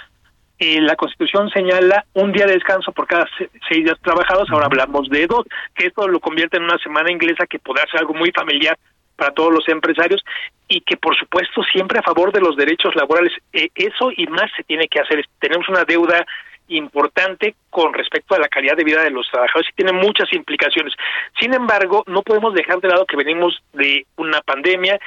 Eh, 0.59 0.81
la 0.81 0.95
Constitución 0.95 1.51
señala 1.51 2.05
un 2.13 2.31
día 2.31 2.47
de 2.47 2.53
descanso 2.53 2.93
por 2.93 3.09
cada 3.09 3.27
seis 3.69 3.85
días 3.85 3.99
trabajados, 4.03 4.49
ahora 4.51 4.67
hablamos 4.67 5.09
de 5.09 5.27
dos, 5.27 5.45
que 5.75 5.87
esto 5.87 6.07
lo 6.07 6.21
convierte 6.21 6.59
en 6.59 6.63
una 6.63 6.79
semana 6.79 7.11
inglesa 7.11 7.47
que 7.47 7.59
podrá 7.59 7.85
ser 7.91 8.01
algo 8.01 8.15
muy 8.15 8.31
familiar 8.31 8.79
para 9.17 9.33
todos 9.33 9.53
los 9.53 9.69
empresarios 9.69 10.23
y 10.69 10.81
que 10.83 10.97
por 10.97 11.17
supuesto 11.17 11.63
siempre 11.73 11.99
a 11.99 12.03
favor 12.03 12.33
de 12.33 12.41
los 12.41 12.57
derechos 12.57 12.95
laborales. 12.95 13.33
Eh, 13.53 13.69
eso 13.75 14.13
y 14.17 14.29
más 14.29 14.49
se 14.57 14.63
tiene 14.63 14.87
que 14.87 15.01
hacer. 15.01 15.27
Tenemos 15.41 15.69
una 15.69 15.85
deuda 15.85 16.25
importante 16.69 17.55
con 17.71 17.93
respecto 17.93 18.35
a 18.35 18.39
la 18.39 18.49
calidad 18.49 18.77
de 18.77 18.85
vida 18.85 19.03
de 19.03 19.11
los 19.11 19.29
trabajadores 19.31 19.71
y 19.71 19.77
tiene 19.77 19.93
muchas 19.93 20.33
implicaciones. 20.33 20.95
Sin 21.39 21.55
embargo, 21.55 22.05
no 22.07 22.23
podemos 22.23 22.55
dejar 22.55 22.81
de 22.81 22.89
lado 22.89 23.07
que 23.07 23.17
venimos 23.17 23.63
de 23.73 24.07
una 24.17 24.41
pandemia 24.41 24.99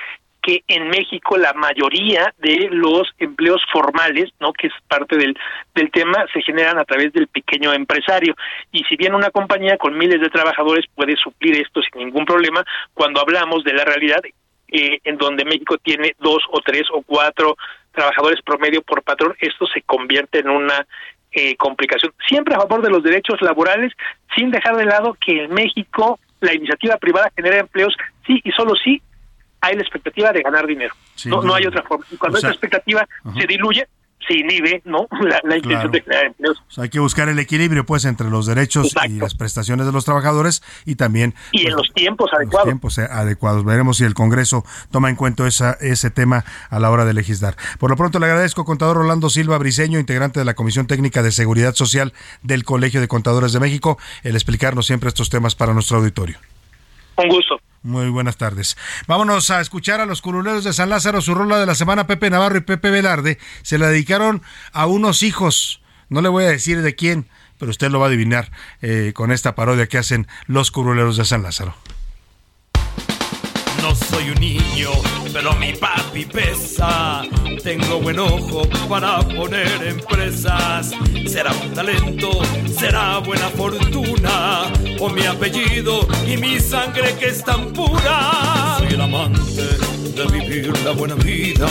que 0.42 0.64
en 0.68 0.88
México 0.88 1.38
la 1.38 1.52
mayoría 1.54 2.34
de 2.38 2.70
los 2.72 3.14
empleos 3.18 3.62
formales, 3.70 4.32
¿no? 4.40 4.54
que 4.54 4.68
es 4.68 4.74
parte 4.88 5.18
del, 5.18 5.38
del 5.76 5.92
tema, 5.92 6.26
se 6.32 6.42
generan 6.42 6.80
a 6.80 6.86
través 6.86 7.12
del 7.12 7.28
pequeño 7.28 7.74
empresario. 7.74 8.34
Y 8.72 8.86
si 8.86 8.96
bien 8.96 9.14
una 9.14 9.30
compañía 9.30 9.78
con 9.78 9.98
miles 9.98 10.22
de 10.22 10.30
trabajadores 10.30 10.86
puede 10.96 11.18
suplir 11.18 11.58
esto 11.58 11.82
sin 11.82 12.06
ningún 12.06 12.26
problema, 12.26 12.64
cuando 12.94 13.20
hablamos 13.20 13.66
de 13.66 13.74
la 13.74 13.84
realidad 13.84 14.22
eh, 14.70 15.00
en 15.04 15.18
donde 15.18 15.44
México 15.44 15.78
tiene 15.78 16.16
dos 16.20 16.44
o 16.50 16.62
tres 16.62 16.84
o 16.94 17.02
cuatro 17.02 17.58
trabajadores 17.92 18.42
promedio 18.42 18.82
por 18.84 19.02
patrón, 19.02 19.36
esto 19.40 19.66
se 19.68 19.82
convierte 19.82 20.40
en 20.40 20.50
una 20.50 20.86
eh, 21.38 21.56
complicación. 21.56 22.12
Siempre 22.28 22.56
a 22.56 22.60
favor 22.60 22.82
de 22.82 22.90
los 22.90 23.04
derechos 23.04 23.40
laborales, 23.44 23.94
sin 24.36 24.50
dejar 24.50 24.76
de 24.76 24.86
lado 24.86 25.16
que 25.24 25.44
en 25.44 25.54
México 25.54 26.20
la 26.40 26.52
iniciativa 26.52 26.98
privada 26.98 27.32
genera 27.36 27.60
empleos, 27.60 27.96
sí 28.26 28.42
y 28.44 28.52
solo 28.54 28.74
sí 28.76 29.00
hay 29.62 29.76
la 29.76 29.82
expectativa 29.82 30.32
de 30.32 30.42
ganar 30.42 30.66
dinero. 30.66 30.96
no, 31.26 31.44
no 31.44 31.54
hay 31.54 31.68
otra 31.68 31.84
forma. 31.84 32.06
Y 32.10 32.18
cuando 32.18 32.40
esa 32.40 32.50
expectativa 32.50 33.08
se 33.40 33.46
diluye, 33.46 33.88
se 34.26 34.34
inhibe 34.36 34.82
no 34.86 35.08
la, 35.22 35.40
la 35.44 35.60
Claro. 35.62 35.90
de 35.90 36.02
generar 36.02 36.26
empleos. 36.26 36.58
O 36.68 36.72
sea, 36.72 36.84
hay 36.86 36.90
que 36.90 37.00
buscar 37.00 37.30
el 37.30 37.40
equilibrio 37.40 37.86
pues 37.86 38.06
entre 38.06 38.30
los 38.30 38.46
derechos 38.46 38.94
y 39.08 39.14
las 39.20 39.36
prestaciones 39.36 39.86
de 39.86 39.92
los 39.92 40.06
trabajadores 40.06 40.62
y 40.86 40.96
también 40.96 41.34
Y 41.52 41.68
en 41.68 41.76
los 41.76 41.92
tiempos 41.94 42.30
los 42.32 42.40
adecuados. 42.40 42.66
tiempos 42.68 42.98
eh, 42.98 43.08
adecuados. 43.10 43.64
Veremos 43.66 43.98
si 43.98 44.04
el 44.04 44.14
Congreso 44.14 44.64
toma 44.92 45.10
en 45.10 45.16
cuenta 45.16 45.48
esa, 45.48 45.74
ese 45.82 46.10
tema 46.10 46.44
a 46.70 46.80
la 46.80 46.90
hora 46.92 47.06
de 47.06 47.14
legislar. 47.14 47.56
Por 47.80 47.90
lo 47.90 47.96
pronto 47.96 48.20
le 48.20 48.26
agradezco, 48.28 48.66
contador 48.66 48.98
Rolando 48.98 49.30
Silva 49.30 49.58
Briceño, 49.58 50.00
integrante 50.00 50.40
de 50.40 50.46
la 50.46 50.54
Comisión 50.56 50.88
Técnica 50.88 51.22
de 51.24 51.32
Seguridad 51.32 51.74
Social 51.76 52.14
del 52.44 52.64
Colegio 52.64 53.02
de 53.02 53.08
Contadores 53.08 53.54
de 53.54 53.60
México, 53.60 53.98
el 54.24 54.36
explicarnos 54.36 54.88
siempre 54.88 55.10
estos 55.10 55.30
temas 55.30 55.56
para 55.56 55.74
nuestro 55.74 55.98
auditorio. 55.98 56.38
Un 57.18 57.30
gusto. 57.30 57.60
Muy 57.84 58.10
buenas 58.10 58.38
tardes. 58.38 58.78
Vámonos 59.08 59.50
a 59.50 59.62
escuchar 59.62 60.02
a 60.02 60.06
los 60.06 60.22
curuleros 60.22 60.64
de 60.64 60.74
San 60.74 60.90
Lázaro. 60.90 61.22
Su 61.22 61.34
rola 61.34 61.60
de 61.60 61.66
la 61.66 61.76
semana, 61.76 62.08
Pepe 62.08 62.30
Navarro 62.30 62.58
y 62.58 62.62
Pepe 62.62 62.90
Velarde, 62.90 63.38
se 63.62 63.78
la 63.78 63.88
dedicaron 63.88 64.42
a 64.74 64.88
unos 64.88 65.24
hijos. 65.24 65.82
No 66.10 66.22
le 66.22 66.30
voy 66.30 66.46
a 66.46 66.50
decir 66.50 66.82
de 66.82 66.96
quién, 66.96 67.28
pero 67.58 67.70
usted 67.70 67.90
lo 67.90 68.00
va 68.00 68.06
a 68.06 68.10
adivinar 68.10 68.52
eh, 68.82 69.12
con 69.14 69.32
esta 69.32 69.56
parodia 69.56 69.88
que 69.88 69.98
hacen 69.98 70.28
los 70.46 70.72
curuleros 70.72 71.18
de 71.18 71.26
San 71.26 71.44
Lázaro. 71.44 71.76
No 73.88 73.96
soy 73.96 74.32
un 74.32 74.40
niño, 74.42 74.90
pero 75.32 75.54
mi 75.54 75.72
papi 75.72 76.26
pesa. 76.26 77.22
Tengo 77.64 78.02
buen 78.02 78.20
ojo 78.20 78.68
para 78.90 79.20
poner 79.20 79.82
empresas. 79.82 80.92
Será 81.26 81.54
un 81.54 81.74
talento, 81.74 82.32
será 82.78 83.20
buena 83.20 83.48
fortuna. 83.48 84.64
O 85.00 85.10
mi 85.10 85.26
apellido 85.26 86.06
y 86.28 86.36
mi 86.36 86.60
sangre 86.60 87.16
que 87.18 87.28
es 87.28 87.42
tan 87.46 87.72
pura. 87.72 88.76
Soy 88.80 88.90
el 88.90 89.00
amante 89.00 89.64
de 90.18 90.26
vivir 90.38 90.78
la 90.84 90.92
buena 90.92 91.16
vida. 91.16 91.70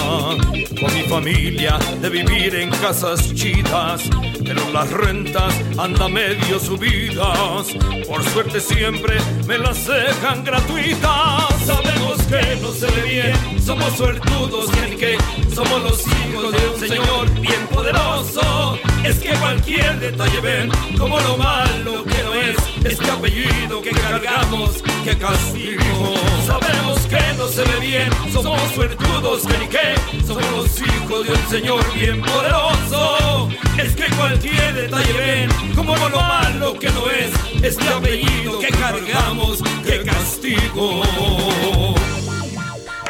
Con 0.81 0.95
mi 0.95 1.03
familia, 1.11 1.79
de 2.01 2.09
vivir 2.09 2.55
en 2.55 2.71
casas 2.71 3.35
chidas. 3.35 4.09
Pero 4.47 4.71
las 4.73 4.91
rentas 4.91 5.55
andan 5.77 6.13
medio 6.13 6.61
subidas. 6.61 7.75
Por 8.07 8.25
suerte 8.31 8.61
siempre 8.61 9.17
me 9.47 9.59
las 9.59 9.87
dejan 9.87 10.45
gratuitas. 10.45 11.45
Sabemos 11.65 12.23
que 12.29 12.57
no 12.63 12.71
se 12.71 12.87
ve 12.87 13.03
bien, 13.03 13.61
somos 13.61 13.93
suertudos 13.97 14.71
y 14.93 14.97
que 14.97 15.19
somos 15.53 15.83
los 15.83 16.07
hijos 16.07 16.53
de 16.53 16.69
un 16.69 16.81
Señor 16.89 17.41
bien 17.41 17.67
poderoso. 17.73 18.79
Es 19.05 19.19
que 19.19 19.31
cualquier 19.31 19.99
detalle 19.99 20.41
ven 20.41 20.71
como 20.97 21.19
lo 21.21 21.37
malo 21.37 22.05
que 22.05 22.23
no 22.23 22.35
es 22.35 22.57
este 22.85 23.11
apellido 23.11 23.83
que 23.83 23.91
cargamos, 23.91 24.83
que 25.05 25.17
castigo. 25.19 26.15
Sabemos 26.47 27.01
que 27.07 27.21
no 27.37 27.49
se 27.49 27.63
ve 27.63 27.81
bien, 27.81 28.11
somos 28.33 28.61
suertudos 28.75 29.43
que 29.47 29.59
ni 29.59 29.67
que 29.67 30.25
somos 30.25 30.51
los 30.53 30.81
hijos 30.81 31.27
de 31.27 31.33
un 31.33 31.49
Señor 31.49 31.95
bien 31.95 32.21
poderoso. 32.23 33.49
Es 33.79 33.95
que 33.95 34.07
cualquier 34.17 34.75
detalle 34.75 35.13
ven 35.13 35.75
como 35.75 35.95
lo 35.97 36.09
malo 36.09 36.79
que 36.79 36.91
no 36.91 37.11
es 37.11 37.31
este 37.63 37.89
apellido 37.89 38.59
que 38.59 38.69
cargamos, 38.69 39.63
que 39.85 40.03
castigo. 40.03 41.03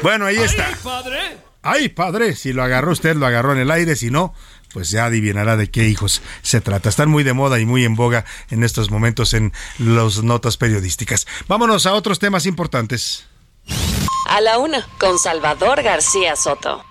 Bueno, 0.02 0.26
ahí 0.26 0.36
está. 0.36 0.68
Padre. 0.82 1.38
Ay, 1.62 1.88
padre, 1.88 2.36
si 2.36 2.52
lo 2.52 2.62
agarró 2.62 2.92
usted, 2.92 3.16
lo 3.16 3.26
agarró 3.26 3.52
en 3.52 3.58
el 3.58 3.70
aire, 3.70 3.96
si 3.96 4.10
no, 4.10 4.34
pues 4.72 4.90
ya 4.90 5.06
adivinará 5.06 5.56
de 5.56 5.70
qué 5.70 5.88
hijos 5.88 6.22
se 6.42 6.60
trata. 6.60 6.88
Están 6.88 7.08
muy 7.08 7.24
de 7.24 7.32
moda 7.32 7.58
y 7.58 7.66
muy 7.66 7.84
en 7.84 7.96
boga 7.96 8.24
en 8.50 8.62
estos 8.62 8.90
momentos 8.90 9.34
en 9.34 9.52
las 9.78 10.22
notas 10.22 10.56
periodísticas. 10.56 11.26
Vámonos 11.48 11.86
a 11.86 11.94
otros 11.94 12.18
temas 12.18 12.46
importantes. 12.46 13.26
A 14.28 14.40
la 14.40 14.58
una, 14.58 14.86
con 14.98 15.18
Salvador 15.18 15.82
García 15.82 16.36
Soto. 16.36 16.84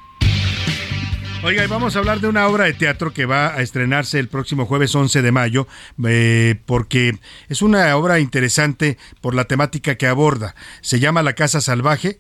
Oiga, 1.46 1.64
y 1.64 1.68
vamos 1.68 1.96
a 1.96 2.00
hablar 2.00 2.22
de 2.22 2.28
una 2.28 2.48
obra 2.48 2.66
de 2.66 2.74
teatro 2.74 3.14
que 3.14 3.28
va 3.28 3.54
a 3.54 3.62
estrenarse 3.62 4.18
el 4.18 4.30
próximo 4.30 4.66
jueves 4.66 4.96
11 4.96 5.22
de 5.22 5.32
mayo, 5.32 5.68
eh, 6.04 6.56
porque 6.66 7.20
es 7.50 7.62
una 7.62 7.96
obra 7.96 8.20
interesante 8.20 8.98
por 9.22 9.36
la 9.36 9.44
temática 9.44 9.94
que 9.94 10.08
aborda. 10.08 10.56
Se 10.82 11.00
llama 11.00 11.22
La 11.22 11.34
Casa 11.34 11.62
Salvaje. 11.62 12.18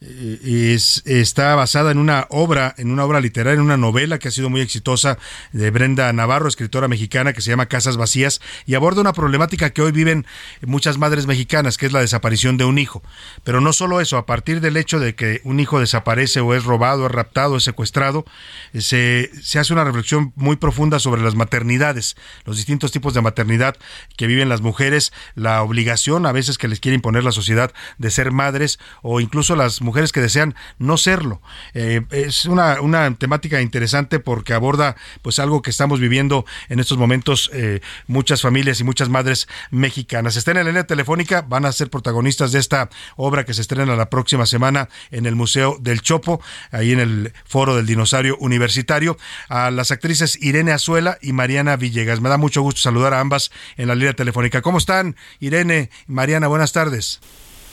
Eh, 0.00 0.74
es, 0.74 1.02
está 1.06 1.54
basada 1.54 1.90
en 1.90 1.98
una 1.98 2.26
obra, 2.28 2.74
en 2.76 2.90
una 2.90 3.04
obra 3.04 3.20
literaria, 3.20 3.58
en 3.58 3.64
una 3.64 3.78
novela 3.78 4.18
que 4.18 4.28
ha 4.28 4.30
sido 4.30 4.50
muy 4.50 4.60
exitosa 4.60 5.18
de 5.52 5.70
Brenda 5.70 6.12
Navarro, 6.12 6.48
escritora 6.48 6.86
mexicana, 6.86 7.32
que 7.32 7.40
se 7.40 7.50
llama 7.50 7.66
Casas 7.66 7.96
Vacías, 7.96 8.40
y 8.66 8.74
aborda 8.74 9.00
una 9.00 9.14
problemática 9.14 9.70
que 9.70 9.80
hoy 9.80 9.92
viven 9.92 10.26
muchas 10.62 10.98
madres 10.98 11.26
mexicanas, 11.26 11.78
que 11.78 11.86
es 11.86 11.92
la 11.92 12.00
desaparición 12.00 12.58
de 12.58 12.64
un 12.64 12.78
hijo. 12.78 13.02
Pero 13.42 13.60
no 13.60 13.72
solo 13.72 14.00
eso, 14.00 14.18
a 14.18 14.26
partir 14.26 14.60
del 14.60 14.76
hecho 14.76 15.00
de 15.00 15.14
que 15.14 15.40
un 15.44 15.60
hijo 15.60 15.80
desaparece 15.80 16.40
o 16.40 16.54
es 16.54 16.64
robado, 16.64 17.06
es 17.06 17.12
raptado, 17.12 17.56
es 17.56 17.64
secuestrado, 17.64 18.26
eh, 18.74 18.82
se, 18.82 19.30
se 19.42 19.58
hace 19.58 19.72
una 19.72 19.84
reflexión 19.84 20.32
muy 20.36 20.56
profunda 20.56 20.98
sobre 20.98 21.22
las 21.22 21.34
maternidades, 21.36 22.16
los 22.44 22.56
distintos 22.56 22.92
tipos 22.92 23.14
de 23.14 23.22
maternidad 23.22 23.76
que 24.16 24.26
viven 24.26 24.50
las 24.50 24.60
mujeres, 24.60 25.12
la 25.34 25.62
obligación 25.62 26.26
a 26.26 26.32
veces 26.32 26.58
que 26.58 26.68
les 26.68 26.80
quiere 26.80 26.96
imponer 26.96 27.24
la 27.24 27.32
sociedad 27.32 27.72
de 27.96 28.10
ser 28.10 28.30
madres 28.30 28.78
o 29.02 29.20
incluso 29.20 29.56
las 29.56 29.80
mujeres 29.86 30.12
que 30.12 30.20
desean 30.20 30.54
no 30.78 30.98
serlo. 30.98 31.40
Eh, 31.72 32.02
es 32.10 32.44
una, 32.44 32.80
una 32.82 33.14
temática 33.14 33.62
interesante 33.62 34.20
porque 34.20 34.52
aborda 34.52 34.96
pues 35.22 35.38
algo 35.38 35.62
que 35.62 35.70
estamos 35.70 36.00
viviendo 36.00 36.44
en 36.68 36.80
estos 36.80 36.98
momentos 36.98 37.50
eh, 37.54 37.80
muchas 38.06 38.42
familias 38.42 38.80
y 38.80 38.84
muchas 38.84 39.08
madres 39.08 39.48
mexicanas. 39.70 40.36
Están 40.36 40.58
en 40.58 40.64
la 40.64 40.70
línea 40.70 40.84
telefónica, 40.84 41.42
van 41.42 41.64
a 41.64 41.72
ser 41.72 41.88
protagonistas 41.88 42.52
de 42.52 42.58
esta 42.58 42.90
obra 43.16 43.44
que 43.44 43.54
se 43.54 43.62
estrena 43.62 43.96
la 43.96 44.10
próxima 44.10 44.44
semana 44.44 44.88
en 45.10 45.26
el 45.26 45.34
Museo 45.34 45.78
del 45.80 46.02
Chopo, 46.02 46.42
ahí 46.70 46.92
en 46.92 47.00
el 47.00 47.32
Foro 47.46 47.76
del 47.76 47.86
Dinosaurio 47.86 48.36
Universitario, 48.38 49.16
a 49.48 49.70
las 49.70 49.90
actrices 49.90 50.38
Irene 50.42 50.72
Azuela 50.72 51.18
y 51.22 51.32
Mariana 51.32 51.76
Villegas. 51.76 52.20
Me 52.20 52.28
da 52.28 52.36
mucho 52.36 52.62
gusto 52.62 52.80
saludar 52.80 53.14
a 53.14 53.20
ambas 53.20 53.50
en 53.76 53.88
la 53.88 53.94
línea 53.94 54.14
telefónica. 54.14 54.62
¿Cómo 54.62 54.78
están, 54.78 55.16
Irene 55.40 55.90
Mariana? 56.06 56.48
Buenas 56.48 56.72
tardes. 56.72 57.20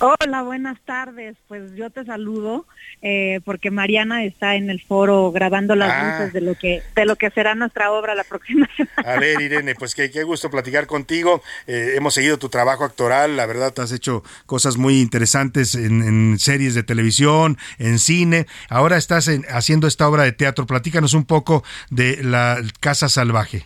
Hola, 0.06 0.42
buenas 0.42 0.78
tardes. 0.82 1.38
Pues 1.48 1.74
yo 1.76 1.90
te 1.90 2.04
saludo 2.04 2.66
eh, 3.02 3.40
porque 3.46 3.72
Mariana 3.72 4.26
está 4.26 4.56
en 4.56 4.70
el 4.70 4.82
foro 4.82 5.32
grabando 5.32 5.76
las 5.76 5.92
Ah. 5.94 6.18
luces 6.18 6.34
de 6.34 6.42
lo 6.42 6.56
que 6.56 6.82
de 6.94 7.06
lo 7.06 7.16
que 7.16 7.30
será 7.30 7.56
nuestra 7.56 7.90
obra 7.90 8.14
la 8.14 8.26
próxima 8.26 8.68
semana. 8.76 9.02
A 9.14 9.18
ver, 9.18 9.40
Irene, 9.40 9.76
pues 9.76 9.96
qué, 9.96 10.12
qué 10.12 10.24
gusto 10.24 10.50
platicar 10.50 10.88
contigo. 10.88 11.42
Eh, 11.68 11.94
hemos 11.96 12.16
seguido 12.16 12.38
tu 12.38 12.50
trabajo 12.50 12.84
actoral, 12.84 13.38
la 13.38 13.46
verdad, 13.46 13.74
has 13.80 13.94
hecho 13.94 14.24
cosas 14.46 14.76
muy 14.76 15.00
interesantes 15.00 15.74
en, 15.74 16.02
en 16.04 16.38
series 16.38 16.76
de 16.76 16.84
televisión, 16.84 17.58
en 17.80 17.98
cine. 17.98 18.46
Ahora 18.68 18.98
estás 18.98 19.30
en- 19.30 19.46
haciendo 19.50 19.88
esta 19.88 20.10
obra 20.10 20.24
de 20.24 20.34
teatro. 20.34 20.66
Platícanos 20.68 21.14
un 21.14 21.24
poco 21.24 21.64
de 21.92 22.22
La 22.22 22.58
Casa 22.82 23.08
Salvaje. 23.08 23.66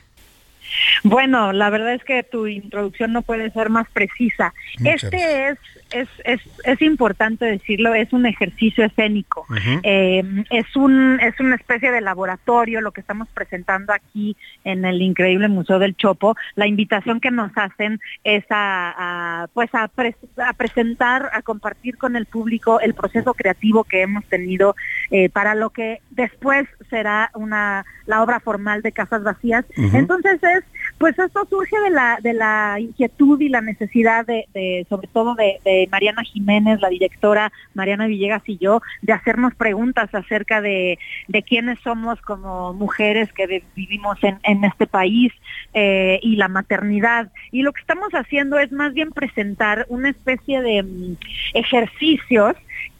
Bueno, 1.04 1.54
la 1.54 1.70
verdad 1.72 1.94
es 1.96 2.04
que 2.04 2.22
tu 2.24 2.46
introducción 2.46 3.12
no 3.14 3.22
puede 3.24 3.50
ser 3.52 3.70
más 3.70 3.88
precisa. 3.92 4.54
Muchas 4.80 5.06
este 5.06 5.50
es, 5.50 5.58
es, 5.92 6.08
es, 6.26 6.42
es 6.64 6.82
importante 6.82 7.46
decirlo, 7.46 7.94
es 7.94 8.12
un 8.14 8.26
ejercicio 8.26 8.86
escénico. 8.86 9.46
Eh, 9.84 10.24
es, 10.50 10.76
un, 10.76 11.20
es 11.22 11.40
una 11.40 11.56
especie 11.56 11.92
de 11.92 12.02
laboratorio 12.02 12.82
lo 12.82 12.92
que 12.92 13.02
estamos 13.02 13.28
presentando 13.30 13.94
aquí 13.94 14.36
en 14.64 14.86
el 14.86 15.02
increíble 15.02 15.48
Museo 15.48 15.80
del 15.80 15.96
Chopo. 15.96 16.36
La 16.56 16.68
invitación 16.68 17.20
que 17.20 17.32
nos 17.32 17.52
hacen 17.56 18.00
es 18.24 18.44
a, 18.50 19.44
a, 19.44 19.48
pues 19.54 19.74
a, 19.74 19.88
pres- 19.90 20.16
a 20.38 20.54
presentar, 20.54 21.30
a 21.34 21.42
compartir 21.42 21.98
con 21.98 22.16
el 22.16 22.26
público 22.26 22.80
el 22.80 22.94
proceso 22.94 23.34
creativo 23.34 23.84
que 23.84 24.02
hemos 24.02 24.26
tenido 24.26 24.76
eh, 25.12 25.30
para 25.30 25.56
lo 25.56 25.70
que 25.70 26.02
después 26.12 26.68
será 26.90 27.32
una 27.34 27.86
la 28.06 28.24
obra 28.24 28.40
formal 28.40 28.82
de 28.82 28.92
Casas 28.94 29.24
Vacías. 29.24 29.66
Entonces 29.94 30.42
es, 30.42 30.64
pues 30.98 31.18
esto 31.20 31.46
surge 31.50 31.80
de 31.82 31.90
la, 31.90 32.20
de 32.22 32.34
la 32.34 32.78
inquietud 32.80 33.40
y 33.40 33.50
la 33.50 33.62
necesidad 33.62 34.26
de, 34.26 34.48
de 34.54 34.86
sobre 34.90 35.08
todo 35.08 35.36
de, 35.36 35.60
de 35.64 35.88
Mariana 35.92 36.24
Jiménez, 36.24 36.80
la 36.82 36.90
directora 36.90 37.52
Mariana 37.74 38.08
Villegas 38.08 38.44
y 38.48 38.58
yo, 38.58 38.82
de 39.02 39.14
hacernos 39.14 39.56
preguntas 39.56 40.14
acerca 40.14 40.62
de, 40.62 41.00
de 41.28 41.44
quiénes 41.44 41.80
somos 41.80 42.22
como 42.22 42.74
mujeres 42.74 43.32
que 43.34 43.64
vivimos 43.76 44.18
en, 44.24 44.40
en 44.44 44.64
este 44.64 44.88
país 44.88 45.34
eh, 45.74 46.20
y 46.22 46.36
la 46.36 46.48
maternidad. 46.48 47.32
Y 47.52 47.62
lo 47.62 47.74
que 47.74 47.82
estamos 47.82 48.10
haciendo 48.14 48.60
es 48.60 48.72
más 48.72 48.94
bien 48.94 49.12
presentar 49.12 49.86
una 49.90 50.10
especie 50.10 50.62
de 50.62 50.84
mm, 50.84 51.18
ejercicios 51.54 52.56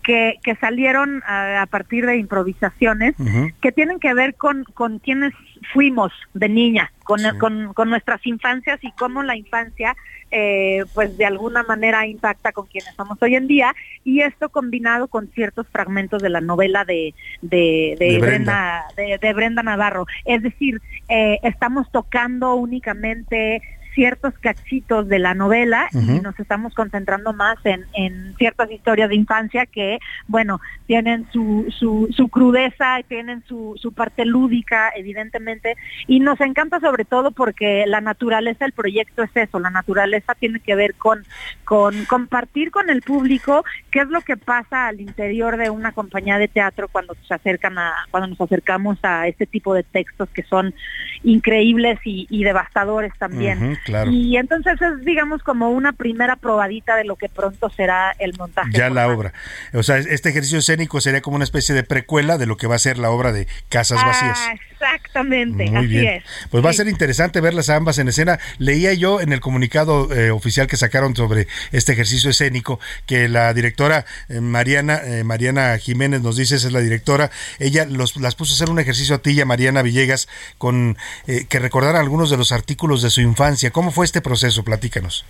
que, 0.08 0.40
que 0.42 0.56
salieron 0.56 1.22
a, 1.28 1.62
a 1.62 1.66
partir 1.66 2.06
de 2.06 2.16
improvisaciones 2.16 3.14
que 3.62 3.74
tienen 3.74 4.00
que 4.00 4.14
ver 4.14 4.36
con, 4.36 4.64
con 4.74 5.00
quienes 5.00 5.34
fuimos 5.74 6.14
de 6.34 6.48
niña, 6.48 6.94
con, 7.04 7.20
con, 7.38 7.74
con 7.74 7.90
nuestras 7.90 8.26
infancias 8.26 8.80
y 8.84 8.92
cómo 8.94 9.22
la 9.22 9.36
infancia 9.36 9.98
eh, 10.32 10.86
pues 10.94 11.18
de 11.18 11.26
alguna 11.26 11.64
manera 11.64 12.08
impacta 12.08 12.54
con 12.54 12.68
quienes 12.68 12.96
somos 12.96 13.18
hoy 13.22 13.36
en 13.36 13.48
día 13.48 13.74
y 14.06 14.22
esto 14.22 14.48
combinado 14.48 15.10
con 15.10 15.28
ciertos 15.28 15.68
fragmentos 15.68 16.22
de 16.22 16.30
la 16.30 16.40
novela 16.40 16.86
de, 16.86 17.14
de, 17.42 17.98
de 18.00 18.14
De 18.14 18.20
Brenda, 18.20 18.86
de, 18.96 19.18
de 19.18 19.34
Brenda 19.34 19.62
Navarro. 19.62 20.06
Es 20.24 20.42
decir, 20.42 20.82
eh, 21.10 21.40
estamos 21.44 21.92
tocando 21.92 22.56
únicamente 22.56 23.62
ciertos 23.98 24.36
cachitos 24.40 25.08
de 25.08 25.18
la 25.18 25.34
novela 25.34 25.90
y 25.92 26.20
nos 26.20 26.40
estamos 26.40 26.76
concentrando 26.76 27.34
más 27.34 27.58
en, 27.64 27.84
en, 27.94 28.36
ciertas 28.38 28.70
historias 28.70 29.10
de 29.10 29.16
infancia 29.16 29.66
que, 29.66 29.98
bueno, 30.28 30.62
tienen 30.86 31.28
su, 31.34 31.66
su, 31.76 32.08
su 32.16 32.28
crudeza, 32.28 33.00
tienen 33.08 33.44
su, 33.48 33.74
su 33.82 33.92
parte 33.94 34.24
lúdica, 34.24 34.92
evidentemente, 34.96 35.76
y 36.06 36.20
nos 36.20 36.40
encanta 36.42 36.80
sobre 36.80 37.06
todo 37.06 37.32
porque 37.32 37.86
la 37.88 38.00
naturaleza 38.00 38.66
del 38.66 38.72
proyecto 38.72 39.24
es 39.24 39.32
eso, 39.34 39.60
la 39.60 39.72
naturaleza 39.72 40.36
tiene 40.36 40.60
que 40.60 40.76
ver 40.76 40.94
con, 40.94 41.26
con 41.66 42.06
compartir 42.06 42.70
con 42.70 42.92
el 42.92 43.02
público 43.02 43.66
qué 43.90 44.02
es 44.02 44.10
lo 44.10 44.22
que 44.22 44.38
pasa 44.38 44.90
al 44.90 45.02
interior 45.02 45.58
de 45.58 45.72
una 45.72 45.92
compañía 45.92 46.38
de 46.38 46.48
teatro 46.48 46.88
cuando 46.88 47.16
se 47.28 47.34
acercan 47.34 47.80
a, 47.80 47.96
cuando 48.12 48.28
nos 48.28 48.42
acercamos 48.42 49.00
a 49.02 49.28
este 49.28 49.48
tipo 49.48 49.74
de 49.74 49.82
textos 49.82 50.30
que 50.30 50.44
son 50.44 50.76
increíbles 51.24 52.00
y, 52.04 52.28
devastadores 52.44 53.12
también. 53.18 53.78
Y 54.12 54.38
entonces 54.38 54.82
es, 54.82 55.06
digamos, 55.06 55.44
como 55.44 55.70
una 55.70 55.94
primera 55.94 56.36
probadita 56.36 56.96
de 56.96 57.04
lo 57.04 57.16
que 57.16 57.30
pronto 57.30 57.70
será 57.70 58.16
el 58.20 58.38
montaje. 58.38 58.72
Ya 58.74 58.90
la 58.90 59.08
obra. 59.08 59.34
O 59.74 59.84
sea, 59.84 59.98
este 59.98 60.30
ejercicio 60.30 60.60
escénico 60.60 61.02
sería 61.02 61.22
como 61.22 61.36
una 61.36 61.46
especie 61.46 61.74
de 61.74 61.84
precuela 61.84 62.38
de 62.38 62.46
lo 62.46 62.58
que 62.58 62.68
va 62.68 62.76
a 62.76 62.80
ser 62.80 62.98
la 62.98 63.10
obra 63.10 63.32
de 63.32 63.48
Casas 63.70 64.04
Vacías. 64.04 64.40
Ah, 64.40 64.56
exactamente, 64.72 65.72
así 65.76 65.98
es. 65.98 66.24
Pues 66.50 66.64
va 66.64 66.70
a 66.70 66.74
ser 66.74 66.88
interesante 66.88 67.42
verlas 67.42 67.70
ambas 67.70 67.98
en 67.98 68.08
escena. 68.08 68.40
Leía 68.58 68.94
yo 68.94 69.22
en 69.22 69.34
el 69.34 69.40
comunicado 69.40 70.14
eh, 70.14 70.32
oficial 70.32 70.68
que 70.68 70.78
sacaron 70.78 71.16
sobre 71.16 71.48
este 71.72 71.94
ejercicio 71.94 72.30
escénico 72.30 72.80
que 73.06 73.28
la 73.28 73.54
directora 73.54 74.06
eh, 74.30 74.40
Mariana 74.40 75.02
eh, 75.04 75.24
Mariana 75.24 75.78
Jiménez 75.78 76.22
nos 76.22 76.38
dice, 76.38 76.56
esa 76.56 76.68
es 76.68 76.74
la 76.74 76.80
directora, 76.80 77.32
ella 77.60 77.86
los, 77.86 78.18
las 78.18 78.36
puso 78.36 78.54
a 78.54 78.56
hacer 78.56 78.70
un 78.70 78.80
ejercicio 78.80 79.16
a 79.16 79.20
ti 79.20 79.32
y 79.32 79.42
a 79.42 79.46
Mariana 79.46 79.82
Villegas 79.82 80.28
con 80.58 80.98
que 81.26 81.60
recordaran 81.60 82.02
algunos 82.02 82.30
de 82.30 82.38
los 82.38 82.52
artículos 82.52 83.02
de 83.02 83.10
su 83.10 83.22
infancia. 83.22 83.72
¿Cómo 83.78 83.92
fue 83.92 84.06
este 84.06 84.24
proceso? 84.24 84.64
Platícanos. 84.64 85.24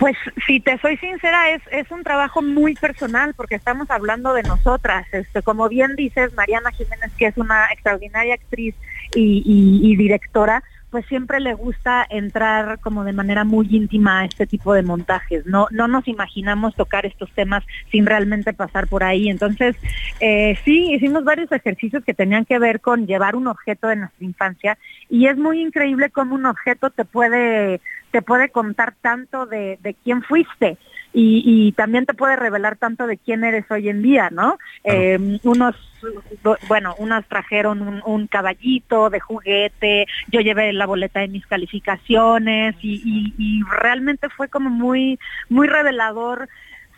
Pues 0.00 0.16
si 0.48 0.58
te 0.58 0.76
soy 0.80 0.96
sincera, 0.96 1.50
es, 1.52 1.62
es 1.70 1.88
un 1.92 2.02
trabajo 2.02 2.42
muy 2.42 2.74
personal 2.74 3.34
porque 3.34 3.54
estamos 3.54 3.88
hablando 3.88 4.34
de 4.34 4.42
nosotras. 4.42 5.06
Este, 5.12 5.42
como 5.42 5.68
bien 5.68 5.94
dices, 5.94 6.34
Mariana 6.34 6.72
Jiménez, 6.72 7.12
que 7.16 7.26
es 7.26 7.36
una 7.36 7.68
extraordinaria 7.70 8.34
actriz 8.34 8.74
y, 9.14 9.94
directora, 9.94 10.64
pues 10.90 11.04
siempre 11.06 11.40
le 11.40 11.54
gusta 11.54 12.06
entrar 12.08 12.80
como 12.80 13.04
de 13.04 13.12
manera 13.12 13.44
muy 13.44 13.66
íntima 13.70 14.20
a 14.20 14.24
este 14.24 14.46
tipo 14.46 14.72
de 14.72 14.82
montajes. 14.82 15.46
No, 15.46 15.68
no 15.70 15.88
nos 15.88 16.08
imaginamos 16.08 16.74
tocar 16.74 17.04
estos 17.06 17.30
temas 17.32 17.64
sin 17.90 18.06
realmente 18.06 18.52
pasar 18.52 18.88
por 18.88 19.04
ahí. 19.04 19.28
Entonces, 19.28 19.76
eh, 20.20 20.58
sí, 20.64 20.94
hicimos 20.94 21.24
varios 21.24 21.52
ejercicios 21.52 22.04
que 22.04 22.14
tenían 22.14 22.44
que 22.44 22.58
ver 22.58 22.80
con 22.80 23.06
llevar 23.06 23.36
un 23.36 23.46
objeto 23.46 23.88
de 23.88 23.96
nuestra 23.96 24.24
infancia 24.24 24.78
y 25.10 25.26
es 25.26 25.36
muy 25.36 25.60
increíble 25.60 26.10
cómo 26.10 26.34
un 26.34 26.46
objeto 26.46 26.90
te 26.90 27.04
puede 27.04 27.80
te 28.10 28.22
puede 28.22 28.48
contar 28.48 28.94
tanto 29.02 29.44
de, 29.44 29.78
de 29.82 29.94
quién 29.94 30.22
fuiste. 30.22 30.78
Y, 31.20 31.42
y, 31.44 31.72
también 31.72 32.06
te 32.06 32.14
puede 32.14 32.36
revelar 32.36 32.76
tanto 32.76 33.08
de 33.08 33.16
quién 33.16 33.42
eres 33.42 33.68
hoy 33.72 33.88
en 33.88 34.02
día, 34.02 34.28
¿no? 34.30 34.56
Eh, 34.84 35.18
unos, 35.42 35.74
bueno, 36.68 36.94
unos 36.98 37.26
trajeron 37.26 37.82
un, 37.82 38.02
un, 38.06 38.28
caballito 38.28 39.10
de 39.10 39.18
juguete, 39.18 40.06
yo 40.28 40.40
llevé 40.40 40.72
la 40.72 40.86
boleta 40.86 41.18
de 41.18 41.26
mis 41.26 41.44
calificaciones 41.44 42.76
y, 42.82 43.02
y, 43.04 43.34
y 43.36 43.62
realmente 43.64 44.28
fue 44.28 44.46
como 44.46 44.70
muy, 44.70 45.18
muy 45.48 45.66
revelador 45.66 46.48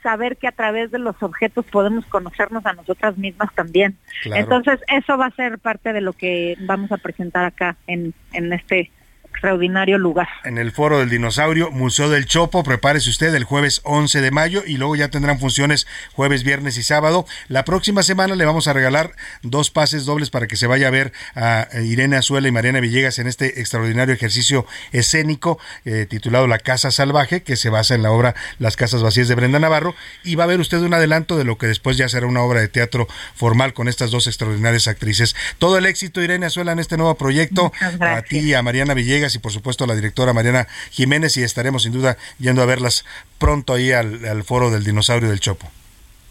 saber 0.02 0.36
que 0.36 0.48
a 0.48 0.52
través 0.52 0.90
de 0.90 0.98
los 0.98 1.22
objetos 1.22 1.64
podemos 1.64 2.04
conocernos 2.04 2.66
a 2.66 2.74
nosotras 2.74 3.16
mismas 3.16 3.50
también. 3.54 3.96
Entonces, 4.26 4.80
eso 4.88 5.16
va 5.16 5.26
a 5.26 5.30
ser 5.30 5.58
parte 5.58 5.94
de 5.94 6.02
lo 6.02 6.12
que 6.12 6.58
vamos 6.60 6.92
a 6.92 6.98
presentar 6.98 7.46
acá 7.46 7.76
en, 7.86 8.12
en 8.34 8.52
este 8.52 8.90
extraordinario 9.32 9.96
lugar. 9.98 10.28
En 10.44 10.58
el 10.58 10.70
Foro 10.70 10.98
del 10.98 11.08
Dinosaurio, 11.08 11.70
Museo 11.70 12.10
del 12.10 12.26
Chopo, 12.26 12.62
prepárese 12.62 13.08
usted 13.08 13.34
el 13.34 13.44
jueves 13.44 13.80
11 13.84 14.20
de 14.20 14.30
mayo 14.30 14.62
y 14.66 14.76
luego 14.76 14.96
ya 14.96 15.08
tendrán 15.08 15.38
funciones 15.38 15.86
jueves, 16.12 16.44
viernes 16.44 16.76
y 16.76 16.82
sábado. 16.82 17.26
La 17.48 17.64
próxima 17.64 18.02
semana 18.02 18.34
le 18.34 18.44
vamos 18.44 18.68
a 18.68 18.72
regalar 18.72 19.12
dos 19.42 19.70
pases 19.70 20.04
dobles 20.04 20.30
para 20.30 20.46
que 20.46 20.56
se 20.56 20.66
vaya 20.66 20.88
a 20.88 20.90
ver 20.90 21.12
a 21.34 21.68
Irene 21.82 22.16
Azuela 22.16 22.48
y 22.48 22.52
Mariana 22.52 22.80
Villegas 22.80 23.18
en 23.18 23.26
este 23.26 23.60
extraordinario 23.60 24.14
ejercicio 24.14 24.66
escénico 24.92 25.58
eh, 25.84 26.06
titulado 26.08 26.46
La 26.46 26.58
Casa 26.58 26.90
Salvaje, 26.90 27.42
que 27.42 27.56
se 27.56 27.70
basa 27.70 27.94
en 27.94 28.02
la 28.02 28.10
obra 28.10 28.34
Las 28.58 28.76
Casas 28.76 29.02
Vacías 29.02 29.28
de 29.28 29.34
Brenda 29.36 29.58
Navarro. 29.58 29.94
Y 30.22 30.34
va 30.34 30.44
a 30.44 30.48
ver 30.48 30.60
usted 30.60 30.78
un 30.78 30.92
adelanto 30.92 31.38
de 31.38 31.44
lo 31.44 31.56
que 31.56 31.66
después 31.66 31.96
ya 31.96 32.08
será 32.08 32.26
una 32.26 32.42
obra 32.42 32.60
de 32.60 32.68
teatro 32.68 33.08
formal 33.34 33.72
con 33.72 33.88
estas 33.88 34.10
dos 34.10 34.26
extraordinarias 34.26 34.88
actrices. 34.88 35.34
Todo 35.58 35.78
el 35.78 35.86
éxito, 35.86 36.22
Irene 36.22 36.46
Azuela, 36.46 36.72
en 36.72 36.78
este 36.78 36.96
nuevo 36.96 37.14
proyecto. 37.14 37.72
A 38.00 38.22
ti 38.22 38.38
y 38.38 38.54
a 38.54 38.62
Mariana 38.62 38.94
Villegas 38.94 39.19
y 39.28 39.38
por 39.38 39.52
supuesto 39.52 39.84
a 39.84 39.86
la 39.86 39.94
directora 39.94 40.32
Mariana 40.32 40.66
Jiménez 40.90 41.36
y 41.36 41.42
estaremos 41.42 41.82
sin 41.82 41.92
duda 41.92 42.16
yendo 42.38 42.62
a 42.62 42.66
verlas 42.66 43.04
pronto 43.38 43.74
ahí 43.74 43.92
al, 43.92 44.24
al 44.24 44.44
foro 44.44 44.70
del 44.70 44.84
dinosaurio 44.84 45.28
del 45.28 45.40
Chopo. 45.40 45.70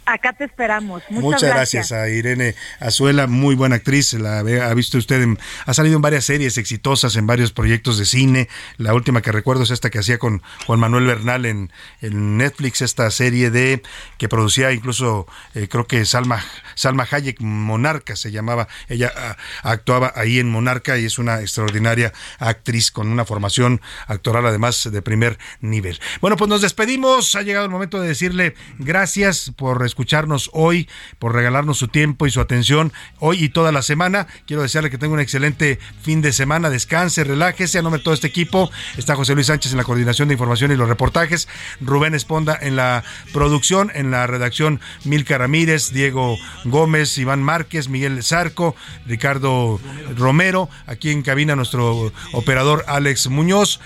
Acá 0.10 0.34
te 0.34 0.46
esperamos. 0.46 1.04
Muchas, 1.12 1.44
gracias. 1.44 1.92
a 1.92 2.10
Irene 2.10 2.56
Azuela, 2.80 3.28
muy 3.28 3.54
buena 3.54 3.76
actriz. 3.76 4.14
La 4.14 4.40
ha 4.40 4.74
visto 4.74 4.98
usted, 4.98 5.24
ha 5.68 5.74
salido 5.76 5.98
en 5.98 6.02
varias 6.02 6.26
series 6.26 6.58
exitosas, 6.58 7.16
en 7.16 7.28
varios 7.28 7.52
proyectos 7.52 8.00
de 8.00 8.06
cine. 8.06 8.50
La 8.78 8.96
última 8.96 9.22
que 9.22 9.32
recuerdo 9.32 9.62
es 9.62 9.70
esta 9.70 9.92
que 9.92 10.00
hacía 10.00 10.18
con 10.18 10.42
Juan 10.66 10.80
Manuel 10.80 11.06
Bernal 11.06 11.46
en, 11.46 11.70
Netflix, 12.02 12.82
esta 12.82 13.12
serie 13.12 13.52
de 13.52 13.84
que 14.18 14.28
producía 14.28 14.72
incluso, 14.72 15.28
eh, 15.54 15.68
creo 15.70 15.86
que 15.86 16.04
Salma, 16.06 16.44
Salma 16.74 17.08
Hayek, 17.10 17.40
Monarca 17.40 18.16
se 18.16 18.32
llamaba. 18.32 18.68
Ella 18.88 19.14
ah, 19.16 19.38
actuaba 19.62 20.12
ahí 20.16 20.40
en 20.40 20.50
Monarca 20.50 20.98
y 20.98 21.06
es 21.06 21.20
una 21.20 21.42
extraordinaria 21.42 22.14
actriz 22.40 22.90
con 22.90 23.10
una 23.10 23.26
formación 23.26 23.80
actoral 24.08 24.48
además 24.48 24.90
de 24.92 25.02
primer 25.04 25.38
nivel. 25.62 26.00
Bueno, 26.20 26.36
pues 26.36 26.50
nos 26.50 26.64
despedimos. 26.64 27.36
Ha 27.36 27.44
llegado 27.44 27.66
el 27.66 27.72
momento 27.72 28.02
de 28.02 28.08
decirle 28.08 28.56
gracias 28.80 29.52
por 29.56 29.86
escuchar 29.86 29.99
escucharnos 30.00 30.50
hoy, 30.54 30.88
por 31.20 31.36
regalarnos 31.36 31.78
su 31.78 31.90
tiempo 31.90 32.26
y 32.26 32.32
su 32.32 32.40
atención 32.40 32.94
hoy 33.20 33.44
y 33.44 33.50
toda 33.50 33.74
la 33.74 33.82
semana. 33.82 34.28
Quiero 34.48 34.62
desearle 34.62 34.90
que 34.90 34.98
tenga 34.98 35.14
un 35.14 35.20
excelente 35.20 35.78
fin 36.02 36.22
de 36.22 36.32
semana, 36.32 36.70
descanse, 36.70 37.26
relájese, 37.26 37.80
a 37.80 37.82
nombre 37.82 38.00
de 38.00 38.06
todo 38.06 38.14
este 38.14 38.28
equipo. 38.28 38.72
Está 38.96 39.18
José 39.18 39.36
Luis 39.36 39.48
Sánchez 39.48 39.74
en 39.74 39.78
la 39.78 39.84
coordinación 39.84 40.30
de 40.30 40.36
información 40.36 40.72
y 40.72 40.78
los 40.78 40.88
reportajes, 40.88 41.50
Rubén 41.82 42.16
Esponda 42.16 42.58
en 42.62 42.78
la 42.78 43.04
producción, 43.34 43.92
en 43.94 44.10
la 44.10 44.26
redacción 44.26 44.80
Milka 45.04 45.38
Ramírez, 45.38 45.92
Diego 45.92 46.38
Gómez, 46.64 47.18
Iván 47.18 47.44
Márquez, 47.44 47.90
Miguel 47.90 48.24
Zarco, 48.24 48.78
Ricardo 49.06 49.82
Romero, 50.16 50.70
aquí 50.88 51.12
en 51.12 51.24
cabina 51.24 51.58
nuestro 51.58 52.14
operador 52.32 52.86
Alex 52.88 53.28
Muñoz, 53.28 53.82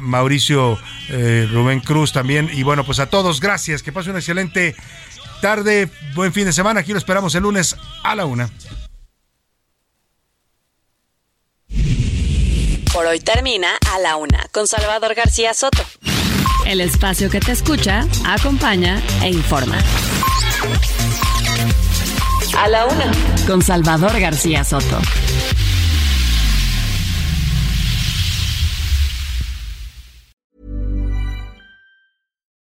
Mauricio 0.00 0.76
eh, 1.08 1.48
Rubén 1.52 1.78
Cruz 1.78 2.12
también. 2.12 2.50
Y 2.52 2.64
bueno, 2.64 2.82
pues 2.82 2.98
a 2.98 3.06
todos, 3.06 3.40
gracias, 3.40 3.84
que 3.84 3.92
pase 3.92 4.10
un 4.10 4.16
excelente 4.16 4.74
tarde, 5.42 5.90
buen 6.14 6.32
fin 6.32 6.46
de 6.46 6.52
semana. 6.54 6.80
Aquí 6.80 6.92
lo 6.92 6.98
esperamos 6.98 7.34
el 7.34 7.42
lunes 7.42 7.76
a 8.04 8.14
la 8.14 8.24
una. 8.24 8.48
Por 12.92 13.06
hoy 13.06 13.18
termina 13.20 13.68
a 13.92 13.98
la 13.98 14.16
una 14.16 14.46
con 14.52 14.66
Salvador 14.66 15.14
García 15.14 15.52
Soto. 15.52 15.84
El 16.64 16.80
espacio 16.80 17.28
que 17.28 17.40
te 17.40 17.52
escucha, 17.52 18.06
acompaña 18.24 19.02
e 19.22 19.30
informa. 19.30 19.78
A 22.56 22.68
la 22.68 22.86
una 22.86 23.10
con 23.46 23.62
Salvador 23.62 24.18
García 24.20 24.62
Soto. 24.62 25.00